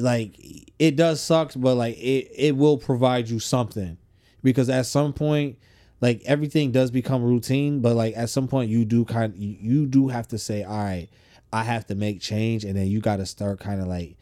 like 0.00 0.34
it 0.78 0.96
does 0.96 1.20
suck, 1.20 1.52
but 1.56 1.74
like 1.74 1.96
it 1.98 2.30
it 2.34 2.56
will 2.56 2.78
provide 2.78 3.28
you 3.28 3.38
something 3.38 3.98
because 4.42 4.68
at 4.68 4.86
some 4.86 5.12
point. 5.12 5.58
Like 6.00 6.22
everything 6.26 6.70
does 6.70 6.92
become 6.92 7.24
routine, 7.24 7.80
but 7.80 7.96
like 7.96 8.16
at 8.16 8.30
some 8.30 8.46
point 8.46 8.70
you 8.70 8.84
do 8.84 9.04
kind 9.04 9.34
you 9.36 9.84
do 9.84 10.06
have 10.06 10.28
to 10.28 10.38
say, 10.38 10.62
all 10.62 10.78
right, 10.78 11.08
I 11.52 11.64
have 11.64 11.88
to 11.88 11.96
make 11.96 12.20
change, 12.20 12.62
and 12.64 12.76
then 12.76 12.86
you 12.86 13.00
got 13.00 13.16
to 13.16 13.26
start 13.26 13.58
kind 13.58 13.80
of 13.80 13.88
like 13.88 14.16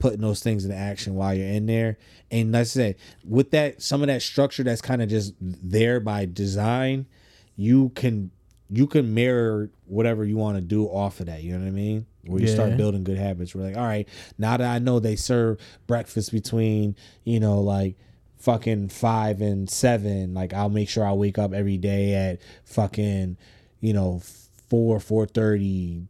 putting 0.00 0.20
those 0.20 0.42
things 0.42 0.64
into 0.64 0.76
action 0.76 1.14
while 1.14 1.32
you're 1.32 1.46
in 1.46 1.66
there. 1.66 1.98
And 2.32 2.50
like 2.50 2.60
I 2.60 2.64
said, 2.64 2.96
with 3.24 3.52
that, 3.52 3.80
some 3.80 4.00
of 4.02 4.08
that 4.08 4.22
structure 4.22 4.64
that's 4.64 4.82
kind 4.82 5.00
of 5.00 5.08
just 5.08 5.34
there 5.40 6.00
by 6.00 6.26
design, 6.26 7.06
you 7.54 7.90
can 7.90 8.32
you 8.72 8.86
can 8.86 9.14
mirror 9.14 9.70
whatever 9.86 10.24
you 10.24 10.36
want 10.36 10.56
to 10.56 10.60
do 10.60 10.86
off 10.86 11.20
of 11.20 11.26
that. 11.26 11.42
You 11.42 11.52
know 11.52 11.60
what 11.60 11.68
I 11.68 11.72
mean? 11.72 12.06
Where 12.24 12.40
you 12.40 12.46
start 12.48 12.76
building 12.76 13.02
good 13.02 13.18
habits. 13.18 13.54
We're 13.54 13.64
like, 13.64 13.76
all 13.76 13.84
right, 13.84 14.08
now 14.38 14.56
that 14.56 14.68
I 14.70 14.78
know 14.78 15.00
they 15.00 15.16
serve 15.16 15.58
breakfast 15.86 16.32
between, 16.32 16.94
you 17.24 17.40
know, 17.40 17.60
like 17.60 17.96
fucking 18.38 18.90
five 18.90 19.40
and 19.40 19.68
seven, 19.68 20.34
like 20.34 20.54
I'll 20.54 20.68
make 20.68 20.88
sure 20.88 21.04
I 21.04 21.12
wake 21.12 21.38
up 21.38 21.52
every 21.52 21.78
day 21.78 22.14
at 22.14 22.40
fucking, 22.64 23.36
you 23.80 23.92
know, 23.92 24.22
four, 24.68 25.00
four 25.00 25.26
thirty, 25.26 26.06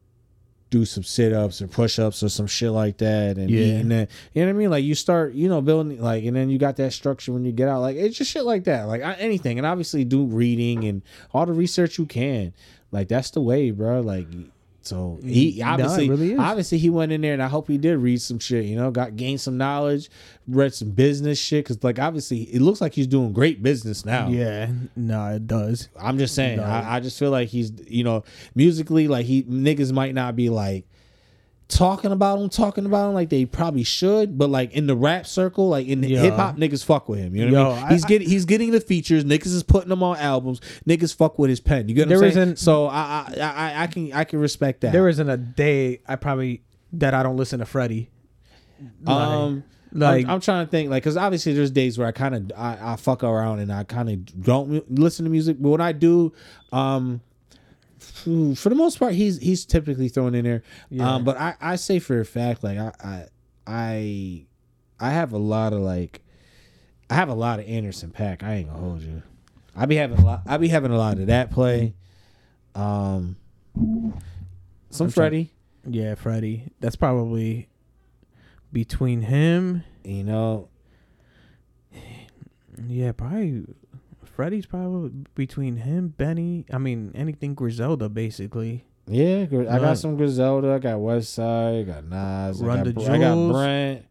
do 0.70 0.84
some 0.84 1.02
sit 1.02 1.32
ups 1.32 1.60
or 1.60 1.66
push 1.66 1.98
ups 1.98 2.22
or 2.22 2.28
some 2.28 2.46
shit 2.46 2.70
like 2.70 2.96
that 2.98 3.36
and 3.38 3.50
Yeah. 3.50 3.60
eat 3.60 3.80
and 3.80 3.90
then 3.90 4.08
you 4.32 4.42
know 4.42 4.48
what 4.48 4.54
I 4.56 4.58
mean? 4.58 4.70
Like 4.70 4.84
you 4.84 4.94
start, 4.94 5.34
you 5.34 5.48
know, 5.48 5.60
building 5.60 6.00
like 6.00 6.24
and 6.24 6.36
then 6.36 6.48
you 6.48 6.58
got 6.58 6.76
that 6.76 6.92
structure 6.92 7.32
when 7.32 7.44
you 7.44 7.50
get 7.52 7.68
out. 7.68 7.80
Like 7.80 7.96
it's 7.96 8.16
just 8.16 8.30
shit 8.30 8.44
like 8.44 8.64
that. 8.64 8.84
Like 8.84 9.02
I- 9.02 9.14
anything. 9.14 9.58
And 9.58 9.66
obviously 9.66 10.04
do 10.04 10.24
reading 10.24 10.84
and 10.84 11.02
all 11.34 11.44
the 11.44 11.52
research 11.52 11.98
you 11.98 12.06
can. 12.06 12.52
Like 12.92 13.08
that's 13.08 13.30
the 13.30 13.40
way, 13.40 13.70
bro. 13.72 14.00
Like 14.00 14.26
so 14.82 15.20
he 15.22 15.62
obviously 15.62 16.08
really 16.08 16.36
obviously 16.36 16.78
he 16.78 16.88
went 16.88 17.12
in 17.12 17.20
there 17.20 17.34
and 17.34 17.42
I 17.42 17.48
hope 17.48 17.68
he 17.68 17.76
did 17.76 17.98
read 17.98 18.20
some 18.20 18.38
shit, 18.38 18.64
you 18.64 18.76
know, 18.76 18.90
got 18.90 19.16
gained 19.16 19.40
some 19.40 19.58
knowledge, 19.58 20.10
read 20.48 20.72
some 20.72 20.90
business 20.90 21.38
shit 21.38 21.66
cuz 21.66 21.82
like 21.84 21.98
obviously 21.98 22.42
it 22.44 22.60
looks 22.62 22.80
like 22.80 22.94
he's 22.94 23.06
doing 23.06 23.32
great 23.32 23.62
business 23.62 24.04
now. 24.04 24.28
Yeah, 24.28 24.70
no, 24.96 25.26
it 25.26 25.46
does. 25.46 25.88
I'm 25.98 26.18
just 26.18 26.34
saying. 26.34 26.58
No. 26.58 26.64
I, 26.64 26.96
I 26.96 27.00
just 27.00 27.18
feel 27.18 27.30
like 27.30 27.48
he's, 27.48 27.72
you 27.86 28.04
know, 28.04 28.24
musically, 28.54 29.06
like 29.06 29.26
he 29.26 29.42
niggas 29.42 29.92
might 29.92 30.14
not 30.14 30.34
be 30.34 30.48
like 30.48 30.86
talking 31.70 32.12
about 32.12 32.38
him, 32.40 32.48
talking 32.50 32.84
about 32.84 33.08
him 33.08 33.14
like 33.14 33.28
they 33.30 33.44
probably 33.46 33.82
should, 33.84 34.36
but 34.36 34.50
like 34.50 34.72
in 34.72 34.86
the 34.86 34.94
rap 34.96 35.26
circle, 35.26 35.68
like 35.70 35.86
in 35.86 36.02
Yeah. 36.02 36.20
hip 36.20 36.34
hop, 36.34 36.56
niggas 36.56 36.84
fuck 36.84 37.08
with 37.08 37.20
him. 37.20 37.34
You 37.34 37.48
know 37.50 37.64
what 37.64 37.70
Yo, 37.70 37.70
I 37.72 37.74
mean? 37.76 37.84
I- 37.84 37.92
He's 37.92 38.04
getting 38.04 38.28
he's 38.28 38.44
getting 38.44 38.70
the 38.72 38.80
features. 38.80 39.24
Niggas 39.24 39.46
is 39.46 39.62
putting 39.62 39.88
them 39.88 40.02
on 40.02 40.16
albums. 40.18 40.60
Niggas 40.86 41.14
fuck 41.14 41.38
with 41.38 41.48
his 41.50 41.60
pen. 41.60 41.88
You 41.88 41.94
get 41.94 42.02
what 42.08 42.18
There 42.18 42.24
I'm 42.28 42.32
saying? 42.34 42.42
isn't- 42.48 42.58
So 42.58 42.86
I, 42.86 43.32
I 43.40 43.82
I 43.84 43.86
can 43.86 44.12
I 44.12 44.24
can 44.24 44.38
respect 44.40 44.82
that. 44.82 44.92
There 44.92 45.08
isn't 45.08 45.28
a 45.30 45.36
day 45.36 46.00
I 46.06 46.16
probably 46.16 46.62
that 46.92 47.14
I 47.14 47.22
don't 47.22 47.36
listen 47.36 47.60
to 47.60 47.66
Freddie. 47.66 48.10
um. 49.06 49.62
like 49.92 50.24
I'm, 50.24 50.30
I'm 50.32 50.40
trying 50.40 50.64
to 50.66 50.70
think, 50.70 50.90
like, 50.90 51.02
because 51.02 51.16
obviously 51.16 51.52
there's 51.52 51.70
days 51.70 51.98
where 51.98 52.06
I 52.06 52.12
kind 52.12 52.34
of 52.34 52.52
I, 52.56 52.92
I 52.92 52.96
fuck 52.96 53.22
around 53.24 53.58
and 53.58 53.72
I 53.72 53.84
kind 53.84 54.08
of 54.08 54.42
don't 54.42 54.90
listen 54.98 55.24
to 55.24 55.30
music, 55.30 55.56
but 55.60 55.68
when 55.70 55.80
I 55.80 55.92
do, 55.92 56.32
um, 56.72 57.20
for 58.00 58.68
the 58.68 58.74
most 58.74 58.98
part, 58.98 59.14
he's 59.14 59.38
he's 59.38 59.64
typically 59.64 60.08
thrown 60.08 60.34
in 60.34 60.44
there. 60.44 60.62
Yeah. 60.90 61.14
Um, 61.14 61.24
but 61.24 61.36
I 61.38 61.54
I 61.60 61.76
say 61.76 61.98
for 61.98 62.20
a 62.20 62.24
fact, 62.24 62.64
like 62.64 62.78
I 62.78 63.26
I 63.66 64.44
I 64.98 65.10
have 65.10 65.32
a 65.32 65.38
lot 65.38 65.72
of 65.72 65.80
like 65.80 66.22
I 67.08 67.14
have 67.14 67.28
a 67.28 67.34
lot 67.34 67.58
of 67.60 67.66
Anderson 67.68 68.10
.Paak. 68.10 68.42
I 68.42 68.54
ain't 68.54 68.68
gonna 68.68 68.80
hold 68.80 69.02
you. 69.02 69.22
I 69.76 69.86
be 69.86 69.96
having 69.96 70.18
a 70.18 70.24
lot. 70.24 70.42
I 70.46 70.56
be 70.56 70.68
having 70.68 70.92
a 70.92 70.96
lot 70.98 71.18
of 71.18 71.26
that 71.28 71.50
play. 71.50 71.94
Um, 72.74 73.36
some 73.74 74.12
I'm 74.12 74.18
trying- 74.90 75.10
Freddie. 75.10 75.50
yeah, 75.88 76.14
Freddie. 76.14 76.72
That's 76.80 76.96
probably 76.96 77.68
between 78.72 79.22
him. 79.22 79.84
You 80.04 80.24
know, 80.24 80.68
Yeah, 82.88 83.12
probably 83.12 83.64
Freddie's 84.40 84.64
probably 84.64 85.10
between 85.34 85.76
him, 85.76 86.14
Benny. 86.16 86.64
I 86.72 86.78
mean, 86.78 87.12
anything 87.14 87.52
Griselda, 87.54 88.08
basically. 88.08 88.86
Yeah, 89.06 89.44
I 89.68 89.78
got 89.78 89.98
some 89.98 90.16
Griselda. 90.16 90.72
I 90.72 90.78
got 90.78 90.96
Westside. 90.96 91.80
I 91.80 91.82
got 91.82 92.04
Nas. 92.06 92.62
Run 92.62 92.78
I 92.80 92.82
the 92.84 92.92
got, 92.94 93.04
Br- 93.04 93.10
I 93.12 93.18
got. 93.18 93.52
Brent. 93.52 94.04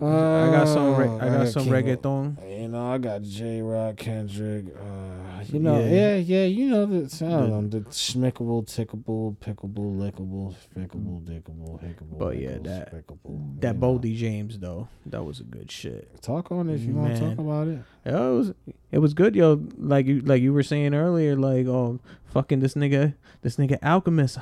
I 0.00 0.50
got 0.50 0.68
some. 0.68 0.96
Re- 0.96 1.06
Uh, 1.06 1.16
I 1.16 1.28
got 1.28 1.48
some 1.48 1.64
King- 1.64 1.72
reggaeton. 1.74 2.60
You 2.62 2.68
know, 2.68 2.92
I 2.92 2.96
got 2.96 3.20
Jay 3.22 3.60
Rock, 3.60 3.96
Kendrick. 3.96 4.66
Uh, 4.74 5.25
you 5.52 5.58
know, 5.60 5.78
Yeah. 5.80 5.90
yeah, 5.90 6.16
yeah, 6.16 6.44
you 6.44 6.68
know 6.68 6.86
the, 6.86 6.96
I 7.26 7.28
don't 7.30 7.40
The- 7.40 7.48
know, 7.48 7.68
the 7.68 7.80
schmickable, 7.90 8.64
tickable, 8.66 9.36
pickable, 9.38 9.96
lickable, 9.96 10.54
fickable, 10.76 11.22
dickable, 11.24 11.80
hickable. 11.82 12.18
But 12.18 12.38
yeah, 12.40 12.58
that- 12.62 12.92
spickable, 12.92 13.60
That 13.60 13.78
know. 13.78 13.98
Boldy 13.98 14.16
James 14.16 14.58
though, 14.58 14.88
that 15.06 15.24
was 15.24 15.40
a 15.40 15.44
good 15.44 15.70
shit. 15.70 16.22
Talk 16.22 16.50
on 16.52 16.68
it 16.70 16.74
if 16.74 16.82
you 16.82 16.94
want 16.94 17.14
to 17.16 17.20
talk 17.20 17.38
about 17.38 17.68
it. 17.68 17.78
Yeah, 18.04 18.28
it 18.28 18.34
was 18.36 18.54
it 18.92 18.98
was 18.98 19.14
good, 19.14 19.34
yo. 19.36 19.66
Like 19.78 20.06
you 20.06 20.20
like 20.20 20.42
you 20.42 20.52
were 20.52 20.62
saying 20.62 20.94
earlier, 20.94 21.36
like 21.36 21.66
oh 21.66 22.00
fucking 22.26 22.60
this 22.60 22.74
nigga, 22.74 23.14
this 23.42 23.56
nigga 23.56 23.78
Alchemist, 23.82 24.38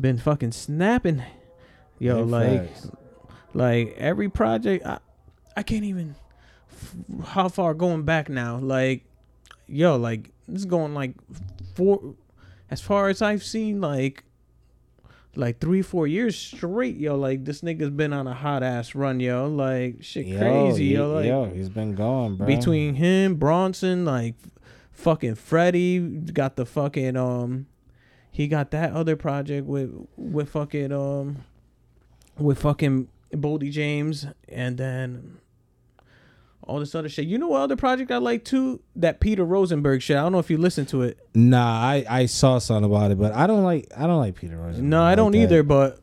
been 0.00 0.18
fucking 0.18 0.52
snapping, 0.52 1.22
yo. 1.98 2.22
Big 2.22 2.30
like 2.30 2.68
facts. 2.74 2.90
like 3.54 3.94
every 3.98 4.28
project, 4.28 4.86
I 4.86 4.98
I 5.56 5.62
can't 5.62 5.84
even 5.84 6.14
how 7.24 7.48
far 7.48 7.74
going 7.74 8.04
back 8.04 8.28
now. 8.28 8.58
Like 8.58 9.04
yo, 9.70 9.96
like 9.96 10.30
this 10.48 10.60
is 10.60 10.66
going 10.66 10.94
like 10.94 11.14
four 11.74 12.14
as 12.70 12.80
far 12.80 13.08
as 13.08 13.22
I've 13.22 13.42
seen, 13.42 13.80
like 13.80 14.24
like 15.36 15.60
three 15.60 15.82
four 15.82 16.06
years 16.06 16.36
straight, 16.36 16.96
yo. 16.96 17.16
Like 17.16 17.44
this 17.44 17.60
nigga's 17.62 17.90
been 17.90 18.12
on 18.12 18.26
a 18.26 18.34
hot 18.34 18.62
ass 18.62 18.94
run, 18.94 19.20
yo. 19.20 19.46
Like 19.48 20.02
shit 20.02 20.26
crazy, 20.38 20.88
he- 20.88 20.94
yo. 20.94 21.12
Like 21.14 21.26
yo, 21.26 21.44
he's 21.46 21.68
been 21.68 21.94
going, 21.94 22.36
bro. 22.36 22.46
between 22.46 22.94
him, 22.94 23.36
Bronson, 23.36 24.04
like 24.04 24.34
fucking 24.92 25.34
Freddie 25.36 25.98
got 25.98 26.56
the 26.56 26.66
fucking 26.66 27.16
um 27.16 27.66
he 28.30 28.46
got 28.48 28.70
that 28.70 28.92
other 28.92 29.16
project 29.16 29.66
with 29.66 29.90
with 30.16 30.50
fucking 30.50 30.92
um 30.92 31.38
with 32.36 32.58
fucking 32.60 33.08
Boldy 33.32 33.70
James 33.70 34.26
and 34.48 34.76
then 34.76 35.38
all 36.70 36.78
this 36.78 36.94
other 36.94 37.08
shit. 37.08 37.26
You 37.26 37.36
know 37.38 37.48
what 37.48 37.60
other 37.62 37.76
project 37.76 38.10
I 38.12 38.18
like 38.18 38.44
too? 38.44 38.80
That 38.96 39.18
Peter 39.20 39.44
Rosenberg 39.44 40.02
shit. 40.02 40.16
I 40.16 40.20
don't 40.22 40.32
know 40.32 40.38
if 40.38 40.50
you 40.50 40.56
listened 40.58 40.88
to 40.90 41.02
it. 41.02 41.18
Nah, 41.34 41.66
I, 41.82 42.04
I 42.08 42.26
saw 42.26 42.58
something 42.58 42.84
about 42.90 43.10
it, 43.10 43.18
but 43.18 43.32
I 43.34 43.46
don't 43.46 43.64
like 43.64 43.90
I 43.96 44.06
don't 44.06 44.18
like 44.18 44.36
Peter 44.36 44.56
Rosenberg. 44.56 44.84
No, 44.88 45.02
I 45.02 45.08
like 45.10 45.16
don't 45.16 45.32
that. 45.32 45.38
either, 45.38 45.62
but 45.62 45.98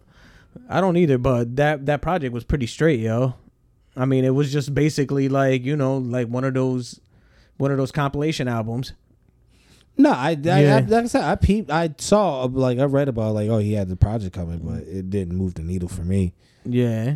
I 0.69 0.81
don't 0.81 0.97
either, 0.97 1.17
but 1.17 1.55
that 1.55 1.85
that 1.85 2.01
project 2.01 2.33
was 2.33 2.43
pretty 2.43 2.67
straight, 2.67 2.99
yo. 2.99 3.35
I 3.95 4.05
mean, 4.05 4.25
it 4.25 4.31
was 4.35 4.51
just 4.51 4.75
basically 4.75 5.29
like, 5.29 5.63
you 5.63 5.75
know, 5.75 5.97
like 5.97 6.27
one 6.27 6.43
of 6.43 6.53
those 6.53 6.99
one 7.57 7.71
of 7.71 7.77
those 7.77 7.91
compilation 7.91 8.47
albums. 8.47 8.93
No, 9.99 10.11
I, 10.11 10.15
I, 10.15 10.29
I 10.29 10.33
Yeah. 10.61 10.75
like 10.87 11.05
I 11.05 11.07
said, 11.07 11.23
I 11.23 11.35
peeped, 11.35 11.71
I 11.71 11.95
saw 11.97 12.43
like 12.43 12.77
I 12.77 12.83
read 12.83 13.07
about 13.07 13.33
like 13.33 13.49
oh 13.49 13.57
he 13.59 13.73
had 13.73 13.87
the 13.89 13.95
project 13.95 14.35
coming, 14.35 14.59
but 14.59 14.83
it 14.83 15.09
didn't 15.09 15.35
move 15.37 15.55
the 15.55 15.63
needle 15.63 15.89
for 15.89 16.01
me. 16.03 16.33
Yeah, 16.65 17.15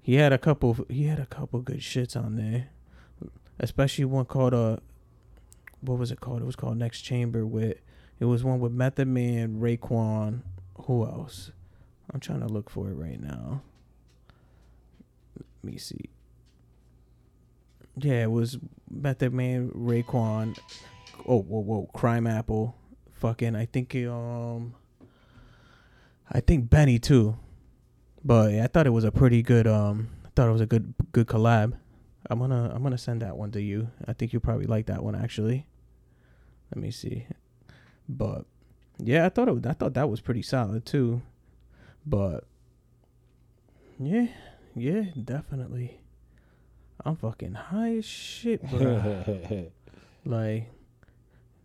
he 0.00 0.14
had 0.14 0.32
a 0.32 0.38
couple. 0.38 0.78
He 0.88 1.04
had 1.04 1.18
a 1.18 1.26
couple 1.26 1.60
good 1.60 1.80
shits 1.80 2.16
on 2.16 2.36
there, 2.36 2.68
especially 3.62 4.04
one 4.04 4.26
called 4.26 4.52
uh, 4.52 4.76
what 5.80 5.98
was 5.98 6.10
it 6.10 6.20
called? 6.20 6.42
It 6.42 6.44
was 6.44 6.56
called 6.56 6.76
Next 6.76 7.00
Chamber. 7.02 7.46
With 7.46 7.78
it 8.20 8.24
was 8.26 8.44
one 8.44 8.60
with 8.60 8.72
Method 8.72 9.08
Man, 9.08 9.60
Raekwon. 9.60 10.42
Who 10.86 11.04
else? 11.04 11.52
I'm 12.12 12.20
trying 12.20 12.40
to 12.40 12.48
look 12.48 12.68
for 12.68 12.90
it 12.90 12.94
right 12.94 13.20
now. 13.20 13.62
Let 15.36 15.72
me 15.72 15.78
see. 15.78 16.10
Yeah, 17.96 18.24
it 18.24 18.30
was 18.30 18.58
Method 18.90 19.32
Man, 19.32 19.70
Raekwon. 19.70 20.58
Oh, 21.26 21.40
whoa, 21.40 21.60
whoa, 21.60 21.90
Crimeapple. 21.94 22.74
Fucking, 23.12 23.54
I 23.54 23.66
think 23.66 23.94
um, 23.94 24.74
I 26.30 26.40
think 26.40 26.68
Benny 26.68 26.98
too. 26.98 27.36
But 28.24 28.52
yeah, 28.52 28.64
I 28.64 28.66
thought 28.66 28.86
it 28.86 28.90
was 28.90 29.04
a 29.04 29.12
pretty 29.12 29.42
good 29.42 29.66
um 29.66 30.08
I 30.24 30.28
thought 30.34 30.48
it 30.48 30.52
was 30.52 30.60
a 30.60 30.66
good 30.66 30.94
good 31.12 31.26
collab. 31.26 31.74
I'm 32.32 32.38
gonna 32.38 32.72
I'm 32.74 32.82
gonna 32.82 32.96
send 32.96 33.20
that 33.20 33.36
one 33.36 33.50
to 33.52 33.60
you. 33.60 33.90
I 34.08 34.14
think 34.14 34.32
you 34.32 34.40
probably 34.40 34.64
like 34.64 34.86
that 34.86 35.04
one 35.04 35.14
actually. 35.14 35.66
Let 36.74 36.82
me 36.82 36.90
see. 36.90 37.26
But 38.08 38.46
yeah, 38.98 39.26
I 39.26 39.28
thought 39.28 39.48
it 39.48 39.66
I 39.66 39.74
thought 39.74 39.92
that 39.94 40.08
was 40.08 40.22
pretty 40.22 40.40
solid 40.40 40.86
too. 40.86 41.20
But 42.06 42.44
yeah, 43.98 44.28
yeah, 44.74 45.02
definitely. 45.22 46.00
I'm 47.04 47.16
fucking 47.16 47.52
high 47.52 47.96
as 47.96 48.06
shit, 48.06 48.62
bro. 48.70 49.70
like 50.24 50.70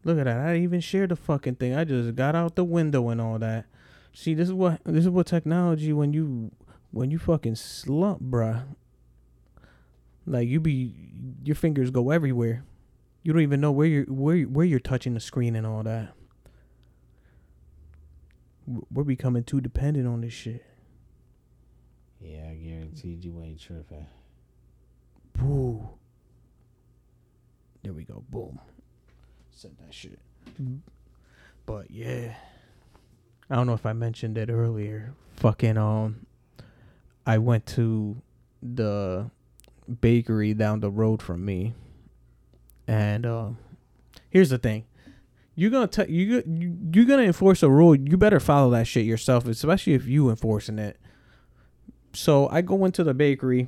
look 0.04 0.18
at 0.18 0.26
that. 0.26 0.38
I 0.38 0.58
even 0.58 0.82
share 0.82 1.08
the 1.08 1.16
fucking 1.16 1.56
thing. 1.56 1.76
I 1.76 1.86
just 1.86 2.14
got 2.14 2.36
out 2.36 2.58
the 2.58 2.66
window 2.66 3.08
and 3.08 3.22
all 3.22 3.40
that. 3.40 3.68
See, 4.14 4.34
this 4.34 4.50
is 4.50 4.54
what 4.54 4.82
this 4.84 5.06
is 5.06 5.10
what 5.10 5.28
technology 5.28 5.94
when 5.94 6.12
you 6.12 6.52
when 6.92 7.10
you 7.10 7.20
fucking 7.20 7.56
slump, 7.56 8.22
bruh. 8.22 8.64
Like 10.28 10.50
you 10.50 10.60
be 10.60 10.94
your 11.44 11.56
fingers 11.56 11.90
go 11.90 12.12
everywhere. 12.12 12.64
You 13.24 13.32
don't 13.34 13.42
even 13.42 13.62
know 13.62 13.72
where 13.72 13.88
you're 13.88 14.04
where 14.06 14.44
where 14.44 14.66
you're 14.66 14.80
touching 14.80 15.14
the 15.14 15.20
screen 15.22 15.56
and 15.56 15.66
all 15.66 15.84
that. 15.84 16.14
We're 18.92 19.06
becoming 19.06 19.46
too 19.46 19.62
dependent 19.62 20.06
on 20.08 20.20
this 20.22 20.34
shit. 20.34 20.66
yeah, 22.20 22.50
I 22.52 22.56
guaranteed 22.56 23.24
you 23.24 23.42
ain't 23.42 23.62
tripping. 23.62 24.06
Boo. 25.34 25.88
There 27.82 27.94
we 27.94 28.04
go. 28.04 28.26
Boom. 28.30 28.60
Said 29.52 29.78
that 29.80 29.94
shit. 29.94 30.20
But 31.66 31.90
yeah. 31.90 32.36
I 33.50 33.56
don't 33.56 33.66
know 33.68 33.74
if 33.74 33.86
I 33.86 33.94
mentioned 33.94 34.38
it 34.38 34.50
earlier. 34.50 35.14
Fucking 35.38 35.78
um 35.78 36.26
I 37.26 37.38
went 37.38 37.66
to 37.68 38.22
the 38.62 39.32
bakery 40.02 40.54
down 40.54 40.80
the 40.80 40.92
road 40.92 41.22
from 41.22 41.46
me. 41.46 41.74
And 42.88 43.26
um 43.26 43.58
here's 44.30 44.50
the 44.50 44.58
thing. 44.58 44.86
You're 45.56 45.72
gonna 45.72 45.88
t- 45.88 46.12
you 46.12 46.44
you 46.46 46.78
you're 46.94 47.06
gonna 47.06 47.24
enforce 47.24 47.64
a 47.64 47.70
rule. 47.70 47.96
You 47.96 48.18
better 48.18 48.40
follow 48.40 48.70
that 48.72 48.88
shit 48.88 49.06
yourself, 49.06 49.48
especially 49.48 49.94
if 49.94 50.08
you 50.08 50.30
enforcing 50.30 50.80
it. 50.80 51.00
So 52.14 52.48
I 52.50 52.62
go 52.62 52.86
into 52.86 53.04
the 53.04 53.14
bakery 53.14 53.68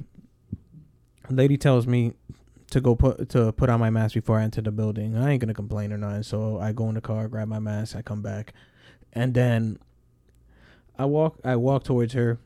lady 1.30 1.57
tells 1.57 1.88
me 1.88 2.13
to 2.72 2.82
go 2.82 2.95
put 2.95 3.30
to 3.30 3.51
put 3.51 3.70
on 3.70 3.80
my 3.80 3.89
mask 3.89 4.13
before 4.13 4.39
I 4.39 4.43
enter 4.43 4.61
the 4.61 4.72
building. 4.72 5.17
I 5.17 5.32
ain't 5.32 5.41
gonna 5.41 5.53
complain 5.53 5.91
or 5.91 5.97
nothing. 5.97 6.24
So 6.24 6.59
I 6.59 6.72
go 6.72 6.88
in 6.89 6.95
the 6.95 7.01
car, 7.01 7.28
grab 7.28 7.47
my 7.47 7.59
mask, 7.59 7.95
I 7.95 8.01
come 8.01 8.22
back, 8.22 8.53
and 9.13 9.34
then 9.34 9.80
I 10.97 11.05
walk 11.05 11.39
I 11.43 11.55
walk 11.55 11.84
towards 11.84 12.13
her. 12.13 12.39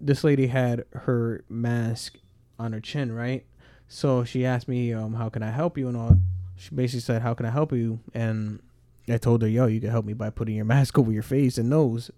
This 0.00 0.24
lady 0.24 0.46
had 0.46 0.84
her 0.92 1.44
mask 1.48 2.18
on 2.60 2.72
her 2.72 2.80
chin, 2.80 3.12
right? 3.12 3.44
So 3.88 4.24
she 4.24 4.44
asked 4.44 4.68
me, 4.68 4.92
um, 4.92 5.14
how 5.14 5.28
can 5.28 5.42
I 5.42 5.50
help 5.50 5.76
you 5.76 5.88
and 5.88 5.96
all. 5.96 6.16
She 6.56 6.74
basically 6.74 7.00
said, 7.00 7.22
how 7.22 7.34
can 7.34 7.46
I 7.46 7.50
help 7.50 7.72
you? 7.72 8.00
And 8.14 8.60
I 9.08 9.16
told 9.16 9.42
her, 9.42 9.48
yo, 9.48 9.66
you 9.66 9.80
can 9.80 9.90
help 9.90 10.04
me 10.04 10.12
by 10.12 10.30
putting 10.30 10.54
your 10.56 10.64
mask 10.76 10.98
over 10.98 11.10
your 11.10 11.22
face 11.22 11.58
and 11.58 11.70
nose. 11.70 12.10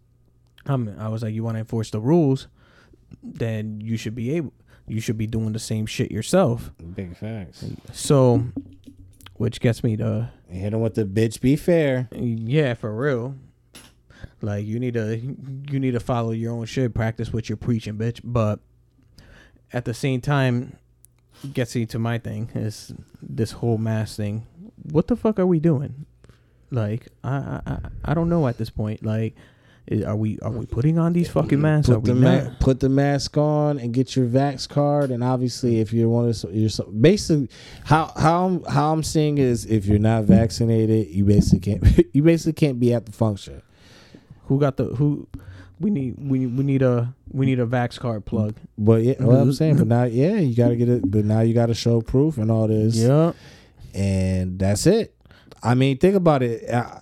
Um, 0.66 0.94
I 0.98 1.08
was 1.08 1.22
like, 1.22 1.34
you 1.34 1.44
want 1.44 1.54
to 1.56 1.60
enforce 1.60 1.90
the 1.90 2.00
rules? 2.00 2.48
Then 3.22 3.80
you 3.80 3.96
should 3.96 4.14
be 4.14 4.34
able 4.34 4.52
you 4.88 5.00
should 5.00 5.16
be 5.16 5.26
doing 5.26 5.52
the 5.52 5.58
same 5.58 5.86
shit 5.86 6.10
yourself. 6.10 6.72
Big 6.94 7.16
facts. 7.16 7.64
So, 7.92 8.46
which 9.34 9.60
gets 9.60 9.84
me 9.84 9.96
to, 9.96 10.30
Hit 10.50 10.74
him 10.74 10.80
with 10.82 10.94
the 10.94 11.04
bitch. 11.04 11.40
Be 11.40 11.56
fair. 11.56 12.08
yeah, 12.12 12.74
for 12.74 12.94
real. 12.94 13.36
Like 14.42 14.66
you 14.66 14.78
need 14.78 14.94
to, 14.94 15.16
you 15.16 15.80
need 15.80 15.92
to 15.92 16.00
follow 16.00 16.32
your 16.32 16.52
own 16.52 16.66
shit, 16.66 16.94
practice 16.94 17.32
what 17.32 17.48
you're 17.48 17.56
preaching, 17.56 17.94
bitch. 17.94 18.20
But 18.22 18.60
at 19.72 19.84
the 19.84 19.94
same 19.94 20.20
time, 20.20 20.76
gets 21.52 21.74
me 21.74 21.86
to 21.86 21.98
my 21.98 22.18
thing 22.18 22.50
is 22.54 22.92
this 23.20 23.52
whole 23.52 23.78
mask 23.78 24.16
thing. 24.16 24.46
What 24.90 25.06
the 25.08 25.16
fuck 25.16 25.38
are 25.38 25.46
we 25.46 25.60
doing? 25.60 26.06
Like, 26.70 27.08
I, 27.22 27.60
I, 27.66 27.78
I- 28.04 28.14
don't 28.14 28.28
know 28.28 28.46
at 28.48 28.58
this 28.58 28.70
point. 28.70 29.04
Like, 29.04 29.34
i- 29.90 30.04
are 30.04 30.16
we, 30.16 30.38
are 30.40 30.50
we 30.50 30.66
putting 30.66 30.98
on 30.98 31.12
these 31.12 31.28
fucking 31.28 31.60
masks? 31.60 31.88
Put 31.90 32.04
the 32.04 32.14
ma- 32.14 32.54
put 32.60 32.80
the 32.80 32.88
mask 32.88 33.36
on 33.36 33.78
and 33.78 33.92
get 33.92 34.16
your 34.16 34.26
vax 34.26 34.68
card. 34.68 35.10
And 35.10 35.22
obviously, 35.22 35.80
if 35.80 35.92
you're 35.92 36.08
one 36.08 36.28
of 36.28 36.40
the, 36.40 36.48
you're 36.52 36.68
so, 36.70 36.84
basically 36.84 37.48
how 37.84 38.12
how 38.16 38.46
I'm, 38.46 38.64
how 38.64 38.92
I'm 38.92 39.02
seeing 39.02 39.38
is 39.38 39.66
if 39.66 39.84
you're 39.86 39.98
not 39.98 40.24
vaccinated, 40.24 41.08
you 41.08 41.24
basically 41.24 41.60
can't 41.78 42.06
you 42.14 42.22
basically 42.22 42.54
can't 42.54 42.80
be 42.80 42.94
at 42.94 43.04
the 43.06 43.12
function. 43.12 43.60
Who 44.46 44.58
got 44.58 44.76
the 44.76 44.84
who? 44.84 45.28
We 45.82 45.90
need 45.90 46.14
we 46.18 46.46
we 46.46 46.62
need 46.64 46.82
a 46.82 47.14
we 47.30 47.44
need 47.46 47.58
a 47.60 47.66
Vax 47.66 47.98
card 47.98 48.24
plug. 48.24 48.54
But 48.78 49.02
yeah, 49.02 49.14
what 49.22 49.36
I'm 49.36 49.52
saying, 49.52 49.76
but 49.76 49.86
now 49.86 50.04
yeah, 50.04 50.36
you 50.36 50.54
gotta 50.54 50.76
get 50.76 50.88
it. 50.88 51.10
But 51.10 51.24
now 51.24 51.40
you 51.40 51.54
gotta 51.54 51.74
show 51.74 52.00
proof 52.00 52.38
and 52.38 52.50
all 52.50 52.68
this. 52.68 52.96
Yeah. 52.96 53.32
and 53.94 54.58
that's 54.58 54.86
it. 54.86 55.14
I 55.62 55.74
mean, 55.74 55.98
think 55.98 56.14
about 56.16 56.42
it. 56.42 56.68
Uh, 56.68 57.00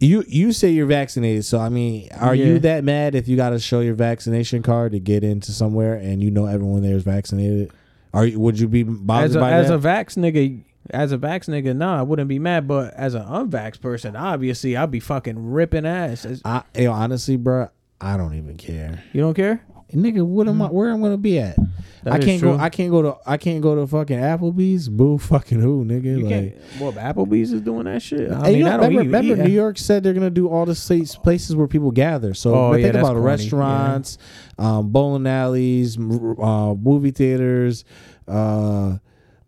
you 0.00 0.24
you 0.26 0.52
say 0.52 0.70
you're 0.70 0.86
vaccinated, 0.86 1.44
so 1.44 1.58
I 1.58 1.68
mean, 1.68 2.08
are 2.18 2.34
Yeah. 2.34 2.46
you 2.46 2.58
that 2.60 2.84
mad 2.84 3.14
if 3.14 3.28
you 3.28 3.36
got 3.36 3.50
to 3.50 3.58
show 3.58 3.80
your 3.80 3.94
vaccination 3.94 4.62
card 4.62 4.92
to 4.92 5.00
get 5.00 5.24
into 5.24 5.52
somewhere 5.52 5.94
and 5.94 6.22
you 6.22 6.30
know 6.30 6.46
everyone 6.46 6.82
there 6.82 6.96
is 6.96 7.02
vaccinated? 7.04 7.70
Are 8.12 8.26
you, 8.26 8.38
would 8.38 8.58
you 8.60 8.68
be 8.68 8.82
bothered 8.84 9.30
As 9.30 9.36
a 9.36 9.40
by 9.40 9.50
as 9.52 9.68
that? 9.68 9.74
a 9.74 9.78
Vax 9.78 10.16
nigga, 10.16 10.62
as 10.90 11.10
a 11.12 11.18
Vax 11.18 11.48
nigga, 11.48 11.74
nah, 11.76 11.98
I 11.98 12.02
wouldn't 12.02 12.28
be 12.28 12.38
mad. 12.38 12.68
But 12.68 12.94
as 12.94 13.14
an 13.14 13.24
unvax 13.24 13.80
person, 13.80 14.14
obviously, 14.14 14.76
I'd 14.76 14.90
be 14.90 15.00
fucking 15.00 15.50
ripping 15.52 15.86
ass. 15.86 16.24
As- 16.26 16.42
I, 16.44 16.62
yo, 16.76 16.92
honestly, 16.92 17.36
bro, 17.36 17.68
I 18.00 18.16
don't 18.16 18.34
even 18.34 18.56
care, 18.56 19.02
You 19.12 19.20
don't 19.22 19.34
care? 19.34 19.64
nigga. 19.92 20.26
What 20.26 20.48
am 20.48 20.60
I? 20.60 20.66
Where 20.66 20.90
am 20.90 20.98
I 21.04 21.06
gonna 21.06 21.16
be 21.18 21.38
at? 21.38 21.56
That 22.02 22.14
I 22.14 22.18
is 22.18 22.24
can't 22.24 22.40
true. 22.40 22.56
go. 22.56 22.58
I 22.62 22.68
can't 22.68 22.90
go 22.90 23.02
to. 23.02 23.16
I 23.24 23.36
can't 23.36 23.62
go 23.62 23.76
to 23.76 23.86
fucking 23.86 24.18
Applebee's. 24.18 24.88
Boo, 24.88 25.18
fucking 25.32 25.60
who, 25.60 25.84
nigga? 25.84 26.04
You 26.04 26.18
like, 26.20 26.28
can't. 26.28 26.80
Well, 26.80 26.92
Applebee's 26.92 27.52
is 27.52 27.60
doing 27.60 27.84
that 27.84 28.02
shit. 28.02 28.30
I 28.32 28.34
And 28.34 28.42
mean, 28.54 28.60
know, 28.64 28.66
I 28.66 28.76
don't 28.76 28.88
remember, 28.88 28.90
even 28.90 29.06
remember 29.12 29.42
eat- 29.44 29.46
New 29.48 29.54
York 29.54 29.78
said 29.78 30.02
they're 30.02 30.12
gonna 30.12 30.30
do 30.30 30.48
all 30.48 30.66
the 30.66 30.74
states, 30.74 31.14
places 31.14 31.54
where 31.54 31.68
people 31.68 31.92
gather. 31.92 32.34
So 32.34 32.52
Oh, 32.54 32.70
but 32.72 32.80
yeah, 32.80 32.86
think 32.86 32.94
that's 32.94 33.02
about 33.04 33.12
it, 33.16 33.20
corny. 33.20 33.26
restaurants, 33.26 34.18
um, 34.58 34.90
bowling 34.90 35.26
alleys, 35.28 35.96
m- 35.96 36.40
uh, 36.40 36.74
movie 36.74 37.12
theaters, 37.12 37.84
uh, 38.26 38.96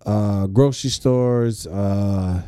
uh, 0.06 0.46
grocery 0.46 0.90
stores. 0.90 1.66
Uh, 1.66 2.42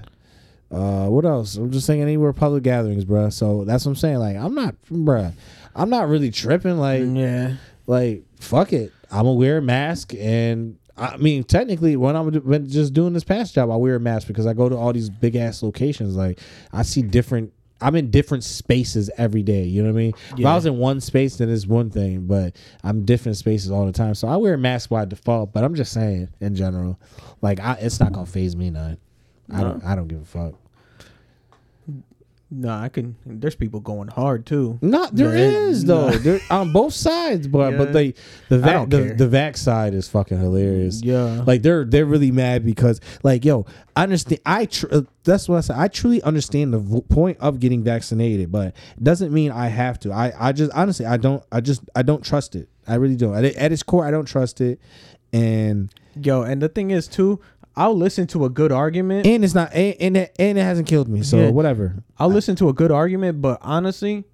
uh, 0.71 1.07
what 1.09 1.25
else? 1.25 1.57
I'm 1.57 1.71
just 1.71 1.87
saying 1.87 2.03
anywhere 2.03 2.33
public 2.33 2.63
gatherings, 2.63 3.05
bruh. 3.05 3.33
So 3.33 3.65
that's 3.65 3.85
what 3.85 3.93
I'm 3.93 3.97
saying. 3.97 4.19
Like 4.19 4.37
I'm 4.37 4.55
not, 4.55 4.77
bruh. 4.91 5.33
I'm 5.79 5.91
not 5.91 6.09
really 6.09 6.31
tripping. 6.31 6.79
Like 6.79 7.05
Yeah. 7.07 7.55
like 7.87 8.25
fuck 8.41 8.73
it. 8.73 8.93
I'm 9.11 9.23
gonna 9.25 9.33
wear 9.35 9.59
a 9.59 9.63
mask 9.63 10.13
and 10.19 10.77
i 11.01 11.17
mean 11.17 11.45
technically 11.45 11.95
when 11.97 12.17
i'm 12.17 12.35
when 12.41 12.69
just 12.69 12.93
doing 12.93 13.13
this 13.13 13.23
past 13.23 13.55
job 13.55 13.71
i 13.71 13.77
wear 13.77 13.95
a 13.95 14.01
mask 14.01 14.27
because 14.27 14.47
i 14.49 14.53
go 14.53 14.69
to 14.69 14.77
all 14.77 14.93
these 14.93 15.09
big 15.09 15.37
ass 15.37 15.63
locations. 15.63 16.17
Like 16.17 16.41
i 16.73 16.83
see 16.83 17.03
different 17.03 17.53
i'm 17.81 17.95
in 17.95 18.11
different 18.11 18.43
spaces 18.43 19.09
every 19.17 19.45
day 19.45 19.63
you 19.63 19.81
know 19.81 19.93
what 19.93 19.99
i 19.99 20.03
mean? 20.03 20.13
If 20.37 20.45
i 20.45 20.55
was 20.57 20.67
in 20.67 20.77
one 20.79 21.01
space 21.01 21.37
then 21.37 21.49
it's 21.51 21.67
one 21.69 21.91
thing 21.91 22.27
but 22.27 22.57
i'm 22.83 23.05
different 23.05 23.37
spaces 23.37 23.71
all 23.71 23.87
the 23.87 23.93
time. 23.93 24.17
So 24.17 24.27
i 24.27 24.37
wear 24.37 24.55
a 24.55 24.59
mask 24.59 24.91
by 24.91 25.05
default 25.05 25.53
but 25.53 25.63
i'm 25.63 25.77
just 25.77 25.93
saying 25.93 26.29
in 26.41 26.57
general 26.57 26.99
like 27.43 27.61
I, 27.61 27.75
it's 27.75 28.01
not 28.01 28.13
gonna 28.13 28.27
phase 28.27 28.57
me 28.57 28.71
none. 28.71 28.99
I 29.55 29.63
don't 29.63 29.85
i 29.85 29.95
don't 29.95 30.09
give 30.09 30.21
a 30.21 30.25
fuck 30.25 30.55
No, 32.51 32.71
I 32.71 32.89
can. 32.89 33.15
There's 33.27 33.55
people 33.55 33.81
going 33.81 34.09
hard 34.09 34.47
too. 34.47 34.79
Not 34.81 35.15
there 35.15 35.37
is 35.37 35.85
though. 35.85 36.11
There 36.11 36.41
on 36.51 36.73
both 36.73 36.95
sides, 36.95 37.47
but 37.47 37.73
Yeah. 37.73 37.79
but 37.79 37.93
they 37.93 38.15
the 38.49 38.59
vac 38.59 38.89
the, 38.89 38.99
care. 39.05 39.15
the 39.15 39.29
vac 39.29 39.57
side 39.59 39.93
is 39.93 40.09
fucking 40.09 40.39
hilarious. 40.41 41.03
Yeah. 41.03 41.43
Like 41.47 41.61
they're 41.61 41.85
they're 41.85 42.07
really 42.07 42.31
mad 42.31 42.65
because 42.65 43.03
like 43.23 43.45
yo, 43.45 43.67
I 43.95 44.05
understand. 44.05 44.41
I 44.47 44.65
tr- 44.65 44.87
uh, 44.91 45.03
that's 45.25 45.47
what 45.47 45.59
I 45.59 45.61
said. 45.61 45.77
I 45.77 45.89
truly 45.89 46.23
understand 46.23 46.73
the 46.73 46.79
v- 46.79 47.03
point 47.03 47.37
of 47.39 47.61
getting 47.61 47.85
vaccinated, 47.85 48.51
but 48.51 48.69
it 48.97 49.05
doesn't 49.05 49.31
mean 49.31 49.53
I 49.53 49.67
have 49.69 49.99
to. 50.01 50.13
I 50.13 50.33
I 50.39 50.53
just 50.53 50.73
honestly 50.73 51.05
I 51.05 51.19
don't 51.19 51.45
I 51.53 51.61
just 51.61 51.83
I 51.95 52.01
don't 52.01 52.25
trust 52.25 52.57
it. 52.57 52.71
I 52.87 52.95
really 52.95 53.17
don't. 53.17 53.35
At, 53.37 53.45
at 53.45 53.73
its 53.73 53.83
core, 53.83 54.07
I 54.07 54.11
don't 54.11 54.25
trust 54.25 54.63
it. 54.63 54.81
And 55.35 55.93
Yo, 56.21 56.43
and 56.43 56.63
the 56.63 56.69
thing 56.71 56.91
is 56.91 57.07
too, 57.07 57.39
I'll 57.79 57.97
listen 57.97 58.27
to 58.29 58.45
a 58.45 58.51
good 58.51 58.73
argument. 58.73 59.27
and 59.27 59.45
it's 59.45 59.55
not 59.55 59.73
and 59.73 59.95
and 60.01 60.17
it, 60.17 60.35
and 60.39 60.59
it 60.59 60.63
hasn't 60.63 60.89
killed 60.89 61.09
me. 61.09 61.23
So 61.23 61.39
Yeah. 61.39 61.51
whatever. 61.51 62.03
I'll 62.19 62.29
listen 62.29 62.57
to 62.57 62.69
a 62.69 62.73
good 62.73 62.91
argument, 62.91 63.41
but 63.41 63.59
honestly, 63.63 64.25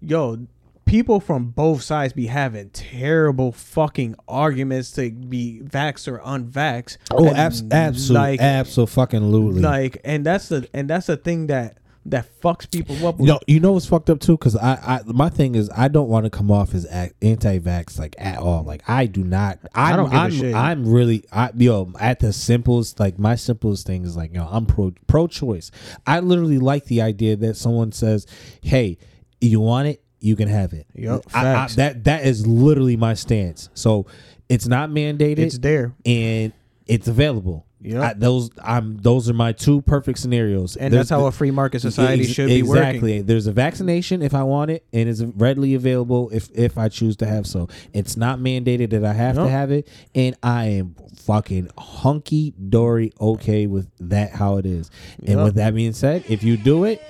yo, 0.00 0.46
people 0.84 1.20
from 1.20 1.46
both 1.46 1.82
sides 1.82 2.12
be 2.12 2.26
having 2.26 2.68
terrible 2.70 3.52
fucking 3.52 4.14
arguments 4.28 4.90
to 4.92 5.10
be 5.10 5.60
vax 5.64 6.06
or 6.06 6.18
unvax. 6.20 6.96
Oh, 7.10 7.28
abs- 7.28 7.62
absolutely, 7.70 8.14
like, 8.38 8.40
absolutely. 8.40 9.60
like, 9.62 9.98
and 10.04 10.24
that's 10.24 10.48
the 10.48 10.68
and 10.74 10.88
that's 10.88 11.06
the 11.06 11.16
thing 11.16 11.46
that 11.48 11.78
that 12.06 12.26
fucks 12.40 12.68
people 12.70 13.06
up. 13.06 13.18
You 13.20 13.26
know, 13.26 13.40
you 13.46 13.60
know 13.60 13.72
what's 13.72 13.86
fucked 13.86 14.10
up 14.10 14.18
too? 14.20 14.32
Because 14.36 14.56
I, 14.56 14.72
I, 14.74 15.00
my 15.06 15.28
thing 15.28 15.54
is, 15.54 15.70
I 15.76 15.88
don't 15.88 16.08
want 16.08 16.24
to 16.24 16.30
come 16.30 16.50
off 16.50 16.74
as 16.74 16.84
anti-vax 16.84 17.98
like 17.98 18.16
at 18.18 18.38
all. 18.38 18.64
Like 18.64 18.82
I 18.88 19.06
do 19.06 19.22
not. 19.22 19.58
I'm, 19.74 19.94
I 19.94 19.96
don't 19.96 20.06
give 20.10 20.14
a 20.14 20.22
I'm, 20.22 20.30
shit. 20.32 20.54
I'm 20.54 20.92
really, 20.92 21.24
I, 21.32 21.50
yo, 21.56 21.92
at 22.00 22.20
the 22.20 22.32
simplest, 22.32 22.98
like 22.98 23.18
my 23.18 23.36
simplest 23.36 23.86
thing 23.86 24.04
is 24.04 24.16
like, 24.16 24.34
yo, 24.34 24.46
I'm 24.50 24.66
pro 24.66 24.92
pro-choice. 25.06 25.70
I 26.06 26.20
literally 26.20 26.58
like 26.58 26.86
the 26.86 27.02
idea 27.02 27.36
that 27.36 27.56
someone 27.56 27.92
says, 27.92 28.26
"Hey, 28.62 28.98
you 29.40 29.60
want 29.60 29.88
it, 29.88 30.02
you 30.18 30.34
can 30.34 30.48
have 30.48 30.72
it." 30.72 30.86
Yup, 30.94 31.22
I- 31.32 31.40
I- 31.40 31.42
facts. 31.42 31.76
that 31.76 32.04
that 32.04 32.26
is 32.26 32.46
literally 32.46 32.96
my 32.96 33.14
stance. 33.14 33.68
So 33.74 34.06
it's 34.48 34.66
not 34.66 34.90
mandated. 34.90 35.38
it's 35.38 35.58
there, 35.58 35.94
and 36.04 36.52
it's 36.86 37.06
available. 37.06 37.64
Yep. 37.84 38.02
I, 38.02 38.12
those 38.14 38.50
I'm 38.62 38.96
those 38.98 39.28
are 39.28 39.34
my 39.34 39.52
two 39.52 39.82
perfect 39.82 40.18
scenarios. 40.18 40.76
and 40.76 40.92
There's 40.92 41.08
that's 41.08 41.10
how 41.10 41.26
a 41.26 41.32
free 41.32 41.50
market 41.50 41.80
society 41.80 42.22
Ex- 42.24 42.32
should 42.32 42.46
be 42.48 42.58
exactly. 42.58 42.68
working. 42.78 42.88
Exactly. 42.94 43.22
There's 43.22 43.46
a 43.46 43.52
vaccination 43.52 44.22
if 44.22 44.34
I 44.34 44.42
want 44.44 44.70
it, 44.70 44.84
and 44.92 45.08
it's 45.08 45.20
readily 45.22 45.74
available 45.74 46.30
if 46.32 46.48
if 46.54 46.78
I 46.78 46.88
choose 46.88 47.16
to 47.16 47.26
have 47.26 47.46
so. 47.46 47.68
It's 47.92 48.16
not 48.16 48.38
mandated 48.38 48.90
that 48.90 49.04
I 49.04 49.12
have 49.12 49.36
Nope. 49.36 49.46
to 49.46 49.50
have 49.50 49.70
it, 49.72 49.88
and 50.14 50.36
I 50.42 50.66
am 50.66 50.94
fucking 51.16 51.70
hunky 51.78 52.52
dory 52.68 53.12
okay 53.20 53.66
with 53.66 53.88
that 54.00 54.30
how 54.32 54.56
it 54.58 54.66
is. 54.66 54.90
And 55.20 55.28
Yep. 55.36 55.44
with 55.44 55.54
that 55.56 55.74
being 55.74 55.92
said, 55.92 56.24
if 56.28 56.42
you 56.44 56.56
do 56.56 56.84
it. 56.84 57.02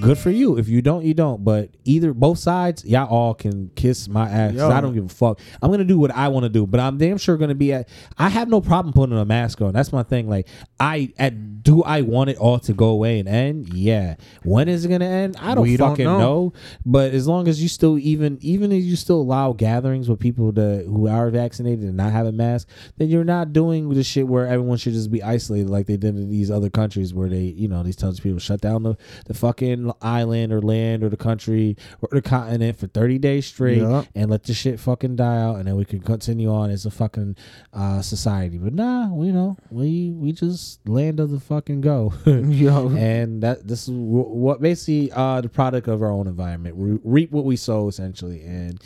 Good 0.00 0.18
for 0.18 0.30
you. 0.30 0.56
If 0.58 0.68
you 0.68 0.80
don't, 0.82 1.04
you 1.04 1.14
don't. 1.14 1.44
But 1.44 1.70
either 1.84 2.14
both 2.14 2.38
sides, 2.38 2.84
y'all 2.84 3.08
all 3.08 3.34
can 3.34 3.70
kiss 3.74 4.08
my 4.08 4.28
ass. 4.28 4.54
Yo. 4.54 4.70
I 4.70 4.80
don't 4.80 4.94
give 4.94 5.04
a 5.04 5.08
fuck. 5.08 5.38
I'm 5.60 5.70
gonna 5.70 5.84
do 5.84 5.98
what 5.98 6.10
I 6.10 6.28
want 6.28 6.44
to 6.44 6.48
do, 6.48 6.66
but 6.66 6.80
I'm 6.80 6.96
damn 6.98 7.18
sure 7.18 7.36
gonna 7.36 7.54
be 7.54 7.72
at. 7.72 7.88
I 8.18 8.28
have 8.28 8.48
no 8.48 8.60
problem 8.60 8.92
putting 8.94 9.16
a 9.16 9.24
mask 9.24 9.60
on. 9.60 9.72
That's 9.72 9.92
my 9.92 10.02
thing. 10.02 10.28
Like 10.28 10.48
I, 10.80 11.12
at, 11.18 11.62
do 11.62 11.82
I 11.82 12.00
want 12.00 12.30
it 12.30 12.38
all 12.38 12.58
to 12.60 12.72
go 12.72 12.88
away 12.88 13.20
and 13.20 13.28
end? 13.28 13.72
Yeah. 13.74 14.16
When 14.42 14.68
is 14.68 14.84
it 14.84 14.88
gonna 14.88 15.04
end? 15.04 15.36
I 15.38 15.54
don't 15.54 15.62
We 15.62 15.76
don't 15.76 15.90
fucking 15.90 16.04
know. 16.06 16.18
know. 16.18 16.52
But 16.84 17.12
as 17.12 17.28
long 17.28 17.46
as 17.46 17.62
you 17.62 17.68
still 17.68 17.98
even 17.98 18.38
even 18.40 18.72
if 18.72 18.82
you 18.84 18.96
still 18.96 19.20
allow 19.20 19.52
gatherings 19.52 20.08
with 20.08 20.18
people 20.18 20.52
to 20.54 20.84
who 20.84 21.06
are 21.06 21.30
vaccinated 21.30 21.84
and 21.84 21.96
not 21.96 22.12
have 22.12 22.26
a 22.26 22.32
mask, 22.32 22.68
then 22.96 23.08
you're 23.08 23.24
not 23.24 23.52
doing 23.52 23.88
the 23.90 24.02
shit 24.02 24.26
where 24.26 24.46
everyone 24.46 24.78
should 24.78 24.94
just 24.94 25.10
be 25.12 25.22
isolated 25.22 25.68
like 25.68 25.86
they 25.86 25.96
did 25.96 26.16
in 26.16 26.30
these 26.30 26.50
other 26.50 26.70
countries 26.70 27.12
where 27.14 27.28
they 27.28 27.42
you 27.42 27.68
know 27.68 27.82
these 27.82 27.96
tons 27.96 28.18
of 28.18 28.22
people 28.22 28.38
shut 28.38 28.60
down 28.60 28.82
the 28.82 28.96
the 29.26 29.34
fucking 29.34 29.91
island 30.00 30.52
or 30.52 30.60
land 30.62 31.02
or 31.02 31.08
the 31.08 31.16
country 31.16 31.76
or 32.00 32.08
the 32.12 32.22
continent 32.22 32.78
for 32.78 32.86
30 32.86 33.18
days 33.18 33.46
straight 33.46 33.78
Yup. 33.78 34.06
and 34.14 34.30
let 34.30 34.44
the 34.44 34.54
shit 34.54 34.80
fucking 34.80 35.16
die 35.16 35.38
out 35.38 35.56
and 35.56 35.66
then 35.66 35.76
we 35.76 35.84
can 35.84 36.00
continue 36.00 36.50
on 36.50 36.70
as 36.70 36.86
a 36.86 36.90
fucking 36.90 37.36
uh 37.72 38.02
society. 38.02 38.58
But 38.58 38.74
nah 38.74 39.12
we 39.12 39.32
know 39.32 39.56
we 39.70 40.10
we 40.10 40.32
just 40.32 40.86
land 40.88 41.20
of 41.20 41.30
the 41.30 41.40
fucking 41.40 41.80
go. 41.80 42.12
Yo, 42.26 42.88
and 42.90 43.42
that 43.42 43.66
this 43.66 43.88
is 43.88 43.90
what 43.90 44.60
basically 44.60 45.12
uh 45.12 45.40
the 45.40 45.48
product 45.48 45.88
of 45.88 46.02
our 46.02 46.10
own 46.10 46.26
environment. 46.26 46.76
We 46.76 46.98
reap 47.04 47.30
what 47.30 47.44
we 47.44 47.56
sow 47.56 47.88
essentially. 47.88 48.42
And 48.42 48.80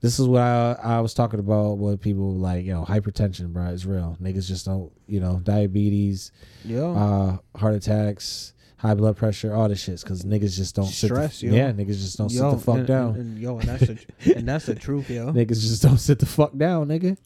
this 0.00 0.18
is 0.18 0.28
what 0.28 0.42
I, 0.42 0.76
I 0.82 1.00
was 1.00 1.14
talking 1.14 1.40
about 1.40 1.78
with 1.78 1.98
people 1.98 2.34
like 2.34 2.64
you 2.66 2.74
know 2.74 2.84
hypertension 2.84 3.52
bro 3.54 3.68
it's 3.68 3.86
real. 3.86 4.18
Niggas 4.20 4.46
just 4.46 4.66
don't 4.66 4.92
you 5.06 5.18
know 5.18 5.40
diabetes 5.42 6.30
yo, 6.64 6.94
uh 6.94 7.58
heart 7.58 7.74
attacks 7.74 8.52
high 8.84 8.92
blood 8.94 9.16
pressure 9.16 9.54
all 9.54 9.66
this 9.66 9.82
shits 9.88 10.02
because 10.02 10.24
niggas 10.24 10.54
just 10.56 10.76
don't 10.76 10.84
Stress, 10.84 11.36
sit 11.36 11.50
the, 11.50 11.56
yo. 11.56 11.64
yeah 11.64 11.72
niggas 11.72 11.86
just 12.02 12.18
don't 12.18 12.30
yo, 12.30 12.50
sit 12.50 12.58
the 12.58 12.64
fuck 12.64 12.76
and, 12.76 12.86
down 12.86 13.08
And, 13.14 13.16
and, 13.16 13.38
yo, 13.38 13.58
and 13.58 13.68
that's 13.68 13.86
the 13.86 13.98
and 14.36 14.46
that's 14.46 14.66
the 14.66 14.74
truth, 14.74 15.08
yo. 15.08 15.32
niggas 15.32 15.60
just 15.62 15.82
don't 15.82 15.96
sit 15.96 16.18
the 16.18 16.26
fuck 16.26 16.54
down 16.54 16.88
nigga 16.88 17.16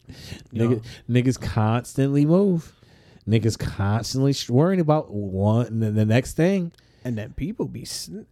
Yo. 0.53 0.69
Nigga, 0.69 0.83
niggas 1.09 1.39
constantly 1.41 2.25
move 2.25 2.73
niggas 3.27 3.59
constantly 3.59 4.33
worrying 4.47 4.79
about 4.79 5.11
one 5.11 5.81
the, 5.81 5.91
the 5.91 6.05
next 6.05 6.33
thing 6.37 6.71
And 7.03 7.17
then 7.17 7.33
people 7.33 7.67
be 7.67 7.83
sn- 7.83 8.25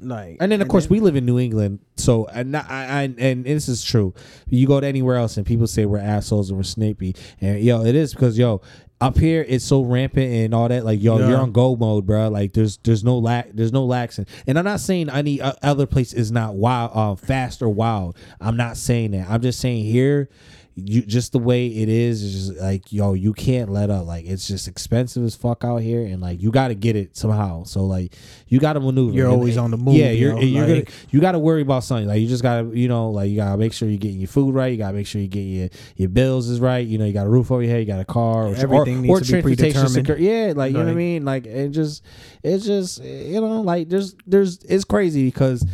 like, 0.00 0.38
And 0.40 0.50
then 0.50 0.60
of 0.60 0.68
course 0.68 0.90
we 0.90 1.00
live 1.00 1.16
in 1.16 1.24
New 1.24 1.38
England, 1.38 1.80
so 1.96 2.26
and 2.26 2.56
I, 2.56 2.62
I 2.68 3.02
and 3.18 3.44
this 3.44 3.68
is 3.68 3.84
true. 3.84 4.14
You 4.48 4.66
go 4.66 4.80
to 4.80 4.86
anywhere 4.86 5.16
else 5.16 5.36
and 5.36 5.46
people 5.46 5.66
say 5.66 5.86
we're 5.86 5.98
assholes 5.98 6.50
and 6.50 6.56
we're 6.58 6.64
snippy, 6.64 7.14
and 7.40 7.60
yo, 7.60 7.84
it 7.84 7.94
is 7.94 8.12
because 8.12 8.36
yo 8.38 8.60
up 9.00 9.18
here 9.18 9.44
it's 9.48 9.64
so 9.64 9.82
rampant 9.82 10.32
and 10.32 10.54
all 10.54 10.68
that. 10.68 10.84
Like 10.84 11.02
yo, 11.02 11.18
Yeah. 11.18 11.28
you're 11.28 11.38
on 11.38 11.52
go 11.52 11.76
mode, 11.76 12.06
bro. 12.06 12.28
Like 12.28 12.52
there's 12.54 12.78
there's 12.78 13.04
no 13.04 13.18
lack 13.18 13.50
there's 13.52 13.72
no 13.72 13.86
laxing. 13.86 14.26
And 14.46 14.58
I'm 14.58 14.64
not 14.64 14.80
saying 14.80 15.10
any 15.10 15.40
uh, 15.40 15.52
other 15.62 15.86
place 15.86 16.12
is 16.12 16.32
not 16.32 16.54
wild, 16.54 16.90
uh, 16.94 17.14
fast 17.14 17.60
or 17.62 17.68
wild. 17.68 18.16
I'm 18.40 18.56
not 18.56 18.76
saying 18.76 19.10
that. 19.12 19.28
I'm 19.28 19.42
just 19.42 19.60
saying 19.60 19.84
here. 19.84 20.28
You 20.76 21.02
just 21.02 21.30
the 21.30 21.38
way 21.38 21.68
it 21.68 21.88
is 21.88 22.20
is 22.24 22.48
just 22.48 22.60
like 22.60 22.92
yo, 22.92 23.12
you 23.12 23.32
can't 23.32 23.70
let 23.70 23.90
up. 23.90 24.06
Like 24.06 24.24
it's 24.26 24.48
just 24.48 24.66
expensive 24.66 25.22
as 25.22 25.36
fuck 25.36 25.62
out 25.62 25.76
here, 25.82 26.04
and 26.04 26.20
like 26.20 26.42
you 26.42 26.50
got 26.50 26.68
to 26.68 26.74
get 26.74 26.96
it 26.96 27.16
somehow. 27.16 27.62
So 27.62 27.84
like 27.84 28.16
you 28.48 28.58
got 28.58 28.72
to 28.72 28.80
maneuver. 28.80 29.14
You're 29.14 29.26
And- 29.28 29.34
always 29.36 29.56
on 29.56 29.70
the 29.70 29.76
move, 29.76 29.94
Yeah, 29.94 30.10
you're 30.10 30.32
yo, 30.34 30.40
you're 30.40 30.66
like- 30.66 30.86
gonna 30.86 30.96
you 31.10 31.20
got 31.20 31.32
to 31.32 31.38
worry 31.38 31.62
about 31.62 31.84
something. 31.84 32.08
Like 32.08 32.20
you 32.20 32.26
just 32.26 32.42
got 32.42 32.62
to, 32.62 32.76
you 32.76 32.88
know, 32.88 33.10
like 33.10 33.30
you 33.30 33.36
got 33.36 33.52
to 33.52 33.56
make 33.56 33.72
sure 33.72 33.88
you're 33.88 33.98
getting 33.98 34.18
your 34.18 34.26
food 34.26 34.52
right. 34.52 34.66
You 34.72 34.76
got 34.78 34.88
to 34.90 34.96
make 34.96 35.06
sure 35.06 35.20
you 35.20 35.28
get 35.28 35.42
your 35.42 35.68
your 35.94 36.08
bills 36.08 36.48
is 36.48 36.58
right. 36.58 36.84
You 36.84 36.98
know, 36.98 37.04
you 37.04 37.12
got 37.12 37.26
a 37.26 37.30
roof 37.30 37.52
over 37.52 37.62
your 37.62 37.70
head. 37.70 37.78
You 37.78 37.86
got 37.86 38.00
a 38.00 38.04
car. 38.04 38.48
Or, 38.48 38.54
Everything 38.56 38.98
or, 38.98 39.02
needs 39.02 39.10
or 39.10 39.20
to 39.20 39.24
be 39.24 39.54
transportation 39.54 39.80
predetermined. 39.82 39.92
secure. 39.92 40.18
Yeah, 40.18 40.52
like 40.56 40.72
you 40.72 40.78
know 40.78 40.86
what 40.86 40.90
I 40.90 40.94
mean. 40.94 41.24
Like 41.24 41.46
it 41.46 41.68
just, 41.68 42.02
it's 42.42 42.66
just 42.66 43.00
you 43.04 43.40
know, 43.40 43.60
like 43.60 43.88
there's 43.88 44.16
there's 44.26 44.58
it's 44.64 44.84
crazy 44.84 45.24
because. 45.26 45.64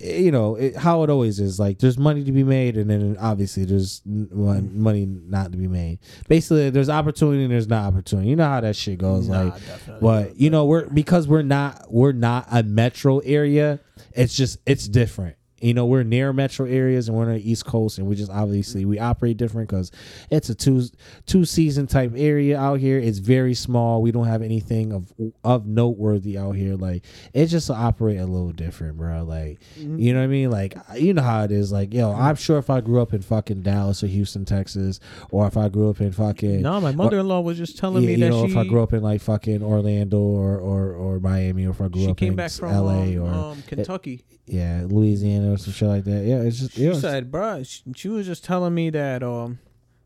Eh, 0.00 0.18
You 0.18 0.30
know 0.30 0.56
it, 0.56 0.76
how 0.76 1.02
it 1.02 1.10
always 1.10 1.40
is. 1.40 1.58
Like 1.58 1.78
there's 1.78 1.98
money 1.98 2.24
to 2.24 2.32
be 2.32 2.44
made, 2.44 2.76
and 2.76 2.90
then 2.90 3.16
obviously 3.18 3.64
there's 3.64 4.02
n- 4.06 4.28
money 4.32 5.06
not 5.06 5.52
to 5.52 5.58
be 5.58 5.68
made. 5.68 5.98
Basically, 6.28 6.70
there's 6.70 6.88
opportunity 6.90 7.44
and 7.44 7.52
there's 7.52 7.68
not 7.68 7.86
opportunity. 7.86 8.28
You 8.28 8.36
know 8.36 8.48
how 8.48 8.60
that 8.60 8.76
shit 8.76 8.98
goes. 8.98 9.28
Nah, 9.28 9.44
like, 9.44 9.54
but 10.00 10.36
you 10.36 10.50
know 10.50 10.64
we're 10.66 10.86
because 10.88 11.26
we're 11.28 11.42
not 11.42 11.90
we're 11.92 12.12
not 12.12 12.46
a 12.50 12.62
metro 12.62 13.18
area 13.20 13.80
it's 14.12 14.34
just 14.36 14.58
it's 14.66 14.86
different 14.88 15.36
you 15.60 15.74
know 15.74 15.86
we're 15.86 16.02
near 16.02 16.32
metro 16.32 16.66
areas 16.66 17.08
and 17.08 17.16
we're 17.16 17.24
on 17.24 17.34
the 17.34 17.50
east 17.50 17.64
coast 17.64 17.98
and 17.98 18.06
we 18.06 18.14
just 18.14 18.30
obviously 18.30 18.84
we 18.84 18.98
operate 18.98 19.36
different 19.36 19.68
because 19.68 19.90
it's 20.30 20.48
a 20.48 20.54
two 20.54 20.82
two 21.26 21.44
season 21.44 21.86
type 21.86 22.12
area 22.16 22.58
out 22.58 22.78
here 22.78 22.98
it's 22.98 23.18
very 23.18 23.54
small 23.54 24.00
we 24.02 24.12
don't 24.12 24.26
have 24.26 24.42
anything 24.42 24.92
of 24.92 25.12
of 25.44 25.66
noteworthy 25.66 26.38
out 26.38 26.52
here 26.52 26.76
like 26.76 27.04
it's 27.34 27.50
just 27.50 27.66
to 27.68 27.74
operate 27.74 28.18
a 28.18 28.26
little 28.26 28.52
different 28.52 28.96
bro 28.96 29.22
like 29.24 29.58
Mm-hmm. 29.78 29.98
you 29.98 30.12
know 30.12 30.20
what 30.20 30.24
i 30.24 30.28
mean 30.28 30.50
like 30.50 30.76
you 30.96 31.12
know 31.12 31.22
how 31.22 31.42
it 31.42 31.50
is 31.52 31.72
like 31.72 31.92
yo 31.92 32.12
i'm 32.12 32.36
sure 32.36 32.58
if 32.58 32.70
i 32.70 32.80
grew 32.80 33.00
up 33.00 33.12
in 33.12 33.22
fucking 33.22 33.62
dallas 33.62 34.02
or 34.02 34.06
houston 34.06 34.44
texas 34.44 35.00
or 35.30 35.46
if 35.46 35.56
i 35.56 35.68
grew 35.68 35.90
up 35.90 36.00
in 36.00 36.12
fucking 36.12 36.62
no, 36.62 36.80
my 36.80 36.92
mother-in-law 36.92 37.40
was 37.40 37.56
just 37.58 37.78
telling 37.78 38.02
yeah, 38.02 38.08
me 38.08 38.14
you 38.14 38.20
that 38.20 38.30
know, 38.30 38.46
she 38.46 38.52
if 38.52 38.56
I 38.56 38.64
grew 38.64 38.82
up 38.82 38.92
in 38.92 39.02
like 39.02 39.20
fucking 39.20 39.62
Orlando 39.62 40.18
or 40.18 40.58
or, 40.58 40.92
or 40.92 41.20
Miami, 41.20 41.66
or 41.66 41.70
if 41.70 41.80
I 41.80 41.88
grew 41.88 42.02
she 42.04 42.10
up 42.10 42.16
came 42.16 42.30
in 42.30 42.36
back 42.36 42.50
from 42.50 42.72
L.A. 42.72 43.16
um, 43.16 43.22
or 43.22 43.28
um, 43.52 43.62
Kentucky. 43.66 44.22
Yeah, 44.48 44.84
Louisiana 44.88 45.52
or 45.52 45.58
some 45.58 45.72
shit 45.72 45.88
like 45.88 46.04
that. 46.04 46.24
Yeah, 46.24 46.40
it's 46.42 46.58
just 46.60 46.74
She 46.74 46.84
yeah, 46.84 46.92
said, 46.94 47.30
"Bruh, 47.30 47.66
she, 47.68 47.82
she 47.94 48.08
was 48.08 48.26
just 48.26 48.44
telling 48.44 48.74
me 48.74 48.90
that 48.90 49.22
um, 49.22 49.58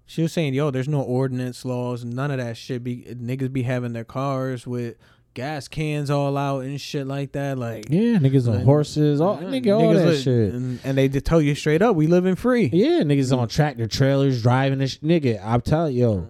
she 0.07 0.22
was 0.22 0.32
saying, 0.32 0.55
yo, 0.55 0.70
there's 0.70 0.88
no 0.88 1.01
ordinance 1.01 1.64
laws, 1.64 2.05
none 2.05 2.30
of 2.30 2.38
that 2.38 2.57
shit. 2.57 2.84
Be 2.84 3.05
niggas 3.09 3.53
be 3.53 3.62
having 3.62 3.93
their 3.93 4.05
cars 4.05 4.66
with 4.66 4.97
gas 5.34 5.66
cans 5.66 6.11
all 6.11 6.36
out 6.36 6.61
and 6.61 6.78
shit 6.80 7.07
like 7.07 7.32
that. 7.32 7.57
Like, 7.57 7.86
yeah, 7.88 8.18
niggas 8.18 8.47
on 8.49 8.57
Like, 8.57 8.64
horses, 8.64 9.20
all 9.20 9.38
yeah, 9.40 9.49
nigga, 9.49 9.74
all 9.78 9.95
niggas 9.95 9.97
that 9.97 10.07
li- 10.09 10.20
shit. 10.20 10.55
and, 10.55 10.80
and 10.84 10.99
they 10.99 11.09
just 11.09 11.24
tell 11.24 11.40
you 11.40 11.55
straight 11.55 11.80
up, 11.80 11.97
we 11.97 12.07
living 12.07 12.34
free. 12.34 12.68
Yeah, 12.72 13.01
niggas 13.03 13.36
on 13.36 13.49
tractor 13.49 13.86
trailers 13.86 14.43
driving 14.43 14.78
this 14.78 14.99
nigga. 14.99 15.40
I'm 15.43 15.62
telling 15.62 15.97
yo, 15.97 16.28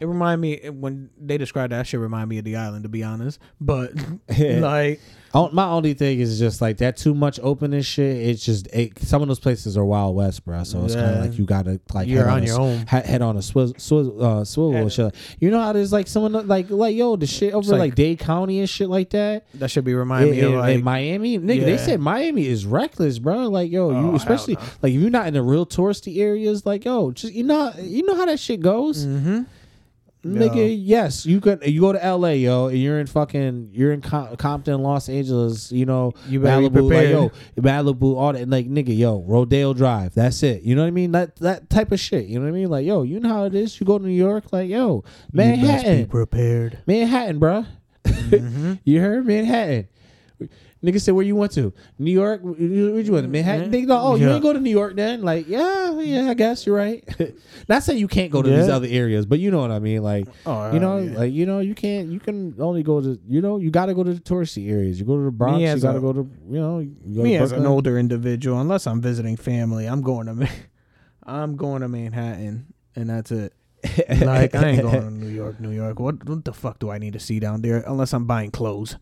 It 0.00 0.06
remind 0.06 0.42
me 0.42 0.68
when 0.68 1.08
they 1.18 1.38
described 1.38 1.72
that 1.72 1.86
shit. 1.86 2.00
Remind 2.00 2.28
me 2.28 2.36
of 2.38 2.44
the 2.44 2.56
island, 2.56 2.82
to 2.82 2.90
be 2.90 3.02
honest. 3.02 3.38
But 3.60 3.92
like, 4.38 5.00
my 5.34 5.66
only 5.68 5.94
thing 5.94 6.20
is 6.20 6.38
just 6.38 6.60
like 6.60 6.76
that 6.78 6.96
too 6.96 7.14
much 7.14 7.40
open 7.42 7.72
and 7.72 7.84
shit. 7.84 8.16
It's 8.28 8.44
just 8.44 8.68
it, 8.68 8.98
some 9.00 9.20
of 9.20 9.28
those 9.28 9.40
places 9.40 9.76
are 9.76 9.84
wild 9.84 10.14
west, 10.14 10.44
bro. 10.44 10.62
So 10.64 10.84
it's 10.84 10.94
kind 10.94 11.16
of 11.16 11.20
like 11.26 11.38
you 11.38 11.44
gotta 11.44 11.80
like 11.92 12.06
You're 12.08 12.24
head 12.24 12.32
on 12.32 12.42
a 12.42 12.46
your 12.46 12.54
s- 12.54 12.58
own. 12.60 12.78
he- 12.78 13.08
head 13.10 13.20
on 13.22 13.36
a 13.36 13.42
swizzle, 13.42 13.74
swizzle, 13.78 14.22
uh, 14.24 14.44
swivel 14.44 14.76
and 14.76 14.92
shit. 14.92 15.14
You 15.40 15.50
know 15.50 15.60
how 15.60 15.72
there's 15.72 15.92
like 15.92 16.06
someone 16.06 16.46
like 16.46 16.70
like 16.70 16.94
yo 16.94 17.16
the 17.16 17.26
shit 17.26 17.52
over 17.52 17.68
like- 17.72 17.78
like, 17.80 17.94
Dade 17.96 18.18
County 18.20 18.60
and 18.60 18.68
shit 18.70 18.88
like 18.88 19.10
that. 19.10 19.46
that 19.54 19.70
should 19.70 19.84
be 19.84 19.94
remind 19.94 20.30
me 20.30 20.40
of 20.40 20.52
like 20.52 20.82
Miami, 20.82 21.38
nigga, 21.38 21.64
they 21.64 21.78
said 21.78 22.00
Miami 22.00 22.46
is 22.46 22.64
reckless, 22.64 23.18
bro. 23.18 23.48
Like, 23.48 23.70
yo, 23.72 23.90
Oh, 23.90 24.00
you 24.10 24.14
especially 24.16 24.54
no. 24.54 24.60
like 24.82 24.92
if 24.94 25.00
you're 25.00 25.10
not 25.10 25.26
in 25.26 25.34
the 25.34 25.42
real 25.42 25.66
touristy 25.66 26.18
areas, 26.20 26.64
like, 26.64 26.84
yo, 26.84 27.10
just 27.10 27.32
you 27.34 27.42
know, 27.44 27.72
you 27.80 28.04
know 28.06 28.14
how 28.14 28.26
that 28.26 28.38
shit 28.38 28.60
goes. 28.60 29.04
hmm 29.04 29.42
Nigga, 30.24 30.74
yes, 30.80 31.26
you 31.26 31.40
could. 31.40 31.62
You 31.66 31.80
go 31.80 31.92
to 31.92 32.02
L.A., 32.02 32.36
yo, 32.36 32.68
and 32.68 32.78
you're 32.78 32.98
in 32.98 33.06
fucking, 33.06 33.70
you're 33.72 33.92
in 33.92 34.00
Com- 34.00 34.34
Compton, 34.36 34.82
Los 34.82 35.08
Angeles. 35.08 35.70
You 35.70 35.84
know, 35.84 36.12
You 36.28 36.40
Malibu, 36.40 36.90
like 36.90 37.08
yo, 37.08 37.30
Malibu, 37.60 38.16
all 38.16 38.32
that. 38.32 38.48
Like 38.48 38.66
nigga, 38.68 38.96
yo, 38.96 39.22
Rodeo 39.26 39.74
Drive. 39.74 40.14
That's 40.14 40.42
it. 40.42 40.62
You 40.62 40.74
know 40.74 40.82
what 40.82 40.88
I 40.88 40.92
mean? 40.92 41.12
That 41.12 41.36
that 41.36 41.68
type 41.68 41.92
of 41.92 42.00
shit. 42.00 42.26
You 42.26 42.38
know 42.38 42.46
what 42.46 42.52
I 42.56 42.58
mean? 42.58 42.70
Like 42.70 42.86
yo, 42.86 43.02
you 43.02 43.20
know 43.20 43.28
how 43.28 43.44
it 43.44 43.54
is. 43.54 43.78
You 43.78 43.86
go 43.86 43.98
to 43.98 44.04
New 44.04 44.10
York, 44.12 44.44
like 44.52 44.68
yo, 44.70 45.04
Manhattan, 45.32 46.04
be 46.04 46.08
prepared. 46.10 46.78
Manhattan, 46.86 47.38
bruh. 47.38 47.66
Mm-hmm. 48.04 48.74
you 48.84 49.00
heard 49.00 49.26
Manhattan. 49.26 49.88
Nigga 50.84 51.00
said, 51.00 51.14
where 51.14 51.24
you 51.24 51.34
went 51.34 51.52
to? 51.52 51.72
New 51.98 52.10
York? 52.10 52.42
Where 52.42 52.54
you 52.60 53.12
went 53.12 53.24
to? 53.24 53.28
Manhattan? 53.28 53.72
Nigga, 53.72 53.86
go, 53.86 53.98
oh, 53.98 54.14
you 54.16 54.20
Mm-hmm. 54.20 54.28
Yeah. 54.28 54.34
ain't 54.34 54.42
go 54.42 54.52
to 54.52 54.60
New 54.60 54.70
York 54.70 54.96
then? 54.96 55.22
Like, 55.22 55.48
yeah, 55.48 55.98
yeah, 55.98 56.28
I 56.28 56.34
guess 56.34 56.66
you're 56.66 56.76
right. 56.76 57.02
Not 57.68 57.82
saying 57.82 57.98
you 57.98 58.06
can't 58.08 58.30
go 58.30 58.42
to 58.42 58.50
these 58.50 58.68
other 58.68 58.86
areas, 58.88 59.24
but 59.24 59.38
you 59.38 59.50
know 59.50 59.60
what 59.60 59.70
I 59.70 59.78
mean. 59.78 60.02
Like, 60.02 60.26
Oh, 60.44 60.72
you 60.72 60.78
know, 60.80 60.98
yeah. 60.98 61.18
like 61.18 61.32
you 61.32 61.46
know, 61.46 61.60
you 61.60 61.74
can't. 61.74 62.08
You 62.10 62.20
can 62.20 62.54
only 62.60 62.82
go 62.82 63.00
to. 63.00 63.18
You 63.26 63.40
know, 63.40 63.56
you 63.58 63.70
got 63.70 63.86
to 63.86 63.94
go 63.94 64.04
to 64.04 64.12
the 64.12 64.20
touristy 64.20 64.70
areas. 64.70 65.00
You 65.00 65.06
go 65.06 65.16
to 65.16 65.24
the 65.24 65.30
Bronx. 65.30 65.60
You 65.60 65.78
got 65.80 65.94
to 65.94 66.00
go 66.00 66.12
to. 66.12 66.30
You 66.50 66.60
know, 66.60 66.78
you 66.80 66.94
go 67.16 67.22
Me 67.22 67.36
as 67.36 67.52
an 67.52 67.64
older 67.66 67.98
individual, 67.98 68.60
unless 68.60 68.86
I'm 68.86 69.00
visiting 69.00 69.36
family, 69.36 69.86
I'm 69.86 70.02
going 70.02 70.26
to, 70.26 70.48
I'm 71.24 71.56
going 71.56 71.80
to 71.80 71.88
Manhattan, 71.88 72.66
and 72.94 73.08
that's 73.08 73.30
it. 73.30 73.54
Like 74.08 74.54
I 74.54 74.68
ain't 74.68 74.82
going 74.82 75.00
to 75.02 75.10
New 75.10 75.28
York, 75.28 75.60
New 75.60 75.70
York. 75.70 75.98
What, 76.00 76.24
what 76.28 76.44
the 76.44 76.52
fuck 76.54 76.78
do 76.78 76.90
I 76.90 76.96
need 76.98 77.12
to 77.14 77.20
see 77.20 77.38
down 77.38 77.60
there? 77.60 77.84
Unless 77.86 78.14
I'm 78.14 78.24
buying 78.24 78.50
clothes, 78.50 78.96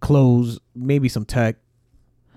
clothes, 0.00 0.58
maybe 0.74 1.08
some 1.08 1.24
tech. 1.24 1.56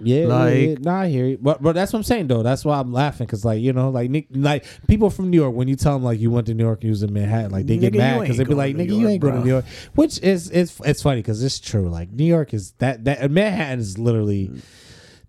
Yeah, 0.01 0.27
Like- 0.27 0.45
like, 0.53 0.55
yeah, 0.69 0.75
nah, 0.79 0.99
I 1.01 1.07
hear 1.09 1.25
you. 1.25 1.37
But 1.41 1.61
but 1.61 1.73
that's 1.75 1.91
what 1.91 1.99
I'm 1.99 2.03
saying 2.03 2.27
though. 2.27 2.41
That's 2.41 2.63
why 2.63 2.79
I'm 2.79 2.93
laughing 2.93 3.27
because 3.27 3.43
like 3.43 3.59
you 3.61 3.73
know 3.73 3.89
like 3.89 4.09
Nick, 4.09 4.27
like 4.31 4.63
people 4.87 5.09
from 5.09 5.29
New 5.29 5.35
York 5.35 5.53
when 5.53 5.67
you 5.67 5.75
tell 5.75 5.91
them 5.91 6.03
like 6.05 6.19
you 6.21 6.31
went 6.31 6.47
to 6.47 6.53
New 6.53 6.63
York, 6.63 6.79
and 6.79 6.85
you 6.85 6.91
was 6.91 7.03
in 7.03 7.11
Manhattan, 7.11 7.51
like 7.51 7.65
they 7.65 7.75
Nigga, 7.77 7.81
get 7.81 7.93
mad 7.95 8.21
because 8.21 8.37
they 8.37 8.45
be 8.45 8.53
like, 8.53 8.75
nigga, 8.77 8.87
New 8.87 8.93
you 8.95 8.99
York, 9.01 9.11
ain't 9.11 9.21
going 9.21 9.33
to. 9.33 9.39
New 9.41 9.49
York, 9.49 9.65
which 9.95 10.21
is 10.21 10.49
it's 10.51 10.79
it's 10.85 11.01
funny 11.01 11.19
because 11.19 11.43
it's 11.43 11.59
true. 11.59 11.89
Like 11.89 12.11
New 12.13 12.23
York 12.23 12.53
is 12.53 12.71
that 12.77 13.03
that 13.05 13.29
Manhattan 13.29 13.79
is 13.79 13.97
literally. 13.97 14.51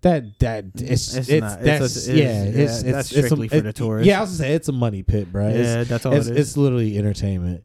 That 0.03 0.39
that 0.39 0.65
it's 0.75 1.13
It's 1.15 1.29
it's, 1.29 1.41
not. 1.41 1.59
It's 1.59 1.63
that's 1.65 2.07
a- 2.07 2.11
it's- 2.13 2.17
yeah 2.17 2.43
yeah, 2.43 2.49
it's, 2.63 2.81
it's 2.81 2.83
that's 2.83 3.11
it's 3.11 3.25
strictly 3.27 3.49
for 3.49 3.61
the 3.61 3.69
it- 3.69 3.75
tourists. 3.75 4.07
Yeah, 4.07 4.17
I 4.17 4.21
was 4.21 4.29
gonna 4.31 4.37
say 4.49 4.53
it's 4.55 4.67
a 4.67 4.71
money 4.71 5.03
pit, 5.03 5.31
bro. 5.31 5.49
Yeah, 5.49 5.83
that's 5.83 6.05
all 6.07 6.13
it's, 6.13 6.25
it 6.27 6.37
is. 6.37 6.47
it's 6.49 6.57
literally 6.57 6.97
entertainment. 6.97 7.63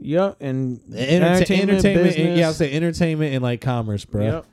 Yep, 0.00 0.36
and 0.40 0.80
Enterta- 0.82 1.08
entertainment, 1.08 1.84
eh, 1.84 1.94
business. 1.94 2.38
yeah, 2.38 2.46
I'll 2.46 2.52
say 2.52 2.72
entertainment 2.72 3.34
and 3.34 3.42
like 3.42 3.60
commerce, 3.60 4.04
bro. 4.04 4.22
Yep. 4.24 4.46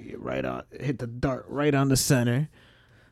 Yeah, 0.00 0.14
Right 0.18 0.44
on, 0.44 0.62
hit 0.78 0.98
the 0.98 1.06
dart 1.08 1.46
right 1.48 1.74
on 1.74 1.88
the 1.88 1.96
center. 1.96 2.48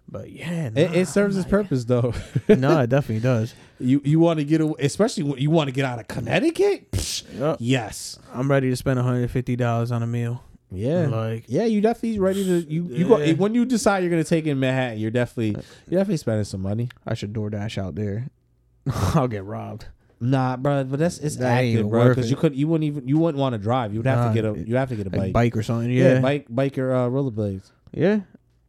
But 0.07 0.31
yeah, 0.31 0.67
It, 0.67 0.75
nah, 0.75 0.81
it 0.97 1.09
serves 1.09 1.37
its 1.37 1.49
purpose 1.49 1.85
though. 1.87 2.13
no, 2.49 2.79
it 2.81 2.91
definitely 2.91 3.21
does. 3.23 3.55
You 3.81 4.01
you 4.05 4.21
want 4.21 4.39
to 4.39 4.45
get 4.45 4.61
away, 4.61 4.75
especially 4.81 5.23
when 5.25 5.39
you 5.41 5.51
want 5.51 5.69
to 5.69 5.73
get 5.73 5.85
out 5.85 5.99
of 5.99 6.07
Connecticut. 6.07 6.93
Psh, 6.93 7.25
Yep. 7.39 7.57
yes. 7.59 8.19
I'm 8.33 8.49
ready 8.49 8.71
to 8.71 8.77
spend 8.77 8.99
150 8.99 9.57
dollars 9.57 9.91
on 9.91 10.03
a 10.03 10.07
meal. 10.07 10.43
Yeah. 10.71 11.07
Like 11.09 11.45
yeah, 11.49 11.65
you 11.65 11.81
definitely 11.81 12.19
ready 12.21 12.45
to 12.45 12.71
you 12.71 12.85
you 12.85 13.09
go, 13.09 13.35
when 13.35 13.55
you 13.55 13.65
decide 13.65 14.03
you're 14.05 14.11
gonna 14.11 14.23
take 14.25 14.47
in 14.47 14.61
Manhattan, 14.61 14.99
you're 14.99 15.11
definitely 15.11 15.61
you're 15.89 15.99
definitely 16.01 16.19
spending 16.19 16.45
some 16.45 16.61
money. 16.63 16.91
I 17.07 17.15
should 17.15 17.33
DoorDash 17.33 17.79
out 17.79 17.95
there. 17.97 18.29
I'll 19.15 19.27
get 19.29 19.45
robbed. 19.45 19.87
Nah, 20.27 20.57
bro, 20.57 20.85
but 20.85 20.99
that's 20.99 21.19
it's 21.19 21.37
That 21.37 21.51
ain't 21.59 21.59
active, 21.69 21.73
even 21.81 21.89
bro. 21.91 22.01
worth 22.05 22.17
Because 22.17 22.27
it. 22.27 22.31
you 22.31 22.37
could 22.37 22.55
you 22.57 22.67
wouldn't 22.69 22.85
even 22.87 23.07
you 23.09 23.19
wouldn't 23.19 23.39
want 23.41 23.53
to 23.55 23.59
drive. 23.59 23.93
You 23.93 23.99
would 24.01 24.07
have 24.07 24.19
Nah, 24.19 24.29
to 24.29 24.35
get 24.35 24.45
a 24.45 24.55
it- 24.55 24.69
you 24.69 24.77
have 24.77 24.89
to 24.89 24.97
get 24.97 25.07
a 25.07 25.11
Like 25.11 25.21
bike. 25.21 25.33
bike 25.33 25.57
or 25.57 25.63
something. 25.63 25.91
yeah. 25.91 26.15
Yeah, 26.15 26.21
bike 26.21 26.47
bike 26.49 26.79
or 26.79 26.93
uh, 26.95 27.09
rollerblades. 27.09 27.71
Yeah, 27.93 28.21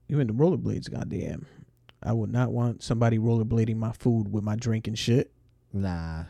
even 0.09 0.27
the 0.27 0.33
rollerblades. 0.33 0.91
Goddamn, 0.91 1.45
I 2.03 2.13
would 2.13 2.31
not 2.31 2.51
want 2.51 2.83
somebody 2.83 3.17
rollerblading 3.17 3.77
my 3.77 3.91
food 3.93 4.31
with 4.33 4.43
my 4.43 4.55
drink 4.55 4.87
and 4.87 4.97
shit. 4.97 5.31
Nah, 5.71 6.23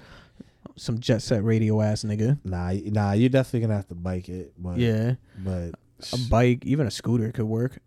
Some 0.75 0.99
jet 0.99 1.21
set 1.21 1.43
radio 1.43 1.81
ass 1.81 2.03
nigga. 2.03 2.37
nah, 2.43 2.73
nah. 2.91 3.13
You're 3.13 3.29
definitely 3.29 3.61
gonna 3.61 3.75
have 3.75 3.87
to 3.87 3.95
bike 3.95 4.27
it. 4.29 4.53
But 4.57 4.77
Yeah, 4.77 5.15
but 5.43 5.71
a 6.13 6.17
bike, 6.29 6.65
even 6.65 6.85
a 6.87 6.91
scooter 6.91 7.31
could 7.31 7.45
work. 7.45 7.79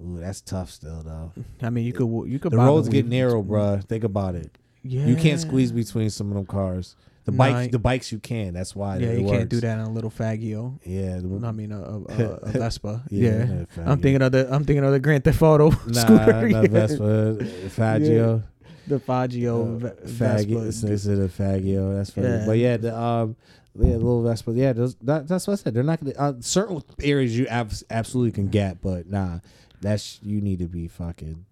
ooh, 0.00 0.18
that's 0.20 0.40
tough 0.42 0.70
still 0.70 1.02
though. 1.02 1.32
I 1.62 1.70
mean, 1.70 1.84
you 1.86 1.92
could 1.92 2.06
you 2.30 2.38
could 2.38 2.52
The 2.52 2.56
buy 2.58 2.66
roads 2.66 2.88
weed- 2.88 2.92
get 3.02 3.06
narrow, 3.06 3.42
bro. 3.42 3.80
Think 3.88 4.04
about 4.04 4.34
it. 4.34 4.50
Yeah, 4.82 5.06
You 5.06 5.16
can't 5.16 5.40
squeeze 5.40 5.72
between 5.72 6.10
some 6.10 6.28
of 6.28 6.34
them 6.34 6.46
cars. 6.46 6.96
The 7.24 7.32
bike, 7.32 7.72
the 7.72 7.78
bikes 7.78 8.10
you 8.10 8.18
can. 8.20 8.54
That's 8.54 8.74
why. 8.74 8.96
Yeah, 8.96 9.08
it 9.08 9.20
you 9.20 9.28
can't 9.28 9.50
do 9.50 9.60
that 9.60 9.78
on 9.78 9.86
a 9.86 9.90
little 9.92 10.10
Faggio. 10.10 10.78
Yeah, 10.82 11.18
the- 11.18 11.46
I 11.46 11.52
mean, 11.52 11.72
a, 11.72 11.78
a, 11.82 11.98
a, 12.08 12.30
a 12.36 12.48
Vespa. 12.52 13.02
Yeah, 13.10 13.44
yeah, 13.44 13.64
I'm 13.84 14.00
thinking 14.00 14.22
of 14.22 14.32
the 14.32 14.48
I'm 14.50 14.64
thinking 14.64 14.82
of 14.84 14.92
the 14.92 15.00
Grand 15.00 15.24
Theft 15.24 15.42
Auto 15.42 15.68
nah, 15.86 15.92
scooter. 15.92 16.48
not 16.48 16.62
yeah. 16.62 16.68
Vespa, 16.70 17.36
Faggio, 17.68 18.42
The 18.86 18.98
Faggio 18.98 19.84
uh. 19.84 19.90
Vespa. 20.04 20.58
Is 20.88 21.06
it 21.06 21.18
a 21.18 21.28
Faggio? 21.28 21.96
That's 21.96 22.10
funny. 22.10 22.28
Yeah. 22.28 22.44
But 22.46 22.56
yeah, 22.58 22.76
the 22.78 22.98
um, 22.98 23.36
yeah, 23.74 23.92
little 23.96 24.22
Vespa. 24.22 24.52
Yeah, 24.52 24.72
those, 24.72 24.94
that, 25.02 25.28
that's 25.28 25.46
what 25.46 25.52
I 25.52 25.56
said. 25.56 25.74
They're 25.74 25.82
not 25.82 26.00
gonna 26.02 26.14
uh, 26.16 26.32
certain 26.40 26.82
areas 27.02 27.36
you 27.38 27.46
abs- 27.48 27.84
absolutely 27.90 28.32
can 28.32 28.48
get, 28.48 28.80
but 28.80 29.06
nah, 29.06 29.40
that's 29.82 30.18
you 30.22 30.40
need 30.40 30.60
to 30.60 30.66
be 30.66 30.88
fucking 30.88 31.44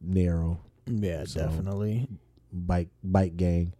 narrow 0.00 0.60
Yeah, 0.86 1.24
So- 1.24 1.40
definitely. 1.40 2.08
Bike 2.52 2.88
bike 3.02 3.36
gang. 3.36 3.72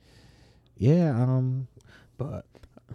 Yeah, 0.77 1.11
um, 1.11 1.69
But 2.17 2.47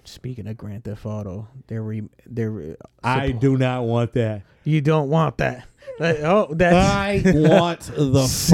speaking 0.04 0.48
of 0.48 0.58
Grand 0.58 0.84
Theft 0.84 1.06
Auto, 1.06 1.48
they're 1.68 1.84
re, 1.84 2.04
they're 2.26 2.52
re- 2.52 2.76
I 3.04 3.32
do 3.32 3.58
not 3.58 3.84
want 3.84 4.14
that. 4.14 4.42
You 4.64 4.82
don't 4.82 5.10
want 5.10 5.38
that. 5.38 5.68
Like, 6.00 6.20
oh, 6.22 6.48
that's 6.52 6.76
I 6.76 7.22
want 7.26 7.80
the 7.96 8.26
Six. 8.28 8.50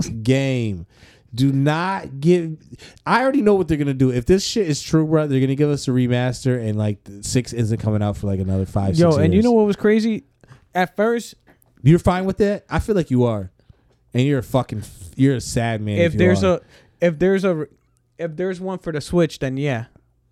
fucking 0.00 0.22
game. 0.22 0.86
Do 1.32 1.52
not 1.52 2.20
give. 2.20 2.58
I 3.06 3.22
already 3.22 3.42
know 3.42 3.54
what 3.54 3.66
they're 3.68 3.76
gonna 3.78 3.94
do. 3.94 4.10
If 4.12 4.26
this 4.26 4.44
shit 4.44 4.68
is 4.68 4.80
true, 4.82 5.06
bro, 5.06 5.26
they're 5.26 5.40
gonna 5.40 5.54
give 5.56 5.70
us 5.70 5.88
a 5.88 5.90
remaster, 5.92 6.60
and 6.64 6.76
like 6.76 6.98
six 7.22 7.52
isn't 7.52 7.78
coming 7.78 8.02
out 8.02 8.16
for 8.16 8.26
like 8.28 8.38
another 8.40 8.66
five. 8.66 8.96
yo. 8.96 9.16
And 9.16 9.32
you 9.34 9.42
know 9.42 9.52
what 9.52 9.66
was 9.66 9.76
crazy? 9.76 10.24
At 10.74 10.94
first, 10.96 11.34
you're 11.82 11.98
fine 11.98 12.24
with 12.24 12.38
that. 12.38 12.64
I 12.70 12.78
feel 12.80 12.94
like 12.94 13.10
you 13.10 13.24
are, 13.24 13.50
and 14.14 14.22
you're 14.26 14.38
a 14.38 14.42
fucking. 14.42 14.82
You're 15.16 15.36
a 15.36 15.40
sad 15.40 15.80
man. 15.82 15.98
if 15.98 16.12
you 16.14 16.18
there's 16.18 16.42
are. 16.44 16.56
a 16.56 16.60
if 17.00 17.18
there's 17.18 17.44
a 17.44 17.66
if 18.18 18.36
there's 18.36 18.60
one 18.60 18.78
for 18.78 18.92
the 18.92 19.00
Switch, 19.00 19.38
then 19.40 19.56
yeah, 19.56 19.86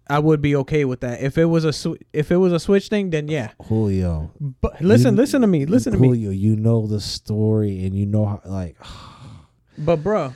I 0.09 0.19
would 0.19 0.41
be 0.41 0.57
okay 0.57 0.85
with 0.85 1.01
that. 1.01 1.21
If 1.23 1.37
it 1.39 1.45
was 1.47 1.65
a 1.65 1.69
Swi- 1.69 2.01
if 2.13 2.31
it 2.31 2.37
was 2.37 2.53
a 2.53 2.61
Switch 2.61 2.89
thing, 2.89 3.11
then 3.11 3.29
yeah. 3.29 3.51
Julio, 3.65 4.31
But 4.41 4.81
listen, 4.81 5.15
You- 5.15 5.21
listen 5.21 5.41
to 5.43 5.47
me, 5.47 5.67
listen 5.67 5.93
to 5.93 5.99
me. 5.99 6.09
Julio, 6.09 6.31
you 6.31 6.57
know 6.57 6.87
the 6.87 7.01
story, 7.01 7.85
and 7.85 7.95
you 7.95 8.07
know 8.07 8.25
how 8.27 8.41
like. 8.45 8.77
But 9.79 10.03
bro, 10.03 10.35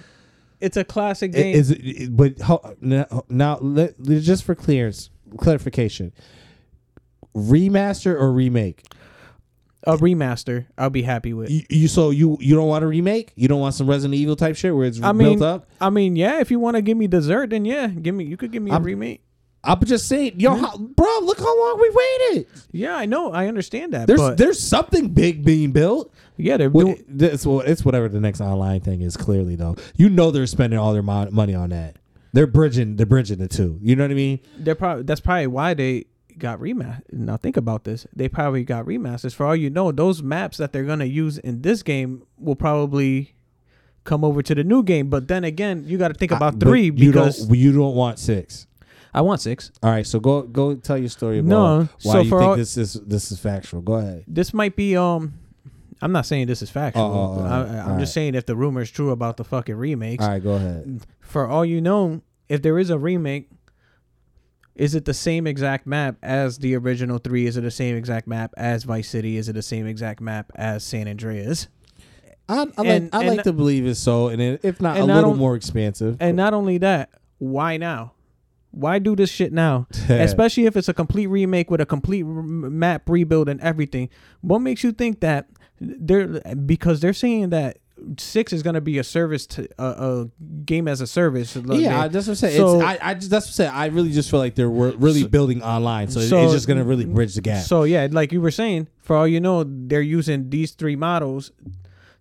it's 0.60 0.76
a 0.78 0.84
classic 0.84 1.32
game. 1.32 1.54
Is 1.54 1.70
it, 1.70 2.16
but 2.16 2.38
now, 2.80 3.24
now 3.28 3.58
let, 3.58 4.00
just 4.02 4.44
for 4.44 4.54
clearance 4.54 5.10
clarification, 5.36 6.12
remaster 7.34 8.14
or 8.18 8.32
remake? 8.32 8.84
A 9.86 9.96
remaster, 9.96 10.66
I'll 10.76 10.90
be 10.90 11.02
happy 11.02 11.32
with. 11.32 11.50
You, 11.50 11.62
you 11.70 11.88
so 11.88 12.10
you 12.10 12.36
you 12.40 12.54
don't 12.54 12.68
want 12.68 12.84
a 12.84 12.86
remake? 12.86 13.32
You 13.36 13.48
don't 13.48 13.60
want 13.60 13.74
some 13.74 13.88
Resident 13.88 14.14
Evil 14.14 14.36
type 14.36 14.56
shit 14.56 14.74
where 14.74 14.86
it's 14.86 15.00
I 15.00 15.12
built 15.12 15.42
up? 15.42 15.68
I 15.80 15.90
mean, 15.90 16.16
yeah. 16.16 16.40
If 16.40 16.50
you 16.50 16.58
want 16.60 16.76
to 16.76 16.82
give 16.82 16.96
me 16.96 17.06
dessert, 17.06 17.50
then 17.50 17.64
yeah, 17.64 17.86
give 17.86 18.14
me. 18.14 18.24
You 18.24 18.36
could 18.36 18.52
give 18.52 18.62
me 18.62 18.70
a 18.70 18.74
I'm- 18.74 18.82
remake. 18.82 19.22
I'm 19.64 19.80
just 19.84 20.06
saying, 20.06 20.34
yo, 20.38 20.54
how, 20.54 20.76
bro, 20.78 21.18
look 21.22 21.38
how 21.38 21.58
long 21.58 21.80
we 21.80 21.90
waited. 21.90 22.46
Yeah, 22.70 22.94
I 22.94 23.06
know. 23.06 23.32
I 23.32 23.48
understand 23.48 23.94
that. 23.94 24.06
There's 24.06 24.36
there's 24.36 24.60
something 24.60 25.08
big 25.08 25.44
being 25.44 25.72
built. 25.72 26.14
yeah, 26.36 26.56
they're 26.56 26.70
doing. 26.70 27.02
it's, 27.18 27.44
well, 27.44 27.60
it's 27.60 27.84
whatever 27.84 28.08
the 28.08 28.20
next 28.20 28.40
online 28.40 28.80
thing 28.80 29.00
is. 29.00 29.16
Clearly, 29.16 29.56
though, 29.56 29.74
you 29.96 30.08
know 30.08 30.30
they're 30.30 30.46
spending 30.46 30.78
all 30.78 30.92
their 30.92 31.02
money 31.02 31.54
on 31.54 31.70
that. 31.70 31.96
They're 32.32 32.46
bridging, 32.46 32.94
they're 32.96 33.06
bridging 33.06 33.38
the 33.38 33.48
two. 33.48 33.78
You 33.82 33.96
know 33.96 34.04
what 34.04 34.10
I 34.10 34.14
mean? 34.14 34.40
They're 34.58 34.74
probably 34.76 35.02
that's 35.02 35.20
probably 35.20 35.48
why 35.48 35.74
they 35.74 36.04
got 36.38 36.58
remaster. 36.60 37.02
Now 37.12 37.36
think 37.36 37.56
about 37.56 37.84
this. 37.84 38.06
They 38.14 38.28
probably 38.28 38.64
got 38.64 38.84
remasters. 38.86 39.34
For 39.34 39.46
all 39.46 39.56
you 39.56 39.70
know, 39.70 39.92
those 39.92 40.22
maps 40.22 40.58
that 40.58 40.72
they're 40.72 40.84
gonna 40.84 41.04
use 41.04 41.38
in 41.38 41.62
this 41.62 41.82
game 41.82 42.22
will 42.38 42.56
probably 42.56 43.34
come 44.04 44.24
over 44.24 44.42
to 44.42 44.54
the 44.54 44.64
new 44.64 44.82
game. 44.82 45.08
But 45.10 45.28
then 45.28 45.44
again, 45.44 45.84
you 45.86 45.98
got 45.98 46.08
to 46.08 46.14
think 46.14 46.30
about 46.32 46.58
but 46.58 46.66
three 46.68 46.84
you 46.84 46.92
because 46.92 47.46
don't 47.46 47.56
you 47.58 47.72
don't 47.72 47.94
want 47.94 48.18
six. 48.18 48.66
I 49.12 49.22
want 49.22 49.40
six. 49.40 49.70
All 49.82 49.90
right, 49.90 50.06
so 50.06 50.20
go 50.20 50.42
go 50.42 50.74
tell 50.74 50.98
your 50.98 51.08
story 51.08 51.38
about 51.38 51.48
No, 51.48 51.88
why 52.02 52.12
so 52.12 52.20
you 52.20 52.28
for 52.30 52.38
think 52.40 52.48
all- 52.50 52.56
this 52.56 52.76
is 52.76 52.94
this 52.94 53.32
is 53.32 53.38
factual. 53.38 53.80
Go 53.80 53.94
ahead. 53.94 54.24
This 54.28 54.52
might 54.54 54.76
be 54.76 54.96
um. 54.96 55.34
I'm 56.02 56.12
not 56.12 56.26
saying 56.26 56.46
this 56.46 56.60
is 56.60 56.68
factual. 56.68 57.04
Oh, 57.04 57.08
oh, 57.08 57.40
oh, 57.40 57.44
I, 57.46 57.58
I'm 57.60 57.78
alright. 57.86 58.00
just 58.00 58.12
saying 58.12 58.34
if 58.34 58.44
the 58.44 58.54
rumor 58.54 58.82
is 58.82 58.90
true 58.90 59.12
about 59.12 59.38
the 59.38 59.44
fucking 59.44 59.76
remakes. 59.76 60.22
All 60.22 60.28
right, 60.30 60.42
go 60.42 60.52
ahead. 60.52 61.00
For 61.20 61.48
all 61.48 61.64
you 61.64 61.80
know, 61.80 62.20
if 62.50 62.60
there 62.60 62.78
is 62.78 62.90
a 62.90 62.98
remake, 62.98 63.48
is 64.76 64.94
it 64.94 65.04
the 65.04 65.14
same 65.14 65.46
exact 65.46 65.86
map 65.86 66.16
as 66.22 66.58
the 66.58 66.76
original 66.76 67.18
three? 67.18 67.46
Is 67.46 67.56
it 67.56 67.62
the 67.62 67.70
same 67.70 67.96
exact 67.96 68.26
map 68.26 68.52
as 68.56 68.84
Vice 68.84 69.08
City? 69.08 69.36
Is 69.36 69.48
it 69.48 69.54
the 69.54 69.62
same 69.62 69.86
exact 69.86 70.20
map 70.20 70.52
as 70.54 70.84
San 70.84 71.08
Andreas? 71.08 71.68
I, 72.48 72.54
I 72.54 72.58
like 72.62 72.78
I 72.78 72.84
and- 72.86 73.10
like 73.12 73.42
to 73.42 73.52
believe 73.52 73.86
it's 73.86 73.98
so, 73.98 74.28
and 74.28 74.40
it, 74.40 74.60
if 74.62 74.80
not 74.80 74.96
a 74.96 75.02
and 75.02 75.10
I 75.10 75.16
little 75.16 75.30
don't- 75.32 75.38
more 75.40 75.56
expansive. 75.56 76.16
And 76.20 76.36
not 76.36 76.54
only 76.54 76.78
that, 76.78 77.10
why 77.38 77.76
now? 77.76 78.12
Why 78.70 78.98
do 78.98 79.16
this 79.16 79.30
shit 79.30 79.52
now? 79.52 79.88
Especially 80.08 80.66
if 80.66 80.76
it's 80.76 80.88
a 80.88 80.94
complete 80.94 81.28
remake 81.28 81.70
with 81.70 81.80
a 81.80 81.86
complete 81.86 82.24
map 82.24 83.08
rebuild 83.08 83.48
and 83.48 83.58
everything. 83.62 84.10
What 84.42 84.58
makes 84.60 84.84
you 84.84 84.92
think 84.92 85.20
that 85.20 85.48
they're 85.80 86.26
because 86.66 87.00
they're 87.00 87.12
saying 87.14 87.50
that 87.50 87.78
six 88.18 88.52
is 88.52 88.62
gonna 88.62 88.80
be 88.80 88.98
a 88.98 89.04
service 89.04 89.46
to 89.46 89.68
a, 89.78 89.84
a 89.84 90.28
game 90.64 90.86
as 90.88 91.00
a 91.00 91.06
service. 91.06 91.56
Like, 91.56 91.80
yeah, 91.80 92.02
they- 92.02 92.12
that's 92.12 92.26
what 92.26 92.32
I'm 92.32 92.36
saying. 92.36 92.56
so- 92.56 92.80
it's, 92.80 92.84
I, 93.02 93.10
I 93.10 93.14
just 93.14 93.30
that's 93.30 93.46
what 93.46 93.50
I'm 93.50 93.54
saying. 93.54 93.70
I 93.72 93.86
really 93.86 94.10
just 94.12 94.30
feel 94.30 94.40
like 94.40 94.54
they're 94.54 94.68
really 94.68 95.22
So- 95.22 95.28
building 95.28 95.62
online, 95.62 96.08
so, 96.08 96.20
so- 96.20 96.44
it's 96.44 96.52
just 96.52 96.68
gonna 96.68 96.84
really 96.84 97.04
bridge 97.06 97.34
the 97.34 97.40
gap. 97.40 97.64
So 97.64 97.84
yeah, 97.84 98.06
like 98.10 98.32
you 98.32 98.40
were 98.40 98.50
saying, 98.50 98.88
for 99.00 99.16
all 99.16 99.26
you 99.26 99.40
know, 99.40 99.64
they're 99.66 100.00
using 100.02 100.50
these 100.50 100.72
three 100.72 100.96
models 100.96 101.52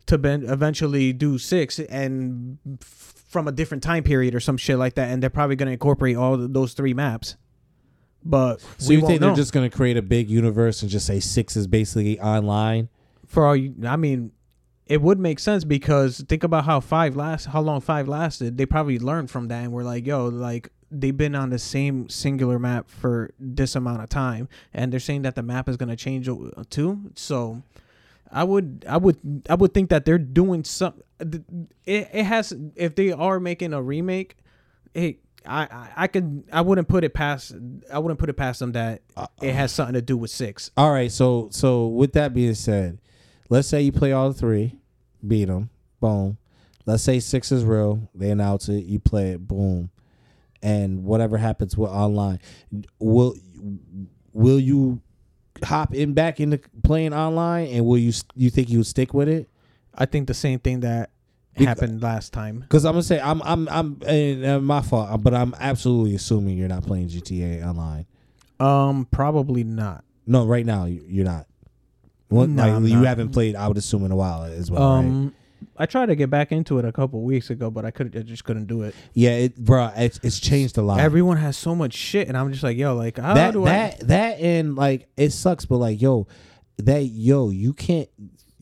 to 0.08 0.18
ben- 0.18 0.46
eventually 0.48 1.12
do 1.14 1.38
six 1.38 1.80
and 1.80 2.58
f- 2.82 3.14
from 3.28 3.48
a 3.48 3.52
different 3.52 3.84
time 3.84 4.04
period 4.04 4.34
or 4.36 4.40
some 4.40 4.56
shit 4.56 4.78
like 4.78 4.94
that, 4.96 5.10
and 5.10 5.22
they're 5.22 5.30
probably 5.30 5.56
gonna 5.58 5.72
incorporate 5.72 6.16
all 6.16 6.38
th- 6.38 6.50
those 6.52 6.74
three 6.74 6.94
maps. 6.94 7.36
But 8.24 8.60
so 8.78 8.92
you 8.94 9.02
think 9.02 9.22
know. 9.22 9.28
they're 9.28 9.36
just 9.36 9.52
gonna 9.54 9.70
create 9.70 9.98
a 9.98 10.02
big 10.02 10.30
universe 10.30 10.82
and 10.82 10.90
just 10.90 11.06
say 11.06 11.20
six 11.20 11.56
is 11.58 11.68
basically 11.68 12.20
online? 12.20 12.90
for 13.28 13.46
all 13.48 13.56
you, 13.56 13.74
I 13.86 13.96
mean, 13.98 14.32
it 14.88 15.02
would 15.02 15.20
make 15.20 15.40
sense 15.40 15.64
because 15.64 16.24
think 16.28 16.44
about 16.44 16.66
how 16.66 16.80
five 16.80 17.16
last, 17.16 17.46
how 17.46 17.62
long 17.62 17.82
five 17.82 18.08
lasted. 18.08 18.58
They 18.58 18.66
probably 18.66 19.00
learned 19.00 19.32
from 19.32 19.48
that 19.48 19.64
and 19.64 19.72
were 19.72 19.84
like, 19.84 20.06
yo, 20.06 20.28
like 20.28 20.70
they've 20.92 21.16
been 21.16 21.36
on 21.36 21.50
the 21.50 21.60
same 21.60 22.08
singular 22.10 22.60
map 22.60 22.90
for 22.90 23.32
this 23.40 23.76
amount 23.76 24.04
of 24.04 24.10
time, 24.10 24.48
and 24.74 24.94
they're 24.94 25.00
saying 25.00 25.24
that 25.24 25.36
the 25.36 25.44
map 25.44 25.68
is 25.68 25.78
gonna 25.78 25.96
change 25.96 26.30
too. 26.70 27.12
So, 27.16 27.64
I 28.32 28.44
would, 28.44 28.86
I 28.88 28.98
would, 28.98 29.48
I 29.50 29.56
would 29.56 29.74
think 29.74 29.90
that 29.90 30.06
they're 30.06 30.18
doing 30.18 30.64
some. 30.64 31.02
It, 31.20 32.10
it 32.14 32.24
has 32.24 32.54
if 32.76 32.96
they 32.96 33.12
are 33.12 33.40
making 33.40 33.74
a 33.74 33.82
remake, 33.82 34.38
it. 34.94 35.20
I, 35.48 35.62
I 35.62 35.90
I 35.96 36.08
could 36.08 36.44
I 36.52 36.62
wouldn't 36.62 36.88
put 36.88 37.04
it 37.04 37.14
past 37.14 37.54
I 37.94 38.00
wouldn't 38.00 38.20
put 38.20 38.32
it 38.32 38.34
past 38.34 38.60
them 38.60 38.72
that 38.72 39.04
uh, 39.16 39.28
it 39.44 39.54
has 39.54 39.72
something 39.72 39.94
to 39.94 40.02
do 40.02 40.18
with 40.18 40.32
six. 40.32 40.72
All 40.76 40.92
right, 40.92 41.12
so 41.12 41.50
so 41.52 41.86
with 41.86 42.14
that 42.14 42.34
being 42.34 42.56
said, 42.56 42.98
let's 43.50 43.68
say 43.68 43.82
you 43.82 43.92
play 43.92 44.12
all 44.12 44.32
three, 44.32 44.76
beat 45.26 45.46
them, 45.46 45.70
boom. 46.00 46.38
Let's 46.86 47.04
say 47.04 47.20
six 47.20 47.52
is 47.52 47.64
real. 47.64 48.10
They 48.14 48.30
announce 48.30 48.70
it, 48.70 48.86
you 48.86 49.00
play 49.00 49.32
it, 49.32 49.48
boom, 49.48 49.90
and 50.62 51.04
whatever 51.04 51.38
happens 51.38 51.78
with 51.78 51.90
online, 51.90 52.40
will 53.00 53.36
will 54.34 54.60
you 54.60 55.02
hop 55.64 55.96
in 55.96 56.14
back 56.14 56.40
into 56.40 56.60
playing 56.84 57.14
online, 57.14 57.68
and 57.68 57.86
will 57.86 57.98
you 57.98 58.14
you 58.36 58.50
think 58.50 58.70
you 58.70 58.80
would 58.80 58.88
stick 58.88 59.14
with 59.14 59.28
it? 59.28 59.50
I 59.96 60.06
think 60.06 60.28
the 60.28 60.34
same 60.34 60.60
thing 60.60 60.82
that 60.82 61.12
Bec- 61.58 61.68
happened 61.68 62.02
last 62.04 62.34
time. 62.34 62.60
Because 62.60 62.86
I'm 62.86 62.94
gonna 62.94 63.04
say 63.04 63.20
I'm 63.20 63.42
I'm 63.44 63.68
I'm 63.70 64.02
and, 64.06 64.66
my 64.66 64.82
fault, 64.82 65.24
but 65.24 65.34
I'm 65.34 65.56
absolutely 65.60 66.16
assuming 66.16 66.58
you're 66.58 66.68
not 66.68 66.84
playing 66.84 67.10
GTA 67.10 67.66
online. 67.66 68.06
Um, 68.60 69.06
probably 69.10 69.64
not. 69.64 70.04
No, 70.28 70.46
right 70.46 70.66
now 70.66 70.86
you're 70.86 71.26
not. 71.26 71.48
Well, 72.30 72.48
No, 72.48 72.80
like, 72.80 72.92
you 72.92 73.04
haven't 73.04 73.30
played. 73.30 73.56
I 73.56 73.68
would 73.68 73.78
assume 73.78 74.04
in 74.06 74.12
a 74.12 74.16
while 74.16 74.44
as 74.44 74.72
well. 74.72 74.82
right? 74.82 74.98
Um, 75.06 75.34
I 75.78 75.86
tried 75.86 76.08
to 76.08 76.16
get 76.16 76.30
back 76.30 76.52
into 76.52 76.80
it 76.80 76.86
a 76.86 76.92
couple 76.92 77.22
weeks 77.22 77.50
ago, 77.50 77.70
but 77.70 77.86
I 77.86 77.92
could 77.92 78.16
I 78.16 78.22
just 78.22 78.44
couldn't 78.46 78.68
do 78.68 78.84
it. 78.84 78.96
Yeah, 79.14 79.32
it, 79.32 79.58
bro, 79.58 79.92
it's, 79.96 80.20
it's 80.24 80.40
changed 80.40 80.78
a 80.78 80.82
lot. 80.82 81.00
Everyone 81.00 81.38
has 81.38 81.58
so 81.58 81.76
much 81.76 81.94
shit, 81.94 82.28
and 82.28 82.38
I'm 82.38 82.52
just 82.52 82.64
like, 82.64 82.78
yo, 82.78 82.96
like 82.96 83.18
how 83.18 83.34
that 83.34 83.54
that 83.54 84.00
that 84.08 84.40
and 84.40 84.76
like 84.76 85.08
it 85.18 85.32
sucks, 85.32 85.66
but 85.66 85.78
like 85.78 86.02
yo, 86.02 86.28
that 86.78 87.04
yo, 87.06 87.50
you 87.50 87.74
can't 87.74 88.10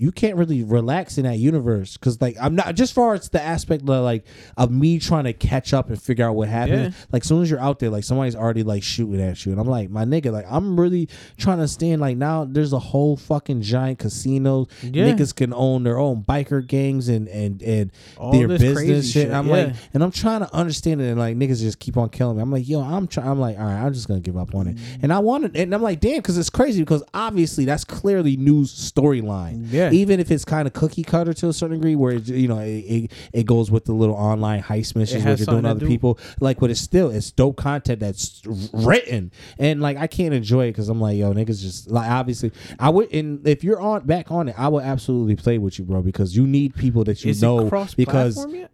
you 0.03 0.11
can't 0.11 0.35
really 0.35 0.63
relax 0.63 1.17
in 1.17 1.23
that 1.23 1.37
universe 1.37 1.95
because 1.95 2.19
like 2.19 2.35
I'm 2.41 2.55
not 2.55 2.75
just 2.75 2.91
far 2.91 3.13
as 3.13 3.29
the 3.29 3.41
aspect 3.41 3.83
of 3.83 3.87
like 3.87 4.25
of 4.57 4.69
me 4.69 4.99
trying 4.99 5.23
to 5.23 5.31
catch 5.31 5.73
up 5.73 5.87
and 5.87 6.01
figure 6.01 6.25
out 6.25 6.35
what 6.35 6.49
happened. 6.49 6.93
Yeah. 6.93 7.05
Like 7.13 7.23
soon 7.23 7.41
as 7.41 7.49
you're 7.49 7.61
out 7.61 7.79
there, 7.79 7.89
like 7.89 8.03
somebody's 8.03 8.35
already 8.35 8.63
like 8.63 8.83
shooting 8.83 9.21
at 9.21 9.45
you, 9.45 9.53
and 9.53 9.61
I'm 9.61 9.67
like, 9.67 9.89
my 9.89 10.03
nigga, 10.03 10.33
like 10.33 10.45
I'm 10.49 10.77
really 10.77 11.07
trying 11.37 11.59
to 11.59 11.69
stand. 11.69 12.01
Like 12.01 12.17
now, 12.17 12.43
there's 12.43 12.73
a 12.73 12.79
whole 12.79 13.15
fucking 13.15 13.61
giant 13.61 13.99
casino. 13.99 14.67
Yeah. 14.81 15.05
Niggas 15.05 15.33
can 15.33 15.53
own 15.53 15.83
their 15.83 15.97
own 15.97 16.21
biker 16.21 16.67
gangs 16.67 17.07
and 17.07 17.29
and 17.29 17.61
and 17.61 17.89
All 18.17 18.33
their 18.33 18.49
business 18.49 19.09
shit. 19.09 19.27
shit, 19.27 19.33
I'm 19.33 19.47
yeah. 19.47 19.53
like, 19.53 19.75
and 19.93 20.03
I'm 20.03 20.11
trying 20.11 20.41
to 20.41 20.53
understand 20.53 20.99
it, 20.99 21.05
and 21.05 21.17
like 21.17 21.37
niggas 21.37 21.61
just 21.61 21.79
keep 21.79 21.95
on 21.95 22.09
killing 22.09 22.35
me. 22.35 22.43
I'm 22.43 22.51
like, 22.51 22.67
yo, 22.67 22.81
I'm 22.81 23.07
trying. 23.07 23.29
I'm 23.29 23.39
like, 23.39 23.57
all 23.57 23.63
right, 23.63 23.81
I'm 23.81 23.93
just 23.93 24.09
gonna 24.09 24.19
give 24.19 24.35
up 24.35 24.53
on 24.53 24.67
it. 24.67 24.75
Mm. 24.75 25.03
And 25.03 25.13
I 25.13 25.19
wanted, 25.19 25.55
and 25.55 25.73
I'm 25.73 25.81
like, 25.81 26.01
damn, 26.01 26.17
because 26.17 26.37
it's 26.37 26.49
crazy 26.49 26.81
because 26.81 27.03
obviously 27.13 27.63
that's 27.63 27.85
clearly 27.85 28.35
news 28.35 28.73
storyline. 28.73 29.71
Yeah. 29.71 29.92
Even 29.93 30.19
if 30.19 30.31
it's 30.31 30.43
kind 30.43 30.67
of 30.67 30.73
cookie 30.73 31.03
cutter 31.03 31.33
to 31.33 31.49
a 31.49 31.53
certain 31.53 31.77
degree, 31.77 31.95
where 31.95 32.13
it, 32.13 32.27
you 32.27 32.47
know 32.47 32.59
it, 32.59 32.69
it, 32.69 33.11
it 33.31 33.45
goes 33.45 33.69
with 33.71 33.85
the 33.85 33.93
little 33.93 34.15
online 34.15 34.61
heist 34.61 34.95
missions 34.95 35.23
where 35.23 35.35
you're 35.35 35.45
doing 35.45 35.65
other 35.65 35.81
do- 35.81 35.87
people. 35.87 36.19
Like, 36.39 36.59
but 36.59 36.69
it's 36.69 36.81
still 36.81 37.09
it's 37.09 37.31
dope 37.31 37.57
content 37.57 37.99
that's 37.99 38.41
written, 38.73 39.31
and 39.57 39.81
like 39.81 39.97
I 39.97 40.07
can't 40.07 40.33
enjoy 40.33 40.65
it 40.67 40.71
because 40.71 40.89
I'm 40.89 40.99
like, 40.99 41.17
yo, 41.17 41.33
niggas 41.33 41.61
just 41.61 41.89
like 41.89 42.09
obviously 42.09 42.51
I 42.79 42.89
would. 42.89 43.13
And 43.13 43.47
if 43.47 43.63
you're 43.63 43.79
on 43.79 44.05
back 44.05 44.31
on 44.31 44.49
it, 44.49 44.55
I 44.57 44.67
would 44.67 44.83
absolutely 44.83 45.35
play 45.35 45.57
with 45.57 45.79
you, 45.79 45.85
bro, 45.85 46.01
because 46.01 46.35
you 46.35 46.47
need 46.47 46.75
people 46.75 47.03
that 47.05 47.23
you 47.23 47.31
is 47.31 47.41
know 47.41 47.65
it 47.65 47.69
cross 47.69 47.93
because 47.93 48.45
yet? 48.51 48.71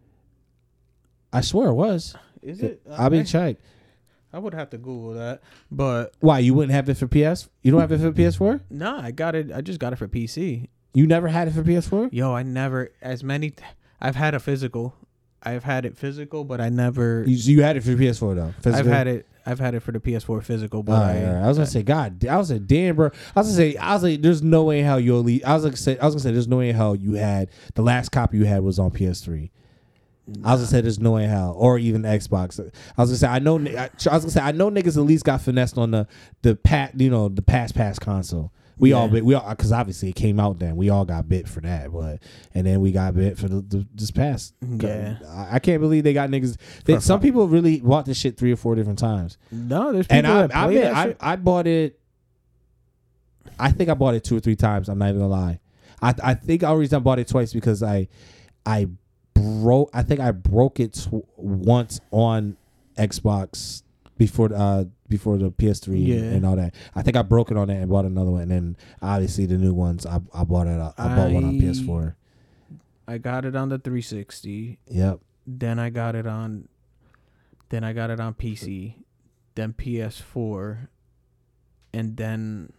I 1.31 1.41
swear 1.41 1.69
it 1.69 1.73
was. 1.75 2.15
Is 2.41 2.61
it? 2.61 2.81
I'll 2.91 3.09
be 3.09 3.23
checked. 3.23 3.61
I 4.31 4.39
would 4.39 4.53
have 4.53 4.69
to 4.69 4.77
Google 4.77 5.13
that, 5.15 5.41
but 5.71 6.13
Why 6.19 6.39
you 6.39 6.53
wouldn't 6.53 6.71
have 6.71 6.87
it 6.87 6.97
for 6.97 7.07
PS? 7.07 7.49
You 7.63 7.71
don't 7.71 7.81
have 7.81 7.91
it 7.91 7.99
for 7.99 8.11
PS4? 8.11 8.61
nah, 8.69 9.01
I 9.01 9.09
got 9.11 9.33
it. 9.33 9.51
I 9.51 9.61
just 9.61 9.79
got 9.79 9.91
it 9.91 9.95
for 9.95 10.07
PC. 10.07 10.67
You 10.93 11.07
never 11.07 11.27
had 11.27 11.47
it 11.47 11.51
for 11.51 11.63
PS4? 11.63 12.09
Yo, 12.11 12.33
I 12.33 12.43
never 12.43 12.91
as 13.01 13.23
many. 13.23 13.53
I've 14.01 14.15
had 14.15 14.33
a 14.33 14.39
physical. 14.39 14.95
I've 15.41 15.63
had 15.63 15.85
it 15.85 15.97
physical, 15.97 16.43
but 16.43 16.59
I 16.59 16.69
never. 16.69 17.23
You, 17.25 17.35
you 17.35 17.63
had 17.63 17.77
it 17.77 17.83
for 17.83 17.91
PS4 17.91 18.35
though. 18.35 18.71
I've 18.71 18.85
had 18.85 19.07
it. 19.07 19.25
I've 19.45 19.59
had 19.59 19.73
it 19.73 19.79
for 19.79 19.91
the 19.91 19.99
PS4 19.99 20.43
physical, 20.43 20.83
but 20.83 20.93
right, 20.93 21.15
I, 21.15 21.33
right. 21.33 21.43
I 21.43 21.47
was 21.47 21.57
gonna 21.57 21.67
say, 21.67 21.81
God, 21.81 22.23
I 22.25 22.37
was 22.37 22.51
like, 22.51 22.67
damn, 22.67 22.95
bro. 22.95 23.07
I 23.35 23.39
was 23.39 23.47
gonna 23.47 23.55
say, 23.55 23.77
I 23.77 23.93
was 23.93 24.03
like, 24.03 24.21
there's 24.21 24.43
no 24.43 24.63
way 24.63 24.81
how 24.81 24.97
you 24.97 25.15
only. 25.17 25.43
I 25.43 25.53
was 25.53 25.63
gonna 25.63 25.77
say, 25.77 25.97
I 25.97 26.05
was 26.05 26.13
gonna 26.13 26.23
say, 26.23 26.31
there's 26.31 26.47
no 26.47 26.57
way 26.57 26.71
how 26.71 26.93
you 26.93 27.13
had 27.13 27.49
the 27.73 27.81
last 27.81 28.09
copy 28.09 28.37
you 28.37 28.45
had 28.45 28.61
was 28.61 28.77
on 28.77 28.91
PS3. 28.91 29.49
I 30.43 30.51
was 30.51 30.59
gonna 30.59 30.67
say, 30.67 30.81
there's 30.81 30.99
no 30.99 31.11
way 31.11 31.25
how, 31.25 31.51
or 31.53 31.79
even 31.79 32.03
Xbox. 32.03 32.59
I 32.59 33.01
was 33.01 33.09
gonna 33.09 33.17
say, 33.17 33.27
I 33.27 33.39
know. 33.39 33.57
I, 33.57 33.85
I 33.85 33.89
was 33.89 34.03
gonna 34.05 34.29
say, 34.29 34.41
I 34.41 34.51
know 34.51 34.69
niggas 34.69 34.97
at 34.97 35.03
least 35.03 35.23
got 35.23 35.41
finessed 35.41 35.77
on 35.77 35.91
the 35.91 36.07
the 36.41 36.55
pat, 36.55 36.99
you 36.99 37.09
know, 37.09 37.29
the 37.29 37.41
pass 37.41 37.71
pass 37.71 37.97
console. 37.97 38.51
We 38.79 38.93
all 38.93 39.09
bit, 39.09 39.25
we 39.25 39.33
all 39.35 39.49
because 39.49 39.71
obviously 39.71 40.09
it 40.09 40.15
came 40.15 40.39
out 40.39 40.59
then. 40.59 40.75
We 40.77 40.89
all 40.89 41.03
got 41.05 41.27
bit 41.27 41.47
for 41.47 41.59
that, 41.61 41.91
but 41.91 42.19
and 42.53 42.65
then 42.65 42.79
we 42.79 42.91
got 42.91 43.13
bit 43.13 43.37
for 43.37 43.47
the, 43.47 43.61
the 43.61 43.87
this 43.93 44.09
past. 44.09 44.53
Mm, 44.61 44.81
yeah. 44.81 45.17
I, 45.29 45.55
I 45.55 45.59
can't 45.59 45.81
believe 45.81 46.03
they 46.03 46.13
got 46.13 46.29
niggas. 46.29 46.57
They, 46.85 46.99
some 46.99 47.19
people 47.19 47.47
really 47.47 47.81
bought 47.81 48.05
this 48.05 48.17
shit 48.17 48.37
three 48.37 48.51
or 48.51 48.55
four 48.55 48.75
different 48.75 48.99
times. 48.99 49.37
no, 49.51 49.91
there's 49.91 50.07
people 50.07 50.17
And 50.17 50.27
I, 50.27 50.47
that 50.47 50.55
I, 50.55 50.63
play 50.65 50.73
mean, 50.75 50.83
that 50.83 51.17
I. 51.19 51.33
I 51.33 51.35
bought 51.35 51.67
it. 51.67 51.99
I 53.59 53.71
think 53.71 53.89
I 53.89 53.93
bought 53.93 54.15
it 54.15 54.23
two 54.23 54.37
or 54.37 54.39
three 54.39 54.55
times. 54.55 54.87
I'm 54.87 54.97
not 54.97 55.09
even 55.09 55.19
gonna 55.21 55.31
lie. 55.31 55.59
I 56.01 56.13
I 56.23 56.33
think 56.33 56.63
I 56.63 56.71
reason 56.73 56.95
I 56.95 56.99
bought 56.99 57.19
it 57.19 57.27
twice 57.27 57.51
because 57.51 57.83
I 57.83 58.07
I 58.65 58.87
broke. 59.33 59.89
I 59.93 60.03
think 60.03 60.21
I 60.21 60.31
broke 60.31 60.79
it 60.79 60.93
tw- 60.93 61.25
once 61.37 61.99
on 62.11 62.55
Xbox 62.97 63.83
before 64.19 64.49
uh 64.53 64.83
before 65.07 65.37
the 65.39 65.49
PS3 65.49 66.05
Yeah. 66.05 66.15
and 66.35 66.45
all 66.45 66.55
that. 66.57 66.75
I 66.93 67.01
think 67.01 67.17
I 67.17 67.23
broke 67.23 67.49
it 67.49 67.57
on 67.57 67.69
that 67.69 67.77
and 67.77 67.89
bought 67.89 68.05
another 68.05 68.29
one. 68.29 68.41
And 68.43 68.51
then 68.51 68.77
obviously 69.01 69.47
the 69.47 69.57
new 69.57 69.73
ones 69.73 70.05
I 70.05 70.19
I 70.31 70.43
bought 70.43 70.67
it. 70.67 70.79
uh, 70.79 70.91
I 70.99 71.15
bought 71.15 71.31
one 71.31 71.43
on 71.45 71.59
PS4. 71.59 72.13
I 73.07 73.17
got 73.17 73.45
it 73.45 73.55
on 73.55 73.69
the 73.69 73.79
360. 73.79 74.77
Yep. 74.91 75.19
Then 75.47 75.79
I 75.79 75.89
got 75.89 76.13
it 76.15 76.27
on. 76.27 76.67
Then 77.69 77.83
I 77.83 77.93
got 77.93 78.11
it 78.11 78.19
on 78.19 78.35
PC. 78.35 78.95
Then 79.55 79.73
PS4. 79.73 80.89
And 81.91 82.17
then, 82.17 82.71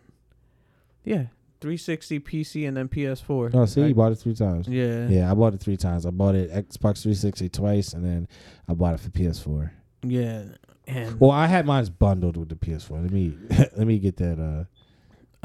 yeah, 1.05 1.27
360 1.61 2.21
PC 2.21 2.69
and 2.69 2.77
then 2.77 2.89
PS4. 2.89 3.51
Oh, 3.55 3.65
see, 3.67 3.83
I- 3.83 3.87
you 3.87 3.95
bought 3.95 4.13
it 4.13 4.17
three 4.19 4.35
times. 4.35 4.69
yeah, 4.69 5.09
Yeah, 5.09 5.31
I 5.31 5.35
bought 5.35 5.55
it 5.55 5.61
three 5.61 5.77
times. 5.77 6.07
I 6.07 6.11
bought 6.11 6.37
it 6.37 6.49
Xbox 6.53 7.03
360 7.03 7.49
twice, 7.49 7.93
and 7.93 8.05
then 8.05 8.29
I 8.69 8.75
bought 8.75 8.95
it 8.95 9.01
for 9.01 9.11
PS4. 9.11 9.71
yeah. 10.05 10.45
And 10.91 11.21
Well, 11.21 11.31
I 11.31 11.47
had 11.47 11.67
mine 11.67 11.87
bundled 11.99 12.37
with 12.37 12.49
the 12.49 12.57
PS4. 12.57 13.03
Let 13.03 13.11
me 13.13 13.37
let 13.77 13.87
me 13.87 13.99
get 13.99 14.17
that. 14.19 14.39
Uh, 14.41 14.65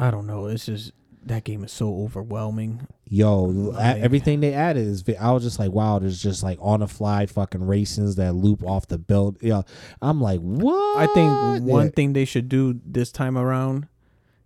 I 0.02 0.12
don't 0.12 0.28
know. 0.28 0.48
It's 0.48 0.66
just 0.66 0.92
that 1.26 1.44
game 1.44 1.64
is 1.64 1.72
so 1.72 2.02
overwhelming. 2.04 2.88
yo, 3.08 3.44
Like- 3.46 3.98
everything 3.98 4.40
they 4.42 4.54
added 4.54 4.86
is. 4.86 5.04
I 5.20 5.32
was 5.32 5.42
just 5.44 5.58
like, 5.60 5.72
wow. 5.72 5.98
There's 6.00 6.22
just 6.22 6.44
like 6.44 6.58
on 6.62 6.82
the 6.82 6.88
fly 6.88 7.26
fucking 7.26 7.62
racings 7.62 8.16
that 8.18 8.34
loop 8.34 8.64
off 8.64 8.88
the 8.88 8.98
belt. 9.00 9.38
Yeah, 9.42 9.62
I'm 10.02 10.22
like, 10.22 10.40
what? 10.42 10.98
I 11.00 11.08
think 11.14 11.64
one 11.68 11.86
Yeah. 11.86 11.92
thing 11.96 12.14
they 12.14 12.26
should 12.26 12.48
do 12.50 12.80
this 12.86 13.12
time 13.12 13.38
around 13.38 13.88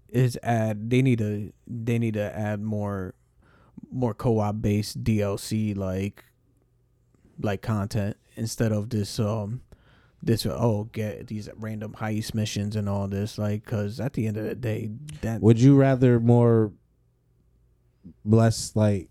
is 0.08 0.38
add. 0.44 0.90
They 0.90 1.02
need 1.02 1.20
to. 1.20 1.52
They 1.68 2.00
need 2.00 2.14
to 2.16 2.38
add 2.38 2.62
more, 2.62 3.14
more 3.92 4.14
co-op 4.14 4.62
based 4.62 5.04
DLC 5.04 5.76
like, 5.76 6.24
like 7.42 7.62
content 7.62 8.16
instead 8.36 8.72
of 8.72 8.90
this 8.90 9.20
um, 9.20 9.62
this 10.22 10.46
oh 10.46 10.90
get 10.92 11.28
these 11.28 11.48
random 11.58 11.94
heist 11.94 12.34
missions 12.34 12.76
and 12.76 12.90
all 12.90 13.08
this 13.08 13.38
like 13.38 13.64
because 13.64 14.00
at 14.00 14.14
the 14.14 14.28
end 14.28 14.38
of 14.38 14.44
the 14.44 14.56
day 14.56 14.90
that 15.22 15.42
Would 15.42 15.60
you 15.60 15.76
rather 15.76 16.20
more, 16.20 16.72
less 18.26 18.76
like 18.76 19.08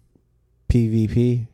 PvP 0.68 1.46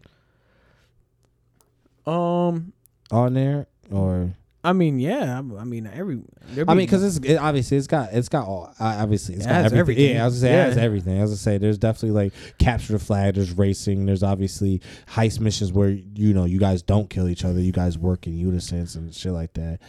um 2.06 2.72
on 3.10 3.35
there, 3.35 3.66
or 3.90 4.35
I 4.65 4.73
mean, 4.73 4.99
yeah. 4.99 5.39
I 5.39 5.65
mean, 5.65 5.86
every. 5.86 6.23
I 6.66 6.74
mean, 6.74 6.86
because 6.86 7.05
it's 7.05 7.24
it, 7.24 7.36
obviously 7.36 7.77
it's 7.77 7.86
got 7.86 8.12
it's 8.15 8.31
got 8.31 8.47
all 8.49 8.74
uh, 8.81 8.97
obviously 9.01 9.35
it's 9.36 9.45
It 9.45 9.49
got 9.49 9.57
everything. 9.66 9.78
everything. 9.78 10.15
Yeah, 10.16 10.23
I 10.23 10.24
was 10.24 10.35
gonna 10.35 10.41
say 10.41 10.55
it 10.61 10.65
has 10.65 10.77
Yeah. 10.77 10.82
everything. 10.82 11.23
I 11.23 11.27
say, 11.27 11.59
there's 11.59 11.78
definitely 11.78 12.11
like 12.12 12.32
capture 12.59 12.95
the 12.95 12.99
flag. 12.99 13.35
There's 13.35 13.53
racing. 13.53 14.07
There's 14.07 14.23
obviously 14.23 14.81
heist 15.09 15.39
missions 15.41 15.70
where 15.73 15.91
you 15.91 16.32
know 16.32 16.45
you 16.47 16.59
guys 16.59 16.82
don't 16.82 17.11
kill 17.11 17.28
each 17.28 17.45
other. 17.45 17.61
You 17.61 17.73
guys 17.73 17.99
work 17.99 18.27
in 18.27 18.36
unison 18.39 18.86
and 18.95 19.15
shit 19.15 19.32
like 19.32 19.53
that. 19.55 19.81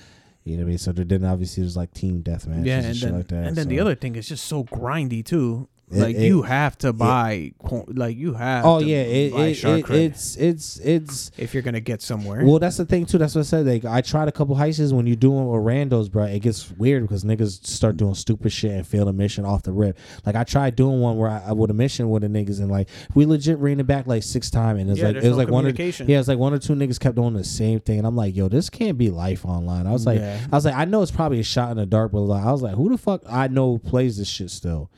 You 0.43 0.57
know 0.57 0.63
what 0.63 0.67
I 0.67 0.69
mean? 0.69 0.77
So 0.77 0.91
then 0.91 1.23
obviously 1.25 1.63
there's 1.63 1.77
like 1.77 1.93
team 1.93 2.21
deathmatch 2.21 2.65
yeah, 2.65 2.77
and, 2.77 2.85
and 2.87 2.95
shit 2.95 3.09
then 3.09 3.17
like 3.17 3.27
that. 3.29 3.47
and 3.47 3.55
then 3.55 3.67
the 3.67 3.79
other 3.79 3.95
thing 3.95 4.15
is 4.15 4.27
just 4.27 4.45
so 4.45 4.63
grindy 4.63 5.23
too. 5.25 5.67
It- 5.91 5.99
Like 5.99 6.15
it- 6.15 6.25
you 6.25 6.41
have 6.41 6.77
to 6.79 6.91
buy, 6.93 7.51
qu- 7.63 7.85
like 7.93 8.17
you 8.17 8.33
have. 8.33 8.65
Oh 8.65 8.79
to 8.79 8.85
yeah, 8.85 9.01
it, 9.03 9.33
buy 9.33 9.45
it, 9.49 9.63
it, 9.63 9.89
it's 9.91 10.35
it's 10.35 10.79
it's 10.79 11.31
if 11.37 11.53
you're 11.53 11.61
gonna 11.61 11.79
get 11.79 12.01
somewhere. 12.01 12.43
Well, 12.43 12.57
that's 12.57 12.77
the 12.77 12.85
thing 12.85 13.05
too. 13.05 13.19
That's 13.19 13.35
what 13.35 13.41
I 13.41 13.43
said. 13.43 13.67
Like, 13.67 13.85
I 13.85 14.01
tried 14.01 14.27
a 14.27 14.31
couple 14.31 14.55
heists. 14.55 14.91
When 14.91 15.05
you 15.05 15.15
do 15.15 15.29
them 15.29 15.45
with 15.47 15.61
randos, 15.61 16.09
bro, 16.11 16.23
it 16.23 16.39
gets 16.39 16.71
weird 16.71 17.03
because 17.03 17.23
niggas 17.23 17.67
start 17.67 17.97
doing 17.97 18.15
stupid 18.15 18.51
shit 18.51 18.71
and 18.71 18.85
fail 18.87 19.07
a 19.07 19.13
mission 19.13 19.45
off 19.45 19.61
the 19.61 19.71
rip. 19.73 19.97
Like, 20.25 20.35
I 20.35 20.43
tried 20.43 20.75
doing 20.75 21.01
one 21.01 21.17
where 21.17 21.29
I, 21.29 21.43
I 21.49 21.51
would 21.51 21.69
a 21.69 21.73
mission 21.75 22.09
with 22.09 22.23
the 22.23 22.29
niggas 22.29 22.59
and 22.59 22.71
like 22.71 22.89
we 23.13 23.27
legit 23.27 23.59
ran 23.59 23.79
it 23.79 23.85
back 23.85 24.07
like 24.07 24.23
six 24.23 24.49
times, 24.49 24.81
and 24.81 24.89
it's 24.89 24.99
Yeah, 24.99 25.07
like 25.07 25.17
it 25.17 25.23
was 25.23 25.31
no 25.31 25.37
like 25.37 25.49
one 25.49 25.67
or 25.67 25.69
yeah, 25.69 26.19
it's 26.19 26.27
like 26.27 26.39
one 26.39 26.53
or 26.55 26.57
two 26.59 26.73
niggas 26.73 26.99
kept 26.99 27.15
doing 27.15 27.33
the 27.35 27.43
same 27.43 27.79
thing, 27.79 27.99
and 27.99 28.07
I'm 28.07 28.15
like, 28.15 28.35
yo, 28.35 28.47
this 28.49 28.71
can't 28.71 28.97
be 28.97 29.11
life 29.11 29.45
online. 29.45 29.85
I 29.85 29.91
was 29.91 30.07
like, 30.07 30.19
Yeah. 30.19 30.39
I 30.51 30.55
was 30.55 30.65
like, 30.65 30.75
I 30.75 30.85
know 30.85 31.03
it's 31.03 31.11
probably 31.11 31.39
a 31.39 31.43
shot 31.43 31.69
in 31.69 31.77
the 31.77 31.85
dark, 31.85 32.11
but 32.11 32.21
like, 32.21 32.43
I 32.43 32.51
was 32.51 32.63
like, 32.63 32.73
who 32.73 32.89
the 32.89 32.97
fuck 32.97 33.21
I 33.29 33.47
know 33.49 33.77
plays 33.77 34.17
this 34.17 34.27
shit 34.27 34.49
still? 34.49 34.89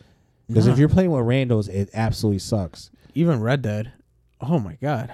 Because 0.48 0.68
if 0.68 0.78
you're 0.78 0.90
playing 0.90 1.12
with 1.12 1.22
randos, 1.24 1.68
it 1.70 1.90
absolutely 1.94 2.40
sucks. 2.40 2.90
Even 3.16 3.42
Red 3.42 3.62
Dead. 3.62 3.92
Oh 4.42 4.60
my 4.60 4.76
god. 4.82 5.12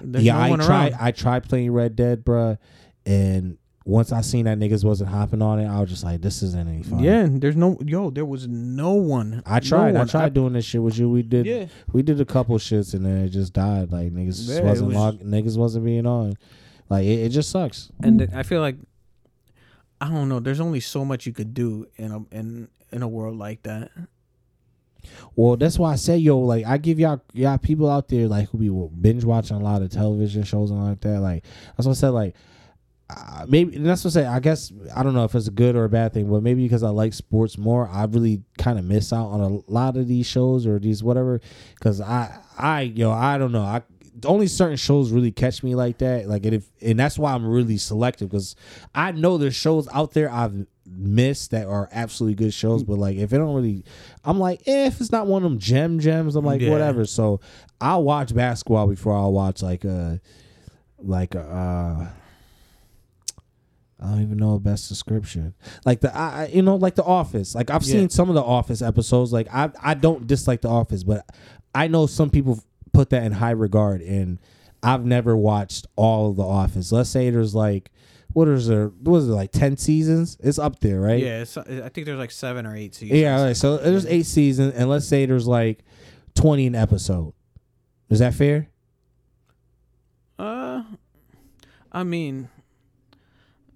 There's 0.00 0.24
yeah, 0.24 0.34
no 0.34 0.38
I 0.40 0.50
one 0.50 0.58
tried. 0.60 0.92
around. 0.92 1.00
I 1.02 1.10
tried 1.12 1.48
playing 1.48 1.72
Red 1.72 1.96
Dead, 1.96 2.24
bruh, 2.24 2.58
and 3.06 3.58
once 3.84 4.12
I 4.12 4.20
seen 4.20 4.44
that 4.44 4.58
niggas 4.58 4.84
wasn't 4.84 5.08
hopping 5.10 5.40
on 5.40 5.58
it, 5.60 5.66
I 5.66 5.80
was 5.80 5.88
just 5.88 6.04
like, 6.04 6.20
this 6.20 6.42
isn't 6.42 6.68
any 6.68 6.82
fun. 6.82 6.98
Yeah, 7.00 7.26
there's 7.30 7.56
no 7.56 7.78
yo. 7.84 8.10
There 8.10 8.24
was 8.26 8.46
no 8.46 8.92
one. 8.94 9.42
I 9.46 9.60
tried. 9.60 9.92
No 9.94 10.00
I 10.00 10.02
one. 10.02 10.08
tried 10.08 10.34
doing 10.34 10.52
this 10.52 10.64
shit 10.66 10.82
with 10.82 10.98
you. 10.98 11.08
We 11.08 11.22
did. 11.22 11.46
Yeah. 11.46 11.66
We 11.92 12.02
did 12.02 12.20
a 12.20 12.24
couple 12.24 12.56
shits 12.58 12.92
and 12.92 13.06
then 13.06 13.18
it 13.24 13.30
just 13.30 13.52
died. 13.54 13.90
Like 13.90 14.12
niggas 14.12 14.48
Yeah, 14.48 14.60
wasn't 14.62 14.88
was- 14.88 14.96
log- 14.96 15.20
niggas 15.20 15.56
wasn't 15.56 15.84
being 15.86 16.06
on. 16.06 16.34
Like 16.90 17.04
it, 17.06 17.20
it 17.20 17.28
just 17.30 17.50
sucks. 17.50 17.90
and 18.02 18.18
th- 18.18 18.30
I 18.34 18.42
feel 18.42 18.60
like 18.60 18.76
I 20.00 20.08
don't 20.10 20.28
know. 20.28 20.40
There's 20.40 20.60
only 20.60 20.80
so 20.80 21.04
much 21.04 21.26
you 21.26 21.32
could 21.32 21.54
do 21.54 21.86
in 21.96 22.12
a 22.12 22.18
in 22.34 22.68
in 22.92 23.02
a 23.02 23.08
world 23.08 23.38
like 23.38 23.62
that. 23.62 23.90
Well, 25.36 25.56
that's 25.56 25.78
why 25.78 25.92
I 25.92 25.96
say, 25.96 26.16
yo, 26.16 26.38
like 26.38 26.64
I 26.66 26.78
give 26.78 26.98
y'all 26.98 27.22
y'all 27.32 27.58
people 27.58 27.90
out 27.90 28.08
there 28.08 28.26
like 28.26 28.48
who 28.50 28.58
be 28.58 28.90
binge 29.00 29.24
watching 29.24 29.56
a 29.56 29.60
lot 29.60 29.82
of 29.82 29.90
television 29.90 30.42
shows 30.42 30.70
and 30.70 30.84
like 30.84 31.00
that. 31.00 31.20
Like 31.20 31.44
that's 31.76 31.86
what 31.86 31.92
I 31.92 32.00
said. 32.00 32.10
Like 32.10 32.34
uh, 33.10 33.46
maybe 33.48 33.76
and 33.76 33.86
that's 33.86 34.04
what 34.04 34.10
I 34.16 34.22
say. 34.22 34.26
I 34.26 34.40
guess 34.40 34.72
I 34.94 35.02
don't 35.02 35.14
know 35.14 35.24
if 35.24 35.34
it's 35.34 35.48
a 35.48 35.52
good 35.52 35.76
or 35.76 35.84
a 35.84 35.88
bad 35.88 36.12
thing, 36.12 36.30
but 36.30 36.42
maybe 36.42 36.62
because 36.62 36.82
I 36.82 36.90
like 36.90 37.14
sports 37.14 37.56
more, 37.56 37.88
I 37.88 38.04
really 38.04 38.42
kind 38.58 38.78
of 38.78 38.84
miss 38.84 39.12
out 39.12 39.28
on 39.28 39.40
a 39.40 39.70
lot 39.70 39.96
of 39.96 40.08
these 40.08 40.26
shows 40.26 40.66
or 40.66 40.78
these 40.78 41.02
whatever. 41.02 41.40
Because 41.74 42.00
I 42.00 42.38
I 42.58 42.82
yo 42.82 43.10
I 43.10 43.38
don't 43.38 43.52
know 43.52 43.62
I. 43.62 43.82
Only 44.24 44.46
certain 44.46 44.76
shows 44.76 45.10
really 45.10 45.30
catch 45.32 45.62
me 45.62 45.74
like 45.74 45.98
that, 45.98 46.26
like 46.28 46.44
and 46.46 46.54
if 46.54 46.68
and 46.80 46.98
that's 46.98 47.18
why 47.18 47.32
I'm 47.34 47.46
really 47.46 47.76
selective 47.76 48.30
because 48.30 48.56
I 48.94 49.12
know 49.12 49.38
there's 49.38 49.54
shows 49.54 49.88
out 49.92 50.12
there 50.12 50.30
I've 50.30 50.66
missed 50.86 51.50
that 51.50 51.66
are 51.66 51.88
absolutely 51.92 52.34
good 52.34 52.54
shows, 52.54 52.82
but 52.82 52.98
like 52.98 53.16
if 53.16 53.32
it 53.32 53.38
don't 53.38 53.54
really, 53.54 53.84
I'm 54.24 54.38
like, 54.38 54.62
eh, 54.66 54.86
if 54.86 55.00
it's 55.00 55.12
not 55.12 55.26
one 55.26 55.42
of 55.44 55.50
them 55.50 55.58
gem 55.58 55.98
gems, 56.00 56.34
I'm 56.36 56.44
like 56.44 56.60
Yeah. 56.60 56.70
whatever. 56.70 57.04
So 57.04 57.40
I'll 57.80 58.02
watch 58.02 58.34
basketball 58.34 58.86
before 58.86 59.14
I'll 59.14 59.32
watch 59.32 59.62
like 59.62 59.84
a 59.84 60.20
like 60.98 61.34
a. 61.34 61.40
Uh, 61.42 62.08
I 64.00 64.10
don't 64.12 64.22
even 64.22 64.36
know 64.38 64.54
the 64.54 64.60
best 64.60 64.88
description. 64.88 65.54
Like 65.84 66.00
the, 66.00 66.16
I, 66.16 66.44
I- 66.44 66.50
you 66.54 66.62
know, 66.62 66.76
like 66.76 66.94
the 66.94 67.02
Office. 67.04 67.54
Like 67.54 67.68
I've 67.70 67.82
Yeah. 67.82 67.94
seen 67.94 68.08
some 68.10 68.28
of 68.28 68.36
the 68.36 68.42
Office 68.42 68.80
episodes. 68.80 69.32
Like 69.32 69.48
I, 69.52 69.70
I 69.82 69.94
don't 69.94 70.26
dislike 70.26 70.60
the 70.60 70.68
Office, 70.68 71.02
but 71.02 71.26
I 71.74 71.88
know 71.88 72.06
some 72.06 72.30
people 72.30 72.60
put 72.92 73.10
that 73.10 73.22
in 73.24 73.32
high 73.32 73.50
regard, 73.50 74.00
and 74.00 74.38
I've 74.82 75.04
never 75.04 75.36
watched 75.36 75.86
all 75.96 76.30
of 76.30 76.36
the 76.36 76.44
Office. 76.44 76.92
Let's 76.92 77.10
say 77.10 77.30
there's 77.30 77.54
like, 77.54 77.90
what 78.32 78.48
is 78.48 78.68
there? 78.68 78.88
What 78.88 79.18
is 79.18 79.28
it 79.28 79.32
like? 79.32 79.52
Ten 79.52 79.76
seasons? 79.76 80.36
It's 80.40 80.58
up 80.58 80.80
there, 80.80 81.00
right? 81.00 81.22
Yeah, 81.22 81.44
I 81.44 81.88
think 81.88 82.06
there's 82.06 82.18
like 82.18 82.30
seven 82.30 82.66
or 82.66 82.76
eight 82.76 82.94
seasons. 82.94 83.20
Yeah. 83.20 83.42
Right. 83.42 83.56
So 83.56 83.78
there's 83.78 84.06
eight 84.06 84.26
seasons, 84.26 84.74
and 84.74 84.88
let's 84.88 85.06
say 85.06 85.26
there's 85.26 85.46
like 85.46 85.84
twenty 86.34 86.66
an 86.66 86.74
episode. 86.74 87.32
Is 88.10 88.20
that 88.20 88.34
fair? 88.34 88.68
Uh, 90.38 90.82
I 91.90 92.04
mean, 92.04 92.48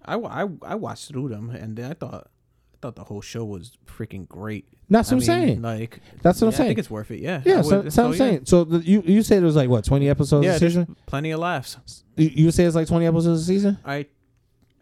I, 0.04 0.16
I 0.16 0.48
I 0.62 0.74
watched 0.74 1.08
through 1.08 1.28
them 1.28 1.50
and 1.50 1.78
I 1.80 1.94
thought 1.94 2.28
I 2.74 2.76
thought 2.80 2.96
the 2.96 3.04
whole 3.04 3.20
show 3.20 3.44
was 3.44 3.76
freaking 3.86 4.28
great. 4.28 4.66
That's 4.92 5.08
what 5.10 5.14
I'm 5.14 5.18
mean, 5.18 5.26
saying. 5.26 5.62
Like 5.62 6.00
That's 6.22 6.40
what 6.40 6.48
I'm 6.48 6.52
yeah, 6.52 6.64
I 6.64 6.66
think 6.68 6.78
it's 6.78 6.90
worth 6.90 7.10
it. 7.10 7.20
Yeah. 7.20 7.42
I 7.44 7.48
Yeah, 7.48 7.56
would- 7.56 7.64
so, 7.66 7.88
so 7.88 8.04
I'm 8.06 8.10
yeah. 8.12 8.18
saying. 8.18 8.40
So 8.46 8.64
the, 8.64 8.78
you 8.78 9.02
you 9.04 9.22
say 9.22 9.38
there's 9.40 9.56
like 9.56 9.68
what 9.68 9.84
twenty 9.84 10.08
episodes 10.08 10.44
Yeah, 10.46 10.54
a 10.54 10.58
season? 10.58 10.96
plenty 11.06 11.30
of 11.30 11.40
laughs. 11.40 12.04
You, 12.16 12.30
you 12.32 12.50
say 12.50 12.64
it's 12.64 12.76
like 12.76 12.86
twenty 12.88 13.06
episodes 13.06 13.42
a 13.42 13.44
season? 13.44 13.78
I 13.84 14.06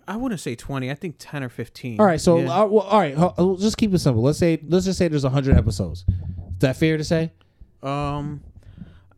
I 0.08 0.16
wouldn't 0.16 0.40
say 0.40 0.54
twenty. 0.56 0.90
I 0.90 0.94
think 0.94 1.16
ten 1.18 1.42
or 1.44 1.48
fifteen. 1.48 2.00
All 2.00 2.06
right, 2.06 2.20
so 2.20 2.38
Yeah. 2.40 2.62
uh, 2.62 2.66
well, 2.66 2.82
all 2.84 2.98
right, 2.98 3.14
ho- 3.14 3.34
uh, 3.38 3.56
just 3.60 3.76
keep 3.76 3.94
it 3.94 3.98
simple. 4.00 4.22
Let's 4.22 4.38
say 4.38 4.58
let's 4.66 4.84
just 4.84 4.98
say 4.98 5.08
there's 5.08 5.24
hundred 5.24 5.56
episodes. 5.56 6.04
Is 6.08 6.58
that 6.60 6.76
fair 6.76 6.96
to 6.98 7.04
say? 7.04 7.32
um, 7.82 8.42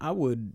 I 0.01 0.11
would 0.11 0.53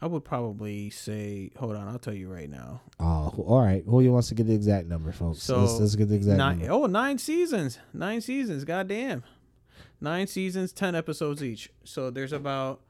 I 0.00 0.06
would 0.06 0.24
probably 0.24 0.90
say. 0.90 1.50
Hold 1.56 1.76
on, 1.76 1.88
I'll 1.88 1.98
tell 1.98 2.12
you 2.14 2.28
right 2.28 2.48
now. 2.50 2.82
Oh, 3.00 3.32
all 3.46 3.60
right. 3.62 3.82
Who 3.86 4.10
wants 4.12 4.28
to 4.28 4.34
get 4.34 4.46
the 4.46 4.54
exact 4.54 4.86
number, 4.86 5.12
folks? 5.12 5.42
So, 5.42 5.60
let's, 5.60 5.80
let's 5.80 5.94
get 5.96 6.08
the 6.08 6.14
exact 6.16 6.36
Nine, 6.38 6.58
number. 6.58 6.72
oh, 6.74 6.86
nine 6.86 7.16
seasons. 7.18 7.78
Nine 7.92 8.20
seasons. 8.20 8.64
Goddamn. 8.64 9.22
Nine 10.04 10.26
seasons, 10.26 10.70
ten 10.70 10.94
episodes 10.94 11.42
each. 11.42 11.70
So 11.84 12.10
there's 12.10 12.32
about. 12.32 12.80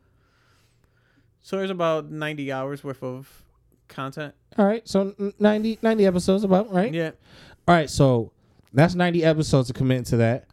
So 1.43 1.59
there's 1.59 1.71
about 1.71 2.11
ninety 2.11 2.51
hours 2.51 2.83
worth 2.83 3.05
of 3.05 3.45
content. 3.87 4.35
All 4.59 4.65
right, 4.65 4.87
so 4.89 5.15
n- 5.21 5.33
90, 5.39 5.79
90 5.83 6.07
episodes 6.07 6.43
about 6.43 6.73
right. 6.73 6.93
Yeah. 6.93 7.13
All 7.69 7.75
right, 7.75 7.89
so 7.89 8.33
that's 8.73 8.97
ninety 8.97 9.23
episodes 9.25 9.69
to 9.69 9.75
commit 9.75 10.07
to 10.07 10.17
that. 10.17 10.47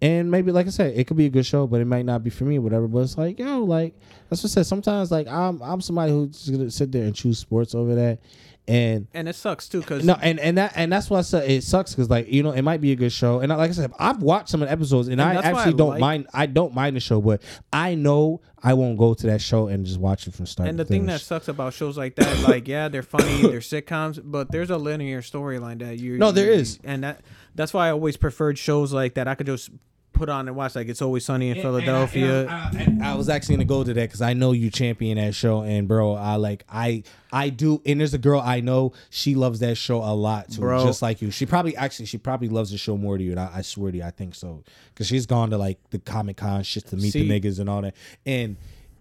And 0.00 0.28
maybe, 0.32 0.50
like 0.50 0.66
I 0.66 0.70
said, 0.70 0.96
it 0.96 1.06
could 1.06 1.16
be 1.16 1.26
a 1.26 1.30
good 1.30 1.46
show, 1.46 1.68
but 1.68 1.80
it 1.80 1.84
might 1.84 2.04
not 2.04 2.24
be 2.24 2.30
for 2.30 2.42
me, 2.44 2.58
whatever. 2.58 2.88
But 2.88 3.00
it's 3.00 3.16
like, 3.16 3.38
yo, 3.38 3.62
like 3.62 3.94
that's 4.28 4.42
what 4.42 4.50
I 4.50 4.54
said. 4.54 4.66
Sometimes, 4.66 5.12
like 5.12 5.28
I'm, 5.28 5.62
I'm 5.62 5.80
somebody 5.80 6.10
who's 6.10 6.48
gonna 6.48 6.68
sit 6.72 6.90
there 6.90 7.04
and 7.04 7.14
choose 7.14 7.38
sports 7.38 7.76
over 7.76 7.94
that, 7.94 8.18
and 8.68 9.08
And 9.12 9.28
it 9.28 9.34
sucks 9.34 9.68
too, 9.68 9.82
cause 9.82 10.04
No, 10.04 10.16
and 10.22 10.38
and 10.38 10.56
that 10.58 10.72
and 10.76 10.92
that's 10.92 11.10
why 11.10 11.18
I 11.18 11.22
said 11.22 11.50
it 11.50 11.64
sucks 11.64 11.94
because 11.94 12.08
like 12.08 12.28
you 12.28 12.42
know 12.42 12.52
it 12.52 12.62
might 12.62 12.80
be 12.80 12.92
a 12.92 12.96
good 12.96 13.12
show 13.12 13.40
and 13.40 13.52
I- 13.52 13.56
like 13.56 13.70
I 13.70 13.72
said 13.72 13.92
I've 13.98 14.22
watched 14.22 14.48
some 14.50 14.62
of 14.62 14.68
the 14.68 14.72
episodes 14.72 15.08
and, 15.08 15.20
And 15.20 15.38
I 15.38 15.42
actually 15.42 15.72
I 15.74 15.76
don't 15.76 15.88
like- 15.90 16.00
mind 16.00 16.26
I 16.32 16.46
don't 16.46 16.72
mind 16.74 16.94
the 16.96 17.00
show 17.00 17.20
but 17.20 17.42
I 17.72 17.94
know 17.96 18.40
I 18.62 18.74
won't 18.74 18.96
go 18.96 19.14
to 19.14 19.26
that 19.26 19.40
show 19.40 19.66
and 19.66 19.84
just 19.84 19.98
watch 19.98 20.28
it 20.28 20.34
from 20.34 20.46
start. 20.46 20.68
And 20.68 20.78
the 20.78 20.84
thing 20.84 21.06
that 21.06 21.20
sucks 21.20 21.48
about 21.48 21.74
shows 21.74 21.98
like 21.98 22.14
that, 22.14 22.38
like 22.48 22.68
yeah, 22.68 22.86
they're 22.88 23.02
funny, 23.02 23.42
they're 23.42 23.58
sitcoms, 23.58 24.20
but 24.22 24.52
there's 24.52 24.70
a 24.70 24.78
linear 24.78 25.20
storyline 25.22 25.80
that 25.80 25.98
you 25.98 26.16
No, 26.16 26.30
there 26.30 26.46
you- 26.46 26.60
is. 26.60 26.78
and 26.84 27.02
that 27.02 27.22
that's 27.56 27.74
why 27.74 27.88
I 27.88 27.90
always 27.90 28.16
preferred 28.16 28.58
shows 28.58 28.92
like 28.92 29.14
that. 29.14 29.26
I 29.26 29.34
could 29.34 29.46
just 29.46 29.70
put 30.12 30.28
on 30.28 30.46
and 30.48 30.56
watch, 30.56 30.74
like 30.76 30.88
it's 30.88 31.02
always 31.02 31.24
sunny 31.24 31.50
in 31.50 31.56
Philadelphia. 31.60 32.42
And 32.42 32.50
I, 32.50 32.68
and 32.70 32.78
I- 32.78 32.82
and 32.82 33.02
I 33.04 33.14
was 33.14 33.28
actually 33.28 33.56
gonna 33.56 33.64
go 33.66 33.82
to 33.84 33.92
that 33.94 34.08
because 34.08 34.22
I 34.22 34.32
know 34.34 34.52
you 34.52 34.70
champion 34.70 35.16
that 35.18 35.34
show, 35.34 35.62
and 35.62 35.88
bro, 35.88 36.14
I 36.14 36.36
like 36.36 36.64
I 36.68 37.02
I 37.32 37.48
do. 37.48 37.80
And 37.86 38.00
there's 38.00 38.14
a 38.14 38.18
girl 38.18 38.40
I 38.40 38.60
know 38.60 38.92
she 39.10 39.34
loves 39.34 39.60
that 39.60 39.76
show 39.76 39.98
a 39.98 40.14
lot 40.14 40.50
too, 40.50 40.60
Bro. 40.60 40.84
just 40.84 41.02
like 41.02 41.22
you. 41.22 41.30
She 41.30 41.46
probably 41.46 41.76
actually 41.76 42.06
she 42.06 42.18
probably 42.18 42.48
loves 42.48 42.70
the 42.70 42.78
show 42.78 42.96
more 42.96 43.18
to 43.18 43.24
you, 43.24 43.30
and 43.32 43.40
I, 43.40 43.50
I 43.56 43.62
swear 43.62 43.90
to 43.92 43.98
you, 43.98 44.04
I 44.04 44.10
think 44.10 44.34
so 44.34 44.62
because 44.94 45.06
she's 45.06 45.26
gone 45.26 45.50
to 45.50 45.58
like 45.58 45.78
the 45.90 45.98
Comic 45.98 46.36
Con 46.36 46.62
shit 46.62 46.86
to 46.88 46.96
meet 46.96 47.12
See- 47.12 47.26
the 47.28 47.40
niggas 47.40 47.58
and 47.58 47.68
all 47.68 47.82
that. 47.82 47.94
And 48.26 48.56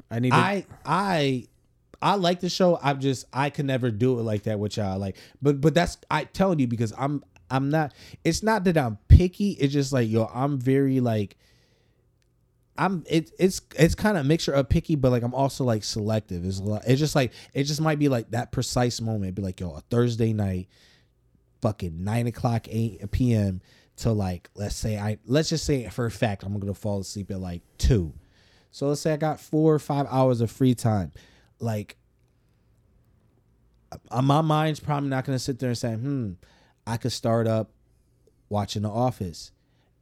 I 0.09 0.19
need 0.19 0.31
to, 0.31 0.35
I 0.35 0.65
I 0.85 1.47
I 2.01 2.15
like 2.15 2.39
the 2.39 2.49
show. 2.49 2.79
I'm 2.81 2.99
just 2.99 3.25
I 3.31 3.49
could 3.51 3.65
never 3.65 3.91
do 3.91 4.17
it 4.19 4.23
like 4.23 4.43
that 4.43 4.59
with 4.59 4.77
y'all. 4.77 4.97
Like, 4.97 5.17
but 5.41 5.61
but 5.61 5.73
that's 5.73 5.97
I 6.09 6.23
telling 6.23 6.57
you 6.59 6.67
because 6.67 6.93
I'm 6.97 7.23
I'm 7.52 7.69
not. 7.69 7.94
It's 8.23 8.41
not 8.41 8.64
that 8.64 8.78
I'm 8.78 8.98
picky. 9.07 9.52
It's 9.52 9.73
just 9.73 9.94
like 9.94 10.10
yo, 10.10 10.30
I'm 10.34 10.57
very 10.60 10.99
like. 10.99 11.38
I'm 12.78 13.03
it, 13.07 13.32
it's 13.38 13.61
it's 13.78 13.94
kind 13.94 14.18
of 14.18 14.26
a 14.26 14.28
mixture 14.28 14.53
of 14.53 14.69
picky, 14.69 14.95
but 14.95 15.11
like 15.11 15.22
I'm 15.22 15.36
also 15.36 15.64
like 15.64 15.84
selective. 15.84 16.45
It's 16.45 16.60
lot, 16.60 16.84
it's 16.88 16.99
just 16.99 17.15
like 17.15 17.34
it 17.53 17.65
just 17.65 17.82
might 17.82 17.99
be 17.99 18.10
like 18.10 18.32
that 18.32 18.52
precise 18.52 19.02
moment. 19.02 19.36
Be 19.36 19.41
like 19.41 19.60
yo, 19.60 19.72
a 19.72 19.82
Thursday 19.82 20.34
night, 20.34 20.68
fucking 21.61 22.03
nine 22.03 22.28
o'clock 22.28 22.68
eight 22.72 23.11
p.m. 23.11 23.61
to 23.98 24.11
like 24.14 24.49
let's 24.56 24.76
say 24.76 24.98
I 24.98 25.19
let's 25.26 25.49
just 25.49 25.65
say 25.65 25.88
for 25.90 26.06
a 26.06 26.11
fact 26.11 26.44
I'm 26.44 26.57
gonna 26.60 26.73
fall 26.73 27.02
asleep 27.02 27.30
at 27.30 27.40
like 27.40 27.61
two. 27.78 28.14
So 28.72 28.88
let's 28.88 29.02
say 29.02 29.14
I 29.14 29.18
got 29.18 29.40
four 29.40 29.73
or 29.76 29.80
five 29.80 30.07
hours 30.10 30.40
of 30.41 30.49
free 30.49 30.73
time. 30.73 31.11
Like, 31.60 31.98
uh, 34.10 34.22
my 34.22 34.41
mind's 34.41 34.80
probably 34.80 35.10
not 35.10 35.26
to 35.26 35.38
sit 35.38 35.60
there 35.60 35.69
and 35.69 35.78
say, 35.78 35.94
hmm, 35.94 36.32
I 36.86 36.98
could 36.98 37.12
start 37.12 37.48
up 37.48 37.72
watching 38.49 38.82
The 38.82 38.90
Office. 38.90 39.52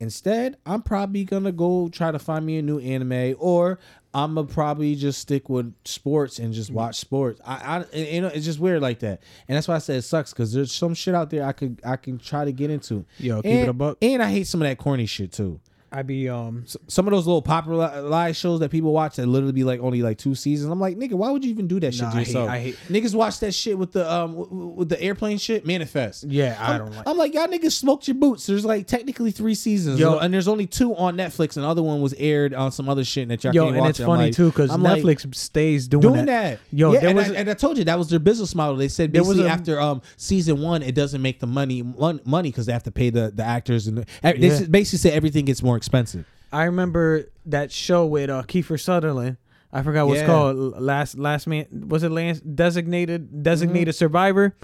Instead, 0.02 0.56
I'm 0.66 0.82
probably 0.82 1.26
going 1.26 1.44
to 1.44 1.52
go 1.52 1.90
try 1.90 2.12
to 2.12 2.20
find 2.20 2.46
me 2.46 2.58
a 2.58 2.62
new 2.62 2.80
anime 2.80 3.36
or 3.38 3.80
I'm 4.14 4.36
gonna 4.36 4.48
probably 4.48 4.96
just 4.96 5.20
stick 5.20 5.50
with 5.50 5.74
sports 5.86 6.40
and 6.40 6.52
just 6.52 6.70
mm-hmm. 6.70 6.78
watch 6.78 6.96
sports. 6.96 7.40
I, 7.46 7.86
I, 7.94 7.96
you 7.96 8.22
know, 8.22 8.28
it's 8.28 8.46
just 8.46 8.60
weird 8.60 8.82
like 8.82 9.00
that, 9.00 9.22
and 9.48 9.56
that's 9.56 9.68
why 9.68 9.76
I 9.76 9.80
said 9.80 9.98
it 9.98 10.02
sucks 10.02 10.34
because 10.34 10.52
there's 10.52 10.72
some 10.72 10.96
shit 10.96 11.14
out 11.14 11.30
there 11.30 11.46
I 11.46 11.52
could, 11.52 11.80
I 11.86 11.96
can 11.96 12.18
try 12.18 12.44
to 12.44 12.52
get 12.52 12.72
into. 12.72 13.06
Yo, 13.20 13.42
keep 13.42 13.52
and, 13.52 13.60
it 13.62 13.70
a 13.70 13.74
buck. 13.74 13.98
And 14.02 14.24
I 14.24 14.32
hate 14.32 14.48
some 14.48 14.62
of 14.62 14.68
that 14.68 14.80
corny 14.80 15.06
shit 15.06 15.32
too. 15.32 15.60
I 15.92 16.04
be 16.04 16.30
um 16.30 16.66
Some 16.88 17.08
of 17.08 17.12
those 17.12 17.26
little 17.26 17.42
popularized 17.42 18.38
shows 18.40 18.60
that 18.60 18.70
people 18.70 18.94
watch 18.94 19.16
that 19.16 19.26
literally 19.28 19.54
be 19.54 19.64
like 19.64 19.80
only 19.80 20.02
like 20.02 20.18
two 20.18 20.36
seasons. 20.36 20.72
I'm 20.72 20.80
like, 20.80 20.98
nigga, 20.98 21.14
why 21.14 21.32
would 21.32 21.44
you 21.44 21.50
even 21.52 21.68
do 21.68 21.80
that 21.80 21.94
shit 21.94 22.04
Nah, 22.04 22.12
to 22.12 22.18
I 22.20 22.24
hate- 22.24 22.36
I 22.36 22.60
hate- 22.60 22.76
Niggas 22.90 23.16
watch 23.16 23.40
that 23.40 23.54
shit 23.54 23.78
with 23.78 23.92
the 23.92 24.12
um 24.12 24.76
with 24.76 24.90
the 24.90 25.02
airplane 25.02 25.38
shit. 25.38 25.66
Manifest. 25.66 26.26
yeah 26.26 26.58
I 26.60 26.74
I'm, 26.74 26.80
don't 26.80 26.96
like 26.96 27.08
I'm 27.08 27.18
like, 27.18 27.34
y'all 27.34 27.48
niggas 27.48 27.72
smoked 27.74 28.08
your 28.08 28.16
boots. 28.16 28.46
There's 28.46 28.66
like 28.66 28.88
technically 28.88 29.32
three 29.32 29.56
seasons, 29.56 30.00
Yo. 30.00 30.18
and 30.20 30.34
there's 30.34 30.48
only 30.48 30.68
two 30.68 30.96
on 30.96 31.18
Netflix, 31.18 31.56
and 31.58 31.64
the 31.64 31.70
other 31.70 31.84
one 31.84 32.02
was 32.02 32.14
aired 32.16 32.54
on 32.54 32.72
some 32.72 32.88
other 32.90 33.04
shit 33.04 33.28
that 33.30 33.44
y'all 33.44 33.54
yo 33.54 33.66
can't 33.66 33.78
and 33.78 33.86
it's 33.88 34.00
I'm 34.00 34.06
funny 34.06 34.24
like- 34.26 34.36
too 34.36 34.50
because 34.50 34.70
I'm 34.72 34.84
like, 34.84 35.02
Netflix 35.04 35.34
stays 35.36 35.88
doing, 35.88 36.02
doing 36.02 36.26
that. 36.28 36.60
that. 36.60 36.60
Yo, 36.72 36.94
yeah, 36.94 37.00
there 37.00 37.10
and, 37.10 37.18
was 37.18 37.32
I, 37.32 37.36
and 37.36 37.50
I 37.50 37.54
told 37.54 37.78
you 37.78 37.84
that 37.86 37.98
was 37.98 38.10
their 38.10 38.20
business 38.20 38.54
model. 38.54 38.76
They 38.76 38.88
said 38.90 39.12
basically 39.12 39.44
a- 39.46 39.50
after 39.50 39.80
um 39.80 40.02
season 40.18 40.62
one, 40.62 40.84
it 40.84 40.94
doesn't 40.96 41.22
make 41.22 41.40
the 41.40 41.48
money 41.48 41.82
money 41.82 42.50
because 42.50 42.66
they 42.68 42.74
have 42.74 42.84
to 42.84 42.92
pay 42.92 43.10
the 43.10 43.32
the 43.34 43.44
actors 43.44 43.88
and 43.88 43.98
the, 44.00 44.06
they 44.22 44.36
Yeah. 44.38 44.60
basically 44.70 45.00
say 45.00 45.12
everything 45.12 45.46
gets 45.46 45.64
more 45.64 45.79
expensive. 45.80 46.26
I 46.52 46.64
remember 46.66 47.26
that 47.48 47.72
show 47.72 48.06
with 48.06 48.30
uh, 48.30 48.44
Kiefer 48.44 48.80
Sutherland. 48.80 49.38
I 49.72 49.84
forgot 49.84 50.08
what's 50.08 50.22
Yeah. 50.22 50.26
called. 50.26 50.58
Last 50.82 51.18
last 51.18 51.46
man 51.46 51.66
was 51.88 52.02
it 52.04 52.10
last 52.10 52.42
designated 52.56 53.44
designated 53.44 53.94
Mm-hmm. 53.94 53.98
survivor. 54.00 54.56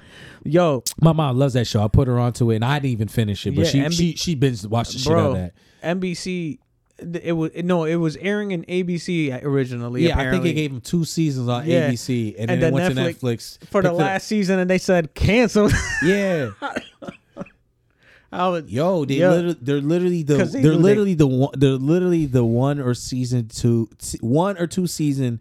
Yo, 0.43 0.83
My 0.99 1.13
mom 1.13 1.37
loves 1.37 1.53
that 1.53 1.65
show. 1.67 1.83
I 1.83 1.87
put 1.87 2.07
her 2.07 2.17
onto 2.19 2.49
it, 2.51 2.55
and 2.55 2.65
I 2.65 2.79
didn't 2.79 2.91
even 2.93 3.07
finish 3.07 3.45
it, 3.45 3.55
but 3.55 3.65
Yeah, 3.65 3.71
she 3.71 3.79
MB 3.81 3.91
she 3.93 4.15
she 4.15 4.35
been 4.35 4.55
watched 4.67 4.93
the 4.93 4.99
shit 4.99 5.13
out 5.13 5.31
of 5.31 5.33
that. 5.35 5.53
NBC. 5.83 6.57
It 6.97 7.33
was 7.33 7.51
no, 7.63 7.83
it 7.83 7.97
was 7.97 8.15
airing 8.17 8.49
in 8.51 8.63
ABC 8.63 9.43
originally. 9.43 10.03
Yeah, 10.07 10.13
I 10.13 10.15
think 10.15 10.27
apparently. 10.27 10.49
it 10.49 10.53
gave 10.53 10.71
him 10.71 10.81
two 10.81 11.03
seasons 11.05 11.49
on 11.49 11.67
Yeah. 11.67 11.89
ABC, 11.91 12.35
and, 12.39 12.49
And 12.49 12.61
then 12.63 12.73
it 12.73 12.77
then 12.77 12.95
went 12.95 12.95
Netflix- 13.17 13.59
to 13.59 13.65
Netflix 13.65 13.67
for 13.69 13.81
the 13.83 13.89
it 13.89 13.91
up- 13.91 13.97
last 13.99 14.27
season, 14.27 14.57
and 14.59 14.69
they 14.69 14.77
said 14.77 15.13
canceled. 15.13 15.73
Yeah, 16.01 16.51
I 18.35 18.47
was 18.49 18.63
yo, 18.69 19.05
they 19.05 19.15
Yo. 19.15 19.29
literally, 19.31 19.57
they're 19.61 19.81
literally 19.81 20.23
the 20.23 20.35
they 20.37 20.43
they 20.43 20.59
are 20.59 20.61
knew 20.61 20.69
they- 20.71 20.77
literally 20.77 21.13
the 21.15 21.27
one 21.27 21.51
they're 21.57 21.71
literally 21.71 22.25
the 22.25 22.43
one 22.45 22.79
or 22.79 22.93
season 22.93 23.47
two 23.47 23.89
one 24.21 24.57
or 24.57 24.67
two 24.67 24.87
season 24.87 25.39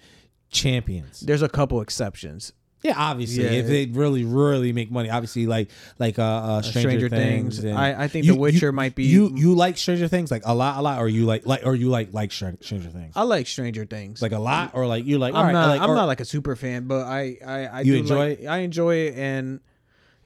champions. 0.51 1.21
there's 1.21 1.43
a 1.43 1.49
couple 1.49 1.81
exceptions. 1.81 2.53
Yeah, 2.83 2.93
obviously, 2.99 3.45
Yeah. 3.45 3.53
if 3.53 3.67
they 3.67 3.87
really 3.87 4.25
really 4.25 4.71
make 4.75 4.91
money, 4.91 5.09
obviously 5.09 5.47
like 5.47 5.71
like 5.99 6.19
uh, 6.19 6.23
uh 6.23 6.63
Stranger, 6.63 6.91
Stranger 6.91 7.09
Things. 7.09 7.55
Things. 7.61 7.65
and- 7.65 7.79
I- 7.79 8.05
I 8.05 8.09
think 8.09 8.27
You- 8.27 8.35
The 8.35 8.39
Witcher 8.39 8.67
you- 8.67 8.73
might 8.73 8.95
be- 8.95 9.05
you 9.05 9.33
you 9.35 9.55
like 9.55 9.79
Stranger 9.79 10.07
Things 10.07 10.31
like 10.31 10.43
a 10.45 10.55
lot 10.55 10.77
a 10.79 10.83
lot 10.83 10.99
or 11.01 11.09
you 11.09 11.25
like 11.25 11.47
like 11.47 11.63
or 11.65 11.75
you 11.75 11.89
like 11.89 12.13
like 12.13 12.31
Stranger 12.31 12.91
Things 12.91 13.15
I 13.17 13.23
like 13.23 13.47
Stranger 13.47 13.87
Things. 13.87 14.21
like 14.21 14.33
a 14.33 14.39
lot 14.39 14.73
or 14.75 14.87
like 14.87 15.07
you 15.07 15.19
like 15.19 15.33
I'm 15.35 15.47
right, 15.47 15.53
not. 15.53 15.69
like, 15.69 15.81
I'm 15.81 15.91
or- 15.91 15.95
not 15.95 16.05
like 16.09 16.21
a 16.21 16.27
super 16.27 16.57
fan, 16.57 16.85
but 16.87 17.07
I. 17.07 17.39
I. 17.45 17.67
I 17.67 17.81
You 17.81 17.95
do 17.95 17.99
enjoy 18.01 18.17
like- 18.29 18.41
it? 18.43 18.47
I 18.47 18.59
enjoy 18.59 18.95
it, 18.97 19.15
and 19.17 19.61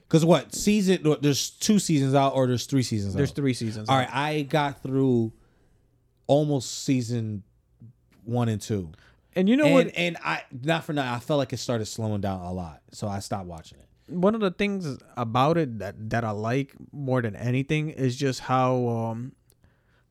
Because 0.09 0.25
what 0.25 0.55
season? 0.55 1.03
what, 1.03 1.21
There's 1.21 1.51
two 1.51 1.77
seasons 1.77 2.15
out, 2.15 2.33
or 2.33 2.47
there's 2.47 2.65
three 2.65 2.81
seasons. 2.81 3.13
there's 3.13 3.29
out? 3.29 3.35
three 3.35 3.53
seasons. 3.53 3.89
All 3.89 3.95
right, 3.95 4.09
I 4.11 4.41
got 4.41 4.81
through 4.81 5.31
almost 6.25 6.83
season 6.83 7.43
one 8.23 8.49
and 8.49 8.59
two, 8.59 8.91
and 9.35 9.47
you 9.47 9.55
know 9.55 9.65
and 9.65 9.73
what? 9.73 9.91
and 9.95 10.17
I 10.23 10.41
not 10.63 10.83
for 10.83 10.93
nothing. 10.93 11.11
I 11.11 11.19
felt 11.19 11.37
like 11.37 11.53
it 11.53 11.57
started 11.57 11.85
slowing 11.85 12.21
down 12.21 12.41
a 12.41 12.51
lot, 12.51 12.81
so 12.91 13.07
I 13.07 13.19
stopped 13.19 13.45
watching 13.45 13.77
it. 13.77 13.85
One 14.11 14.33
of 14.33 14.41
the 14.41 14.49
things 14.49 14.97
about 15.15 15.59
it 15.59 15.77
that 15.77 16.09
that 16.09 16.23
I 16.23 16.31
like 16.31 16.73
more 16.91 17.21
than 17.21 17.35
anything 17.35 17.89
is 17.91 18.15
just 18.15 18.39
how 18.39 18.87
um 18.87 19.33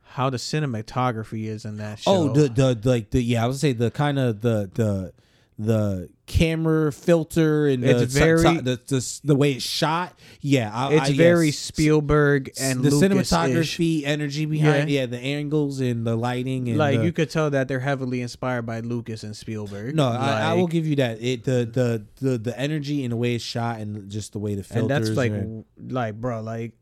how 0.03 0.31
the 0.31 0.37
cinematography 0.37 1.47
is 1.47 1.65
in 1.65 1.79
that 1.79 1.99
show. 1.99 2.13
Oh, 2.13 2.29
the 2.33 2.43
the 2.49 2.75
the, 2.81 2.89
like 2.89 3.11
the 3.11 3.21
yeah, 3.21 3.43
I 3.43 3.49
would 3.49 3.57
say 3.57 3.73
the 3.73 3.91
kind 3.91 4.21
of 4.21 4.43
the 4.43 4.71
the 4.73 5.13
the 5.59 6.11
camera 6.29 6.93
filter 6.93 7.67
and 7.67 7.83
the, 7.83 8.03
It's 8.03 8.13
very- 8.15 8.43
the, 8.59 8.79
the 8.87 9.21
the 9.25 9.35
way 9.35 9.53
it's 9.55 9.65
shot. 9.65 10.17
Yeah, 10.41 10.71
I, 10.73 10.93
it's 10.95 11.11
I, 11.11 11.13
very 11.15 11.47
yes. 11.47 11.59
Spielberg 11.59 12.51
and 12.61 12.85
the 12.85 12.91
Lucas-ish. 12.91 13.31
cinematography, 13.31 14.03
energy 14.05 14.45
behind, 14.45 14.89
Yeah. 14.91 15.01
yeah. 15.01 15.07
the 15.07 15.19
angles 15.19 15.81
and 15.81 16.07
the 16.07 16.15
lighting, 16.15 16.69
and 16.69 16.79
Like 16.79 16.99
the- 16.99 17.05
you 17.07 17.13
could 17.13 17.31
tell 17.31 17.51
that 17.51 17.67
they're 17.67 17.81
heavily 17.81 18.21
inspired 18.21 18.63
by 18.67 18.81
Lucas 18.81 19.25
and 19.25 19.37
Spielberg. 19.37 19.97
No, 19.97 20.07
I, 20.09 20.51
I 20.51 20.55
will 20.55 20.69
give 20.69 20.87
you 20.87 20.97
that. 20.97 21.21
It 21.21 21.45
the 21.45 21.69
the 21.73 22.05
the 22.25 22.39
the 22.39 22.59
energy 22.61 23.03
and 23.05 23.13
the 23.13 23.17
way 23.17 23.35
it's 23.35 23.43
shot 23.45 23.81
and 23.81 24.09
just 24.11 24.33
the 24.33 24.39
way 24.39 24.55
the 24.55 24.63
filters. 24.63 24.83
and 24.83 24.91
that's 24.91 25.17
like 25.17 25.33
and- 25.33 25.65
like 25.89 26.21
bro 26.21 26.41
like 26.43 26.73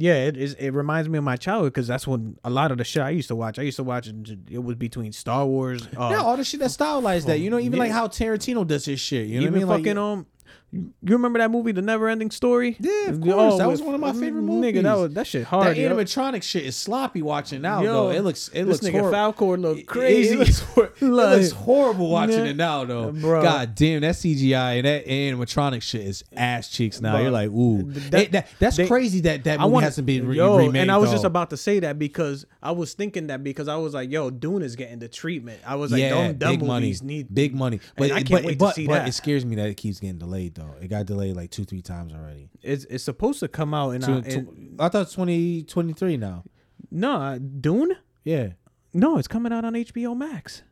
yeah 0.00 0.14
it 0.14 0.36
is 0.36 0.54
it 0.54 0.70
reminds 0.70 1.08
me 1.08 1.18
of 1.18 1.24
my 1.24 1.36
childhood 1.36 1.72
because 1.72 1.86
that's 1.86 2.06
when 2.06 2.38
a 2.44 2.50
lot 2.50 2.70
of 2.70 2.78
the 2.78 2.84
shit 2.84 3.02
i 3.02 3.10
used 3.10 3.28
to 3.28 3.36
watch 3.36 3.58
i 3.58 3.62
used 3.62 3.76
to 3.76 3.84
watch 3.84 4.06
it, 4.06 4.38
it 4.50 4.62
was 4.62 4.76
between 4.76 5.12
star 5.12 5.46
wars 5.46 5.86
uh, 5.96 6.08
yeah, 6.10 6.22
all 6.22 6.36
the 6.36 6.44
shit 6.44 6.60
that 6.60 6.70
stylized 6.70 7.26
that. 7.26 7.40
You 7.40 7.50
know, 7.50 7.58
even 7.58 7.74
yeah. 7.74 7.84
like 7.84 7.92
how 7.92 8.08
Tarantino 8.08 8.66
does 8.66 8.84
his 8.84 9.00
shit. 9.00 9.26
You 9.26 9.40
know 9.40 9.46
even 9.46 9.66
what 9.66 9.74
I 9.74 9.76
mean? 9.76 9.84
fucking 9.84 9.96
Like, 9.96 10.18
um 10.18 10.26
you 10.70 10.92
remember 11.02 11.38
that 11.38 11.50
movie 11.50 11.72
the 11.72 11.80
never 11.80 12.08
ending 12.08 12.30
story 12.30 12.76
Yeah, 12.78 13.08
of 13.08 13.22
Oh, 13.22 13.32
course. 13.32 13.58
That 13.58 13.68
was 13.68 13.80
one 13.80 13.94
of 13.94 14.00
my 14.02 14.12
favorite 14.12 14.44
nigga 14.44 14.82
that 14.82 14.96
movies. 14.96 15.02
was 15.02 15.14
that 15.14 15.26
shit 15.26 15.42
that 15.42 15.48
hard 15.48 15.76
yo. 15.78 15.88
animatronic 15.96 16.42
shit 16.42 16.64
is 16.66 16.76
sloppy 16.76 17.22
watching 17.22 17.62
now. 17.62 17.82
Yo, 17.82 17.92
though 17.92 18.10
it 18.10 18.20
looks 18.22 18.48
it 18.48 18.64
this 18.64 18.82
looks 18.82 18.94
nigga 18.94 19.00
horrible. 19.00 19.32
Falkor 19.32 19.60
look 19.60 19.86
crazy 19.86 20.34
It, 20.34 20.38
looks, 20.40 20.60
hor- 20.60 20.92
it 21.00 21.02
looks 21.02 21.50
horrible 21.52 22.10
watching 22.10 22.44
Yeah. 22.44 22.50
it 22.50 22.56
now, 22.56 22.84
though. 22.84 23.08
Uh, 23.08 23.12
bro. 23.12 23.42
God 23.42 23.74
damn, 23.74 24.02
that 24.02 24.14
CGI 24.16 24.76
and 24.78 24.84
that 24.86 25.06
animatronic 25.06 25.80
shit 25.80 26.02
is 26.02 26.22
ass 26.36 26.68
cheeks 26.68 27.00
now. 27.00 27.12
Bro. 27.12 27.22
You're 27.22 27.30
like, 27.30 27.48
ooh, 27.50 27.84
That- 28.10 28.22
It- 28.24 28.32
that- 28.32 28.48
that's 28.58 28.76
they- 28.76 28.86
crazy 28.86 29.20
that 29.20 29.44
that 29.44 29.60
movie 29.60 29.72
want 29.72 29.84
hasn't 29.84 30.06
been 30.06 30.26
re- 30.28 30.36
yo, 30.36 30.58
remade. 30.58 30.82
and 30.82 30.92
I 30.92 30.98
was 30.98 31.10
just 31.10 31.24
about 31.24 31.48
to 31.50 31.56
say 31.56 31.80
that 31.80 31.98
because 31.98 32.44
I 32.62 32.72
was 32.72 32.92
thinking 32.92 33.28
that 33.28 33.42
because 33.42 33.68
I 33.68 33.76
was 33.76 33.94
like, 33.94 34.10
yo, 34.10 34.28
Dune 34.30 34.60
is 34.62 34.76
getting 34.76 34.98
the 34.98 35.08
treatment. 35.08 35.60
I 35.66 35.76
was 35.76 35.92
like, 35.92 36.00
yeah, 36.02 36.10
dumb, 36.10 36.34
dumb 36.36 36.50
big 36.58 36.62
money, 36.62 36.94
need 37.02 37.34
big 37.34 37.54
money. 37.54 37.80
But 37.96 38.12
I 38.12 38.16
can't 38.22 38.30
but, 38.30 38.44
wait 38.44 38.52
to 38.52 38.58
but, 38.58 38.74
see 38.74 38.86
but 38.86 38.94
that. 38.98 39.08
it 39.08 39.12
scares 39.12 39.46
me 39.46 39.56
that 39.56 39.68
it 39.70 39.76
keeps 39.76 39.98
getting 40.00 40.18
delayed 40.18 40.54
though. 40.58 40.74
It 40.80 40.88
got 40.88 41.06
delayed 41.06 41.36
like 41.36 41.50
two, 41.50 41.64
three 41.64 41.82
times 41.82 42.12
already. 42.12 42.50
It's 42.62 42.84
it's 42.86 43.04
supposed 43.04 43.40
to 43.40 43.48
come 43.48 43.72
out 43.74 43.90
in, 43.90 44.00
Two- 44.02 44.76
I 44.78 44.88
thought 44.88 45.10
twenty 45.10 45.62
twenty 45.62 45.92
three 45.92 46.16
now. 46.16 46.44
no 46.90 47.12
uh, 47.16 47.38
Dune. 47.38 47.96
Yeah, 48.24 48.50
No, 48.92 49.16
it's 49.18 49.28
coming 49.28 49.52
out 49.52 49.64
on 49.64 49.72
HBO 49.74 50.14
Max. 50.16 50.62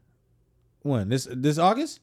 when 0.83 1.09
this 1.09 1.27
this 1.31 1.57
August? 1.59 2.01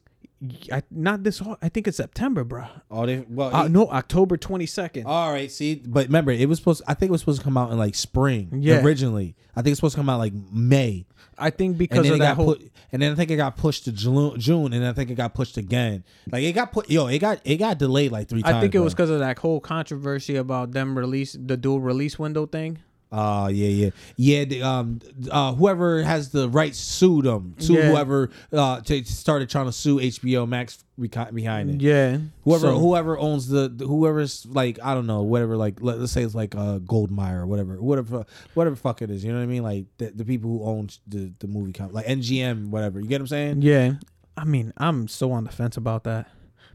I, 0.71 0.83
not 0.91 1.23
this. 1.23 1.41
I 1.61 1.69
think 1.69 1.87
it's 1.87 1.97
September, 1.97 2.43
bro. 2.43 2.65
Oh, 2.91 3.05
they 3.05 3.25
well. 3.29 3.55
Uh, 3.55 3.65
it- 3.65 3.71
no, 3.71 3.87
October 3.89 4.37
twenty 4.37 4.65
second. 4.65 5.05
all 5.05 5.31
right, 5.31 5.51
see, 5.51 5.75
but 5.75 6.07
remember, 6.07 6.31
it 6.31 6.49
was 6.49 6.59
supposed. 6.59 6.81
I 6.87 6.93
think 6.93 7.09
it 7.09 7.11
was 7.13 7.21
supposed 7.21 7.39
to 7.39 7.43
come 7.43 7.57
out 7.57 7.71
in 7.71 7.77
like 7.77 7.95
spring. 7.95 8.49
Yeah. 8.59 8.83
originally, 8.83 9.35
I 9.55 9.61
think 9.61 9.71
it's 9.71 9.79
supposed 9.79 9.95
to 9.95 9.99
come 9.99 10.09
out 10.09 10.19
like 10.19 10.33
May, 10.51 11.05
I 11.37 11.49
think 11.49 11.77
because 11.77 12.07
of 12.07 12.15
it 12.15 12.19
that 12.19 12.29
got 12.29 12.35
whole. 12.35 12.55
put, 12.55 12.71
and 12.91 13.01
then 13.01 13.11
I 13.11 13.15
think 13.15 13.31
it 13.31 13.37
got 13.37 13.57
pushed 13.57 13.85
to 13.85 13.91
June, 13.91 14.39
June, 14.39 14.73
and 14.73 14.85
I 14.85 14.93
think 14.93 15.09
it 15.09 15.15
got 15.15 15.33
pushed 15.33 15.57
again. 15.57 16.03
Like 16.31 16.43
it 16.43 16.53
got 16.53 16.71
put, 16.71 16.89
yo, 16.89 17.07
it 17.07 17.19
got 17.19 17.39
it 17.43 17.57
got 17.57 17.77
delayed 17.77 18.11
like 18.11 18.27
three 18.27 18.41
times. 18.41 18.55
I 18.55 18.59
think 18.61 18.75
it 18.75 18.79
bro. 18.79 18.83
was 18.83 18.93
because 18.93 19.09
of 19.09 19.19
that 19.19 19.39
whole 19.39 19.59
controversy 19.59 20.35
about 20.35 20.71
them 20.71 20.97
release 20.97 21.37
the 21.39 21.57
dual 21.57 21.79
release 21.79 22.19
window 22.19 22.45
thing. 22.45 22.79
Oh 23.15 23.48
yeah, 23.48 23.68
yeah, 23.68 23.90
yeah. 24.18 24.44
The, 24.45 24.64
um, 24.64 24.99
uh, 25.30 25.53
whoever 25.53 26.02
has 26.02 26.30
the 26.30 26.49
rights 26.49 26.80
sued 26.80 27.26
them. 27.26 27.53
Sue 27.60 27.76
Yeah. 27.76 27.91
whoever 27.91 28.31
uh 28.52 28.81
t- 28.81 29.03
started 29.03 29.49
trying 29.49 29.68
to 29.68 29.72
sue 29.72 29.99
HBO 29.99 30.48
Max 30.48 30.84
behind 30.99 31.69
it. 31.69 31.81
Yeah, 31.81 32.18
Whoever 32.44 32.68
So- 32.68 32.80
whoever 32.80 33.18
owns 33.19 33.48
the, 33.48 33.68
the- 33.69 33.85
whoever's 33.88 34.45
like 34.48 34.80
I 34.84 34.94
don't 34.95 35.06
know 35.07 35.22
whatever 35.22 35.56
like 35.57 35.76
let, 35.81 35.98
us 35.99 36.11
say 36.11 36.23
it's 36.23 36.35
like 36.35 36.56
uh 36.56 36.80
Goldmire 36.80 37.41
or 37.41 37.45
whatever 37.48 37.81
whatever 37.81 38.26
whatever 38.56 38.76
fuck 38.76 39.02
it 39.03 39.10
is 39.11 39.23
you 39.23 39.31
know 39.31 39.38
what 39.38 39.44
I 39.44 39.48
mean 39.48 39.64
like 39.64 39.85
the, 39.99 40.07
the 40.11 40.26
people 40.26 40.49
who 40.49 40.64
own 40.65 40.90
the 41.07 41.31
the 41.40 41.48
movie 41.48 41.72
company 41.73 41.95
like 41.95 42.06
MGM 42.07 42.69
whatever 42.69 42.99
you 42.99 43.07
get 43.07 43.15
what 43.15 43.22
I'm 43.22 43.27
saying 43.27 43.61
Yeah, 43.61 43.94
I 44.38 44.45
mean, 44.45 44.73
I'm 44.77 45.07
so 45.07 45.31
on 45.31 45.44
the 45.44 45.52
fence 45.52 45.77
about 45.77 46.03
that 46.06 46.27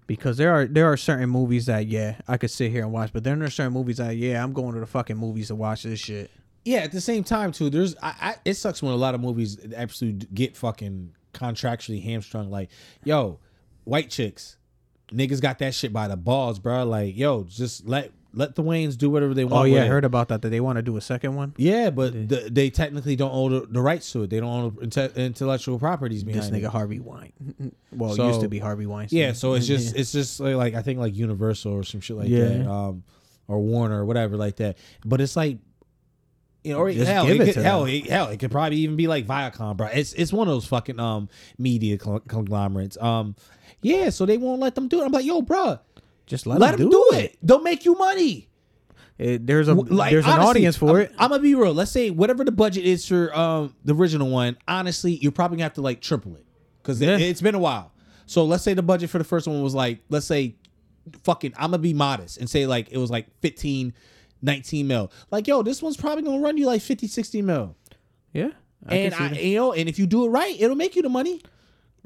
because 0.08 0.36
there 0.38 0.52
are 0.52 0.66
there 0.66 0.90
are 0.90 0.96
certain 0.96 1.30
movies 1.30 1.66
that 1.66 1.86
yeah 1.86 2.16
I 2.26 2.36
could 2.38 2.50
sit 2.50 2.72
here 2.72 2.82
and 2.82 2.90
watch, 2.90 3.12
but 3.12 3.22
then 3.22 3.38
there 3.38 3.46
are 3.46 3.50
certain 3.50 3.74
movies 3.74 3.98
that 3.98 4.16
yeah 4.16 4.42
I'm 4.42 4.52
going 4.52 4.74
to 4.74 4.80
the 4.80 4.86
fucking 4.86 5.16
movies 5.16 5.46
to 5.48 5.54
watch 5.54 5.84
this 5.84 6.00
shit. 6.00 6.32
yeah 6.64 6.78
at 6.78 6.90
the 6.90 7.00
same 7.00 7.22
time 7.22 7.52
too 7.52 7.70
there's 7.70 7.94
I, 8.02 8.14
I 8.20 8.34
it 8.44 8.54
sucks 8.54 8.82
when 8.82 8.92
a 8.92 8.96
lot 8.96 9.14
of 9.14 9.20
movies 9.20 9.56
absolutely 9.76 10.26
get 10.34 10.56
fucking 10.56 11.14
contractually 11.32 12.02
hamstrung 12.02 12.50
like 12.50 12.70
yo 13.04 13.38
white 13.84 14.10
chicks 14.10 14.56
niggas 15.12 15.40
got 15.40 15.58
that 15.60 15.74
shit 15.74 15.92
by 15.92 16.08
the 16.08 16.16
balls 16.16 16.58
bro 16.58 16.84
like 16.84 17.16
yo 17.16 17.44
just 17.44 17.86
let 17.86 18.10
let 18.34 18.54
the 18.54 18.62
Waynes 18.62 18.96
do 18.98 19.08
whatever 19.10 19.32
they 19.34 19.44
want 19.44 19.54
Oh 19.62 19.64
yeah, 19.64 19.82
I 19.82 19.84
it. 19.84 19.88
heard 19.88 20.04
about 20.04 20.28
that. 20.28 20.42
That 20.42 20.50
they 20.50 20.60
want 20.60 20.76
to 20.76 20.82
do 20.82 20.96
a 20.96 21.00
second 21.00 21.34
one. 21.34 21.54
yeah 21.56 21.90
but 21.90 22.12
the, 22.28 22.48
they 22.50 22.68
technically 22.70 23.16
don't 23.16 23.32
own 23.32 23.52
the, 23.52 23.60
the 23.66 23.80
rights 23.80 24.12
to 24.12 24.22
it 24.24 24.30
they 24.30 24.38
don't 24.40 24.48
own 24.50 24.70
inte- 24.86 25.14
intellectual 25.16 25.78
properties 25.78 26.24
behind 26.24 26.42
This 26.44 26.50
it. 26.50 26.62
nigga 26.62 26.68
Harvey 26.70 27.00
Wine. 27.00 27.32
Well, 27.90 28.12
it 28.12 28.18
used 28.26 28.42
to 28.42 28.48
be 28.48 28.58
Harvey 28.58 28.84
Weinstein. 28.86 29.18
Yeah, 29.18 29.32
so 29.32 29.54
it's 29.54 29.66
just 29.74 29.96
it's 29.96 30.12
just 30.12 30.40
like, 30.40 30.54
like 30.56 30.74
I 30.74 30.82
think 30.82 30.98
like 31.00 31.16
Universal 31.16 31.72
or 31.72 31.82
some 31.84 32.00
shit 32.00 32.16
like 32.16 32.28
Yeah. 32.28 32.44
that, 32.48 32.66
um, 32.70 33.02
or 33.48 33.58
Warner 33.60 34.02
or 34.02 34.04
whatever 34.04 34.36
like 34.36 34.56
that. 34.56 34.76
But 35.06 35.22
it's 35.22 35.34
like, 35.36 35.58
you 36.64 36.74
know, 36.74 36.80
or 36.80 36.92
Just 36.92 37.10
hell, 37.10 37.26
it 37.26 37.40
it 37.40 37.54
could, 37.54 37.64
hell, 37.64 37.84
it, 37.86 38.10
hell, 38.10 38.28
it 38.28 38.38
could 38.38 38.50
probably 38.50 38.76
even 38.78 38.96
be 38.96 39.06
like 39.06 39.26
Viacom, 39.26 39.76
bro. 39.78 39.86
It's 39.86 40.12
it's 40.12 40.32
one 40.34 40.48
of 40.48 40.52
those 40.54 40.66
fucking 40.66 41.00
um 41.00 41.28
media 41.56 41.96
conglomerates. 41.96 42.98
Um, 43.00 43.36
yeah, 43.80 44.10
so 44.10 44.26
they 44.26 44.36
won't 44.38 44.60
let 44.60 44.74
them 44.74 44.88
do 44.88 45.00
it. 45.00 45.04
I'm 45.06 45.12
like, 45.12 45.24
yo, 45.24 45.40
bro, 45.40 45.78
just 46.28 46.46
let, 46.46 46.58
let, 46.60 46.78
them 46.78 46.88
do, 46.90 47.08
it. 47.14 47.36
They'll 47.42 47.60
make 47.60 47.84
you 47.84 47.94
money. 47.94 48.48
It- 49.18 49.46
there's 49.46 49.66
a 49.68 49.74
Like, 49.74 50.10
there's 50.12 50.24
an 50.26 50.32
honestly, 50.32 50.50
audience 50.50 50.76
for 50.76 50.90
I'm, 50.90 50.96
it. 51.06 51.12
I'm 51.18 51.30
gonna 51.30 51.42
be 51.42 51.54
real. 51.54 51.74
Let's 51.74 51.90
say 51.90 52.10
whatever 52.10 52.44
the 52.44 52.52
budget 52.52 52.84
is 52.84 53.06
for 53.06 53.36
um 53.36 53.74
the 53.84 53.94
original 53.94 54.28
one. 54.30 54.56
Honestly, 54.68 55.14
you're 55.16 55.32
probably 55.32 55.56
gonna 55.56 55.64
have 55.64 55.74
to 55.74 55.80
like 55.82 56.00
triple 56.00 56.36
it. 56.36 56.44
because 56.82 57.00
Yeah. 57.00 57.14
it, 57.16 57.22
it's 57.22 57.40
been 57.40 57.54
a 57.56 57.58
while. 57.58 57.92
So 58.26 58.44
let's 58.44 58.62
say 58.62 58.74
the 58.74 58.82
budget 58.82 59.10
for 59.10 59.18
the 59.18 59.24
first 59.24 59.48
one 59.48 59.62
was 59.62 59.74
like, 59.74 60.00
let's 60.10 60.26
say, 60.26 60.54
fucking, 61.24 61.54
I'm 61.56 61.70
gonna 61.70 61.78
be 61.78 61.94
modest 61.94 62.38
and 62.38 62.48
say 62.48 62.66
like 62.66 62.92
it 62.92 62.98
was 62.98 63.10
like 63.10 63.26
15, 63.40 63.92
19 64.42 64.86
mil. 64.86 65.10
Like, 65.30 65.46
yo, 65.48 65.62
this 65.62 65.82
one's 65.82 65.96
probably 65.96 66.22
gonna 66.22 66.38
run 66.40 66.56
you 66.56 66.66
like 66.66 66.82
50, 66.82 67.06
60 67.08 67.42
mil. 67.42 67.74
Yeah. 68.32 68.50
I 68.86 68.94
and 68.96 69.14
I, 69.14 69.30
you 69.32 69.56
know, 69.56 69.72
and 69.72 69.88
if 69.88 69.98
you 69.98 70.06
do 70.06 70.24
it 70.26 70.28
right, 70.28 70.54
it'll 70.60 70.76
make 70.76 70.94
you 70.94 71.02
the 71.02 71.08
money. 71.08 71.40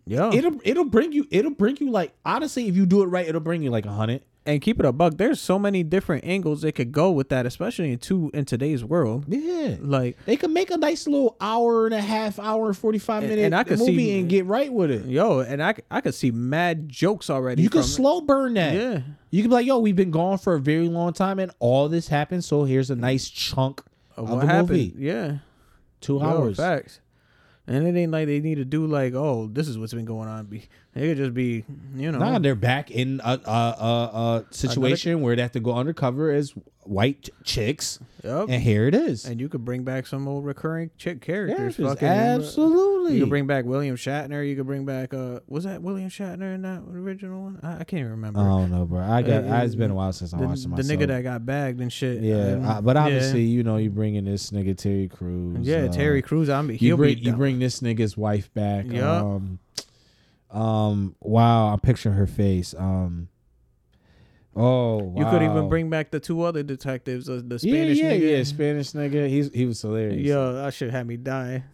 Yo. 0.06 0.32
It'll 0.32 0.60
it'll 0.64 0.84
bring 0.84 1.12
you 1.12 1.26
it'll 1.30 1.52
bring 1.52 1.76
you 1.80 1.90
like 1.90 2.12
honestly, 2.24 2.66
if 2.68 2.76
you 2.76 2.86
do 2.86 3.02
it 3.02 3.06
right, 3.06 3.26
it'll 3.26 3.40
bring 3.40 3.62
you 3.62 3.70
like 3.70 3.86
a 3.86 3.92
hundred. 3.92 4.22
and 4.44 4.60
keep 4.60 4.80
it 4.80 4.84
a 4.84 4.90
buck. 4.90 5.16
There's 5.16 5.40
so 5.40 5.56
many 5.60 5.84
different 5.84 6.24
angles 6.24 6.62
they 6.62 6.72
could 6.72 6.90
go 6.90 7.12
with 7.12 7.28
that, 7.28 7.46
especially 7.46 7.92
in 7.92 7.98
two 8.00 8.28
in 8.34 8.44
today's 8.44 8.82
world. 8.84 9.26
Yeah. 9.28 9.76
Like 9.80 10.16
They 10.26 10.36
could 10.36 10.50
make 10.50 10.72
a 10.72 10.76
nice 10.76 11.06
little 11.06 11.36
hour 11.40 11.86
and 11.86 11.94
a 11.94 12.00
half, 12.00 12.40
hour 12.40 12.72
forty 12.74 12.98
five 12.98 13.22
minute 13.22 13.38
and 13.38 13.54
I 13.54 13.62
could 13.62 13.78
movie 13.78 13.96
see- 13.96 14.18
and 14.18 14.28
get 14.28 14.44
right 14.46 14.72
with 14.72 14.90
it. 14.90 15.06
yo, 15.06 15.38
and 15.38 15.62
I 15.62 15.74
I 15.88 16.00
could 16.00 16.14
see 16.14 16.32
mad 16.32 16.88
jokes 16.88 17.30
already. 17.30 17.62
You 17.62 17.70
could 17.70 17.84
slow 17.84 18.20
burn 18.22 18.54
that. 18.54 18.74
Yeah. 18.74 19.02
You 19.30 19.42
could 19.42 19.50
be 19.50 19.54
like, 19.54 19.66
yo, 19.66 19.78
we've 19.78 19.94
been 19.94 20.10
gone 20.10 20.38
for 20.38 20.54
a 20.54 20.60
very 20.60 20.88
long 20.88 21.12
time 21.12 21.38
and 21.38 21.52
all 21.60 21.88
this 21.88 22.08
happened. 22.08 22.42
So 22.44 22.64
here's 22.64 22.90
a 22.90 22.96
nice 22.96 23.28
chunk 23.30 23.82
of, 24.16 24.24
Of 24.28 24.30
what 24.38 24.44
happened? 24.46 24.68
movie. 24.70 24.94
Yeah. 24.98 25.38
Two 26.00 26.14
Yo, 26.14 26.22
hours. 26.24 26.56
facts. 26.56 26.98
And 27.66 27.86
it 27.86 27.98
ain't 27.98 28.10
like 28.10 28.26
they 28.26 28.40
need 28.40 28.56
to 28.56 28.64
do 28.64 28.86
like, 28.86 29.14
oh, 29.14 29.48
this 29.52 29.68
is 29.68 29.78
what's 29.78 29.94
been 29.94 30.04
going 30.04 30.28
on. 30.28 30.46
Be 30.46 30.64
it 30.94 31.00
could 31.00 31.16
just 31.16 31.34
be, 31.34 31.64
you 31.94 32.10
know, 32.10 32.18
Nah, 32.18 32.38
they're 32.40 32.54
back 32.56 32.90
in 32.90 33.20
a, 33.24 33.40
a, 33.44 33.50
a, 33.50 34.44
a 34.50 34.54
situation 34.54 35.20
where 35.20 35.36
they 35.36 35.42
have 35.42 35.52
to 35.52 35.60
go 35.60 35.72
undercover 35.74 36.30
as 36.32 36.54
white 36.84 37.28
chicks. 37.44 37.98
Yup. 38.24 38.48
And 38.48 38.62
here 38.62 38.86
it 38.86 38.94
is. 38.94 39.24
and 39.24 39.40
you 39.40 39.48
could 39.48 39.64
bring 39.64 39.82
back 39.84 40.06
some 40.06 40.26
old 40.28 40.44
recurring 40.44 40.90
chick 40.96 41.20
characters. 41.20 41.76
Yes, 41.78 41.88
fucking, 41.88 42.06
absolutely. 42.06 43.14
You 43.14 43.20
could 43.22 43.30
bring 43.30 43.46
back 43.46 43.64
William 43.64 43.96
Shatner. 43.96 44.48
You 44.48 44.54
could 44.56 44.66
bring 44.66 44.84
back 44.84 45.12
uh, 45.12 45.40
was 45.48 45.64
that 45.64 45.82
William 45.82 46.08
Shatner 46.08 46.54
in 46.54 46.62
that 46.62 46.82
original 46.88 47.42
one? 47.44 47.60
I, 47.62 47.80
I 47.80 47.84
can't 47.84 48.00
even 48.00 48.10
remember. 48.12 48.40
I 48.40 48.44
don't 48.44 48.70
know, 48.70 48.84
bro. 48.84 49.00
I 49.00 49.22
got. 49.22 49.44
Uh, 49.44 49.64
it's 49.64 49.74
been 49.74 49.90
a 49.90 49.94
while 49.94 50.12
since 50.12 50.32
I 50.34 50.38
the, 50.38 50.46
watched 50.46 50.60
it 50.60 50.62
the 50.64 50.68
myself. 50.68 50.98
nigga 51.00 51.06
that 51.08 51.22
got 51.22 51.44
bagged 51.46 51.80
and 51.80 51.92
shit. 51.92 52.22
Yeah, 52.22 52.34
And- 52.36 52.66
uh, 52.66 52.80
but 52.80 52.96
yeah. 52.96 53.04
obviously, 53.04 53.42
you 53.42 53.62
know, 53.64 53.76
you 53.76 53.90
bring 53.90 54.14
in 54.14 54.24
this 54.24 54.50
nigga 54.50 54.76
Terry 54.76 55.08
Crews. 55.08 55.66
yeah, 55.66 55.84
uh, 55.84 55.92
Terry 55.92 56.22
Crews. 56.22 56.48
I'm 56.48 56.70
You 56.70 56.76
he'll 56.78 56.96
bring 56.96 57.14
be 57.16 57.20
you 57.22 57.32
bring 57.32 57.58
this 57.58 57.80
nigga's 57.80 58.16
wife 58.16 58.52
back. 58.54 58.86
Yeah. 58.88 59.16
Um, 59.20 59.58
um. 60.50 61.16
Wow, 61.20 61.68
I'm 61.72 61.80
picturing 61.80 62.14
her 62.16 62.26
face. 62.26 62.74
Um. 62.78 63.28
Oh, 64.54 64.98
wow. 64.98 65.18
You 65.18 65.30
could 65.30 65.42
even 65.42 65.68
bring 65.68 65.88
back 65.88 66.10
the 66.10 66.20
two 66.20 66.42
other 66.42 66.62
detectives, 66.62 67.28
uh, 67.28 67.40
the 67.44 67.58
Spanish 67.58 67.98
yeah, 67.98 68.12
nigga. 68.12 68.36
yeah, 68.38 68.42
Spanish 68.44 68.90
nigga. 68.92 69.28
He's 69.28 69.52
he 69.52 69.64
was 69.64 69.80
hilarious. 69.80 70.26
Yo, 70.26 70.52
that 70.54 70.74
shit 70.74 70.90
had 70.90 71.06
me 71.06 71.16
die. 71.16 71.64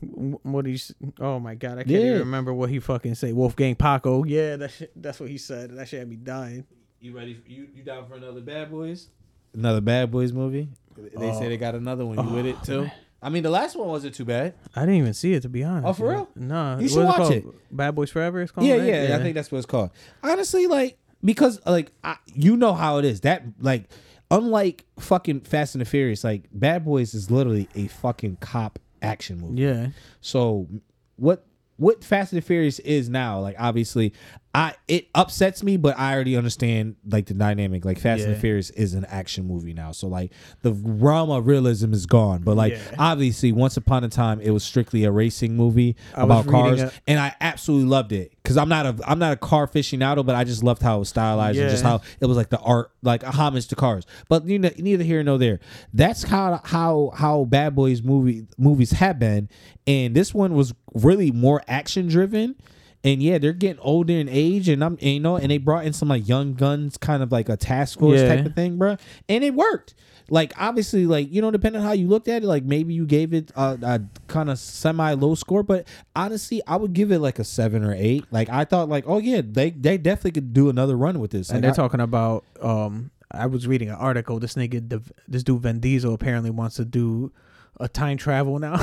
What 0.00 0.66
he? 0.66 0.80
Oh 1.20 1.38
my 1.38 1.54
god, 1.54 1.72
I 1.78 1.84
can't 1.84 1.90
Yeah. 1.90 1.98
even 2.00 2.18
remember 2.20 2.52
what 2.52 2.70
he 2.70 2.80
fucking 2.80 3.14
say. 3.14 3.32
Wolfgang 3.32 3.76
Paco. 3.76 4.24
Yeah, 4.24 4.56
that 4.56 4.70
shit, 4.72 4.90
that's 5.00 5.20
what 5.20 5.28
he 5.30 5.38
said. 5.38 5.70
That 5.76 5.86
shit 5.88 6.00
had 6.00 6.08
me 6.08 6.16
dying. 6.16 6.64
You 7.00 7.16
ready? 7.16 7.34
For, 7.34 7.48
You 7.48 7.68
you 7.72 7.84
down 7.84 8.08
for 8.08 8.14
another 8.16 8.40
Bad 8.40 8.70
Boys? 8.72 9.08
Another 9.54 9.80
Bad 9.80 10.10
Boys 10.10 10.32
movie? 10.32 10.68
They 10.96 11.30
Oh. 11.30 11.38
say 11.38 11.48
they 11.48 11.56
got 11.56 11.76
another 11.76 12.04
one. 12.04 12.18
You 12.18 12.34
with 12.34 12.46
it 12.46 12.56
too? 12.64 12.90
I 13.24 13.28
mean, 13.28 13.44
the 13.44 13.50
last 13.50 13.76
one 13.76 13.86
wasn't 13.86 14.16
too 14.16 14.24
bad. 14.24 14.54
I 14.74 14.80
didn't 14.80 14.96
even 14.96 15.14
see 15.14 15.34
it 15.34 15.42
to 15.42 15.48
be 15.48 15.62
honest. 15.62 15.86
Oh, 15.86 15.92
for 15.92 16.06
Yeah. 16.10 16.12
real? 16.16 16.28
Nah, 16.34 16.70
You 16.78 16.82
what 16.82 16.90
should 16.90 16.98
is 16.98 17.04
watch 17.06 17.16
called? 17.18 17.32
it. 17.32 17.44
Bad 17.70 17.94
Boys 17.94 18.10
Forever. 18.10 18.40
It's 18.42 18.50
called. 18.50 18.66
Yeah, 18.66 18.78
right? 18.78 19.08
yeah, 19.10 19.16
I 19.16 19.22
think 19.22 19.36
that's 19.36 19.52
what 19.52 19.58
it's 19.58 19.66
called. 19.66 19.90
Honestly, 20.24 20.66
like 20.66 20.98
because 21.24 21.60
like 21.66 21.92
I, 22.04 22.16
you 22.26 22.56
know 22.56 22.74
how 22.74 22.98
it 22.98 23.04
is. 23.04 23.20
That 23.20 23.44
like 23.60 23.84
unlike 24.30 24.84
fucking 24.98 25.40
Fast 25.40 25.74
and 25.74 25.80
the 25.80 25.84
Furious, 25.84 26.24
like 26.24 26.44
Bad 26.52 26.84
Boys 26.84 27.14
is 27.14 27.30
literally 27.30 27.68
a 27.74 27.88
fucking 27.88 28.36
cop 28.40 28.78
action 29.02 29.38
movie. 29.40 29.62
Yeah, 29.62 29.88
So 30.20 30.68
what 31.16 31.46
what 31.76 32.04
Fast 32.04 32.32
and 32.32 32.40
the 32.40 32.46
Furious 32.46 32.78
is 32.80 33.08
now, 33.08 33.40
like 33.40 33.56
obviously, 33.58 34.12
I 34.54 34.74
it 34.86 35.08
upsets 35.14 35.62
me, 35.62 35.78
but 35.78 35.98
I 35.98 36.12
already 36.14 36.36
understand 36.36 36.96
like 37.08 37.24
the 37.26 37.32
dynamic. 37.34 37.86
Like 37.86 37.98
Fast 37.98 38.26
and 38.26 38.36
the 38.36 38.38
Furious 38.38 38.68
is 38.70 38.92
an 38.92 39.06
action 39.06 39.46
movie 39.46 39.72
now, 39.72 39.92
so 39.92 40.08
like 40.08 40.30
the 40.60 40.72
realm 40.72 41.30
of 41.30 41.46
realism 41.46 41.94
is 41.94 42.04
gone. 42.04 42.42
But 42.42 42.56
like 42.56 42.74
Yeah. 42.74 42.96
obviously, 42.98 43.50
once 43.52 43.78
upon 43.78 44.04
a 44.04 44.10
time, 44.10 44.40
it 44.40 44.50
was 44.50 44.62
strictly 44.62 45.04
a 45.04 45.10
racing 45.10 45.56
movie 45.56 45.96
I 46.14 46.24
about 46.24 46.46
cars, 46.46 46.80
reading 46.82 46.94
and 47.06 47.18
I 47.18 47.34
absolutely 47.40 47.88
loved 47.88 48.12
it 48.12 48.32
because 48.42 48.58
I'm 48.58 48.68
not 48.68 48.84
a 48.84 48.94
I'm 49.06 49.18
not 49.18 49.32
a 49.32 49.36
car 49.36 49.66
aficionado, 49.66 50.24
but 50.26 50.34
I 50.34 50.44
just 50.44 50.62
loved 50.62 50.82
how 50.82 50.96
it 50.96 50.98
was 51.00 51.08
stylized 51.08 51.58
and 51.58 51.70
just 51.70 51.82
how 51.82 52.02
it 52.20 52.26
was 52.26 52.36
like 52.36 52.50
the 52.50 52.58
art, 52.60 52.90
like 53.02 53.22
a 53.22 53.30
homage 53.30 53.68
to 53.68 53.74
cars. 53.74 54.04
But 54.28 54.46
you 54.46 54.58
know, 54.58 54.70
neither 54.76 55.04
here 55.04 55.22
nor 55.22 55.38
there. 55.38 55.60
That's 55.94 56.24
how 56.24 56.60
how 56.62 57.12
how 57.14 57.44
Bad 57.44 57.74
Boys 57.74 58.02
movie 58.02 58.46
movies 58.58 58.90
have 58.92 59.18
been, 59.18 59.48
and 59.86 60.14
this 60.14 60.34
one 60.34 60.52
was 60.52 60.74
really 60.92 61.30
more 61.30 61.62
action 61.66 62.06
driven. 62.06 62.56
And 63.04 63.20
yeah, 63.22 63.38
they're 63.38 63.52
getting 63.52 63.80
older 63.80 64.12
in 64.14 64.28
age, 64.28 64.68
and 64.68 64.82
I'm 64.84 64.92
and, 64.94 65.02
you 65.02 65.20
know, 65.20 65.36
and 65.36 65.50
they 65.50 65.58
brought 65.58 65.84
in 65.84 65.92
some 65.92 66.08
like 66.08 66.28
young 66.28 66.54
guns, 66.54 66.96
kind 66.96 67.22
of 67.22 67.32
like 67.32 67.48
a 67.48 67.56
task 67.56 67.98
force 67.98 68.20
Yeah. 68.20 68.36
type 68.36 68.46
of 68.46 68.54
thing, 68.54 68.76
bro. 68.78 68.96
And 69.28 69.42
it 69.42 69.54
worked. 69.54 69.94
Like 70.30 70.52
obviously, 70.56 71.04
like 71.06 71.30
you 71.32 71.42
know, 71.42 71.50
depending 71.50 71.82
on 71.82 71.86
how 71.86 71.92
you 71.94 72.06
looked 72.06 72.28
at 72.28 72.44
it, 72.44 72.46
like 72.46 72.62
maybe 72.64 72.94
you 72.94 73.04
gave 73.04 73.34
it 73.34 73.50
a, 73.56 73.76
a 73.82 74.00
kind 74.28 74.48
of 74.50 74.58
semi 74.58 75.14
low 75.14 75.34
score, 75.34 75.64
but 75.64 75.86
honestly, 76.14 76.62
I 76.66 76.76
would 76.76 76.92
give 76.92 77.10
it 77.10 77.18
like 77.18 77.40
a 77.40 77.44
seven 77.44 77.82
or 77.84 77.92
eight. 77.92 78.24
Like 78.30 78.48
I 78.48 78.64
thought, 78.64 78.88
like 78.88 79.04
oh 79.08 79.18
yeah, 79.18 79.42
they 79.44 79.70
they 79.70 79.98
definitely 79.98 80.30
could 80.32 80.52
do 80.54 80.68
another 80.68 80.96
run 80.96 81.18
with 81.18 81.32
this. 81.32 81.50
and 81.50 81.62
they're 81.64 81.72
I- 81.72 81.74
talking 81.74 82.00
about. 82.00 82.44
Um, 82.60 83.10
I 83.34 83.46
was 83.46 83.66
reading 83.66 83.88
an 83.88 83.94
article. 83.96 84.38
This 84.38 84.54
nigga, 84.54 85.02
this 85.26 85.42
dude 85.42 85.62
Vin 85.62 85.80
Diesel, 85.80 86.12
apparently 86.14 86.50
wants 86.50 86.76
to 86.76 86.84
do 86.84 87.32
a 87.80 87.88
time 87.88 88.16
travel 88.18 88.58
now. 88.58 88.78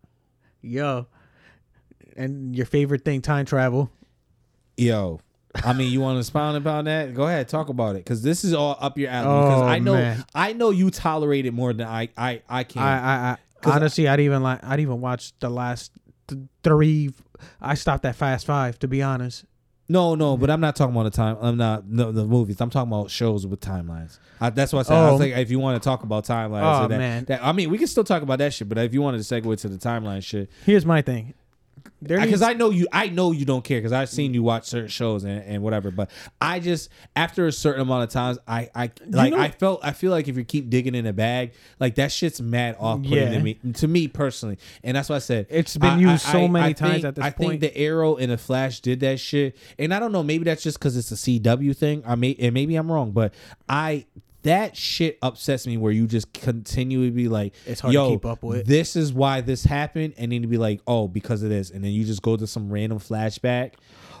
Yo, 0.60 1.06
and 2.16 2.54
your 2.56 2.66
favorite 2.66 3.04
thing, 3.04 3.22
time 3.22 3.44
travel. 3.46 3.90
Yo, 4.76 5.20
I 5.64 5.72
mean, 5.72 5.90
you 5.90 6.00
want 6.00 6.16
to 6.16 6.20
expound 6.20 6.56
about 6.56 6.84
that? 6.84 7.14
Go 7.14 7.24
ahead, 7.24 7.48
talk 7.48 7.68
about 7.70 7.96
it, 7.96 8.04
because 8.04 8.22
this 8.22 8.44
is 8.44 8.52
all 8.52 8.76
up 8.80 8.98
your 8.98 9.10
alley. 9.10 9.24
Because 9.46 9.62
Oh, 9.62 9.64
I 9.66 9.78
know, 9.78 9.94
man. 9.94 10.24
I 10.34 10.52
know 10.52 10.70
you 10.70 10.90
tolerate 10.90 11.46
it 11.46 11.52
more 11.54 11.72
than 11.72 11.86
I, 11.86 12.08
I, 12.16 12.42
I 12.48 12.64
can. 12.64 12.82
I, 12.82 12.98
I, 12.98 13.30
I 13.32 13.36
'Cause 13.62 13.72
I- 13.72 13.76
honestly, 13.76 14.06
I'd 14.08 14.20
even 14.20 14.42
like, 14.42 14.62
I'd 14.62 14.80
even 14.80 15.00
watch 15.00 15.32
the 15.38 15.48
last 15.48 15.92
th- 16.28 16.42
three. 16.62 17.10
I 17.60 17.74
stopped 17.74 18.04
at 18.04 18.16
Fast 18.16 18.44
Five, 18.46 18.78
to 18.80 18.88
be 18.88 19.02
honest. 19.02 19.44
no, 19.88 20.14
no, 20.14 20.36
but 20.36 20.50
I'm 20.50 20.60
not 20.60 20.76
talking 20.76 20.94
about 20.94 21.04
the 21.04 21.10
time. 21.16 21.36
I'm 21.40 21.56
not 21.56 21.86
no, 21.88 22.12
the 22.12 22.24
movies. 22.26 22.60
I'm 22.60 22.68
talking 22.70 22.92
about 22.92 23.10
shows 23.10 23.46
with 23.46 23.60
timelines. 23.60 24.18
I, 24.40 24.50
that's 24.50 24.72
what 24.74 24.80
I 24.80 24.82
said. 24.82 24.94
I 24.96 25.08
Oh. 25.08 25.12
was 25.12 25.20
like, 25.20 25.32
if 25.36 25.50
you 25.50 25.58
want 25.58 25.80
to 25.82 25.86
talk 25.86 26.02
about 26.02 26.24
timelines, 26.26 26.84
Oh, 26.84 26.88
that, 26.88 26.98
man. 26.98 27.24
that- 27.26 27.42
I 27.42 27.52
mean, 27.52 27.70
we 27.70 27.78
can 27.78 27.86
still 27.86 28.04
talk 28.04 28.22
about 28.22 28.38
that 28.40 28.52
shit. 28.52 28.68
But 28.68 28.76
if 28.78 28.92
you 28.92 29.00
wanted 29.00 29.22
to 29.22 29.34
segue 29.34 29.58
to 29.60 29.68
the 29.68 29.78
timeline 29.78 30.22
shit, 30.22 30.50
Here's 30.66 30.84
my 30.84 31.00
thing. 31.00 31.32
Because 32.02 32.42
I 32.42 32.52
know 32.52 32.70
you, 32.70 32.86
I 32.92 33.08
know 33.08 33.32
you 33.32 33.44
don't 33.44 33.64
care 33.64 33.78
because 33.78 33.92
I've 33.92 34.08
seen 34.08 34.32
you 34.34 34.42
watch 34.42 34.66
certain 34.66 34.88
shows 34.88 35.24
and, 35.24 35.42
and 35.42 35.62
whatever. 35.62 35.90
But 35.90 36.10
I 36.40 36.60
just 36.60 36.88
after 37.16 37.46
a 37.46 37.52
certain 37.52 37.80
amount 37.82 38.04
of 38.04 38.10
times, 38.10 38.38
I 38.46 38.70
I 38.74 38.90
like 39.08 39.32
know- 39.32 39.38
I 39.38 39.50
felt 39.50 39.80
I 39.82 39.92
feel 39.92 40.10
like 40.10 40.28
if 40.28 40.36
you 40.36 40.44
keep 40.44 40.68
digging 40.70 40.94
in 40.94 41.06
a 41.06 41.12
bag, 41.12 41.52
like 41.80 41.96
that 41.96 42.12
shit's 42.12 42.40
mad 42.40 42.76
off 42.78 43.02
putting 43.02 43.14
Yeah. 43.16 43.30
to 43.30 43.40
me 43.40 43.54
to 43.74 43.88
me 43.88 44.08
personally. 44.08 44.58
And 44.84 44.96
that's 44.96 45.08
why 45.08 45.16
I 45.16 45.20
said 45.20 45.46
It's 45.50 45.76
been 45.76 45.90
I- 45.90 45.98
used 45.98 46.26
I- 46.26 46.32
so 46.32 46.44
I- 46.44 46.48
many 46.48 46.74
times 46.74 46.92
think- 46.94 47.04
at 47.06 47.14
this 47.16 47.24
I 47.24 47.30
point. 47.30 47.48
I 47.48 47.50
think 47.50 47.60
the 47.62 47.76
Arrow 47.78 48.16
and 48.16 48.30
the 48.30 48.38
Flash 48.38 48.80
did 48.80 49.00
that 49.00 49.18
shit, 49.18 49.56
and 49.78 49.92
I 49.92 49.98
don't 49.98 50.12
know. 50.12 50.22
Maybe 50.22 50.44
that's 50.44 50.62
just 50.62 50.78
because 50.78 50.96
it's 50.96 51.10
a 51.10 51.16
CW 51.16 51.72
thing. 51.76 52.02
I 52.06 52.14
may 52.14 52.36
and 52.38 52.52
maybe 52.54 52.76
I'm 52.76 52.90
wrong, 52.92 53.10
but 53.12 53.32
I. 53.68 54.06
That 54.46 54.76
shit 54.76 55.18
upsets 55.22 55.66
me 55.66 55.76
where 55.76 55.92
you 55.92 56.06
just 56.06 56.32
continually 56.32 57.10
be 57.10 57.28
like, 57.28 57.54
It's 57.66 57.80
hard 57.80 57.92
to 57.92 57.94
Yo, 57.94 58.10
keep 58.10 58.24
up 58.26 58.42
with." 58.42 58.66
This 58.66 58.96
is 58.96 59.12
why 59.12 59.40
this 59.42 59.64
happened, 59.64 60.14
and 60.16 60.32
then 60.32 60.42
to 60.42 60.48
be 60.48 60.58
like, 60.58 60.80
oh, 60.86 61.06
because 61.08 61.42
of 61.42 61.50
this, 61.50 61.70
and 61.70 61.84
then 61.84 61.92
you 61.92 62.04
just 62.04 62.22
go 62.22 62.36
to 62.36 62.46
some 62.46 62.72
random 62.72 62.98
flashback. 62.98 63.74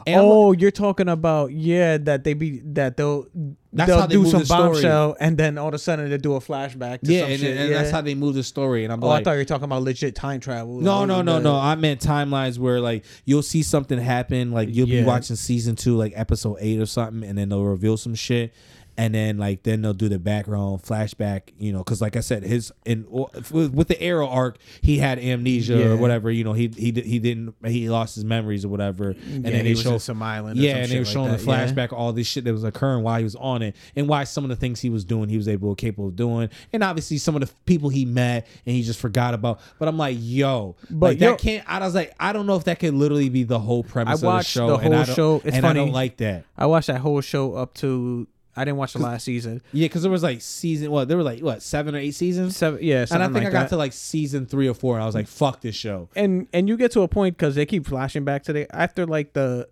And 0.08 0.20
oh, 0.20 0.52
you're 0.52 0.70
talking 0.70 1.08
about 1.08 1.50
yeah 1.50 1.96
that 1.98 2.22
they 2.22 2.34
be 2.34 2.60
that 2.60 2.96
they'll 2.96 3.26
they'll 3.72 4.06
they 4.06 4.14
do 4.14 4.24
some 4.26 4.38
the 4.40 4.46
story. 4.46 4.72
bombshell 4.74 5.16
and 5.18 5.36
then 5.36 5.58
all 5.58 5.66
of 5.66 5.74
a 5.74 5.78
sudden 5.80 6.08
they 6.08 6.16
do 6.16 6.34
a 6.36 6.38
flashback. 6.38 7.00
To 7.00 7.12
yeah, 7.12 7.22
some 7.22 7.30
and, 7.32 7.40
shit. 7.40 7.56
and 7.56 7.70
yeah. 7.70 7.78
that's 7.78 7.90
how 7.90 8.02
they 8.02 8.14
move 8.14 8.34
the 8.34 8.44
story. 8.44 8.84
And 8.84 8.92
I'm 8.92 9.02
Oh, 9.02 9.08
I 9.08 9.24
thought 9.24 9.32
you 9.32 9.38
were 9.38 9.44
talking 9.44 9.64
about 9.64 9.82
legit 9.82 10.14
time 10.14 10.38
travel. 10.38 10.80
no, 10.80 11.04
no, 11.06 11.22
no, 11.22 11.34
the- 11.34 11.40
no. 11.40 11.56
I 11.56 11.74
meant 11.74 12.00
timelines 12.00 12.56
where 12.56 12.80
like 12.80 13.04
you'll 13.24 13.42
see 13.42 13.64
something 13.64 13.98
happen, 13.98 14.52
like 14.52 14.68
you'll 14.72 14.88
Yeah. 14.88 15.00
be 15.00 15.06
watching 15.08 15.34
season 15.34 15.74
two, 15.74 15.96
like 15.96 16.12
episode 16.14 16.58
eight 16.60 16.78
or 16.80 16.86
something, 16.86 17.28
and 17.28 17.36
then 17.36 17.48
they'll 17.48 17.64
reveal 17.64 17.96
some 17.96 18.14
shit. 18.14 18.54
And 18.98 19.14
then 19.14 19.36
like 19.36 19.62
then 19.62 19.82
they'll 19.82 19.92
do 19.92 20.08
the 20.08 20.18
background 20.18 20.82
flashback, 20.82 21.52
you 21.58 21.70
know, 21.72 21.78
because 21.78 22.00
like 22.00 22.16
I 22.16 22.20
said, 22.20 22.42
his 22.44 22.72
in 22.86 23.04
with 23.10 23.72
with 23.74 23.88
the 23.88 24.00
Arrow 24.00 24.26
arc, 24.26 24.56
he 24.80 24.98
had 24.98 25.18
amnesia 25.18 25.76
Yeah. 25.76 25.84
or 25.88 25.96
whatever, 25.98 26.30
you 26.30 26.44
know, 26.44 26.54
he 26.54 26.68
he 26.68 26.92
he 26.92 27.18
didn't 27.18 27.54
he 27.64 27.90
lost 27.90 28.14
his 28.14 28.24
memories 28.24 28.64
or 28.64 28.68
whatever, 28.68 29.10
and 29.10 29.44
yeah, 29.44 29.50
then 29.50 29.52
he 29.56 29.62
they 29.62 29.70
was 29.70 29.82
show 29.82 29.92
in 29.94 29.98
some 30.00 30.22
island. 30.22 30.58
yeah, 30.58 30.72
some 30.72 30.80
and 30.82 30.90
they 30.92 30.98
were 30.98 31.04
like 31.04 31.12
showing 31.12 31.30
that, 31.30 31.40
the 31.40 31.44
yeah. 31.44 31.66
flashback, 31.66 31.92
all 31.92 32.12
this 32.14 32.26
shit 32.26 32.44
that 32.44 32.52
was 32.52 32.64
occurring 32.64 33.02
while 33.02 33.18
he 33.18 33.24
was 33.24 33.36
on 33.36 33.60
it, 33.62 33.76
and 33.94 34.08
why 34.08 34.24
some 34.24 34.44
of 34.44 34.50
the 34.50 34.56
things 34.56 34.80
he 34.80 34.88
was 34.88 35.04
doing, 35.04 35.28
he 35.28 35.36
was 35.36 35.46
able, 35.48 35.74
capable 35.74 36.08
of 36.08 36.16
doing, 36.16 36.48
and 36.72 36.82
obviously 36.82 37.18
some 37.18 37.34
of 37.36 37.42
the 37.42 37.54
people 37.66 37.90
he 37.90 38.04
met 38.06 38.46
and 38.64 38.74
he 38.74 38.82
just 38.82 38.98
forgot 38.98 39.34
about. 39.34 39.60
But 39.78 39.88
I'm 39.88 39.98
like, 39.98 40.16
yo, 40.18 40.74
But 40.90 41.06
like 41.06 41.20
yo- 41.20 41.30
that 41.32 41.38
can't. 41.38 41.64
I 41.68 41.78
was 41.80 41.94
like, 41.94 42.14
I 42.18 42.32
don't 42.32 42.46
know 42.46 42.56
if 42.56 42.64
that 42.64 42.78
could 42.78 42.94
literally 42.94 43.28
be 43.28 43.42
the 43.44 43.58
whole 43.58 43.82
premise 43.84 44.10
I 44.10 44.14
of 44.14 44.20
the 44.20 44.26
watched 44.26 44.48
show. 44.50 44.68
the 44.68 44.76
and 44.76 44.94
I 44.94 45.04
whole 45.04 45.14
show. 45.14 45.42
It's 45.44 45.54
and 45.56 45.66
I 45.66 45.74
don't 45.74 45.92
like 45.92 46.16
that. 46.18 46.44
I 46.56 46.64
watched 46.66 46.86
that 46.86 47.00
whole 47.00 47.20
show 47.20 47.54
up 47.54 47.74
to 47.74 48.26
I 48.56 48.64
didn't 48.64 48.78
watch 48.78 48.94
the 48.94 49.00
last 49.00 49.24
season. 49.24 49.60
Yeah, 49.72 49.84
because 49.86 50.02
there 50.02 50.10
was 50.10 50.22
like 50.22 50.40
season. 50.40 50.90
What 50.90 51.08
there 51.08 51.16
were 51.16 51.22
like 51.22 51.40
what 51.40 51.62
seven 51.62 51.94
or 51.94 51.98
eight 51.98 52.12
seasons. 52.14 52.56
Seven, 52.56 52.80
yeah, 52.82 53.04
and 53.10 53.22
I 53.22 53.26
think 53.26 53.36
like 53.36 53.46
I 53.48 53.50
got 53.50 53.60
that. 53.64 53.68
to 53.70 53.76
like 53.76 53.92
season 53.92 54.46
three 54.46 54.66
or 54.68 54.74
four, 54.74 54.94
and 54.94 55.02
I 55.02 55.06
was 55.06 55.14
like, 55.14 55.28
"Fuck 55.28 55.60
this 55.60 55.74
show." 55.76 56.08
and 56.16 56.46
and 56.52 56.68
you 56.68 56.76
get 56.76 56.90
to 56.92 57.02
a 57.02 57.08
point 57.08 57.36
because 57.36 57.54
they 57.54 57.66
keep 57.66 57.86
flashing 57.86 58.24
back 58.24 58.42
to 58.44 58.52
the 58.52 58.74
after 58.74 59.04
like 59.06 59.34
the 59.34 59.68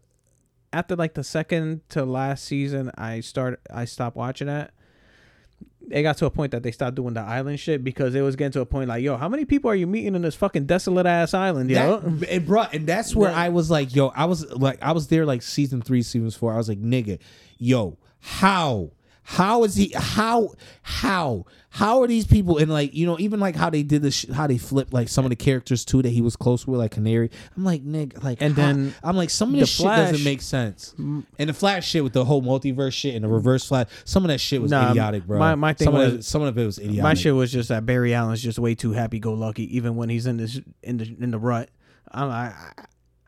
after 0.73 0.97
like 0.97 1.15
the 1.15 1.25
second 1.25 1.81
to 1.89 2.05
last 2.05 2.45
season 2.45 2.91
i 2.99 3.21
start 3.21 3.61
i 3.73 3.85
stopped 3.85 4.17
watching 4.17 4.49
that 4.49 4.73
it 5.91 6.03
got 6.03 6.17
to 6.17 6.27
a 6.27 6.31
point 6.31 6.51
that 6.51 6.65
they 6.65 6.73
stopped 6.73 6.97
doing 6.97 7.15
the 7.15 7.21
island 7.21 7.61
shit 7.61 7.85
because 7.85 8.15
it 8.15 8.23
was 8.23 8.35
getting 8.35 8.51
to 8.51 8.61
a 8.61 8.67
point 8.67 8.89
like 8.89 9.01
yo 9.03 9.17
how 9.17 9.29
many 9.29 9.45
people 9.45 9.71
are 9.71 9.75
you 9.77 9.87
meeting 9.87 10.15
in 10.17 10.23
this 10.23 10.35
fucking 10.35 10.65
desolate 10.67 11.07
ass 11.07 11.33
island 11.35 11.71
yo 11.71 12.01
That, 12.01 12.29
it 12.35 12.45
brought, 12.47 12.75
and 12.75 12.87
that's 12.87 13.15
where 13.15 13.31
Yeah. 13.31 13.39
I 13.39 13.49
was 13.51 13.71
like, 13.71 13.95
"Yo," 13.95 14.09
I 14.09 14.25
was 14.25 14.51
like, 14.51 14.83
I 14.83 14.93
was 14.93 15.07
there 15.09 15.25
like 15.27 15.43
season 15.43 15.81
three, 15.83 16.03
season 16.03 16.31
four. 16.33 16.53
I 16.53 16.57
was 16.57 16.69
like, 16.69 16.81
"Nigga, 16.81 17.19
yo, 17.59 17.97
how?" 18.25 18.91
How 19.27 19.65
is 19.65 19.75
he? 19.75 19.91
How? 19.97 20.51
How? 20.83 21.47
How 21.71 22.03
are 22.03 22.07
these 22.07 22.27
people? 22.27 22.59
And 22.59 22.71
like 22.71 22.93
you 22.93 23.07
know, 23.07 23.19
even 23.19 23.41
like 23.41 23.57
how 23.57 23.71
they 23.71 23.83
did 23.83 24.03
this, 24.03 24.15
sh- 24.17 24.27
how 24.31 24.47
they 24.47 24.59
flipped 24.59 24.93
like 24.93 25.09
some 25.09 25.25
of 25.25 25.31
the 25.31 25.35
characters 25.37 25.83
too 25.87 26.03
that 26.03 26.11
he 26.11 26.21
was 26.21 26.37
close 26.37 26.67
with, 26.67 26.79
like 26.79 26.91
Canary. 26.91 27.31
I'm 27.57 27.65
like, 27.65 27.83
nigga, 27.83 28.23
like, 28.23 28.43
And 28.43 28.55
how- 28.55 28.63
then 28.67 28.95
I'm 29.03 29.17
like, 29.17 29.31
some 29.31 29.49
of 29.49 29.55
the 29.55 29.61
this 29.61 29.71
shit 29.71 29.87
doesn't 29.87 30.23
make 30.25 30.43
sense. 30.43 30.95
And 30.99 31.25
the 31.39 31.55
Flash 31.55 31.89
shit 31.89 32.05
with 32.05 32.13
the 32.13 32.27
whole 32.27 32.43
multiverse 32.43 32.93
shit 32.93 33.15
and 33.15 33.25
the 33.25 33.29
reverse 33.29 33.67
Flash, 33.67 33.87
some 34.05 34.25
of 34.25 34.29
that 34.29 34.41
shit 34.43 34.61
was 34.61 34.71
Nah, 34.71 34.91
idiotic, 34.91 35.27
bro. 35.27 35.39
my- 35.39 35.55
my 35.55 35.73
thing 35.73 35.87
some 35.87 35.95
of 35.95 36.13
was- 36.17 36.27
some 36.27 36.43
of 36.43 36.59
it 36.59 36.67
was 36.67 36.79
idiotic. 36.79 37.03
my 37.03 37.15
shit 37.15 37.35
was 37.35 37.51
just 37.51 37.71
that 37.71 37.87
barry 37.87 38.13
allen's 38.13 38.43
just 38.43 38.59
way 38.59 38.75
too 38.75 38.93
happy-go-lucky 38.93 39.75
even 39.75 39.97
when 39.97 40.11
he's 40.11 40.27
in 40.27 40.37
this 40.37 40.61
in 40.83 40.99
the 40.99 41.17
in 41.19 41.31
the 41.31 41.39
rut 41.39 41.71
I'm, 42.13 42.29
I, 42.31 42.45
I 42.49 42.85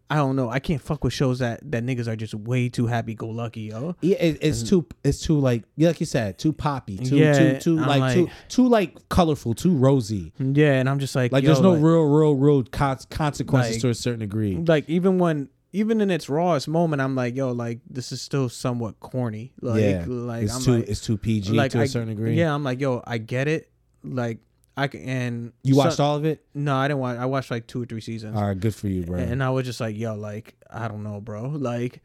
I 0.08 0.16
don't 0.16 0.36
know. 0.36 0.48
I 0.48 0.60
can't 0.60 0.80
fuck 0.80 1.02
with 1.02 1.12
shows 1.12 1.40
that 1.40 1.60
that 1.72 1.84
niggas 1.84 2.06
are 2.06 2.14
just 2.14 2.32
way 2.34 2.68
too 2.68 2.86
happy-go-lucky, 2.86 3.62
yo. 3.62 3.96
Yeah, 4.02 4.16
it, 4.18 4.38
it's 4.40 4.62
too 4.62 4.86
it's 5.02 5.20
too 5.20 5.38
like 5.40 5.64
yeah, 5.76 5.88
like 5.88 5.98
you 6.00 6.06
said, 6.06 6.38
too 6.38 6.52
poppy, 6.52 6.96
too 6.98 7.16
Yeah, 7.16 7.58
too 7.58 7.58
too 7.76 7.80
I'm 7.82 7.88
like, 8.00 8.14
too 8.14 8.24
like- 8.26 8.32
too 8.48 8.68
like 8.68 9.08
colorful, 9.08 9.54
too 9.54 9.76
rosy. 9.76 10.32
Yeah, 10.38 10.74
and 10.74 10.88
I'm 10.88 11.00
just 11.00 11.16
like, 11.16 11.32
Like 11.32 11.42
yo, 11.42 11.48
there's 11.48 11.60
no 11.60 11.72
like- 11.72 11.82
real 11.82 12.04
real 12.04 12.34
real 12.34 12.62
con- 12.64 12.98
consequences 13.10 13.74
Like- 13.76 13.80
to 13.82 13.88
a 13.88 13.94
certain 13.94 14.20
degree. 14.20 14.56
like 14.56 14.88
even 14.88 15.18
when 15.18 15.48
even 15.72 16.00
in 16.00 16.10
its 16.10 16.28
rawest 16.30 16.68
moment 16.68 17.02
i'm 17.02 17.14
like 17.14 17.34
yo 17.36 17.50
like 17.52 17.80
this 17.90 18.10
is 18.10 18.22
still 18.22 18.48
somewhat 18.48 18.98
corny 19.00 19.52
like 19.60 19.82
yeah, 19.82 20.04
like 20.06 20.44
it's 20.44 20.54
i'm 20.54 20.62
too 20.62 20.76
like, 20.76 20.88
it's 20.88 21.00
too 21.00 21.18
PG 21.18 21.52
like 21.52 21.72
to 21.72 21.80
a 21.80 21.82
I- 21.82 21.86
certain 21.86 22.08
degree. 22.08 22.34
yeah 22.34 22.54
i'm 22.54 22.62
like 22.64 22.80
yo 22.80 23.02
i 23.06 23.18
get 23.18 23.46
it 23.48 23.68
like 24.02 24.38
i 24.76 24.86
can 24.88 25.00
and 25.02 25.52
you 25.62 25.74
so- 25.74 25.78
watched 25.78 26.00
all 26.00 26.16
of 26.16 26.24
it. 26.24 26.44
no 26.54 26.74
i 26.76 26.88
didn't 26.88 27.00
watch 27.00 27.18
i 27.18 27.24
watched 27.26 27.50
like 27.50 27.66
two 27.66 27.82
or 27.82 27.86
three 27.86 28.00
seasons 28.00 28.36
All 28.36 28.46
right, 28.46 28.58
good 28.58 28.74
for 28.74 28.88
you, 28.88 29.04
bro. 29.04 29.18
and 29.18 29.42
i 29.42 29.50
was 29.50 29.64
just 29.64 29.80
like 29.80 29.96
yo 29.96 30.14
like 30.14 30.54
i 30.70 30.88
don't 30.88 31.02
know 31.02 31.20
bro 31.20 31.48
like 31.48 32.02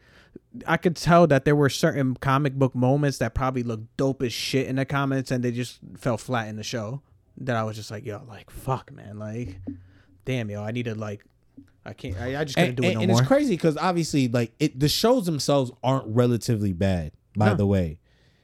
I 0.67 0.75
could 0.77 0.95
tell 0.97 1.27
that 1.27 1.45
there 1.45 1.55
were 1.55 1.69
certain 1.69 2.15
comic 2.15 2.53
book 2.55 2.73
moments 2.75 3.17
that 3.19 3.33
probably 3.33 3.63
looked 3.63 3.95
dope 3.97 4.21
as 4.21 4.33
shit 4.33 4.67
in 4.67 4.75
the 4.77 4.85
comments, 4.85 5.31
and 5.31 5.43
they 5.43 5.51
just 5.51 5.79
fell 5.97 6.17
flat 6.17 6.47
in 6.49 6.55
the 6.57 6.63
show. 6.63 7.01
That 7.37 7.55
I 7.55 7.63
was 7.63 7.75
just 7.77 7.89
like, 7.89 8.05
yo, 8.05 8.21
like 8.27 8.49
fuck, 8.49 8.91
man, 8.91 9.17
like, 9.17 9.59
damn, 10.25 10.49
yo, 10.49 10.61
I 10.63 10.71
need 10.71 10.85
to 10.85 10.95
like, 10.95 11.23
I 11.85 11.93
can't, 11.93 12.17
I, 12.19 12.41
I 12.41 12.43
just 12.43 12.57
can't 12.57 12.75
do 12.75 12.83
it 12.83 12.87
and- 12.87 12.95
no 12.95 13.01
and 13.01 13.11
more. 13.11 13.19
it's 13.21 13.27
crazy 13.27 13.53
because 13.55 13.77
obviously, 13.77 14.27
like 14.27 14.51
it, 14.59 14.77
the 14.79 14.89
shows 14.89 15.25
themselves 15.25 15.71
aren't 15.83 16.07
relatively 16.07 16.73
bad. 16.73 17.11
By 17.35 17.47
No. 17.49 17.55
the 17.55 17.65
way, 17.67 17.99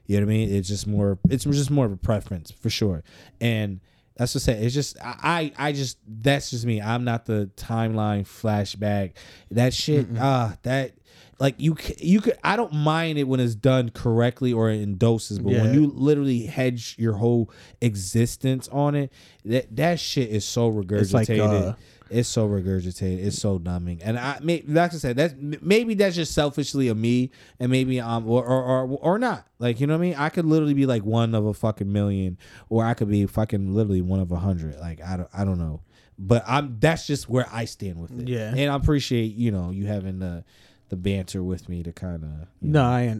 you 0.05 0.17
know 0.19 0.25
what 0.25 0.31
I 0.31 0.35
mean. 0.35 0.53
It's 0.55 0.67
just 0.69 0.87
more. 0.87 1.19
It's 1.29 1.43
just 1.45 1.71
more 1.71 1.85
of 1.85 1.91
a 1.91 1.97
preference 1.97 2.51
for 2.51 2.69
sure. 2.69 3.03
And 3.41 3.81
that's 4.17 4.35
what 4.35 4.43
I 4.43 4.45
say. 4.45 4.63
It's 4.63 4.73
just 4.73 4.97
I. 5.01 5.51
I 5.57 5.71
just 5.71 5.97
that's 6.07 6.49
just 6.51 6.65
me. 6.65 6.81
I'm 6.81 7.03
not 7.03 7.25
the 7.25 7.49
timeline 7.55 8.23
flashback. 8.23 9.13
That 9.51 9.73
shit. 9.73 10.07
Ah, 10.19 10.57
that. 10.63 10.93
Like 11.39 11.55
you, 11.59 11.77
you 11.99 12.19
could. 12.19 12.35
I 12.43 12.55
don't 12.55 12.73
mind 12.73 13.19
it 13.19 13.25
when 13.25 13.39
it's 13.39 13.53
done 13.53 13.89
correctly 13.89 14.53
or 14.53 14.71
in 14.71 14.97
doses, 14.97 15.37
but 15.37 15.53
when 15.53 15.73
you 15.73 15.85
literally 15.85 16.47
hedge 16.47 16.95
your 16.97 17.13
whole 17.13 17.51
existence 17.79 18.67
on 18.69 18.95
it, 18.95 19.13
that 19.45 19.75
that 19.75 19.99
shit 19.99 20.29
is 20.29 20.45
so 20.45 20.71
regurgitated. 20.71 21.01
It's 21.01 21.13
like, 21.13 21.29
uh, 21.29 21.73
It's 22.09 22.29
so 22.29 22.47
regurgitated. 22.47 23.25
It's 23.25 23.37
so 23.39 23.57
numbing. 23.57 24.01
And 24.03 24.17
I, 24.17 24.39
may, 24.41 24.63
like 24.67 24.93
I 24.93 24.97
said, 24.97 25.15
that's 25.15 25.33
maybe 25.37 25.93
that's 25.93 26.15
just 26.15 26.33
selfishly 26.33 26.87
of 26.87 26.97
me, 26.97 27.31
and 27.59 27.71
maybe 27.71 27.99
um 27.99 28.27
or, 28.27 28.45
or 28.45 28.63
or 28.63 28.97
or 29.01 29.19
not. 29.19 29.47
Like 29.59 29.79
you 29.79 29.87
know 29.87 29.93
what 29.93 29.99
I 29.99 30.09
mean? 30.09 30.15
I 30.15 30.29
could 30.29 30.45
literally 30.45 30.73
be 30.73 30.85
like 30.85 31.03
one 31.03 31.35
of 31.35 31.45
a 31.45 31.53
fucking 31.53 31.91
million, 31.91 32.37
or 32.69 32.85
I 32.85 32.93
could 32.93 33.09
be 33.09 33.25
fucking 33.25 33.73
literally 33.73 34.01
one 34.01 34.19
of 34.19 34.31
a 34.31 34.37
hundred. 34.37 34.79
Like 34.79 35.01
I 35.01 35.17
don't 35.17 35.29
I 35.33 35.43
don't 35.45 35.59
know. 35.59 35.81
But 36.19 36.43
I'm 36.47 36.77
that's 36.79 37.05
just 37.05 37.29
where 37.29 37.47
I 37.51 37.65
stand 37.65 38.01
with 38.01 38.17
it. 38.19 38.27
Yeah. 38.27 38.53
and 38.55 38.71
I 38.71 38.75
appreciate 38.75 39.35
you 39.35 39.51
know 39.51 39.69
you 39.71 39.85
having 39.85 40.19
the 40.19 40.43
the 40.89 40.95
banter 40.95 41.43
with 41.43 41.67
me 41.67 41.83
to 41.83 41.91
kind 41.91 42.23
of 42.23 42.47
No, 42.61 42.81
I. 42.83 43.19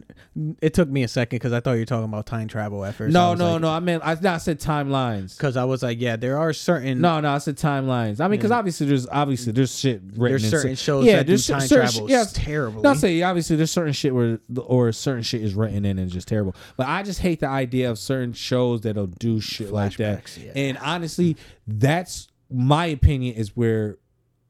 It 0.62 0.72
took 0.72 0.88
me 0.88 1.02
a 1.02 1.08
second 1.08 1.36
because 1.36 1.52
I 1.52 1.60
thought 1.60 1.72
you 1.72 1.80
were 1.80 1.86
talking 1.86 2.04
about 2.04 2.26
time 2.26 2.48
travel 2.48 2.84
at 2.84 2.94
first. 2.94 3.12
No, 3.12 3.34
no, 3.34 3.58
no. 3.58 3.68
I 3.68 3.80
meant 3.80 4.02
I, 4.04 4.14
no, 4.14 4.32
I 4.32 4.38
said 4.38 4.58
timelines. 4.60 5.36
Because 5.36 5.56
I 5.56 5.64
was 5.64 5.82
like, 5.82 6.00
yeah, 6.00 6.16
there 6.16 6.38
are 6.38 6.52
certain. 6.52 7.00
No, 7.00 7.20
no, 7.20 7.30
I 7.30 7.38
said 7.38 7.56
timelines. 7.56 8.20
I 8.20 8.28
mean, 8.28 8.38
because 8.38 8.50
obviously 8.50 8.86
there's 8.86 9.06
obviously 9.08 9.52
there's 9.52 9.78
shit 9.78 10.00
written. 10.16 10.40
there's 10.40 10.50
certain 10.50 10.76
cer- 10.76 10.82
shows 10.82 11.04
that 11.06 11.26
do 11.26 11.32
there's 11.32 11.46
time 11.46 11.60
certain 11.60 11.88
travel 11.90 12.08
sh- 12.08 12.10
yeah, 12.10 12.24
terribly. 12.32 12.82
Not 12.82 12.96
say 12.96 13.20
obviously 13.22 13.56
there's 13.56 13.70
certain 13.70 13.92
shit 13.92 14.14
where 14.14 14.40
or 14.64 14.92
certain 14.92 15.22
shit 15.22 15.42
is 15.42 15.54
written 15.54 15.84
in 15.84 15.98
and 15.98 16.10
just 16.10 16.28
terrible. 16.28 16.54
But 16.76 16.88
I 16.88 17.02
just 17.02 17.20
hate 17.20 17.40
the 17.40 17.48
idea 17.48 17.90
of 17.90 17.98
certain 17.98 18.32
shows 18.32 18.80
that'll 18.82 19.06
do 19.06 19.40
shit 19.40 19.70
like 19.72 19.96
that. 19.98 20.36
Yeah. 20.38 20.52
And 20.54 20.78
honestly, 20.78 21.36
that's 21.66 22.28
my 22.50 22.86
opinion 22.86 23.34
is 23.34 23.54
where 23.56 23.98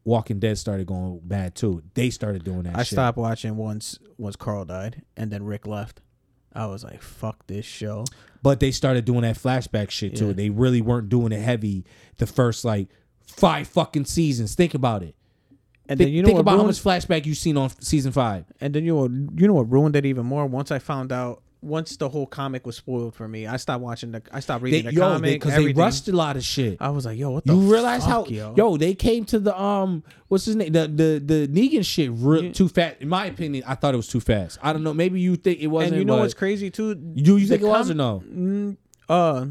Walking 0.09 0.39
Dead 0.39 0.57
started 0.57 0.87
going 0.87 1.21
bad 1.23 1.55
too. 1.55 1.83
They 1.93 2.09
started 2.09 2.43
doing 2.43 2.63
that. 2.63 2.77
I 2.77 2.79
shit. 2.83 2.97
stopped 2.97 3.19
watching 3.19 3.57
once 3.57 3.99
once 4.17 4.37
Carl 4.37 4.65
died, 4.65 5.03
and 5.19 5.31
then 5.31 5.45
Rick 5.45 5.67
left. 5.67 6.01
I 6.55 6.65
was 6.65 6.83
like, 6.83 7.03
fuck 7.03 7.47
this 7.47 7.67
show. 7.67 8.07
But 8.43 8.59
they 8.59 8.71
started 8.71 9.05
doing 9.05 9.21
that 9.21 9.37
flashback 9.37 9.91
shit 9.91 10.17
too. 10.17 10.29
Yeah. 10.29 10.33
They 10.33 10.51
really 10.51 10.81
weren't 10.81 11.11
doing 11.11 11.31
it 11.33 11.41
heavy 11.41 11.85
the 12.17 12.27
first 12.27 12.65
like 12.65 12.89
five 13.27 13.69
fucking 13.69 14.07
seasons. 14.07 14.55
Think 14.55 14.73
about 14.73 15.03
it. 15.03 15.15
And 15.91 15.99
Thi- 15.99 16.05
then 16.05 16.13
you 16.15 16.23
know 16.23 16.27
think 16.27 16.37
what 16.37 16.41
about 16.41 16.59
how 16.59 16.65
much 16.65 16.83
flashback 16.83 17.27
you've 17.27 17.37
seen 17.37 17.59
on 17.59 17.69
season 17.83 18.11
five. 18.11 18.47
and 18.63 18.75
then 18.75 18.85
you 18.85 18.95
know, 18.95 19.05
you 19.37 19.47
know 19.47 19.55
what 19.55 19.71
ruined 19.71 19.95
it 19.95 20.07
even 20.07 20.25
more. 20.25 20.47
Once 20.47 20.71
I 20.71 20.79
found 20.79 21.13
out, 21.13 21.43
once 21.61 21.97
the 21.97 22.09
whole 22.09 22.27
comic 22.27 22.65
was 22.67 22.77
spoiled 22.77 23.15
for 23.15 23.27
me, 23.27 23.47
I 23.47 23.57
stopped 23.57 23.83
watching 23.83 24.13
the. 24.13 24.23
I 24.33 24.41
stopped 24.41 24.63
They, 24.63 24.71
reading 24.71 24.85
the 24.87 24.93
yo, 24.95 25.01
comic 25.01 25.33
because 25.35 25.51
they, 25.51 25.57
everything. 25.57 25.77
rushed 25.83 26.07
a 26.09 26.13
lot 26.13 26.37
of 26.37 26.45
shit. 26.45 26.77
I 26.81 26.91
was 26.91 27.05
like, 27.05 27.19
yo, 27.19 27.31
what 27.31 27.45
the? 27.45 27.55
You 27.55 27.73
realize 27.73 28.03
fuck, 28.03 28.11
how 28.11 28.25
yo? 28.27 28.55
yo. 28.57 28.77
they 28.77 28.95
came 28.95 29.25
to 29.27 29.39
the 29.41 29.61
um 29.61 30.05
what's 30.29 30.45
his 30.45 30.55
name 30.57 30.73
the 30.73 30.87
the 30.87 31.23
the 31.25 31.49
Negan 31.49 31.85
shit 31.85 32.11
real, 32.13 32.45
Yeah. 32.45 32.53
too 32.53 32.69
fast. 32.69 32.97
In 33.01 33.09
my 33.09 33.27
opinion, 33.27 33.65
I 33.67 33.75
thought 33.75 33.95
it 33.95 33.97
was 33.97 34.09
too 34.09 34.21
fast. 34.21 34.59
I 34.63 34.73
don't 34.73 34.85
know. 34.85 34.95
Maybe 34.95 35.21
you 35.21 35.35
think 35.37 35.61
it 35.61 35.67
wasn't. 35.67 35.93
and 35.95 35.99
you 36.01 36.05
know 36.05 36.19
what's 36.19 36.35
crazy 36.35 36.71
too? 36.71 36.95
Do 36.95 37.39
you 37.39 37.47
The 37.47 37.47
think 37.59 37.63
it 37.63 37.67
was 37.67 37.89
com- 37.89 37.93
or 37.93 37.95
no? 37.95 38.23
Mm, 38.33 38.77
uh, 39.09 39.47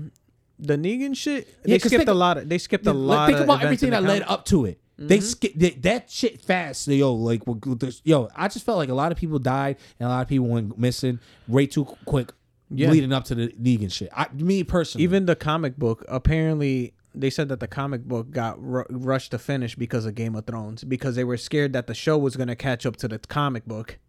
the 0.59 0.77
Negan 0.77 1.15
shit. 1.15 1.47
Yeah, 1.65 1.73
they 1.75 1.79
skipped 1.79 1.95
think- 1.97 2.09
a 2.09 2.13
lot. 2.13 2.37
Of, 2.37 2.47
they 2.49 2.57
skipped 2.57 2.87
a 2.87 2.93
lot. 2.93 3.27
Think 3.27 3.41
about 3.41 3.63
everything 3.63 3.89
that 3.91 4.03
led 4.03 4.23
up 4.23 4.45
to 4.45 4.65
it. 4.65 4.79
They 4.99 5.17
mm-hmm. 5.17 5.25
skip 5.25 5.53
that, 5.55 5.81
that 5.83 6.09
shit 6.09 6.41
fast. 6.41 6.87
Yo, 6.87 7.13
like 7.13 7.45
with- 7.45 7.65
with 7.65 7.79
this- 7.79 8.01
yo, 8.03 8.29
I 8.35 8.47
just 8.47 8.65
felt 8.65 8.77
like 8.79 8.89
a 8.89 8.95
lot 8.95 9.11
of 9.11 9.17
people 9.17 9.37
died 9.39 9.77
and 9.99 10.07
a 10.07 10.09
lot 10.09 10.21
of 10.21 10.27
people 10.27 10.47
went 10.47 10.77
missing 10.77 11.19
way 11.47 11.67
too 11.67 11.85
quick, 12.05 12.33
Yeah. 12.71 12.89
leading 12.89 13.13
up 13.13 13.23
to 13.25 13.35
the 13.35 13.49
Negan 13.49 13.91
shit. 13.91 14.09
I, 14.11 14.27
me 14.33 14.63
personally, 14.63 15.03
Even 15.03 15.27
the 15.27 15.35
comic 15.35 15.77
book, 15.77 16.03
apparently, 16.07 16.93
they 17.13 17.29
said 17.29 17.47
that 17.49 17.59
the 17.59 17.67
comic 17.67 18.05
book 18.05 18.31
got 18.31 18.59
ru- 18.61 18.85
rushed 18.89 19.31
to 19.31 19.39
finish 19.39 19.75
because 19.75 20.05
of 20.05 20.15
Game 20.15 20.35
of 20.35 20.45
Thrones 20.45 20.83
because 20.83 21.15
they 21.15 21.23
were 21.23 21.37
scared 21.37 21.73
that 21.73 21.85
the 21.87 21.93
show 21.93 22.17
was 22.17 22.35
gonna 22.35 22.55
catch 22.55 22.85
up 22.85 22.95
to 22.97 23.07
the 23.07 23.19
comic 23.19 23.65
book, 23.65 23.99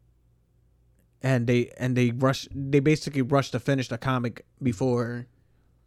and 1.22 1.46
they 1.46 1.70
and 1.78 1.96
they 1.96 2.10
rushed. 2.12 2.48
They 2.54 2.80
basically 2.80 3.22
rushed 3.22 3.52
to 3.52 3.60
finish 3.60 3.88
the 3.88 3.98
comic 3.98 4.44
before. 4.62 5.26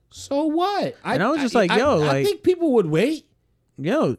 so 0.10 0.46
what? 0.46 0.96
And 1.06 1.24
I 1.24 1.30
was 1.32 1.40
just 1.42 1.56
like, 1.56 1.72
yo, 1.72 2.02
I, 2.02 2.08
like- 2.08 2.26
think 2.26 2.44
people 2.44 2.72
would 2.74 2.86
wait. 2.88 3.26
Yo, 3.78 4.18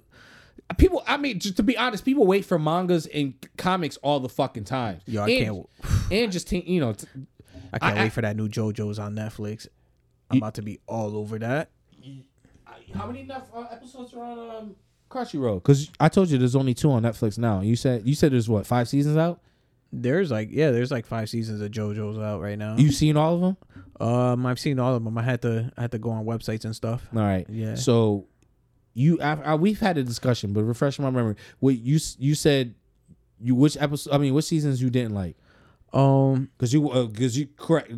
People, 0.73 1.03
I 1.07 1.17
mean, 1.17 1.39
just 1.39 1.57
to 1.57 1.63
be 1.63 1.77
honest, 1.77 2.05
people 2.05 2.27
wait 2.27 2.45
for 2.45 2.59
mangas 2.59 3.07
and 3.07 3.35
comics 3.57 3.97
all 3.99 4.21
the 4.21 4.29
fucking 4.29 4.65
time. 4.65 5.01
yo, 5.07 5.23
I 5.23 5.29
and, 5.31 5.45
can't. 5.45 5.67
And 6.13 6.33
just 6.33 6.51
you 6.53 6.81
know, 6.81 6.93
t- 6.93 7.07
I 7.73 7.79
can't 7.79 7.99
I- 7.99 8.03
wait 8.05 8.13
for 8.13 8.21
that 8.23 8.37
new 8.37 8.49
JoJo's 8.49 8.99
on 8.99 9.15
Netflix. 9.15 9.67
I'm 10.31 10.39
about 10.39 10.55
to 10.55 10.63
be 10.63 10.81
all 10.87 11.17
over 11.17 11.39
that. 11.41 11.71
how 12.95 13.07
many 13.07 13.29
uh, 13.31 13.61
episodes 13.71 14.15
are 14.15 14.25
on 14.25 14.39
um, 14.39 14.77
Crunchyroll? 15.11 15.57
Because 15.57 15.91
I 16.01 16.09
told 16.09 16.31
you 16.31 16.39
there's 16.39 16.57
only 16.57 16.73
two 16.75 16.91
on 16.91 17.03
Netflix 17.03 17.39
now. 17.39 17.61
You 17.61 17.77
said 17.77 18.07
you 18.07 18.15
said 18.15 18.33
there's 18.33 18.49
what 18.49 18.67
five 18.67 18.89
seasons 18.89 19.17
out. 19.17 19.41
There's 19.93 20.31
like 20.31 20.49
yeah, 20.51 20.71
there's 20.71 20.91
like 20.91 21.05
five 21.05 21.29
seasons 21.29 21.61
of 21.61 21.71
JoJo's 21.71 22.19
out 22.19 22.41
right 22.41 22.59
now. 22.59 22.77
You 22.77 22.91
seen 22.91 23.17
all 23.19 23.35
of 23.35 23.41
them? 23.43 23.57
Um, 24.01 24.47
I've 24.47 24.59
seen 24.59 24.79
all 24.79 24.95
of 24.95 25.05
them. 25.05 25.17
I 25.19 25.23
had 25.23 25.43
to 25.43 25.71
I 25.77 25.83
had 25.83 25.93
to 25.93 25.99
go 25.99 26.11
on 26.11 26.25
websites 26.25 26.65
and 26.65 26.75
stuff. 26.75 27.07
All 27.15 27.21
right. 27.21 27.47
Yeah. 27.51 27.75
So 27.75 28.27
you, 28.95 29.21
I, 29.21 29.33
I, 29.43 29.55
we've 29.55 29.81
had 29.81 29.97
a 29.99 30.03
discussion, 30.05 30.53
but 30.53 30.65
refresh 30.65 30.99
my 30.99 31.11
memory. 31.11 31.37
What 31.61 31.79
you 31.79 31.99
you 32.19 32.35
said, 32.35 32.75
you 33.41 33.55
which 33.55 33.77
episode? 33.81 34.13
I 34.13 34.19
mean, 34.19 34.35
which 34.35 34.45
seasons 34.47 34.83
you 34.83 34.91
didn't 34.91 35.15
like? 35.15 35.37
Um, 35.93 36.51
Because 36.57 36.73
you 36.73 36.83
because 37.13 37.37
you 37.39 37.49
correct. 37.57 37.93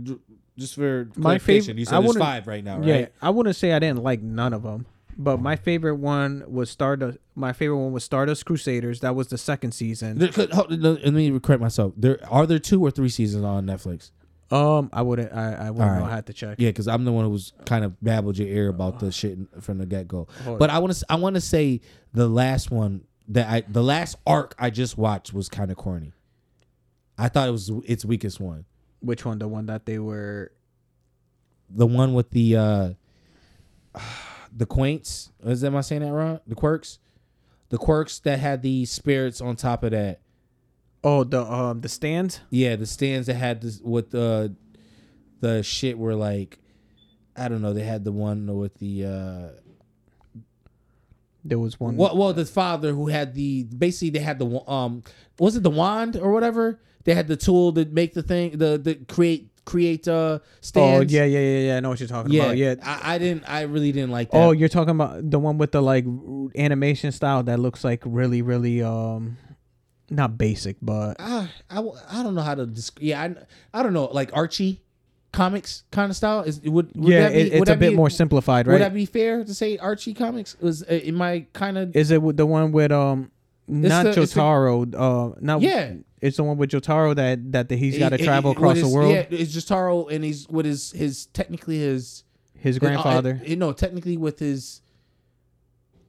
Just 0.57 0.77
for 0.77 1.09
My 1.17 1.39
clarification, 1.39 1.77
fav- 1.77 1.79
you 1.81 1.83
I 1.83 1.85
said 1.87 1.93
there's 1.95 2.07
wouldn't- 2.07 2.25
five 2.25 2.47
right 2.47 2.63
now, 2.63 2.79
right? 2.79 2.87
yeah, 2.87 3.07
I 3.21 3.31
wouldn't 3.31 3.57
say 3.57 3.73
I 3.73 3.81
didn't 3.81 4.05
like 4.05 4.23
none 4.23 4.53
of 4.53 4.63
them, 4.63 4.87
but 5.19 5.41
my 5.41 5.57
favorite 5.57 5.97
one 5.97 6.45
was 6.47 6.71
Stardust. 6.71 7.19
My 7.35 7.53
favorite 7.53 7.79
one 7.79 7.93
was 7.93 8.05
Stardust 8.05 8.47
Crusaders. 8.47 9.01
That 9.01 9.17
was 9.17 9.27
the 9.29 9.39
second 9.39 9.73
season. 9.73 10.19
There- 10.19 10.31
Let 10.31 11.13
me 11.13 11.41
correct 11.41 11.61
myself. 11.61 11.93
There 11.97 12.21
are 12.31 12.47
there 12.47 12.61
two 12.61 12.81
or 12.81 12.93
three 12.93 13.09
seasons 13.09 13.43
on 13.45 13.67
Netflix. 13.67 14.13
Um, 14.51 14.91
I 14.93 15.03
wouldn't. 15.03 15.33
I 15.33 15.55
I 15.55 15.71
wouldn't 15.71 15.79
know. 15.79 15.85
Alright. 15.85 16.13
I 16.13 16.15
had 16.15 16.27
to 16.27 16.33
check. 16.33 16.57
Yeah, 16.59 16.69
because 16.69 16.87
I'm 16.87 17.05
the 17.05 17.13
one 17.13 17.25
who 17.25 17.31
was 17.31 17.53
kind 17.65 17.85
of 17.85 18.01
babbled 18.03 18.39
your 18.39 18.49
ear 18.49 18.69
about 18.69 19.01
the 19.01 19.11
shit 19.11 19.39
from 19.61 19.79
the 19.79 19.87
get 19.87 20.07
go. 20.07 20.29
Hold 20.45 20.59
But 20.59 20.71
I 20.71 20.79
want 20.79 20.95
to 20.95 21.07
I 21.09 21.17
want 21.17 21.35
to 21.35 21.41
say 21.41 21.81
the 22.13 22.29
last 22.29 22.71
one 22.71 23.05
that 23.29 23.49
I 23.49 23.63
the 23.69 23.83
last 23.83 24.17
arc 24.27 24.55
I 24.59 24.71
just 24.71 24.99
watched 24.99 25.33
was 25.33 25.49
kind 25.49 25.71
of 25.71 25.77
corny. 25.77 26.13
I 27.17 27.29
thought 27.29 27.49
it 27.49 27.53
was 27.53 27.71
its 27.85 28.05
weakest 28.05 28.41
one. 28.41 28.65
Which 29.01 29.25
one? 29.25 29.39
The 29.39 29.49
one 29.49 29.67
that 29.67 29.87
they 29.87 29.99
were. 29.99 30.53
The 31.71 31.87
one 31.87 32.15
with 32.15 32.31
the 32.31 32.57
uh 32.57 32.89
the 34.55 34.67
quaints. 34.67 35.33
Is 35.45 35.63
that 35.63 35.69
am 35.69 35.77
I 35.77 35.81
saying 35.81 36.03
that 36.03 36.13
wrong? 36.13 36.41
The 36.47 36.55
quirks, 36.55 36.99
the 37.71 37.79
quirks 37.79 38.19
that 38.21 38.39
had 38.39 38.63
the 38.63 38.85
spirits 38.85 39.41
on 39.41 39.57
top 39.57 39.83
of 39.83 39.93
that. 39.93 40.21
Oh, 41.05 41.23
the 41.23 41.43
um 41.43 41.83
the 41.83 41.89
stands. 41.89 42.41
Yeah, 42.51 42.77
the 42.77 42.87
stands 42.87 43.27
that 43.27 43.35
had 43.35 43.61
this 43.61 43.81
with 43.81 44.11
the 44.11 44.55
the 45.41 45.63
shit 45.63 45.99
were 45.99 46.15
like 46.15 46.59
I 47.37 47.49
don't 47.49 47.63
know. 47.63 47.75
They 47.75 47.85
had 47.85 48.05
the 48.05 48.13
one 48.13 48.47
with 48.57 48.75
the 48.79 49.05
uh 49.05 49.49
There 51.45 51.59
was 51.59 51.79
one. 51.79 51.97
well, 51.97 52.17
well 52.17 52.33
the 52.33 52.47
father 52.47 52.93
who 52.93 53.09
had 53.09 53.35
the 53.35 53.65
basically 53.65 54.11
they 54.11 54.21
had 54.25 54.39
the 54.39 54.69
um 54.69 55.03
was 55.39 55.57
it 55.57 55.63
the 55.63 55.71
wand 55.71 56.17
or 56.17 56.33
whatever? 56.33 56.81
They 57.05 57.15
had 57.15 57.29
the 57.29 57.37
tool 57.37 57.73
to 57.75 57.85
make 57.85 58.15
the 58.15 58.23
thing 58.23 58.57
the 58.57 58.79
the 58.79 58.95
create 58.95 59.51
create 59.67 60.09
uh 60.09 60.39
stands. 60.61 61.13
Oh 61.13 61.17
yeah, 61.17 61.25
yeah, 61.25 61.39
yeah, 61.39 61.59
yeah. 61.59 61.77
I 61.77 61.81
know 61.81 61.91
what 61.91 62.01
you're 62.01 62.09
talking 62.09 62.33
yeah, 62.33 62.45
about. 62.45 62.57
Yeah. 62.57 62.75
I, 62.83 63.15
I 63.15 63.19
didn't. 63.19 63.45
I 63.47 63.63
really 63.63 63.93
didn't 63.93 64.11
like 64.11 64.31
that. 64.31 64.39
Oh, 64.39 64.53
you're 64.53 64.69
talking 64.69 64.91
about 64.91 65.31
the 65.31 65.39
one 65.39 65.59
with 65.59 65.73
the 65.73 65.83
like 65.83 66.07
animation 66.57 67.13
style 67.13 67.43
that 67.43 67.59
looks 67.61 67.85
like 67.85 68.03
really, 68.07 68.43
really 68.43 68.83
um, 68.83 69.37
not 70.15 70.39
basic, 70.39 70.77
but 70.83 71.17
I, 71.21 71.49
I, 71.71 71.83
I 72.11 72.23
don't 72.23 72.35
know 72.35 72.43
how 72.43 72.55
to 72.55 72.67
describe. 72.67 73.03
Yeah, 73.05 73.23
I, 73.23 73.79
I 73.79 73.83
don't 73.83 73.93
know, 73.93 74.07
like 74.07 74.31
Archie 74.33 74.81
comics 75.33 75.85
kind 75.91 76.11
of 76.11 76.17
style. 76.17 76.41
Is 76.43 76.61
would, 76.63 76.93
would 76.97 77.13
yeah, 77.13 77.21
that 77.29 77.33
be, 77.33 77.41
it, 77.41 77.53
would 77.59 77.69
it's 77.69 77.71
a 77.71 77.77
bit 77.77 77.91
be- 77.91 77.97
more 77.97 78.11
simplified, 78.11 78.67
right 78.67 78.75
Would 78.75 78.83
that 78.83 78.95
be 78.95 79.07
fair 79.07 79.45
to 79.45 79.55
say 79.55 79.79
Archie 79.79 80.15
comics 80.15 80.57
was 80.61 80.83
uh, 80.83 80.87
in 80.95 81.15
my 81.15 81.47
kind 81.53 81.77
of 81.79 81.95
Is 81.97 82.11
it 82.11 82.37
the 82.37 82.47
one 82.47 82.73
with 82.73 82.93
um, 82.93 83.31
not 83.69 84.05
the- 84.05 84.23
it's 84.23 84.35
the- 84.35 84.41
Jotaro? 84.41 84.95
uh, 84.95 85.35
not 85.41 85.61
Yeah. 85.63 85.95
It's 86.21 86.39
the 86.39 86.45
one 86.45 86.57
with 86.57 86.71
Jotaro 86.71 87.15
that 87.17 87.53
that 87.53 87.69
the, 87.69 87.77
he's 87.77 87.99
got 87.99 88.09
to 88.11 88.19
travel 88.19 88.53
with 88.53 88.59
across 88.59 88.81
the 88.81 88.89
world. 88.89 89.13
Yeah, 89.13 89.27
it's 89.29 89.55
Jotaro 89.55 90.11
and 90.11 90.25
he's 90.25 90.49
with 90.49 90.65
his 90.65 90.91
his 90.93 91.27
technically 91.27 91.79
his 91.81 92.25
His 92.57 92.79
grandfather. 92.79 93.43
Uh, 93.47 93.53
uh, 93.53 93.57
no, 93.57 93.73
technically 93.73 94.17
with 94.17 94.39
his 94.39 94.81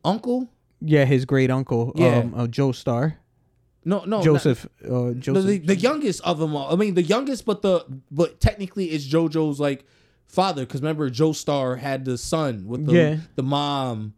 uncle. 0.06 0.48
yeah, 0.80 1.06
his 1.06 1.26
great 1.26 1.52
uncle. 1.52 1.92
Yeah. 1.96 2.20
Um, 2.20 2.34
uh, 2.36 2.46
Joestar. 2.48 3.16
No, 3.86 4.00
no, 4.00 4.18
not- 4.18 4.24
Joseph. 4.24 4.66
Uh, 4.84 4.88
no, 4.90 5.14
Joseph. 5.14 5.46
the, 5.46 5.58
the 5.60 5.76
youngest 5.76 6.22
of 6.22 6.40
them 6.40 6.56
all. 6.56 6.74
I 6.74 6.76
mean, 6.76 6.96
the 6.96 7.04
youngest, 7.04 7.46
but 7.46 7.62
the 7.62 7.86
but 8.12 8.40
technically 8.40 8.86
it's 8.86 9.08
JoJo's 9.08 9.60
like 9.60 9.86
father 10.28 10.66
because 10.66 10.82
remember 10.82 11.10
Joestar 11.10 11.78
had 11.78 12.04
the 12.06 12.18
son 12.18 12.66
with 12.68 12.86
the 12.88 12.94
Yeah. 12.94 13.18
the 13.36 13.44
mom. 13.44 14.16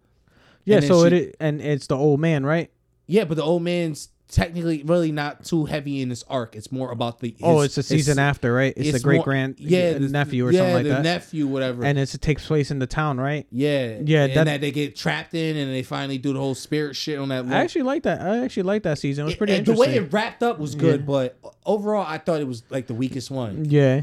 yeah, 0.66 0.80
so 0.80 1.08
she- 1.10 1.16
it 1.16 1.36
and 1.40 1.60
it's 1.62 1.88
the 1.88 1.98
old 1.98 2.20
man, 2.20 2.46
right? 2.46 2.72
Yeah, 3.08 3.26
but 3.26 3.36
the 3.36 3.44
old 3.44 3.62
man's 3.64 4.10
technically 4.30 4.84
really 4.84 5.12
not 5.12 5.44
too 5.46 5.66
heavy 5.66 6.02
in 6.02 6.10
this 6.10 6.24
arc. 6.28 6.56
It's 6.56 6.72
more 6.72 6.92
about 6.92 7.20
the. 7.20 7.36
oh, 7.42 7.62
it's 7.62 7.76
the 7.76 7.84
season 7.84 8.14
his- 8.14 8.18
after, 8.20 8.54
right? 8.54 8.74
It's, 8.76 8.92
the 8.92 9.00
great 9.00 9.24
grand, 9.24 9.60
yeah, 9.60 9.94
the- 9.94 10.08
nephew 10.10 10.46
or 10.48 10.52
yeah, 10.52 10.60
something 10.60 10.74
like 10.76 10.84
the 10.84 10.90
that. 10.90 11.04
nephew, 11.04 11.48
whatever. 11.48 11.84
and 11.86 11.98
it's, 11.98 12.14
it 12.14 12.22
takes 12.22 12.46
place 12.46 12.72
in 12.72 12.80
the 12.80 12.88
town, 12.88 13.20
right? 13.20 13.48
yeah, 13.52 14.00
Yeah, 14.04 14.26
and 14.26 14.34
that- 14.36 14.44
that, 14.46 14.62
they 14.62 14.72
get 14.72 14.96
trapped 14.96 15.34
in, 15.34 15.56
and 15.58 15.74
they 15.74 15.84
finally 15.84 16.18
do 16.18 16.34
the 16.34 16.40
whole 16.40 16.56
spirit 16.56 16.96
shit 16.96 17.18
on 17.20 17.30
that. 17.30 17.46
I 17.46 17.60
actually 17.62 17.84
like 17.84 18.04
that. 18.04 18.22
I 18.22 18.40
actually 18.44 18.64
like 18.64 18.84
that 18.84 18.98
season. 18.98 19.24
It 19.24 19.26
was 19.26 19.36
pretty 19.36 19.54
the 19.54 19.60
interesting. 19.60 19.90
way 19.90 19.96
it 19.98 20.12
wrapped 20.14 20.44
up 20.44 20.60
was 20.60 20.76
good, 20.76 21.02
Yeah. 21.02 21.06
but 21.06 21.40
overall, 21.66 22.06
I 22.08 22.18
thought 22.18 22.42
it 22.42 22.48
was 22.48 22.64
like 22.70 22.88
the 22.88 22.94
weakest 22.96 23.32
one. 23.32 23.66
yeah. 23.66 24.02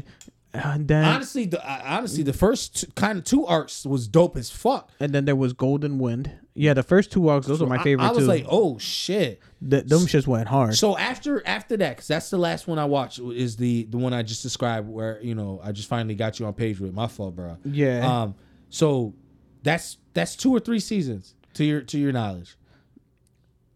And 0.53 0.87
then, 0.87 1.03
Honestly, 1.03 1.45
the 1.47 1.61
uh, 1.69 1.81
honestly 1.83 2.23
the 2.23 2.31
first 2.31 2.79
two, 2.79 2.87
kind 2.95 3.17
of 3.19 3.25
two 3.25 3.45
arcs 3.45 3.85
was 3.85 4.07
dope 4.07 4.37
as 4.37 4.49
fuck. 4.49 4.89
and 5.01 5.11
then 5.11 5.25
there 5.25 5.35
was 5.35 5.51
Golden 5.51 5.99
Wind. 5.99 6.31
Yeah, 6.57 6.73
the 6.73 6.83
first 6.83 7.11
two 7.11 7.19
walks, 7.19 7.47
those 7.47 7.59
were 7.59 7.67
my 7.67 7.75
I- 7.75 7.83
favorite 7.83 8.05
I, 8.05 8.11
was 8.11 8.19
too. 8.19 8.27
like, 8.27 8.45
oh 8.49 8.77
shit. 8.79 9.41
Th- 9.69 9.83
them 9.83 10.05
just 10.05 10.25
went 10.27 10.47
hard. 10.47 10.75
So 10.75 10.97
after 10.97 11.45
after 11.45 11.75
that, 11.77 11.97
because 11.97 12.07
that's 12.07 12.29
the 12.29 12.37
last 12.37 12.65
one 12.67 12.79
I 12.79 12.85
watched 12.85 13.19
is 13.19 13.57
the 13.57 13.83
the 13.89 13.97
one 13.97 14.13
I 14.13 14.23
just 14.23 14.41
described, 14.41 14.87
where 14.87 15.19
you 15.21 15.35
know 15.35 15.59
I 15.63 15.71
just 15.73 15.89
finally 15.89 16.15
got 16.15 16.39
you 16.39 16.45
on 16.45 16.53
page 16.53 16.79
with 16.79 16.93
my 16.93 17.07
fault, 17.07 17.35
bro. 17.35 17.57
yeah. 17.65 18.21
Um, 18.21 18.35
so 18.69 19.13
that's 19.63 19.97
that's 20.13 20.35
two 20.37 20.55
or 20.55 20.59
three 20.61 20.79
seasons 20.79 21.35
to 21.55 21.65
your 21.65 21.81
to 21.81 21.97
your 21.99 22.11
knowledge. 22.13 22.55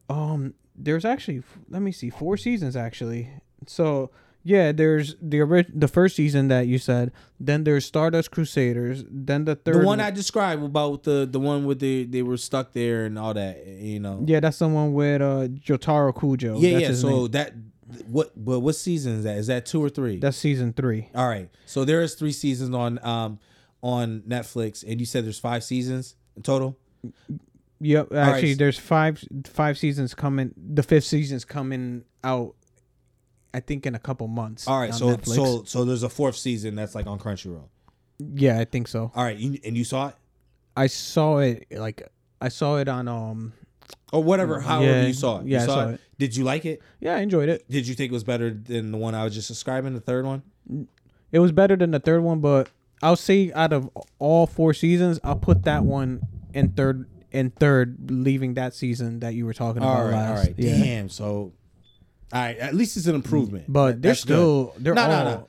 Um, 0.09 0.53
there's 0.75 1.05
actually 1.05 1.43
let 1.69 1.81
me 1.81 1.91
see 1.91 2.09
four 2.09 2.37
seasons 2.37 2.75
actually. 2.75 3.29
So 3.67 4.11
yeah, 4.43 4.71
there's 4.71 5.15
the 5.21 5.41
ori- 5.41 5.65
the 5.73 5.87
first 5.87 6.15
season 6.15 6.47
that 6.47 6.67
you 6.67 6.77
said. 6.79 7.11
Then 7.39 7.63
there's 7.65 7.85
Stardust 7.85 8.31
Crusaders. 8.31 9.03
Then 9.09 9.45
the 9.45 9.55
third 9.55 9.75
The 9.81 9.85
one 9.85 9.99
I 9.99 10.11
described 10.11 10.63
about 10.63 11.03
the 11.03 11.27
the 11.29 11.39
one 11.39 11.65
with 11.65 11.79
the 11.79 12.05
they 12.05 12.21
were 12.21 12.37
stuck 12.37 12.73
there 12.73 13.05
and 13.05 13.17
all 13.19 13.33
that, 13.33 13.65
you 13.67 13.99
know. 13.99 14.23
yeah, 14.25 14.39
that's 14.39 14.59
the 14.59 14.67
one 14.67 14.93
with 14.93 15.21
uh 15.21 15.47
Jotaro 15.49 16.13
Kujo. 16.13 16.59
yeah, 16.61 16.79
that's 16.79 16.81
yeah. 16.83 16.93
So 16.95 17.09
name. 17.09 17.31
that 17.31 17.53
what 18.07 18.31
but 18.35 18.59
what 18.61 18.75
season 18.75 19.13
is 19.19 19.23
that? 19.23 19.37
Is 19.37 19.47
that 19.47 19.65
two 19.65 19.83
or 19.83 19.89
three? 19.89 20.17
that's 20.19 20.37
season 20.37 20.73
three. 20.73 21.09
all 21.15 21.27
right. 21.27 21.49
So 21.65 21.85
there 21.85 22.01
is 22.01 22.15
three 22.15 22.31
seasons 22.31 22.73
on 22.75 22.99
um 23.05 23.39
on 23.81 24.21
Netflix, 24.27 24.83
and 24.89 24.99
you 24.99 25.05
said 25.05 25.25
there's 25.25 25.39
five 25.39 25.63
seasons 25.63 26.15
in 26.35 26.43
total. 26.43 26.77
Yep. 27.81 28.13
Actually, 28.13 28.51
s- 28.51 28.57
there's 28.57 28.77
five 28.79 29.23
five 29.45 29.77
seasons 29.77 30.13
coming. 30.13 30.53
The 30.57 30.83
fifth 30.83 31.05
season's 31.05 31.45
coming 31.45 32.03
out. 32.23 32.55
I 33.53 33.59
think 33.59 33.85
in 33.85 33.95
a 33.95 33.99
couple 33.99 34.27
months. 34.27 34.67
All 34.67 34.79
right. 34.79 34.93
So 34.93 35.15
Netflix. 35.15 35.35
so 35.35 35.63
so 35.63 35.85
there's 35.85 36.03
a 36.03 36.09
fourth 36.09 36.35
season 36.35 36.75
that's 36.75 36.95
like 36.95 37.07
on 37.07 37.19
Crunchyroll. 37.19 37.69
yeah, 38.17 38.59
I 38.59 38.65
think 38.65 38.87
so. 38.87 39.11
All 39.15 39.23
right, 39.23 39.37
you, 39.37 39.59
and 39.63 39.77
you 39.77 39.83
saw 39.83 40.09
it 40.09 40.15
I 40.79 40.87
saw 40.87 41.39
it 41.39 41.67
like 41.71 42.07
I 42.39 42.47
saw 42.47 42.77
it 42.77 42.87
on 42.87 43.09
um. 43.09 43.51
or 44.13 44.23
whatever. 44.23 44.61
However 44.61 44.85
Yeah, 44.85 45.07
you 45.07 45.13
saw 45.13 45.39
it. 45.39 45.45
You 45.45 45.51
yeah, 45.51 45.63
I 45.63 45.65
saw 45.65 45.89
it. 45.89 46.01
Did 46.17 46.37
you 46.37 46.45
like 46.45 46.65
it? 46.65 46.81
Yeah, 47.01 47.15
I 47.15 47.19
enjoyed 47.19 47.49
it. 47.49 47.69
Did 47.69 47.85
you 47.85 47.95
think 47.95 48.11
it 48.11 48.13
was 48.13 48.23
better 48.23 48.49
than 48.49 48.91
the 48.91 48.97
one 48.97 49.13
I 49.13 49.25
was 49.25 49.33
just 49.33 49.49
describing, 49.49 49.93
the 49.93 49.99
third 49.99 50.25
one? 50.25 50.43
It 51.33 51.39
was 51.39 51.51
better 51.51 51.75
than 51.75 51.91
the 51.91 51.99
third 51.99 52.23
one, 52.23 52.39
but 52.39 52.69
I'll 53.03 53.17
say 53.17 53.51
out 53.53 53.73
of 53.73 53.89
all 54.19 54.47
four 54.47 54.73
seasons, 54.73 55.19
I'll 55.21 55.35
put 55.35 55.63
that 55.63 55.83
one 55.83 56.21
in 56.53 56.69
third. 56.69 57.09
In 57.31 57.51
third, 57.51 58.09
leaving 58.09 58.55
that 58.55 58.73
season 58.73 59.19
that 59.19 59.35
you 59.35 59.45
were 59.45 59.53
talking 59.53 59.83
about 59.83 59.97
All 59.99 60.05
right, 60.05 60.13
last. 60.13 60.29
all 60.29 60.45
right. 60.45 60.55
Yeah. 60.57 60.77
Damn. 60.79 61.09
So, 61.09 61.53
all 62.33 62.41
right. 62.41 62.57
At 62.57 62.75
least 62.75 62.97
it's 62.97 63.07
an 63.07 63.15
improvement. 63.15 63.65
But 63.67 64.01
they're 64.01 64.11
That's 64.11 64.23
good. 64.23 64.33
still 64.33 64.73
they're 64.77 64.93
No, 64.93 65.01
all. 65.03 65.09
no, 65.09 65.23
no. 65.23 65.47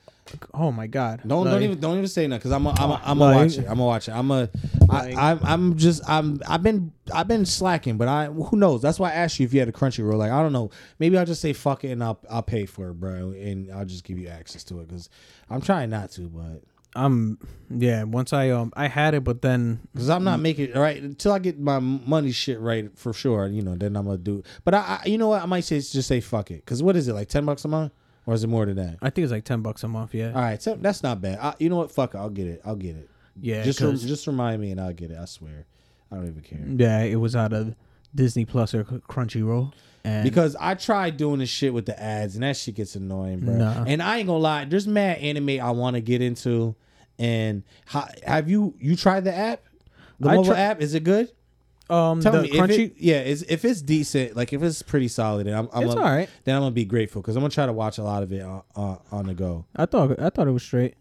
Oh 0.55 0.71
my 0.71 0.87
god! 0.87 1.23
Don't 1.27 1.45
don't 1.45 1.61
even 1.65 1.81
don't 1.81 1.97
even 1.97 2.07
say 2.07 2.29
nothing 2.29 2.39
because 2.39 2.53
I'm 2.53 2.65
a, 2.65 2.71
I'm 2.71 2.91
a, 2.91 3.03
I'm 3.05 3.19
gonna 3.19 3.35
Like- 3.35 3.49
watch 3.49 3.59
it. 3.59 3.63
I'm 3.63 3.67
gonna 3.67 3.85
watch 3.85 4.09
it. 4.09 4.13
I'm 4.13 4.31
a 4.31 4.49
Like- 4.87 5.17
I, 5.17 5.31
I'm 5.33 5.41
I'm 5.43 5.77
just 5.77 6.09
I'm 6.09 6.41
I've 6.49 6.63
been 6.63 6.93
I've 7.13 7.27
been 7.27 7.45
slacking, 7.45 7.97
but 7.97 8.07
I 8.07 8.27
who 8.27 8.57
knows? 8.57 8.81
That's 8.81 9.01
why 9.01 9.11
I 9.11 9.15
asked 9.15 9.41
you 9.41 9.45
if 9.47 9.53
you 9.53 9.59
had 9.59 9.69
a 9.69 9.73
Crunchyroll. 9.73 10.19
Like 10.19 10.31
I 10.31 10.41
don't 10.41 10.53
know. 10.53 10.71
Maybe 11.01 11.19
I'll 11.19 11.27
just 11.27 11.41
say 11.41 11.53
fuck 11.53 11.83
it 11.83 11.89
and 11.91 12.05
I'll 12.05 12.21
I'll 12.31 12.43
pay 12.45 12.65
for 12.65 12.91
it, 12.91 12.95
bro, 13.01 13.31
and 13.33 13.73
I'll 13.73 13.85
just 13.85 14.05
give 14.05 14.21
you 14.21 14.29
access 14.29 14.63
to 14.65 14.79
it 14.79 14.87
because 14.87 15.09
I'm 15.49 15.61
trying 15.61 15.91
not 15.91 16.13
to, 16.13 16.29
but 16.29 16.63
I'm 16.97 17.39
yeah. 17.71 18.03
Once 18.03 18.33
I 18.33 18.51
um 18.51 18.73
I 18.77 18.89
had 18.89 19.15
it, 19.15 19.23
but 19.25 19.43
then 19.43 19.81
because 19.93 20.11
I'm 20.11 20.25
not 20.25 20.41
making 20.41 20.73
right 20.73 21.01
until 21.01 21.33
I 21.33 21.39
get 21.39 21.59
my 21.59 21.79
money 21.79 22.33
shit 22.33 22.59
right 22.61 22.91
for 22.99 23.13
sure. 23.13 23.47
You 23.47 23.63
know, 23.63 23.77
then 23.77 23.97
I'm 23.97 24.07
gonna 24.07 24.19
do. 24.19 24.43
But 24.65 24.75
I, 24.75 25.01
I 25.05 25.09
you 25.09 25.17
know 25.19 25.29
what? 25.29 25.43
I 25.43 25.47
might 25.47 25.61
say 25.65 25.77
just 25.79 26.07
say 26.09 26.21
fuck 26.21 26.51
it 26.51 26.65
because 26.65 26.83
what 26.83 26.97
is 26.97 27.07
it 27.09 27.13
like 27.15 27.29
ten 27.29 27.45
bucks 27.45 27.65
a 27.65 27.69
month 27.69 27.93
or 28.27 28.35
is 28.35 28.43
it 28.45 28.49
more 28.49 28.67
than 28.67 28.77
that? 28.77 28.99
I 29.01 29.11
think 29.11 29.25
it's 29.25 29.33
like 29.33 29.45
ten 29.45 29.63
bucks 29.63 29.85
a 29.85 29.89
month. 29.89 30.15
Yeah, 30.15 30.33
All 30.35 30.41
right, 30.43 30.61
so 30.61 30.75
that's 30.75 31.03
not 31.03 31.21
bad. 31.21 31.39
I, 31.41 31.55
you 31.61 31.69
know 31.69 31.77
what? 31.77 31.93
Fuck 31.93 32.15
it. 32.15 32.19
I'll 32.19 32.29
get 32.31 32.47
it. 32.49 32.61
I'll 32.65 32.75
get 32.77 32.97
it. 32.97 33.09
yeah. 33.41 33.63
just 33.63 33.79
'cause- 33.79 34.03
just 34.05 34.27
remind 34.27 34.61
me 34.61 34.73
and 34.73 34.81
I'll 34.81 34.93
get 34.93 35.11
it. 35.13 35.19
I 35.21 35.27
swear. 35.27 35.67
I 36.11 36.17
don't 36.17 36.27
even 36.27 36.43
care. 36.43 36.59
yeah. 36.67 37.03
It 37.03 37.17
was 37.21 37.37
out 37.37 37.53
of 37.53 37.77
Disney 38.13 38.45
Plus 38.45 38.75
or 38.75 38.83
Crunchyroll, 38.83 39.73
and 40.05 40.25
Because 40.25 40.57
I 40.59 40.75
tried 40.75 41.17
doing 41.17 41.41
this 41.41 41.49
shit 41.51 41.75
with 41.75 41.87
the 41.87 42.01
ads 42.01 42.35
and 42.35 42.43
that 42.43 42.57
shit 42.57 42.75
gets 42.77 42.95
annoying, 42.97 43.41
bro. 43.41 43.55
Nah. 43.57 43.85
And 43.87 44.03
I 44.03 44.19
ain't 44.19 44.27
gonna 44.27 44.39
lie, 44.39 44.65
there's 44.65 44.87
mad 44.87 45.19
anime 45.19 45.61
I 45.61 45.71
want 45.73 45.97
to 45.97 46.01
get 46.01 46.23
into. 46.23 46.75
And 47.19 47.65
how, 47.87 48.09
have 48.27 48.49
you 48.49 48.75
you 48.79 48.97
tried 48.97 49.25
the 49.25 49.35
app? 49.35 49.63
The 50.19 50.31
I 50.31 50.37
mobile 50.37 50.55
app 50.55 50.81
is 50.81 50.95
it 50.95 51.05
good? 51.05 51.31
um 51.91 52.21
Tell 52.21 52.33
the 52.33 52.43
me 52.43 52.49
if 52.51 52.55
Crunchy. 52.55 52.79
it, 52.87 52.95
yeah, 52.99 53.21
is 53.23 53.45
if 53.49 53.65
it's 53.65 53.83
decent, 53.83 54.37
like 54.37 54.53
if 54.53 54.63
it's 54.63 54.81
pretty 54.81 55.09
solid, 55.09 55.47
then 55.47 55.55
I'm, 55.55 55.69
I'm 55.73 55.83
it's 55.83 55.95
gonna, 55.95 56.07
all 56.07 56.17
right. 56.17 56.31
then 56.45 56.55
I'm 56.55 56.63
gonna 56.63 56.71
be 56.71 56.85
grateful 56.85 57.21
because 57.21 57.37
I'm 57.37 57.43
gonna 57.43 57.51
try 57.51 57.67
to 57.67 57.73
watch 57.73 57.99
a 57.99 58.05
lot 58.05 58.23
of 58.23 58.33
it 58.33 58.43
on, 58.43 58.63
on, 58.77 58.99
on 59.11 59.27
the 59.27 59.35
go. 59.35 59.65
I 59.75 59.87
thought 59.87 60.19
I 60.21 60.31
thought 60.31 60.47
it 60.47 60.53
was 60.53 60.63
straight 60.63 60.95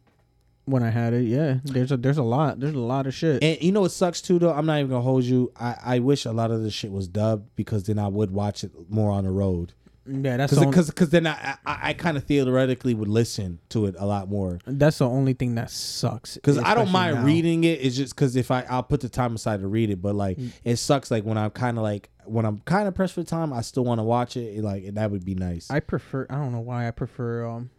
when 0.70 0.84
I 0.84 0.90
had 0.90 1.14
it. 1.14 1.24
Yeah, 1.24 1.60
there's 1.64 1.92
a 1.92 1.98
there's 1.98 2.18
a 2.18 2.24
lot 2.24 2.60
there's 2.60 2.76
a 2.76 2.80
lot 2.80 3.08
of 3.08 3.14
shit. 3.14 3.44
And 3.44 3.62
you 3.62 3.72
know 3.72 3.82
what 3.82 3.92
sucks 3.92 4.22
too 4.22 4.40
though? 4.40 4.52
I'm 4.54 4.66
not 4.66 4.78
even 4.80 4.90
gonna 4.92 5.02
hold 5.02 5.24
you. 5.24 5.52
I, 5.60 5.76
I 5.84 6.00
wish 6.00 6.26
a 6.26 6.32
lot 6.32 6.52
of 6.52 6.64
the 6.64 6.72
shit 6.72 6.92
was 6.92 7.08
dubbed 7.08 7.56
because 7.56 7.84
then 7.84 8.00
I 8.00 8.08
would 8.08 8.32
watch 8.32 8.64
it 8.64 8.72
more 8.90 9.12
on 9.12 9.24
the 9.26 9.32
road. 9.32 9.74
yeah, 10.08 10.38
that's 10.38 10.58
Because 10.58 10.88
because 10.88 11.10
then 11.12 11.28
I 11.28 11.58
I, 11.66 11.80
I 11.90 11.94
kind 11.94 12.18
of 12.18 12.24
theoretically 12.24 12.94
would 12.94 13.10
listen 13.10 13.60
to 13.70 13.86
it 13.86 13.96
a 14.00 14.06
lot 14.06 14.30
more. 14.30 14.60
that's 14.66 14.98
the 15.00 15.08
only 15.10 15.34
thing 15.34 15.56
that 15.56 15.70
sucks. 15.70 16.36
Because 16.36 16.58
I 16.58 16.74
don't 16.74 16.92
mind 16.92 17.18
now. 17.18 17.24
reading 17.26 17.64
it. 17.64 17.80
It's 17.82 17.96
just 17.96 18.16
because 18.16 18.36
if 18.36 18.50
I 18.52 18.62
I'll 18.70 18.84
put 18.84 19.02
the 19.02 19.10
time 19.10 19.36
aside 19.36 19.62
to 19.62 19.68
read 19.68 19.90
it, 19.90 20.02
but 20.02 20.16
like 20.16 20.38
Mm. 20.38 20.52
it 20.64 20.76
sucks. 20.78 21.12
Like 21.12 21.24
when 21.26 21.38
I'm 21.38 21.52
kind 21.52 21.78
of 21.78 21.84
like 21.84 22.10
when 22.26 22.46
I'm 22.46 22.60
kind 22.66 22.88
of 22.88 22.94
pressed 22.96 23.14
for 23.16 23.24
time, 23.24 23.52
I 23.54 23.62
still 23.62 23.84
want 23.84 24.00
to 24.00 24.04
watch 24.04 24.38
it. 24.38 24.58
it, 24.58 24.64
Like 24.64 24.94
that 24.94 25.10
would 25.12 25.26
be 25.26 25.36
nice. 25.36 25.70
I 25.72 25.80
prefer. 25.80 26.26
I 26.30 26.36
don't 26.36 26.52
know 26.52 26.60
why 26.60 26.88
I 26.88 26.92
prefer 26.92 27.46
um 27.46 27.70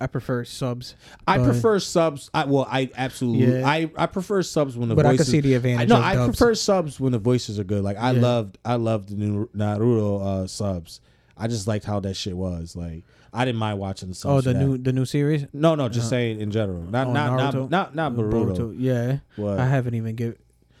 I 0.00 0.06
prefer 0.06 0.44
subs. 0.44 0.94
I 1.26 1.38
but- 1.38 1.44
prefer 1.44 1.78
subs. 1.80 2.30
I 2.32 2.44
well, 2.44 2.66
I 2.70 2.90
absolutely. 2.96 3.58
Yeah. 3.58 3.66
I 3.68 3.90
I 3.96 4.06
prefer 4.06 4.42
subs 4.42 4.76
when 4.76 4.88
the 4.88 4.94
voices 4.94 5.06
But 5.06 5.12
I 5.12 5.16
can 5.16 5.24
see 5.26 5.40
the 5.40 5.54
advantage. 5.54 5.90
I, 5.90 5.94
no, 5.94 6.00
I 6.00 6.14
dubs. 6.14 6.36
prefer 6.36 6.54
subs 6.54 7.00
when 7.00 7.12
the 7.12 7.18
voices 7.18 7.58
are 7.58 7.64
good. 7.64 7.82
Like 7.82 7.96
I 7.98 8.12
Yeah. 8.12 8.20
loved, 8.22 8.58
I 8.64 8.76
loved 8.76 9.08
the 9.08 9.16
new 9.16 9.48
Naruto 9.56 10.22
uh, 10.24 10.46
subs. 10.46 11.00
I 11.36 11.46
just 11.48 11.66
liked 11.66 11.84
how 11.84 12.00
that 12.00 12.14
shit 12.14 12.36
was. 12.36 12.76
Like 12.76 13.02
I 13.32 13.44
didn't 13.44 13.58
mind 13.58 13.78
watching 13.78 14.08
the 14.08 14.14
subs. 14.14 14.46
Oh, 14.46 14.50
the 14.52 14.56
that. 14.56 14.64
new 14.64 14.78
the 14.78 14.92
new 14.92 15.04
series. 15.04 15.46
No, 15.52 15.74
no, 15.74 15.88
just 15.88 16.08
saying 16.08 16.40
in 16.40 16.50
general. 16.50 16.82
Not 16.82 17.08
Oh, 17.08 17.12
not, 17.12 17.36
not 17.36 17.54
Naruto? 17.54 17.70
not 17.70 17.94
not 17.94 18.12
Boruto. 18.14 18.74
Yeah, 18.78 19.18
What? 19.36 19.58
I 19.58 19.66
haven't 19.66 19.94
even 19.94 20.14
give. 20.14 20.36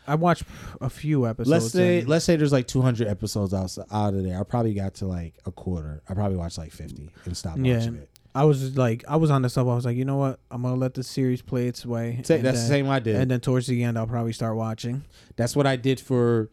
I 0.06 0.14
watched 0.14 0.44
a 0.80 0.88
few 0.88 1.26
episodes. 1.26 1.50
Let's 1.50 1.70
say 1.72 1.98
and- 1.98 2.08
let's 2.08 2.24
say 2.24 2.36
there's 2.36 2.52
like 2.52 2.66
200 2.66 3.08
episodes 3.08 3.52
out 3.52 3.76
out 3.92 4.14
of 4.14 4.22
there. 4.24 4.40
I 4.40 4.42
probably 4.44 4.72
got 4.74 4.94
to 4.94 5.06
like 5.06 5.34
a 5.44 5.50
quarter. 5.50 6.02
I 6.08 6.14
probably 6.14 6.36
watched 6.38 6.56
like 6.56 6.72
50 6.72 7.10
and 7.26 7.36
stopped 7.36 7.58
Yeah. 7.58 7.78
watching 7.78 7.96
it. 7.96 8.08
I 8.38 8.44
was 8.44 8.76
like, 8.76 9.04
I 9.08 9.16
was 9.16 9.32
on 9.32 9.42
the 9.42 9.48
sub. 9.48 9.68
I 9.68 9.74
was 9.74 9.84
like, 9.84 9.96
you 9.96 10.04
know 10.04 10.16
what? 10.16 10.38
I'm 10.52 10.62
gonna 10.62 10.76
let 10.76 10.94
the 10.94 11.02
series 11.02 11.42
play 11.42 11.66
its 11.66 11.84
way. 11.84 12.20
Say- 12.22 12.40
that's 12.40 12.58
the 12.58 12.68
then- 12.68 12.84
same 12.84 12.88
I 12.88 13.00
did. 13.00 13.16
And 13.16 13.28
then 13.28 13.40
towards 13.40 13.66
the 13.66 13.82
end, 13.82 13.98
I'll 13.98 14.06
probably 14.06 14.32
start 14.32 14.54
watching. 14.54 15.02
That's 15.34 15.56
what 15.56 15.66
I 15.66 15.74
did 15.74 15.98
for. 15.98 16.48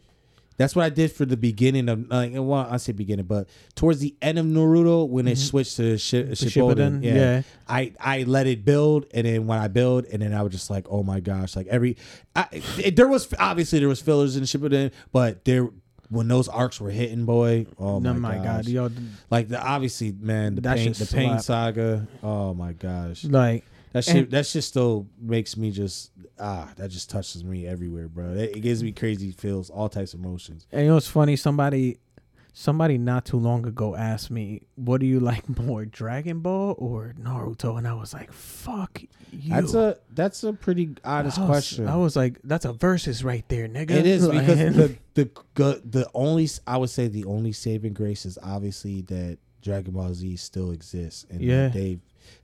That's 0.58 0.74
what 0.76 0.86
I 0.86 0.90
did 0.90 1.12
for 1.12 1.26
the 1.26 1.38
beginning 1.38 1.90
of 1.90 2.10
like 2.10 2.32
well 2.34 2.68
I 2.72 2.78
say 2.78 2.94
beginning, 2.94 3.26
but 3.26 3.50
towards 3.76 4.00
the 4.00 4.16
end 4.22 4.40
of 4.40 4.46
Naruto 4.46 5.08
when 5.08 5.28
it 5.28 5.34
mm-hmm. 5.34 5.42
switched 5.42 5.76
to 5.76 5.84
The 5.84 5.96
Shippuden, 5.96 6.32
Shippuden, 6.32 7.04
yeah, 7.04 7.14
yeah. 7.14 7.42
I 7.68 7.94
I 8.00 8.24
let 8.24 8.48
it 8.48 8.66
build, 8.66 9.06
and 9.14 9.28
then 9.28 9.48
when 9.48 9.60
I 9.60 9.68
build, 9.68 10.06
and 10.06 10.22
then 10.22 10.34
I 10.34 10.42
was 10.42 10.54
just 10.54 10.70
like, 10.70 10.88
oh 10.90 11.04
my 11.04 11.20
gosh, 11.20 11.58
like 11.58 11.68
every, 11.68 11.98
I, 12.36 12.48
it, 12.78 12.96
there 12.96 13.08
was 13.08 13.28
obviously 13.38 13.80
there 13.80 13.90
was 13.90 14.02
fillers 14.02 14.38
in 14.38 14.44
Shippuden, 14.44 14.92
but 15.12 15.44
there 15.44 15.70
when 16.16 16.28
those 16.28 16.48
arcs 16.48 16.80
were 16.82 16.90
hitting, 16.90 17.26
boy, 17.26 17.68
oh 17.78 18.00
my, 18.00 18.10
Oh 18.10 18.14
my 18.14 18.38
god, 18.38 18.68
yo, 18.68 18.90
like 19.30 19.48
the 19.50 19.62
obviously 19.62 20.12
man 20.20 20.56
the 20.56 20.62
That 20.62 20.78
pain 20.78 20.94
the 20.94 21.06
pain 21.14 21.40
saga, 21.40 22.08
oh 22.24 22.54
my 22.54 22.74
gosh, 22.74 23.24
like 23.26 23.64
that 23.94 24.04
shit 24.04 24.16
And- 24.16 24.32
that 24.32 24.46
shit 24.46 24.64
still 24.64 25.08
makes 25.22 25.56
me 25.58 25.72
just 25.72 26.12
ah 26.40 26.70
that 26.78 26.90
just 26.90 27.10
touches 27.10 27.44
me 27.44 27.66
everywhere, 27.68 28.08
bro. 28.08 28.32
It, 28.34 28.58
it 28.58 28.60
gives 28.62 28.84
me 28.84 28.92
crazy 28.92 29.32
feels, 29.32 29.70
all 29.70 29.90
types 29.90 30.14
of 30.14 30.20
emotions. 30.22 30.68
And 30.72 30.82
you 30.82 30.88
know 30.90 30.96
what's 30.96 31.08
funny? 31.08 31.36
Somebody, 31.36 31.98
somebody 32.58 32.98
not 32.98 33.26
too 33.26 33.38
long 33.38 33.68
ago 33.68 33.96
asked 33.96 34.32
me, 34.32 34.62
"What 34.76 35.02
do 35.02 35.06
you 35.06 35.20
like 35.20 35.48
more, 35.60 35.86
Dragon 35.86 36.40
Ball 36.40 36.74
or 36.80 37.14
Naruto?" 37.22 37.78
And 37.78 37.86
I 37.88 37.94
was 37.94 38.14
like, 38.14 38.32
"Fuck 38.32 39.02
you." 39.32 39.52
That's 39.54 39.74
a 39.74 39.98
that's 40.14 40.44
a 40.44 40.54
pretty 40.54 40.96
honest 41.04 41.38
I 41.38 41.42
was, 41.42 41.50
question. 41.50 41.88
I 41.88 41.98
was 41.98 42.16
like, 42.16 42.40
"That's 42.44 42.66
a 42.66 42.74
versus 42.74 43.24
right 43.24 43.44
there, 43.50 43.68
nigga." 43.68 43.92
It 43.92 44.06
is 44.08 44.26
Like- 44.28 44.40
because 44.48 44.76
the 44.76 44.96
the 45.14 45.30
the 45.56 45.82
the 45.86 46.10
only 46.16 46.48
I 46.66 46.78
would 46.78 46.90
say 46.90 47.08
the 47.08 47.26
only 47.26 47.52
saving 47.52 47.94
grace 47.94 48.26
is 48.26 48.40
obviously 48.42 49.02
that 49.04 49.38
Dragon 49.62 49.94
Ball 49.94 50.14
Z 50.14 50.38
still 50.38 50.72
exists 50.72 51.26
and 51.30 51.42
Yeah. 51.42 51.68
they've 51.68 52.00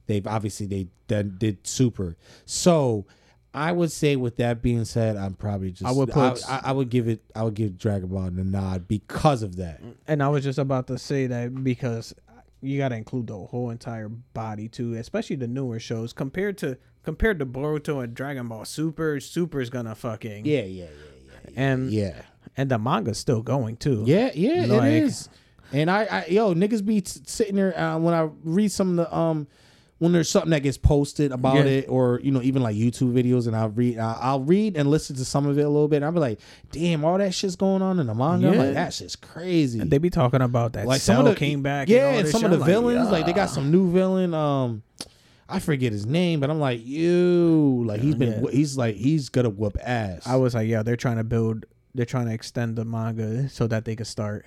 they've 0.08 0.28
obviously 0.28 0.66
they 0.68 0.88
done 1.08 1.36
did 1.38 1.66
super. 1.66 2.18
So 2.46 3.06
I 3.54 3.72
would 3.74 3.92
say 3.92 4.16
with 4.16 4.38
that 4.38 4.62
being 4.62 4.86
said, 4.86 5.18
I'm 5.18 5.34
probably 5.34 5.72
just 5.72 5.86
I 5.86 5.92
would 5.92 6.10
put- 6.10 6.42
I, 6.50 6.62
I 6.66 6.72
would 6.72 6.90
give 6.90 7.08
it 7.08 7.22
I 7.36 7.44
would 7.44 7.54
give 7.54 7.78
Dragon 7.78 8.08
Ball 8.10 8.26
a 8.28 8.32
nod 8.32 8.88
because 8.88 9.44
of 9.44 9.58
that. 9.58 9.82
and 10.08 10.24
I 10.24 10.30
was 10.30 10.44
just 10.44 10.58
about 10.60 10.88
to 10.88 10.98
say 10.98 11.28
that 11.28 11.64
because 11.64 12.14
you 12.62 12.78
got 12.78 12.90
to 12.90 12.96
include 12.96 13.28
the 13.28 13.38
whole 13.38 13.70
entire 13.72 14.08
body 14.08 14.68
too, 14.70 14.94
especially 14.94 15.36
the 15.36 15.48
newer 15.48 15.80
shows 15.80 16.14
compared 16.14 16.58
to 16.60 16.78
compared 17.04 17.40
to 17.40 17.46
Boruto 17.46 18.04
and 18.04 18.14
Dragon 18.14 18.48
Ball 18.48 18.64
Super. 18.66 19.20
Super's 19.20 19.70
gonna 19.70 19.96
fucking 19.96 20.46
Yeah, 20.46 20.62
yeah, 20.62 20.86
yeah, 20.86 20.90
yeah. 21.46 21.50
and 21.56 21.92
Yeah. 21.92 22.22
and 22.56 22.70
the 22.72 22.78
manga's 22.78 23.18
still 23.18 23.42
going 23.42 23.78
too. 23.78 24.04
Yeah, 24.06 24.32
yeah, 24.34 24.66
Like- 24.66 24.84
it 24.92 25.04
is. 25.04 25.30
And 25.74 25.90
I, 25.90 26.04
I 26.04 26.26
yo, 26.28 26.54
niggas 26.54 26.86
be 26.86 27.02
sitting 27.06 27.56
there 27.56 27.78
uh, 27.80 27.98
when 27.98 28.14
I 28.14 28.30
read 28.44 28.72
some 28.72 28.92
of 28.92 28.96
the 29.10 29.16
um 29.18 29.48
when 30.02 30.14
there's 30.14 30.30
something 30.30 30.50
that 30.50 30.64
gets 30.64 30.80
posted 30.80 31.32
about 31.32 31.58
Yeah. 31.58 31.64
it, 31.66 31.86
or 31.88 32.20
you 32.24 32.32
know, 32.32 32.42
even 32.42 32.64
like 32.64 32.76
YouTube 32.76 33.14
videos, 33.14 33.46
and 33.46 33.56
I'll 33.56 33.70
read, 33.70 34.00
I'll, 34.00 34.40
read 34.42 34.76
and 34.76 34.90
listen 34.90 35.16
to 35.18 35.24
some 35.24 35.46
of 35.46 35.60
it 35.60 35.62
a 35.62 35.70
little 35.70 35.88
bit. 35.88 35.98
And 35.98 36.06
I'll 36.06 36.12
be 36.12 36.20
like, 36.20 36.40
damn, 36.72 37.06
all 37.06 37.20
that 37.20 37.36
shit's 37.36 37.56
going 37.56 37.84
on 37.84 38.00
in 38.00 38.08
the 38.08 38.16
manga. 38.16 38.50
I'm 38.50 38.58
like, 38.58 38.74
that 38.74 38.96
shit's 38.96 39.16
crazy. 39.16 39.80
And 39.80 39.92
they 39.92 40.00
be 40.00 40.10
talking 40.10 40.42
about 40.42 40.74
that. 40.74 40.80
like 40.88 40.96
Like 40.96 41.02
some 41.02 41.24
of 41.24 41.32
the 41.32 41.36
came 41.36 41.62
back. 41.62 41.88
yeah, 41.88 42.10
and, 42.10 42.20
and 42.22 42.30
some 42.30 42.42
shit. 42.42 42.52
of 42.52 42.58
the 42.58 42.66
I'm 42.66 42.72
villains, 42.72 43.12
like 43.12 43.28
they 43.28 43.34
got 43.34 43.52
some 43.52 43.70
new 43.72 43.92
villain. 43.92 44.34
Um, 44.34 44.82
I 45.48 45.60
forget 45.60 45.92
his 45.92 46.08
name, 46.08 46.40
but 46.40 46.50
I'm 46.50 46.60
like, 46.60 46.84
you, 46.84 47.84
like 47.86 48.02
he's 48.02 48.16
been, 48.16 48.44
Yeah. 48.44 48.50
he's 48.52 48.78
like, 48.78 48.96
he's 48.96 49.30
gonna 49.30 49.50
whoop 49.52 49.78
ass. 49.84 50.26
I 50.26 50.38
was 50.38 50.56
like, 50.56 50.68
yeah, 50.68 50.82
they're 50.82 50.96
trying 50.98 51.18
to 51.18 51.24
build, 51.24 51.66
they're 51.94 52.08
trying 52.08 52.26
to 52.26 52.34
extend 52.34 52.76
the 52.76 52.86
manga 52.86 53.50
so 53.50 53.68
that 53.68 53.86
they 53.86 53.96
could 53.96 54.08
start. 54.08 54.46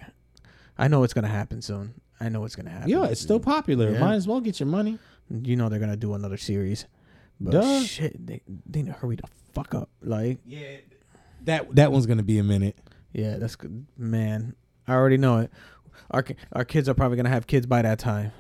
I 0.77 0.89
know 0.89 1.05
it's 1.05 1.15
gonna 1.15 1.29
happen 1.29 1.63
soon. 1.63 1.95
I 2.21 2.29
know 2.29 2.45
it's 2.45 2.57
gonna 2.57 2.71
happen. 2.71 2.89
yeah, 2.89 3.05
it's 3.05 3.21
still 3.21 3.39
popular. 3.41 3.93
Yeah. 3.93 3.99
Might 4.01 4.15
as 4.15 4.27
well 4.27 4.41
get 4.41 4.59
your 4.59 4.67
money. 4.67 4.99
You 5.31 5.57
know 5.57 5.69
they're 5.69 5.79
gonna 5.81 5.97
do 5.97 6.15
another 6.15 6.37
series. 6.37 6.87
But 7.41 7.53
Duh. 7.53 7.81
shit, 7.83 8.27
they 8.27 8.43
they 8.67 8.83
need 8.83 8.87
to 8.93 8.93
hurry 8.99 9.17
the 9.17 9.25
fuck 9.53 9.75
up. 9.75 9.89
Like, 10.03 10.39
Yeah, 10.47 10.77
that 11.45 11.75
that 11.75 11.93
one's 11.93 12.07
gonna 12.07 12.23
be 12.23 12.39
a 12.39 12.45
minute. 12.45 12.77
yeah, 13.13 13.37
that's 13.39 13.57
good, 13.57 13.87
man. 13.97 14.55
I 14.87 14.95
already 14.95 15.17
know 15.17 15.39
it. 15.39 15.51
Our 16.11 16.25
our 16.53 16.65
kids 16.65 16.89
are 16.89 16.95
probably 16.95 17.17
gonna 17.17 17.29
have 17.31 17.47
kids 17.47 17.67
by 17.67 17.83
that 17.83 17.99
time. 17.99 18.33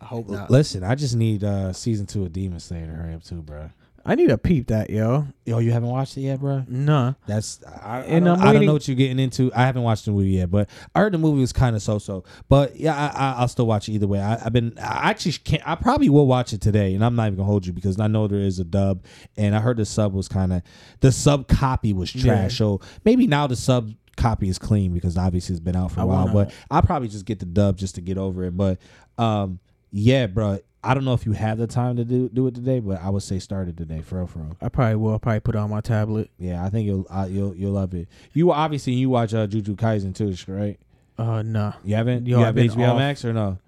I 0.00 0.04
hope 0.04 0.28
not. 0.28 0.50
Listen, 0.50 0.84
I 0.84 0.94
just 0.94 1.16
need 1.16 1.42
uh 1.42 1.72
season 1.72 2.06
two 2.06 2.24
of 2.24 2.32
Demon 2.32 2.60
Slayer 2.60 2.86
to 2.86 2.92
hurry 2.92 3.14
up 3.14 3.24
too, 3.24 3.42
bro. 3.42 3.70
I 4.08 4.14
need 4.14 4.28
to 4.28 4.38
peep 4.38 4.68
that, 4.68 4.88
yo. 4.88 5.26
Yo, 5.44 5.58
you 5.58 5.72
haven't 5.72 5.88
watched 5.88 6.16
it 6.16 6.20
yet, 6.22 6.38
bro? 6.40 6.64
Nah. 6.68 7.14
That's 7.26 7.60
I, 7.64 7.98
I, 7.98 8.00
And 8.02 8.24
don't, 8.24 8.38
I'm 8.40 8.54
don't 8.54 8.64
know 8.66 8.72
what 8.74 8.86
you're 8.86 8.96
getting 8.96 9.18
into. 9.18 9.52
I 9.52 9.62
haven't 9.66 9.82
watched 9.82 10.04
the 10.04 10.12
movie 10.12 10.30
yet, 10.30 10.50
but 10.50 10.70
I 10.94 11.00
heard 11.00 11.12
the 11.12 11.18
movie 11.18 11.40
was 11.40 11.52
kind 11.52 11.74
of 11.74 11.82
so-so. 11.82 12.22
But 12.48 12.76
yeah, 12.76 12.94
I, 12.94 13.06
I, 13.06 13.32
I'll 13.40 13.48
still 13.48 13.66
watch 13.66 13.88
it 13.88 13.92
either 13.92 14.06
way. 14.06 14.20
I, 14.20 14.34
I've 14.46 14.52
been 14.52 14.78
I 14.78 15.10
actually 15.10 15.32
can't. 15.32 15.62
I 15.68 15.74
probably 15.74 16.08
will 16.08 16.26
watch 16.26 16.52
it 16.52 16.60
today, 16.60 16.94
and 16.94 17.04
I'm 17.04 17.16
not 17.16 17.26
even 17.26 17.36
gonna 17.36 17.46
hold 17.46 17.66
you 17.66 17.72
because 17.72 17.98
I 17.98 18.06
know 18.06 18.28
there 18.28 18.38
is 18.38 18.60
a 18.60 18.64
dub, 18.64 19.02
and 19.36 19.56
I 19.56 19.58
heard 19.60 19.76
the 19.76 19.84
sub 19.84 20.14
was 20.14 20.28
kind 20.28 20.52
of 20.52 20.62
the 21.00 21.10
sub 21.10 21.48
copy 21.48 21.92
was 21.92 22.10
trash. 22.12 22.24
Yeah. 22.24 22.48
So 22.48 22.80
maybe 23.04 23.26
now 23.26 23.46
the 23.48 23.56
sub 23.56 23.92
copy 24.16 24.48
is 24.48 24.58
clean 24.58 24.94
because 24.94 25.18
obviously 25.18 25.52
it's 25.54 25.60
been 25.60 25.76
out 25.76 25.90
for 25.92 26.00
a 26.00 26.02
I 26.02 26.06
while. 26.06 26.18
wanna- 26.26 26.32
But 26.46 26.54
I'll 26.70 26.82
probably 26.82 27.08
just 27.08 27.24
get 27.26 27.38
the 27.38 27.44
dub 27.44 27.76
just 27.76 27.96
to 27.96 28.00
get 28.00 28.18
over 28.18 28.44
it. 28.44 28.56
But 28.56 28.78
um, 29.18 29.58
yeah, 29.96 30.26
bro. 30.26 30.58
I 30.84 30.94
don't 30.94 31.04
know 31.04 31.14
if 31.14 31.26
you 31.26 31.32
have 31.32 31.58
the 31.58 31.66
time 31.66 31.96
to 31.96 32.04
do 32.04 32.28
do 32.28 32.46
it 32.46 32.54
today, 32.54 32.80
but 32.80 33.00
I 33.00 33.08
would 33.08 33.22
say 33.22 33.38
start 33.38 33.66
it 33.68 33.76
today, 33.76 34.02
for 34.02 34.18
real, 34.18 34.26
for 34.26 34.38
real. 34.40 34.56
I 34.60 34.68
probably 34.68 34.96
will. 34.96 35.12
I'll 35.12 35.18
probably 35.18 35.40
put 35.40 35.54
it 35.54 35.58
on 35.58 35.70
my 35.70 35.80
tablet. 35.80 36.30
Yeah, 36.38 36.64
I 36.64 36.70
think 36.70 36.86
you'll 36.86 37.06
uh, 37.10 37.26
you'll 37.28 37.56
you'll 37.56 37.72
love 37.72 37.92
it. 37.94 38.06
You 38.34 38.52
obviously 38.52 38.92
you 38.92 39.10
watch 39.10 39.34
uh, 39.34 39.46
Jujutsu 39.46 39.74
Kaisen 39.74 40.14
too, 40.14 40.34
right? 40.52 40.78
Uh, 41.18 41.42
no. 41.42 41.72
You 41.82 41.96
haven't? 41.96 42.26
Yo, 42.26 42.36
you 42.38 42.42
I've 42.42 42.46
have 42.46 42.54
been 42.54 42.68
HBO 42.68 42.90
off. 42.90 42.98
Max 42.98 43.24
or 43.24 43.32
no? 43.32 43.58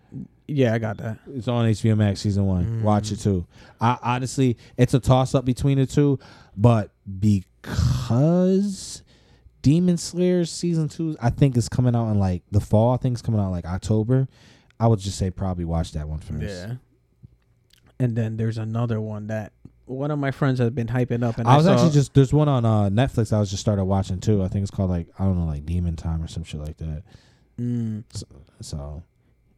Yeah, 0.46 0.74
I 0.74 0.78
got 0.78 0.98
that. 0.98 1.18
It's 1.28 1.48
on 1.48 1.66
HBO 1.66 1.96
Max 1.96 2.20
season 2.20 2.46
one. 2.46 2.64
Mm. 2.64 2.82
Watch 2.82 3.10
it 3.10 3.20
too. 3.20 3.46
I 3.80 3.98
honestly, 4.02 4.56
it's 4.76 4.94
a 4.94 5.00
toss 5.00 5.34
up 5.34 5.44
between 5.44 5.78
the 5.78 5.86
two, 5.86 6.18
but 6.56 6.90
because 7.18 9.02
Demon 9.62 9.96
Slayer 9.96 10.44
season 10.44 10.88
two, 10.88 11.16
I 11.20 11.30
think 11.30 11.56
is 11.56 11.68
coming 11.68 11.96
out 11.96 12.10
in 12.10 12.18
like 12.18 12.42
the 12.50 12.60
fall. 12.60 12.94
I 12.94 12.98
think 12.98 13.14
it's 13.14 13.22
coming 13.22 13.40
out 13.40 13.50
like 13.50 13.64
October. 13.64 14.28
I 14.80 14.86
would 14.86 14.98
just 15.00 15.18
say 15.18 15.30
probably 15.30 15.64
watch 15.64 15.92
that 15.92 16.08
one 16.08 16.20
first. 16.20 16.42
Yeah. 16.42 16.74
And 18.00 18.14
then 18.14 18.36
there's 18.36 18.58
another 18.58 19.00
one 19.00 19.26
that 19.26 19.52
one 19.86 20.10
of 20.10 20.18
my 20.18 20.30
friends 20.30 20.58
has 20.60 20.70
been 20.70 20.86
hyping 20.86 21.24
up, 21.24 21.38
and 21.38 21.48
I 21.48 21.54
I, 21.54 21.56
was 21.56 21.66
saw, 21.66 21.72
actually 21.72 21.90
just 21.90 22.14
there's 22.14 22.32
one 22.32 22.48
on 22.48 22.64
uh, 22.64 22.88
Netflix. 22.90 23.32
I 23.32 23.40
was 23.40 23.50
just 23.50 23.60
started 23.60 23.84
watching 23.84 24.20
too. 24.20 24.42
I 24.42 24.48
think 24.48 24.62
it's 24.62 24.70
called 24.70 24.90
like 24.90 25.08
I 25.18 25.24
don't 25.24 25.38
know 25.38 25.46
like 25.46 25.66
Demon 25.66 25.96
Time 25.96 26.22
or 26.22 26.28
some 26.28 26.44
shit 26.44 26.60
like 26.60 26.76
that. 26.76 27.02
Mm, 27.60 28.04
So 28.60 29.02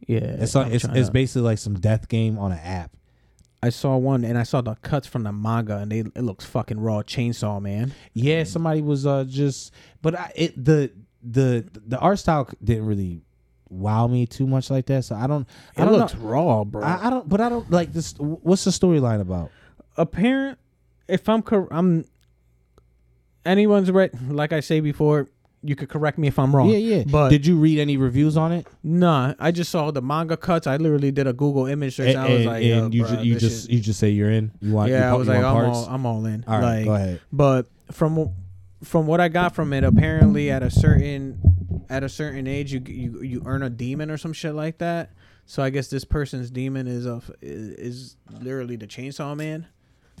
yeah, 0.07 0.19
it's 0.19 0.55
on, 0.55 0.67
I'm 0.67 0.71
it's 0.73 0.85
it's 0.85 1.09
basically 1.09 1.43
like 1.43 1.57
some 1.59 1.75
death 1.75 2.07
game 2.07 2.39
on 2.39 2.51
an 2.51 2.59
app. 2.59 2.91
I 3.63 3.69
saw 3.69 3.95
one, 3.97 4.23
and 4.23 4.37
I 4.39 4.43
saw 4.43 4.61
the 4.61 4.73
cuts 4.75 5.05
from 5.05 5.23
the 5.23 5.31
manga, 5.31 5.77
and 5.77 5.91
they 5.91 5.99
it 5.99 6.23
looks 6.23 6.45
fucking 6.45 6.79
raw. 6.79 7.03
Chainsaw 7.03 7.61
Man. 7.61 7.93
Yeah, 8.13 8.43
somebody 8.43 8.81
was 8.81 9.05
uh 9.05 9.25
just, 9.25 9.71
but 10.01 10.15
I, 10.15 10.31
it 10.35 10.63
the 10.63 10.91
the 11.21 11.67
the 11.85 11.99
art 11.99 12.17
style 12.17 12.49
didn't 12.63 12.87
really 12.87 13.21
wow 13.71 14.05
me 14.07 14.25
too 14.27 14.45
much 14.45 14.69
like 14.69 14.85
that. 14.87 15.03
So 15.05 15.15
I 15.15 15.25
don't 15.27 15.47
I 15.77 15.81
It 15.81 15.85
don't 15.85 15.97
looks 15.97 16.13
know. 16.13 16.19
raw, 16.21 16.63
bro. 16.63 16.83
I, 16.83 17.07
I 17.07 17.09
don't, 17.09 17.27
but 17.27 17.39
I 17.41 17.49
don't 17.49 17.71
like 17.71 17.93
this. 17.93 18.13
What's 18.19 18.65
the 18.65 18.71
storyline 18.71 19.21
about? 19.21 19.49
Apparent, 19.97 20.59
if 21.07 21.27
I'm 21.29 21.41
cor- 21.41 21.67
I'm 21.71 22.05
anyone's 23.45 23.91
right. 23.91 24.11
Like 24.29 24.53
I 24.53 24.59
say 24.59 24.79
before, 24.79 25.27
you 25.63 25.75
could 25.75 25.89
correct 25.89 26.17
me 26.17 26.27
if 26.27 26.39
I'm 26.39 26.55
wrong. 26.55 26.69
Yeah, 26.69 26.77
yeah. 26.77 27.03
But 27.05 27.29
Did 27.29 27.45
you 27.45 27.55
read 27.57 27.79
any 27.79 27.95
reviews 27.97 28.35
on 28.37 28.51
it? 28.51 28.67
nah, 28.83 29.35
I 29.39 29.51
just 29.51 29.69
saw 29.71 29.91
the 29.91 30.01
manga 30.01 30.35
cuts. 30.37 30.67
I 30.67 30.77
literally 30.77 31.11
did 31.11 31.27
a 31.27 31.33
Google 31.33 31.65
image 31.67 31.95
search. 31.95 32.09
And, 32.09 32.17
I 32.17 32.27
was 32.29 32.35
and- 32.37 32.45
like, 32.45 32.63
and 32.63 32.93
yo, 32.93 32.99
you 32.99 33.03
bruh, 33.03 33.17
ju- 33.19 33.25
you 33.27 33.35
just 33.39 33.61
shit- 33.63 33.71
you 33.71 33.79
just 33.79 33.99
say 33.99 34.09
you're 34.09 34.31
in. 34.31 34.51
You 34.59 34.73
want? 34.73 34.89
yeah. 34.91 35.07
you, 35.09 35.15
I 35.15 35.17
was 35.17 35.27
like, 35.27 35.37
I'm 35.37 35.53
parts? 35.53 35.77
all, 35.77 35.85
I'm 35.89 36.05
all 36.05 36.25
in. 36.25 36.43
All 36.47 36.59
right, 36.59 36.77
like, 36.77 36.85
go 36.85 36.93
ahead. 36.95 37.21
But 37.31 37.67
from 37.91 38.29
from 38.83 39.05
what 39.05 39.21
I 39.21 39.27
got 39.27 39.53
from 39.53 39.73
it, 39.73 39.83
apparently 39.83 40.49
at 40.49 40.63
a 40.63 40.71
certain 40.71 41.39
at 41.89 42.03
a 42.03 42.09
certain 42.09 42.47
age, 42.47 42.73
you 42.73 42.81
you 42.85 43.21
you 43.21 43.41
earn 43.45 43.63
a 43.63 43.69
demon 43.69 44.09
or 44.11 44.17
some 44.17 44.33
shit 44.33 44.53
like 44.55 44.77
that. 44.79 45.11
So 45.45 45.61
I 45.63 45.69
guess 45.69 45.87
this 45.89 46.05
person's 46.05 46.49
demon 46.51 46.87
is 46.87 47.05
a 47.05 47.21
is, 47.41 47.69
is 47.69 48.15
literally 48.39 48.75
the 48.77 48.87
Chainsaw 48.87 49.35
Man. 49.35 49.67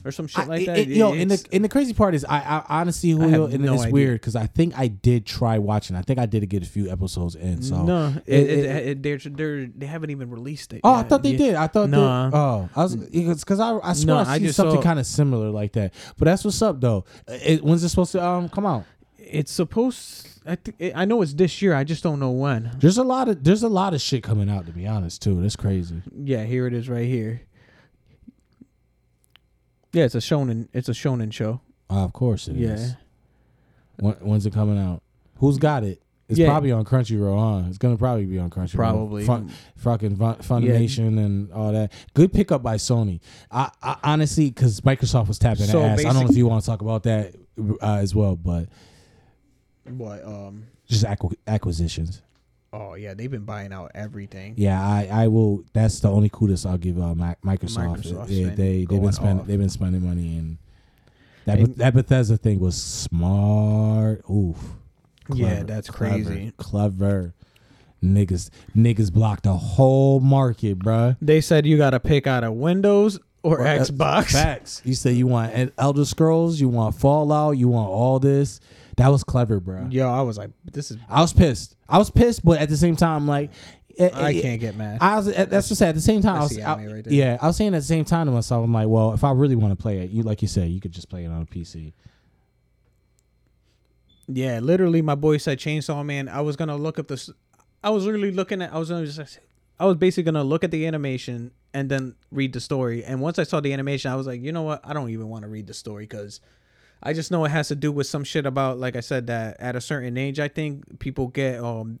or 0.03 0.11
some 0.11 0.25
shit 0.25 0.45
I- 0.45 0.47
like 0.47 0.61
it- 0.61 0.65
that. 0.65 0.77
it- 0.79 0.87
yo, 0.89 1.13
and 1.13 1.29
the 1.29 1.45
and 1.53 1.63
the 1.63 1.69
crazy 1.69 1.93
part 1.93 2.15
is, 2.15 2.25
I, 2.25 2.39
I 2.39 2.81
honestly, 2.81 3.11
Julio, 3.11 3.43
have 3.45 3.53
and 3.53 3.63
no 3.63 3.73
it's 3.75 3.83
idea. 3.83 3.93
weird 3.93 4.15
because 4.19 4.35
I 4.35 4.47
think 4.47 4.73
I 4.77 4.87
did 4.87 5.27
try 5.27 5.59
watching. 5.59 5.95
I 5.95 6.01
think 6.01 6.17
I 6.19 6.25
did 6.25 6.49
get 6.49 6.63
a 6.63 6.65
few 6.65 6.89
episodes 6.89 7.35
in. 7.35 7.61
So 7.61 7.83
no, 7.83 8.15
it, 8.25 9.03
they're, 9.03 9.17
they're 9.19 9.67
they 9.67 9.85
haven't 9.85 10.09
even 10.09 10.31
released 10.31 10.73
it. 10.73 10.81
Oh, 10.83 10.95
I 10.95 11.03
thought 11.03 11.21
they 11.21 11.33
Yeah. 11.33 11.37
did. 11.37 11.55
I 11.55 11.67
thought. 11.67 11.89
Nah. 11.91 12.29
They, 12.31 12.37
oh, 12.37 12.69
I 12.75 12.83
was 12.83 12.95
because 12.95 13.59
I 13.59 13.77
I 13.77 13.93
swear 13.93 14.15
No, 14.15 14.21
I 14.29 14.33
I 14.33 14.39
just 14.39 14.55
something 14.57 14.81
kind 14.81 14.99
of 14.99 15.05
similar 15.05 15.49
like 15.51 15.73
that. 15.73 15.93
But 16.17 16.25
that's 16.25 16.43
what's 16.43 16.61
up 16.63 16.81
though. 16.81 17.05
It, 17.27 17.63
when's 17.63 17.83
it 17.83 17.89
supposed 17.89 18.13
to 18.13 18.25
um 18.25 18.49
come 18.49 18.65
out? 18.65 18.85
It's 19.19 19.51
supposed. 19.51 20.27
I 20.45 20.55
think 20.55 20.93
I 20.95 21.05
know 21.05 21.21
it's 21.21 21.33
this 21.33 21.61
year. 21.61 21.73
I 21.75 21.83
just 21.83 22.01
don't 22.03 22.19
know 22.19 22.31
when. 22.31 22.71
There's 22.79 22.97
a 22.97 23.03
lot 23.03 23.29
of 23.29 23.43
there's 23.43 23.61
a 23.63 23.69
lot 23.69 23.93
of 23.93 24.01
shit 24.01 24.23
coming 24.23 24.49
out 24.49 24.65
to 24.65 24.71
be 24.71 24.87
honest 24.87 25.21
too. 25.21 25.39
That's 25.41 25.55
crazy. 25.55 26.01
Yeah, 26.15 26.43
here 26.45 26.65
it 26.67 26.73
is 26.73 26.89
right 26.89 27.05
here. 27.05 27.41
Yeah, 29.93 30.05
it's 30.05 30.15
a 30.15 30.19
shonen. 30.19 30.67
It's 30.73 30.89
a 30.89 30.93
shonen 30.93 31.31
show. 31.33 31.61
Uh, 31.89 32.03
of 32.05 32.13
course 32.13 32.47
it 32.47 32.55
is. 32.55 32.81
yeah, 32.81 32.95
When, 33.99 34.13
when's 34.15 34.45
it 34.45 34.53
coming 34.53 34.79
out? 34.79 35.01
Who's 35.37 35.57
got 35.57 35.83
it? 35.83 36.01
It's 36.29 36.39
Yeah. 36.39 36.47
probably 36.47 36.71
on 36.71 36.85
Crunchyroll, 36.85 37.61
huh? 37.63 37.67
It's 37.67 37.77
gonna 37.77 37.97
probably 37.97 38.25
be 38.25 38.39
on 38.39 38.49
Crunchyroll. 38.49 38.75
probably. 38.75 39.25
Fun, 39.25 39.51
fucking 39.75 40.15
Fun, 40.15 40.35
Funimation 40.37 41.17
and 41.23 41.51
all 41.51 41.73
that. 41.73 41.91
Good 42.13 42.31
pickup 42.31 42.63
by 42.63 42.77
Sony. 42.77 43.19
I, 43.51 43.69
I 43.83 43.97
honestly, 44.03 44.49
because 44.49 44.79
Microsoft 44.81 45.27
was 45.27 45.37
tapping 45.37 45.65
So 45.65 45.83
ass. 45.83 45.99
I 45.99 46.03
don't 46.13 46.23
know 46.23 46.29
if 46.29 46.37
you 46.37 46.47
want 46.47 46.63
to 46.63 46.65
talk 46.65 46.79
about 46.81 47.03
that 47.03 47.35
uh, 47.81 47.95
as 47.95 48.15
well, 48.15 48.37
but 48.37 48.69
What? 49.85 50.23
Um. 50.25 50.63
just 50.87 51.03
acqu- 51.05 51.35
acquisitions. 51.47 52.21
Oh 52.73 52.93
yeah, 52.93 53.13
they've 53.13 53.29
been 53.31 53.43
buying 53.43 53.73
out 53.73 53.91
everything. 53.95 54.53
Yeah, 54.57 54.81
I, 54.81 55.09
I 55.11 55.27
will. 55.27 55.63
That's 55.73 55.99
the 55.99 56.09
only 56.09 56.29
kudos 56.29 56.65
I'll 56.65 56.77
give 56.77 56.99
uh, 56.99 57.13
Mi- 57.15 57.35
Microsoft. 57.43 57.97
Microsoft's 58.03 58.31
yeah, 58.31 58.49
they 58.55 58.85
they've 58.85 59.01
been 59.01 59.11
spending 59.11 59.45
they've 59.45 59.59
been 59.59 59.69
spending 59.69 60.05
money 60.05 60.37
and 60.37 60.57
that 61.45 61.59
And- 61.59 61.75
that 61.75 61.93
Bethesda 61.93 62.37
thing 62.37 62.59
was 62.59 62.81
smart. 62.81 64.21
Oof. 64.29 64.57
Yeah, 65.33 65.63
that's 65.63 65.89
clever, 65.89 66.23
crazy. 66.25 66.53
Clever. 66.57 67.33
Niggas 68.03 68.49
niggas 68.75 69.11
blocked 69.13 69.43
the 69.43 69.53
whole 69.53 70.19
market, 70.19 70.79
bruh. 70.79 71.17
They 71.21 71.39
said 71.41 71.65
you 71.65 71.77
got 71.77 71.91
to 71.91 71.99
pick 71.99 72.25
out 72.25 72.43
of 72.43 72.53
Windows 72.53 73.19
or, 73.43 73.59
Or, 73.59 73.67
uh, 73.67 73.77
Xbox. 73.79 74.31
Facts. 74.31 74.81
You 74.85 74.95
say 74.95 75.11
you 75.11 75.27
want 75.27 75.71
Elder 75.77 76.05
Scrolls, 76.05 76.59
you 76.59 76.67
want 76.69 76.95
Fallout, 76.95 77.57
you 77.57 77.67
want 77.67 77.89
all 77.89 78.19
this. 78.19 78.59
That 78.97 79.07
was 79.09 79.23
clever, 79.23 79.59
bro. 79.59 79.87
Yo, 79.89 80.09
I 80.09 80.21
was 80.21 80.37
like, 80.37 80.49
this 80.71 80.91
is. 80.91 80.97
I 81.09 81.21
was 81.21 81.33
pissed. 81.33 81.75
I 81.87 81.97
was 81.97 82.09
pissed, 82.11 82.43
but 82.43 82.59
at 82.59 82.69
the 82.69 82.77
same 82.77 82.95
time, 82.95 83.27
like, 83.27 83.51
it- 83.89 84.13
I 84.15 84.31
it- 84.31 84.41
can't 84.41 84.59
get 84.59 84.75
mad. 84.75 84.97
I 85.01 85.15
was. 85.17 85.27
Eh, 85.29 85.45
that's 85.45 85.69
just 85.69 85.81
at 85.81 85.95
the 85.95 86.01
same 86.01 86.21
time. 86.21 86.37
I 86.37 86.39
was, 86.41 86.57
I- 86.59 86.85
right 86.85 87.07
yeah, 87.07 87.37
I 87.41 87.47
was 87.47 87.57
saying 87.57 87.73
at 87.73 87.79
the 87.79 87.85
same 87.85 88.05
time 88.05 88.25
to 88.27 88.31
myself, 88.31 88.63
I'm 88.63 88.73
like, 88.73 88.87
well, 88.87 89.13
if 89.13 89.23
I 89.23 89.31
really 89.31 89.55
want 89.55 89.71
to 89.77 89.81
play 89.81 89.99
it, 89.99 90.11
you 90.11 90.23
like 90.23 90.41
you 90.41 90.47
said, 90.47 90.69
you 90.69 90.79
could 90.81 90.91
just 90.91 91.09
play 91.09 91.23
it 91.25 91.27
on 91.27 91.41
a 91.41 91.45
PC. 91.45 91.93
Yeah, 94.27 94.59
literally, 94.59 95.01
my 95.01 95.15
boy 95.15 95.37
said 95.37 95.59
Chainsaw 95.59 96.05
Man. 96.05 96.29
I 96.29 96.41
was 96.41 96.55
gonna 96.55 96.77
look 96.77 96.99
up 96.99 97.07
this. 97.07 97.29
I 97.83 97.89
was 97.89 98.05
literally 98.05 98.31
looking 98.31 98.61
at. 98.61 98.73
I 98.73 98.77
was 98.77 98.89
gonna 98.89 99.05
just. 99.05 99.39
I 99.79 99.85
was 99.85 99.97
basically 99.97 100.23
gonna 100.23 100.43
look 100.43 100.63
at 100.63 100.71
the 100.71 100.85
animation 100.85 101.51
and 101.73 101.89
then 101.89 102.15
read 102.31 102.53
the 102.53 102.59
story. 102.61 103.03
And 103.03 103.19
once 103.19 103.39
I 103.39 103.43
saw 103.43 103.59
the 103.59 103.73
animation, 103.73 104.11
I 104.11 104.15
was 104.15 104.27
like, 104.27 104.41
you 104.41 104.51
know 104.51 104.61
what? 104.61 104.81
I 104.83 104.93
don't 104.93 105.09
even 105.09 105.27
want 105.27 105.43
to 105.43 105.49
read 105.49 105.67
the 105.67 105.73
story 105.73 106.03
because 106.03 106.39
I 107.03 107.13
just 107.13 107.31
know 107.31 107.43
it 107.45 107.49
has 107.49 107.69
to 107.69 107.75
do 107.75 107.91
with 107.91 108.07
some 108.07 108.23
shit 108.23 108.45
about, 108.45 108.77
like 108.79 108.95
I 108.95 108.99
said, 108.99 109.27
that 109.27 109.59
at 109.59 109.75
a 109.75 109.81
certain 109.81 110.17
age, 110.17 110.39
I 110.39 110.47
think 110.47 110.99
people 110.99 111.27
get 111.27 111.59
um 111.59 111.99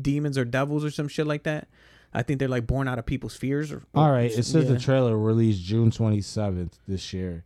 demons 0.00 0.38
or 0.38 0.44
devils 0.44 0.84
or 0.84 0.90
some 0.90 1.08
shit 1.08 1.26
like 1.26 1.42
that. 1.44 1.68
I 2.14 2.22
think 2.22 2.38
they're 2.38 2.48
like 2.48 2.66
born 2.66 2.88
out 2.88 2.98
of 2.98 3.06
people's 3.06 3.36
fears. 3.36 3.70
Or, 3.70 3.82
All 3.94 4.10
right, 4.10 4.30
it 4.30 4.44
says 4.44 4.64
yeah. 4.64 4.72
the 4.72 4.78
trailer 4.78 5.16
released 5.18 5.62
June 5.62 5.90
27th 5.90 6.72
this 6.86 7.12
year. 7.12 7.44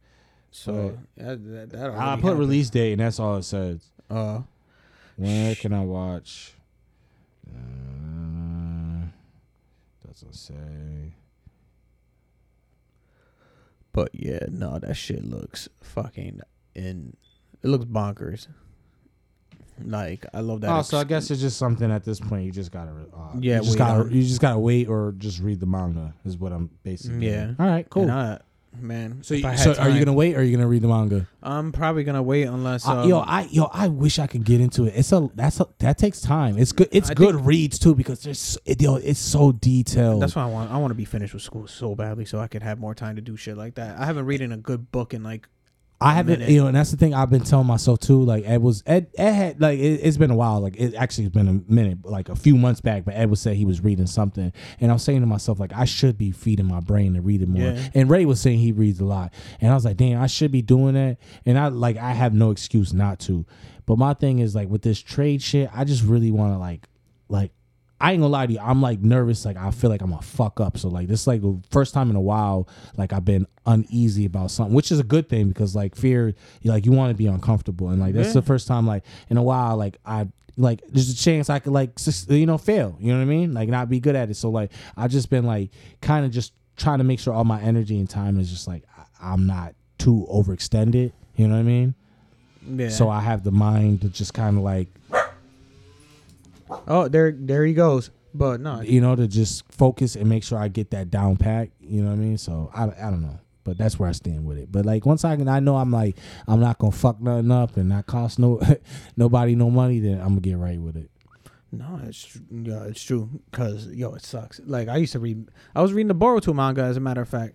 So 0.51 0.99
that, 1.17 1.43
that, 1.51 1.71
that 1.71 1.87
I 1.87 1.89
put 1.89 1.99
happened. 1.99 2.39
release 2.39 2.71
date, 2.71 2.93
and 2.93 3.01
that's 3.01 3.19
all 3.19 3.37
it 3.37 3.45
says. 3.45 3.81
Uh, 4.11 4.43
Where 5.17 5.55
can 5.55 5.73
I 5.73 5.81
watch? 5.81 6.53
Uh, 7.49 9.07
doesn't 10.07 10.35
say. 10.35 11.15
But 13.93 14.11
yeah, 14.13 14.47
no, 14.51 14.79
that 14.79 14.95
shit 14.95 15.25
looks 15.25 15.69
fucking 15.81 16.41
in. 16.75 17.17
It 17.63 17.69
looks 17.69 17.85
bonkers. 17.85 18.49
Like 19.85 20.27
I 20.35 20.41
love 20.41 20.61
that. 20.61 20.71
Oh, 20.71 20.83
so 20.83 20.99
I 20.99 21.05
guess 21.05 21.31
it's 21.31 21.41
just 21.41 21.57
something 21.57 21.91
at 21.91 22.05
this 22.05 22.21
point 22.21 22.45
you 22.45 22.53
just 22.53 22.71
gotta. 22.71 22.91
Uh, 22.91 23.31
Yeah, 23.41 23.57
you 23.59 23.65
just 23.65 23.79
gotta. 23.79 24.01
on. 24.05 24.13
You 24.13 24.23
just 24.23 24.41
gotta 24.41 24.59
wait 24.59 24.89
or 24.89 25.15
just 25.19 25.41
read 25.41 25.61
the 25.61 25.67
manga. 25.67 26.15
Is 26.25 26.37
what 26.39 26.53
I'm 26.53 26.71
basically. 26.85 27.27
Yeah. 27.29 27.53
All 27.59 27.67
right. 27.67 27.89
Cool. 27.89 28.03
And 28.05 28.13
I, 28.13 28.39
man. 28.79 29.23
so, 29.23 29.35
you, 29.35 29.57
so 29.57 29.75
are 29.75 29.89
you 29.89 29.99
gonna 29.99 30.13
wait 30.13 30.37
or 30.37 30.41
are 30.41 30.43
you 30.43 30.55
gonna 30.57 30.69
read 30.69 30.83
the 30.83 30.89
manga? 30.89 31.27
I'm 31.43 31.73
probably 31.73 32.05
gonna 32.05 32.23
wait 32.23 32.45
unless. 32.45 32.87
Uh, 32.87 32.99
Um, 33.01 33.09
yo, 33.09 33.21
I 33.21 33.43
yo, 33.51 33.65
I 33.73 33.89
wish 33.89 34.19
I 34.19 34.27
could 34.27 34.45
get 34.45 34.61
into 34.61 34.85
it. 34.85 34.93
It's 34.95 35.11
a 35.11 35.29
that's 35.35 35.59
a, 35.59 35.67
that 35.79 35.99
takes 35.99 36.21
time. 36.21 36.59
It's 36.59 36.73
good. 36.73 36.89
It's 36.93 37.11
I 37.11 37.15
good 37.15 37.35
think- 37.37 37.47
reads 37.47 37.79
too 37.79 37.95
because 37.95 38.21
there's 38.23 38.59
it, 38.65 38.81
yo, 38.81 38.97
it's 38.97 39.19
so 39.19 39.53
detailed. 39.53 40.23
that's 40.23 40.37
why 40.37 40.43
I 40.43 40.47
want. 40.47 40.71
I 40.71 40.77
want 40.77 40.91
to 40.91 40.97
be 40.97 41.07
finished 41.07 41.33
with 41.35 41.43
school 41.43 41.67
so 41.67 41.95
badly, 41.97 42.25
so 42.27 42.39
I 42.39 42.47
could 42.47 42.63
have 42.63 42.79
more 42.79 42.95
time 42.95 43.17
to 43.17 43.23
do 43.23 43.37
shit 43.37 43.57
like 43.57 43.75
that. 43.77 43.99
I 43.99 44.05
haven't 44.05 44.27
reading 44.27 44.53
a 44.53 44.59
good 44.59 44.93
book 44.93 45.15
in 45.15 45.23
like. 45.23 45.49
I 46.03 46.15
haven't, 46.15 46.41
minute. 46.41 46.53
you 46.53 46.61
know, 46.61 46.67
and 46.67 46.77
that's 46.77 46.91
the 46.91 46.97
thing 46.97 47.15
I've 47.15 47.31
been 47.31 47.43
telling 47.43 47.67
myself 47.67 48.01
too. 48.01 48.23
Like 48.23 48.45
Ed 48.47 48.63
was, 48.63 48.83
Ed, 48.87 49.09
Ed 49.17 49.33
had 49.33 49.61
like 49.61 49.79
it, 49.79 50.01
it's 50.03 50.17
been 50.17 50.31
a 50.31 50.37
while. 50.37 50.61
Like 50.61 50.77
it 50.77 50.95
actually 50.95 51.25
has 51.25 51.33
been 51.33 51.49
a 51.49 51.73
minute, 51.73 52.05
like 52.05 52.29
a 52.29 52.37
few 52.37 52.57
months 52.57 52.81
back. 52.81 53.05
But 53.05 53.15
Ed 53.15 53.31
was 53.31 53.41
saying 53.41 53.57
he 53.57 53.65
was 53.65 53.81
reading 53.83 54.07
something, 54.07 54.53
and 54.81 54.91
I 54.91 54.95
was 54.95 55.03
saying 55.03 55.21
to 55.21 55.27
myself 55.27 55.61
like 55.61 55.73
I 55.73 55.85
should 55.85 56.19
be 56.19 56.31
feeding 56.31 56.67
my 56.67 56.81
brain 56.81 57.15
to 57.15 57.21
read 57.21 57.43
it 57.43 57.49
more. 57.49 57.73
Yeah. 57.73 57.89
And 57.95 58.11
Ray 58.11 58.25
was 58.25 58.41
saying 58.41 58.59
he 58.59 58.73
reads 58.73 59.01
a 59.01 59.05
lot, 59.05 59.33
and 59.61 59.71
I 59.71 59.75
was 59.75 59.85
like, 59.85 59.97
damn, 59.97 60.21
I 60.21 60.27
should 60.27 60.53
be 60.53 60.63
doing 60.63 60.95
that. 60.95 61.19
And 61.47 61.59
I 61.59 61.69
like 61.69 61.97
I 61.97 62.13
have 62.13 62.35
no 62.35 62.51
excuse 62.51 62.93
not 62.93 63.19
to. 63.21 63.47
But 63.87 63.99
my 63.99 64.15
thing 64.15 64.39
is 64.39 64.55
like 64.55 64.69
with 64.69 64.83
this 64.83 65.01
trade 65.01 65.43
shit, 65.43 65.71
I 65.73 65.85
just 65.85 66.05
really 66.05 66.31
want 66.31 66.55
to 66.55 66.59
like, 66.59 66.89
like. 67.29 67.53
I 68.03 68.13
ain't 68.13 68.21
gonna 68.21 68.33
lie 68.33 68.47
to 68.47 68.53
you. 68.53 68.59
I'm 68.59 68.83
like 68.83 69.01
nervous. 69.01 69.45
Like 69.45 69.57
I 69.57 69.71
feel 69.71 69.89
like 69.89 70.03
I'm 70.03 70.11
gonna 70.11 70.23
fuck 70.23 70.61
up. 70.61 70.77
So 70.77 70.89
like 70.89 71.07
this 71.09 71.21
is 71.23 71.27
like 71.29 71.41
the 71.41 71.59
first 71.71 71.95
time 71.95 72.11
in 72.11 72.17
a 72.17 72.21
while. 72.21 72.69
Like 72.97 73.13
I've 73.13 73.25
been 73.25 73.47
uneasy 73.65 74.25
about 74.27 74.51
something, 74.51 74.75
which 74.75 74.91
is 74.91 74.99
a 74.99 75.05
good 75.05 75.29
thing 75.29 75.49
because 75.49 75.77
like 75.77 75.95
fear, 75.95 76.35
you 76.63 76.71
like 76.73 76.85
you 76.85 76.93
want 76.93 77.11
to 77.11 77.17
be 77.17 77.27
uncomfortable, 77.29 77.91
and 77.91 78.01
like 78.01 78.15
that's 78.15 78.29
Yeah. 78.29 78.33
the 78.35 78.43
first 78.43 78.67
time 78.67 78.87
like 78.87 79.05
in 79.31 79.37
a 79.37 79.43
while 79.43 79.77
like 79.77 79.99
I 80.05 80.27
like 80.57 80.83
there's 80.89 81.11
a 81.11 81.17
chance 81.17 81.49
I 81.49 81.61
could 81.61 81.73
like 81.73 81.93
you 82.29 82.45
know 82.45 82.59
fail. 82.59 82.97
You 83.01 83.13
know 83.13 83.19
what 83.19 83.23
I 83.23 83.27
mean? 83.27 83.55
Like 83.55 83.69
not 83.69 83.89
be 83.89 84.01
good 84.01 84.17
at 84.17 84.29
it. 84.31 84.35
So 84.35 84.51
like 84.51 84.73
I've 84.97 85.11
just 85.13 85.31
been 85.31 85.47
like 85.47 85.71
kind 86.01 86.27
of 86.27 86.33
just 86.33 86.53
trying 86.77 86.99
to 86.99 87.05
make 87.05 87.21
sure 87.21 87.33
all 87.33 87.45
my 87.45 87.61
energy 87.63 87.99
and 87.99 88.11
time 88.11 88.41
is 88.41 88.51
just 88.51 88.67
like 88.67 88.83
I- 88.99 89.33
I'm 89.33 89.47
not 89.47 89.75
too 89.99 90.27
overextended. 90.29 91.13
You 91.37 91.47
know 91.47 91.55
what 91.55 91.61
I 91.61 91.63
mean? 91.63 91.95
Yeah. 92.69 92.89
So 92.91 93.09
I 93.09 93.21
have 93.21 93.45
the 93.45 93.53
mind 93.53 94.03
to 94.03 94.09
just 94.09 94.35
kind 94.35 94.57
of 94.59 94.65
like 94.65 94.89
oh, 96.87 97.09
there, 97.09 97.35
there 97.37 97.65
he 97.65 97.75
goes. 97.75 98.11
But 98.35 98.61
no, 98.61 98.81
you 98.81 99.01
know, 99.01 99.15
to 99.15 99.29
just 99.29 99.71
focus 99.71 100.17
and 100.17 100.29
make 100.29 100.43
sure 100.43 100.59
I 100.59 100.69
get 100.69 100.91
that 100.93 101.11
down 101.11 101.37
pack. 101.37 101.71
You 101.81 102.03
know 102.03 102.09
what 102.09 102.15
I 102.15 102.17
mean? 102.17 102.39
So 102.39 102.71
I, 102.75 102.85
I 102.85 103.11
don't 103.11 103.21
know, 103.21 103.39
but 103.63 103.77
that's 103.77 103.99
where 103.99 104.09
I 104.09 104.13
stand 104.13 104.47
with 104.47 104.57
it. 104.57 104.73
But 104.73 104.87
like 104.87 105.05
once 105.05 105.25
I 105.25 105.37
can, 105.37 105.49
I 105.49 105.61
know 105.61 105.77
I'm 105.77 105.91
like 105.91 106.17
I'm 106.49 106.61
not 106.61 106.79
gonna 106.79 106.93
fuck 106.93 107.21
nothing 107.21 107.51
up 107.51 107.77
and 107.77 107.91
not 107.91 108.07
cost 108.07 108.39
no 108.39 108.61
nobody 109.17 109.55
no 109.55 109.69
money. 109.71 109.99
Then 110.01 110.19
I'm 110.21 110.29
gonna 110.29 110.41
get 110.41 110.57
right 110.57 110.81
with 110.81 110.97
it. 110.97 111.11
No, 111.73 112.01
it's 112.05 112.25
tr- 112.25 112.39
yeah, 112.51 112.85
it's 112.85 113.03
true. 113.03 113.29
Cause 113.51 113.87
yo, 113.89 114.15
it 114.15 114.23
sucks. 114.23 114.61
Like 114.65 114.89
I 114.89 114.97
used 114.97 115.13
to 115.13 115.19
read. 115.19 115.49
I 115.75 115.83
was 115.83 115.93
reading 115.93 116.09
the 116.09 116.15
Boruto 116.15 116.55
manga, 116.55 116.83
as 116.83 116.97
a 116.97 117.01
matter 117.01 117.23
of 117.23 117.29
fact, 117.29 117.55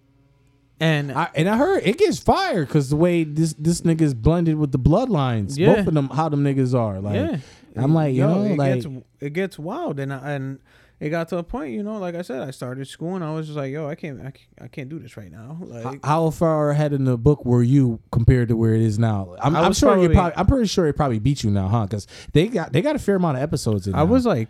and 0.80 1.12
I, 1.12 1.30
and 1.34 1.50
I 1.50 1.58
heard 1.58 1.84
it 1.84 1.98
gets 1.98 2.20
fired 2.20 2.68
because 2.68 2.90
the 2.90 2.96
way 2.96 3.24
this 3.24 3.54
this 3.54 3.82
nigga 3.82 4.02
is 4.02 4.14
blended 4.14 4.58
with 4.58 4.72
the 4.72 4.80
bloodlines. 4.80 5.58
Yeah. 5.58 5.76
Both 5.76 5.88
of 5.88 5.94
them, 5.96 6.10
how 6.10 6.30
them 6.30 6.44
niggas 6.44 6.78
are. 6.78 7.00
Like 7.00 7.16
yeah, 7.16 7.38
I'm 7.80 7.94
like, 7.94 8.14
you 8.14 8.22
know, 8.22 8.44
it 8.44 8.58
like- 8.58 8.82
gets 8.82 8.88
it 9.20 9.34
gets 9.34 9.60
wild, 9.60 10.00
and 10.00 10.14
I, 10.14 10.32
and 10.32 10.60
it 11.00 11.10
got 11.10 11.28
to 11.30 11.38
a 11.38 11.44
point, 11.44 11.74
you 11.74 11.84
know, 11.84 11.98
like 12.00 12.16
I 12.16 12.24
said, 12.24 12.42
I 12.42 12.50
started 12.52 12.88
school, 12.88 13.14
and 13.16 13.24
I 13.24 13.32
was 13.34 13.46
just 13.48 13.56
like, 13.58 13.72
yo, 13.72 13.88
I 13.88 13.94
can't, 13.96 14.20
I 14.20 14.32
can't, 14.32 14.48
I 14.62 14.68
can't 14.68 14.90
do 14.90 14.98
this 14.98 15.16
right 15.16 15.32
now. 15.32 15.58
Like, 15.62 16.04
how 16.04 16.32
far 16.32 16.72
ahead 16.72 16.92
in 16.92 17.04
the 17.06 17.18
book 17.18 17.46
were 17.46 17.62
you 17.62 18.00
compared 18.12 18.48
to 18.50 18.58
where 18.58 18.74
it 18.74 18.82
is 18.82 18.98
now? 18.98 19.36
I'm, 19.40 19.56
I'm 19.56 19.74
sure 19.74 19.92
you 19.92 20.10
probably- 20.10 20.16
probably. 20.16 20.34
I'm 20.38 20.46
pretty 20.48 20.66
sure 20.68 20.88
it 20.88 20.94
probably 20.96 21.20
beat 21.20 21.44
you 21.44 21.52
now, 21.52 21.68
huh? 21.68 21.84
Because 21.86 22.08
they 22.34 22.48
got 22.48 22.74
they 22.74 22.82
got 22.82 22.96
a 22.96 23.00
fair 23.00 23.16
amount 23.18 23.38
of 23.38 23.44
episodes 23.44 23.86
in. 23.88 23.94
I 23.94 24.00
now. 24.00 24.06
was 24.06 24.26
like, 24.26 24.50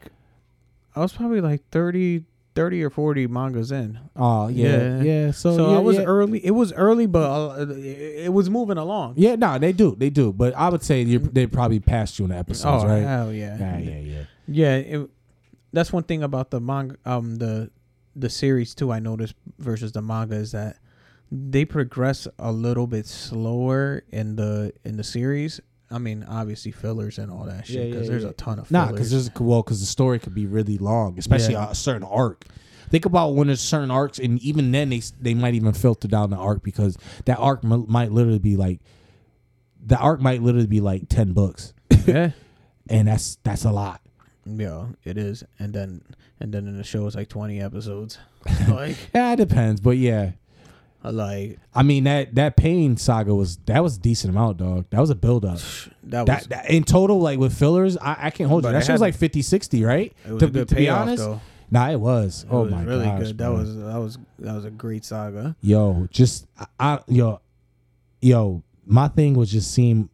I 0.95 1.01
was 1.01 1.11
probably 1.11 1.41
like 1.41 1.67
30, 1.71 2.23
30 2.57 2.83
or 2.83 2.89
forty 2.89 3.27
mangas 3.27 3.71
in. 3.71 3.99
Oh 4.15 4.47
yeah, 4.47 4.67
yeah. 4.67 5.01
Yeah. 5.01 5.31
So, 5.31 5.55
So, 5.55 5.71
yeah, 5.71 5.77
I 5.77 5.79
was 5.79 5.97
yeah. 5.97 6.03
early. 6.03 6.45
It 6.45 6.51
was 6.51 6.73
early, 6.73 7.05
but 7.05 7.23
uh, 7.23 7.65
it, 7.69 8.33
was 8.33 8.49
moving 8.49 8.77
along. 8.77 9.13
Yeah, 9.15 9.35
no, 9.35 9.57
they 9.57 9.71
do, 9.71 9.95
they 9.95 10.09
do. 10.09 10.33
But 10.33 10.55
I 10.55 10.69
would 10.69 10.83
say 10.83 11.01
you're, 11.03 11.19
they 11.19 11.47
probably 11.47 11.79
passed 11.79 12.19
you 12.19 12.25
in 12.25 12.31
the 12.31 12.37
episodes, 12.37 12.83
oh 12.83 12.87
right? 12.87 13.03
hell 13.03 13.31
yeah, 13.31 13.57
Yeah, 13.57 13.77
yeah, 13.77 13.99
yeah. 13.99 14.23
Yeah, 14.47 14.75
it, 14.75 15.09
that's 15.71 15.93
one 15.93 16.03
thing 16.03 16.23
about 16.23 16.51
the 16.51 16.59
manga, 16.59 16.95
um, 17.05 17.35
the 17.35 17.69
the 18.15 18.29
series 18.29 18.73
too. 18.73 18.91
I 18.91 18.99
noticed 18.99 19.35
versus 19.59 19.91
the 19.91 20.01
manga 20.01 20.35
is 20.35 20.51
that 20.51 20.77
they 21.31 21.65
progress 21.65 22.27
a 22.39 22.51
little 22.51 22.87
bit 22.87 23.05
slower 23.05 24.03
in 24.11 24.35
the 24.35 24.73
in 24.83 24.97
the 24.97 25.03
series. 25.03 25.61
I 25.89 25.97
mean, 25.99 26.25
obviously 26.27 26.71
fillers 26.71 27.17
and 27.17 27.31
all 27.31 27.45
that 27.45 27.65
shit 27.65 27.75
Yeah, 27.77 27.85
because 27.91 28.03
yeah, 28.07 28.11
there's 28.11 28.23
yeah. 28.23 28.29
a 28.29 28.33
ton 28.33 28.59
of 28.59 28.67
fillers. 28.67 28.71
Nah, 28.87 28.91
because 28.91 29.11
there's 29.11 29.29
well, 29.39 29.63
because 29.63 29.79
the 29.79 29.85
story 29.85 30.19
could 30.19 30.35
be 30.35 30.45
really 30.45 30.77
long, 30.77 31.17
especially 31.17 31.53
Yeah. 31.53 31.71
a 31.71 31.75
certain 31.75 32.03
arc. 32.03 32.45
think 32.89 33.05
about 33.05 33.35
when 33.35 33.47
there's 33.47 33.59
certain 33.61 33.91
arcs, 33.91 34.19
and 34.19 34.39
even 34.41 34.71
then 34.71 34.89
they 34.89 35.01
they 35.21 35.33
might 35.33 35.53
even 35.55 35.73
filter 35.73 36.07
down 36.07 36.29
the 36.29 36.37
arc 36.37 36.63
because 36.63 36.97
that 37.25 37.37
arc 37.39 37.63
m- 37.63 37.85
might 37.87 38.11
literally 38.11 38.39
be 38.39 38.55
like 38.57 38.79
the 39.85 39.97
arc 39.97 40.19
might 40.21 40.41
literally 40.41 40.67
be 40.67 40.81
like 40.81 41.07
ten 41.09 41.31
books, 41.33 41.73
yeah. 42.05 42.31
and 42.89 43.07
that's 43.07 43.37
that's 43.43 43.63
a 43.65 43.71
lot. 43.71 44.01
Yeah, 44.45 44.87
it 45.03 45.17
is. 45.17 45.43
And 45.59 45.73
then 45.73 46.01
and 46.39 46.53
then 46.53 46.67
in 46.67 46.77
the 46.77 46.83
show 46.83 47.05
it's 47.07 47.15
like 47.15 47.29
twenty 47.29 47.59
episodes. 47.61 48.17
like 48.69 48.95
Yeah, 49.13 49.33
it 49.33 49.37
depends, 49.37 49.79
but 49.81 49.97
yeah. 49.97 50.31
Like 51.03 51.59
I 51.73 51.83
mean 51.83 52.03
that 52.05 52.35
that 52.35 52.57
pain 52.57 52.97
saga 52.97 53.33
was 53.33 53.57
that 53.65 53.81
was 53.81 53.97
a 53.97 53.99
decent 53.99 54.31
amount, 54.33 54.57
dog. 54.57 54.85
That 54.89 54.99
was 54.99 55.09
a 55.09 55.15
build 55.15 55.45
up. 55.45 55.59
that 56.03 56.27
was 56.27 56.27
That, 56.27 56.49
that 56.49 56.69
in 56.69 56.83
total, 56.83 57.19
like 57.19 57.39
with 57.39 57.57
fillers, 57.57 57.97
I, 57.97 58.17
I 58.27 58.29
can't 58.29 58.49
hold 58.49 58.65
you. 58.65 58.71
That 58.71 58.83
shit 58.83 58.93
was 58.93 59.01
like 59.01 59.15
50, 59.15 59.41
60, 59.41 59.83
right? 59.83 60.13
to 60.25 60.37
to 60.39 60.47
be 60.47 60.65
payoff 60.65 61.01
honest, 61.01 61.23
though. 61.23 61.41
nah, 61.71 61.89
it 61.89 61.99
was. 61.99 62.43
It 62.43 62.49
oh 62.51 62.63
was 62.63 62.71
my 62.71 62.83
really 62.83 63.05
gosh, 63.05 63.19
good. 63.19 63.37
That 63.37 63.45
bro. 63.45 63.53
was 63.53 63.75
that 63.77 63.97
was 63.99 64.17
that 64.39 64.55
was 64.55 64.65
a 64.65 64.71
great 64.71 65.05
saga. 65.05 65.55
yo, 65.61 66.07
just 66.11 66.47
I, 66.59 66.65
I 66.79 66.99
yo, 67.07 67.39
yo. 68.21 68.63
My 68.89 69.07
thing 69.09 69.33
was 69.33 69.51
just 69.51 69.71
seeing 69.71 70.09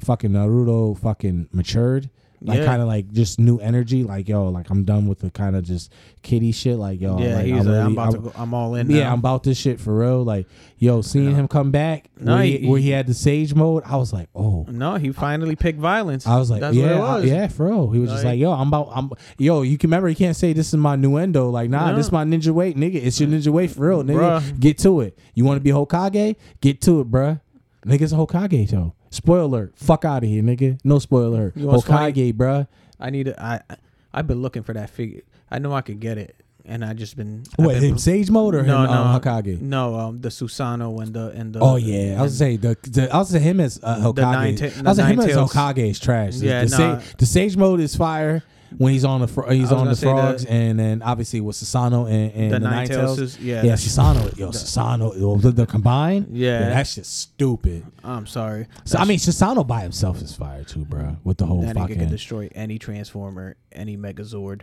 fucking 0.00 0.30
Naruto 0.30 0.96
fucking 0.98 1.48
matured, 1.52 2.08
like 2.42 2.58
Yeah. 2.60 2.64
kind 2.66 2.82
of 2.82 2.88
like 2.88 3.12
just 3.12 3.38
new 3.38 3.58
energy. 3.58 4.04
Like 4.04 4.28
yo, 4.28 4.48
like 4.48 4.70
I'm 4.70 4.84
done 4.84 5.06
with 5.08 5.20
the 5.20 5.30
kind 5.30 5.56
of 5.56 5.64
just 5.64 5.92
kiddie 6.22 6.52
shit. 6.52 6.76
Like 6.76 7.00
yo, 7.00 7.18
yeah, 7.18 7.36
like, 7.36 7.44
he's 7.46 7.54
I 7.54 7.56
like, 7.58 7.66
really- 7.66 7.78
I'm 7.80 7.92
about 7.92 8.08
I- 8.08 8.12
to 8.12 8.18
go. 8.18 8.32
I'm 8.36 8.54
all 8.54 8.74
in. 8.74 8.90
Yeah, 8.90 9.04
now. 9.04 9.12
I'm 9.12 9.18
about 9.20 9.42
this 9.42 9.58
shit 9.58 9.80
for 9.80 9.96
real. 9.98 10.24
Like, 10.24 10.46
yo, 10.78 11.00
seeing 11.02 11.34
him 11.34 11.48
come 11.48 11.70
back 11.70 12.10
No, 12.20 12.34
where, 12.34 12.44
he- 12.44 12.58
he, 12.58 12.68
where 12.68 12.80
he 12.80 12.90
had 12.90 13.06
the 13.06 13.14
sage 13.14 13.54
mode, 13.54 13.82
I 13.86 13.96
was 13.96 14.12
like, 14.12 14.28
oh. 14.34 14.66
No, 14.68 14.96
he 14.96 15.12
finally 15.12 15.56
picked 15.56 15.78
violence. 15.78 16.26
I 16.26 16.36
was 16.38 16.50
like, 16.50 16.60
That's 16.60 16.76
yeah, 16.76 16.98
what 16.98 17.24
it 17.24 17.32
I- 17.32 17.36
yeah, 17.36 17.48
for 17.48 17.66
real. 17.66 17.90
He 17.90 17.98
was 17.98 18.10
just 18.10 18.24
Like- 18.24 18.32
like, 18.32 18.40
yo, 18.40 18.52
I'm 18.52 18.68
about, 18.68 18.88
I'm, 18.94 19.10
yo, 19.38 19.62
you 19.62 19.78
can 19.78 19.88
remember, 19.88 20.08
you 20.08 20.16
can't 20.16 20.36
say 20.36 20.52
this 20.52 20.68
is 20.68 20.74
my 20.76 20.96
nuendo. 20.96 21.50
Like, 21.50 21.70
nah, 21.70 21.90
No. 21.90 21.96
this 21.96 22.06
is 22.06 22.12
my 22.12 22.24
ninja 22.24 22.50
way, 22.50 22.74
nigga. 22.74 22.96
It's 22.96 23.18
your 23.20 23.28
ninja 23.28 23.48
way 23.48 23.66
for 23.68 23.88
real, 23.88 24.02
nigga. 24.02 24.40
Bruh. 24.40 24.60
Get 24.60 24.78
to 24.78 25.00
it. 25.00 25.18
You 25.34 25.44
want 25.44 25.56
to 25.58 25.62
be 25.62 25.70
Hokage? 25.70 26.36
Get 26.60 26.80
to 26.82 27.00
it, 27.00 27.10
bruh. 27.10 27.40
Nigga's 27.86 28.12
a 28.12 28.16
Hokage, 28.16 28.68
though. 28.70 28.94
Spoiler 29.10 29.42
alert. 29.42 29.72
Fuck 29.76 30.04
out 30.04 30.24
of 30.24 30.28
here, 30.28 30.42
nigga. 30.42 30.78
No 30.84 30.98
spoiler 30.98 31.26
alert. 31.26 31.56
You 31.56 31.66
want 31.68 31.84
Hokage, 31.84 32.32
bruh. 32.34 32.66
I 32.98 33.10
need. 33.10 33.28
A, 33.28 33.40
I 33.70 33.76
I've 34.12 34.26
been 34.26 34.42
looking 34.42 34.62
for 34.62 34.72
that 34.74 34.90
figure. 34.90 35.22
I 35.50 35.58
know 35.58 35.72
I 35.72 35.82
could 35.82 36.00
get 36.00 36.18
it, 36.18 36.34
and 36.64 36.84
I 36.84 36.94
just 36.94 37.16
been. 37.16 37.44
I've 37.58 37.64
What, 37.64 37.74
been- 37.74 37.82
him 37.92 37.98
Sage 37.98 38.30
mode 38.30 38.54
or 38.56 38.62
no, 38.62 38.82
him 38.84 38.90
no, 38.90 38.92
um, 38.92 39.20
Hokage? 39.20 39.60
No, 39.60 39.94
um, 39.94 40.20
the 40.20 40.30
Susano 40.30 41.00
and 41.00 41.14
the 41.14 41.28
and 41.30 41.52
the. 41.52 41.60
Oh 41.60 41.76
yeah, 41.76 42.16
I 42.18 42.22
was 42.22 42.38
gonna 42.38 42.50
say 42.52 42.56
the, 42.56 42.76
the 42.90 43.14
I 43.14 43.18
was 43.18 43.30
gonna 43.30 43.40
say 43.40 43.48
him 43.50 43.60
as 43.60 43.78
uh, 43.82 43.96
Hokage. 43.98 44.16
nine 44.32 44.56
ta- 44.56 44.64
I 44.66 44.68
the 44.70 44.82
was 44.84 44.96
saying 44.96 45.10
him 45.10 45.16
nine 45.18 45.28
as 45.28 45.34
tails. 45.36 45.52
Hokage 45.52 45.90
is 45.90 46.00
trash. 46.00 46.36
The, 46.38 46.46
Yeah, 46.46 46.64
the, 46.64 46.78
nah. 46.78 47.00
the 47.18 47.26
Sage 47.26 47.56
mode 47.56 47.80
is 47.80 47.94
fire 47.94 48.42
when 48.78 48.92
he's 48.92 49.04
on 49.04 49.20
the 49.20 49.28
fro- 49.28 49.48
he's 49.50 49.72
on 49.72 49.86
the 49.88 49.96
frogs, 49.96 50.44
and 50.44 50.78
then 50.78 51.02
obviously 51.02 51.40
with 51.40 51.56
Susano 51.56 52.10
and, 52.10 52.32
and 52.32 52.52
the 52.52 52.58
the, 52.58 52.70
nine 52.70 52.86
tails. 52.88 53.18
Ninetales. 53.18 53.38
Yeah, 53.40 53.62
Yeah, 53.62 53.72
Susano, 53.74 54.36
yo, 54.36 54.48
Susano, 54.50 55.18
yo, 55.18 55.36
the, 55.36 55.50
the 55.50 55.66
combined, 55.66 56.28
Yeah. 56.30 56.68
that's 56.68 56.94
just 56.94 57.18
stupid. 57.18 57.84
I'm 58.04 58.26
sorry. 58.26 58.66
So 58.84 58.98
I 58.98 59.04
mean, 59.04 59.18
Susano 59.18 59.66
by 59.66 59.80
himself 59.80 60.20
is 60.22 60.34
fire 60.34 60.64
too, 60.64 60.84
bro. 60.84 61.16
With 61.24 61.38
the 61.38 61.46
whole 61.46 61.62
that 61.62 61.76
fucking 61.76 61.98
can 61.98 62.08
destroy 62.10 62.48
any 62.54 62.78
transformer, 62.78 63.56
any 63.72 63.96
Megazord, 63.96 64.62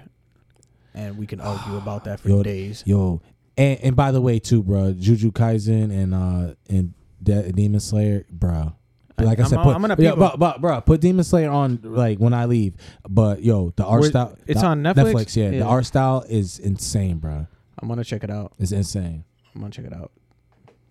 and 0.94 1.18
we 1.18 1.26
can 1.26 1.42
argue 1.42 1.78
about 1.78 2.04
that 2.06 2.20
for 2.20 2.30
Yo, 2.34 2.44
days. 2.44 2.84
yo, 2.86 3.22
and, 3.58 3.80
and 3.82 3.96
by 3.96 4.12
the 4.12 4.22
way 4.22 4.40
too, 4.40 4.62
bro, 4.64 4.94
Juju 4.94 5.32
Kaisen 5.32 5.92
and 5.92 6.14
uh 6.14 6.54
and 6.70 6.94
De- 7.22 7.52
Demon 7.54 7.80
Slayer, 7.80 8.26
bro. 8.30 8.74
I- 9.18 9.24
Like 9.24 9.40
I, 9.40 9.44
I'm 9.44 9.50
said, 9.50 9.60
put, 9.64 9.76
I'm 9.76 9.82
gonna 9.82 9.96
yeah, 10.00 10.16
but, 10.16 10.40
but 10.40 10.60
bro, 10.62 10.82
put 10.82 11.00
Demon 11.02 11.24
Slayer 11.24 11.50
on 11.50 11.80
like 11.84 12.18
when 12.20 12.34
I 12.34 12.46
leave. 12.46 12.76
But 13.08 13.44
yo, 13.44 13.72
the 13.76 13.86
art 13.86 14.02
Where- 14.02 14.10
style, 14.10 14.38
it's 14.48 14.62
the- 14.62 14.68
on 14.68 14.82
Netflix? 14.84 15.36
yeah, 15.36 15.50
Yeah. 15.52 15.60
the 15.60 15.66
art 15.66 15.86
style 15.86 16.26
is 16.28 16.60
insane, 16.60 17.18
bro. 17.20 17.46
I'm 17.80 17.88
gonna 17.88 18.04
check 18.04 18.24
it 18.24 18.30
out. 18.32 18.54
It's 18.60 18.72
insane. 18.72 19.24
I'm 19.54 19.62
gonna 19.62 19.72
check 19.72 19.86
it 19.86 19.94
out. 19.94 20.12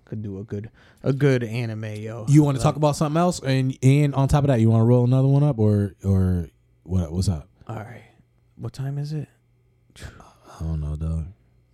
Could 0.04 0.22
do 0.22 0.38
a 0.38 0.44
good 0.44 0.70
a 1.02 1.12
good 1.12 1.42
anime, 1.42 1.84
yo. 1.96 2.26
You 2.28 2.42
want 2.44 2.56
to 2.56 2.60
Like- 2.60 2.62
talk 2.64 2.76
about 2.76 2.96
something 2.96 3.18
else, 3.18 3.40
and 3.40 3.76
and 3.82 4.14
on 4.14 4.28
top 4.28 4.44
of 4.44 4.48
that, 4.48 4.60
you 4.60 4.70
want 4.70 4.80
to 4.82 4.84
roll 4.84 5.04
another 5.04 5.26
one 5.28 5.42
up, 5.42 5.58
or 5.58 5.94
or 6.04 6.48
what? 6.84 7.10
What's 7.12 7.28
up? 7.28 7.48
All 7.66 7.76
right. 7.76 8.02
What 8.56 8.72
time 8.72 8.98
is 8.98 9.12
it? 9.12 9.28
I 10.60 10.64
don't 10.64 10.80
know, 10.80 10.96
dog. 10.96 11.26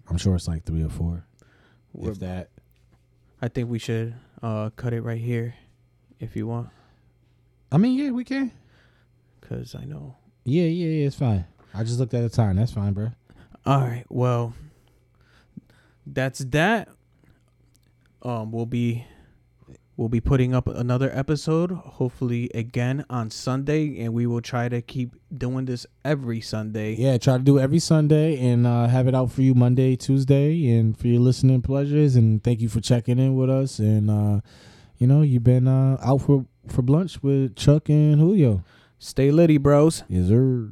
I'm 0.09 0.17
sure 0.17 0.35
it's 0.35 0.49
like 0.49 0.65
three 0.65 0.83
or 0.83 0.89
four, 0.89 1.27
We're- 1.93 2.13
if 2.13 2.21
that. 2.21 2.51
I 3.43 3.49
think 3.49 3.69
we 3.69 3.79
should 3.79 4.15
uh 4.43 4.71
cut 4.71 4.93
it 4.95 5.03
right 5.03 5.21
here, 5.21 5.55
if 6.21 6.37
you 6.37 6.47
want, 6.47 6.69
I 7.71 7.79
mean, 7.79 7.99
yeah, 7.99 8.11
we 8.11 8.25
can. 8.25 8.53
cause 9.41 9.75
I 9.79 9.85
know. 9.85 10.17
Yeah, 10.45 10.65
yeah, 10.65 10.87
yeah. 11.01 11.07
It's 11.07 11.17
fine. 11.17 11.45
I 11.75 11.85
just 11.85 11.99
looked 11.99 12.15
at 12.15 12.23
the 12.23 12.29
time. 12.31 12.57
That's 12.57 12.73
fine, 12.73 12.93
bro. 12.95 13.11
All 13.67 13.81
right. 13.81 14.05
Well, 14.09 14.55
that's 16.07 16.39
that. 16.41 16.89
Um, 18.23 18.51
we'll 18.51 18.67
be 18.67 19.05
we'll 19.97 20.09
be 20.09 20.21
putting 20.21 20.55
up 20.55 20.67
another 20.67 21.11
episode, 21.13 21.71
hopefully 21.73 22.51
again 22.55 23.05
on 23.11 23.31
Sunday, 23.31 24.01
and 24.01 24.13
we 24.15 24.27
will 24.27 24.41
try 24.41 24.69
to 24.69 24.81
keep 24.81 25.15
doing 25.37 25.67
this 25.67 25.87
every 26.05 26.41
Sunday. 26.41 26.95
Yeah, 26.95 27.19
try 27.19 27.37
to 27.37 27.43
do 27.43 27.59
every 27.59 27.79
Sunday 27.79 28.39
and 28.45 28.67
uh, 28.67 28.87
have 28.87 29.07
it 29.07 29.15
out 29.15 29.31
for 29.31 29.43
you 29.43 29.55
Monday, 29.55 29.97
Tuesday, 29.97 30.69
and 30.71 30.97
for 30.99 31.07
your 31.09 31.21
listening 31.21 31.63
pleasures. 31.63 32.17
And 32.17 32.43
thank 32.43 32.61
you 32.61 32.69
for 32.69 32.81
checking 32.81 33.19
in 33.19 33.37
with 33.37 33.51
us. 33.51 33.79
And 33.79 34.11
uh, 34.11 34.41
you 34.99 35.07
know, 35.07 35.23
you've 35.23 35.45
been 35.45 35.67
uh, 35.69 35.97
out 36.03 36.23
for 36.23 36.47
for 36.67 36.83
lunch 36.83 37.23
with 37.23 37.57
Chuck 37.57 37.89
and 37.89 38.21
Julio. 38.21 38.63
Stay 38.99 39.31
litty, 39.31 39.59
bros. 39.59 40.03
Yes, 40.09 40.29
sir. 40.29 40.71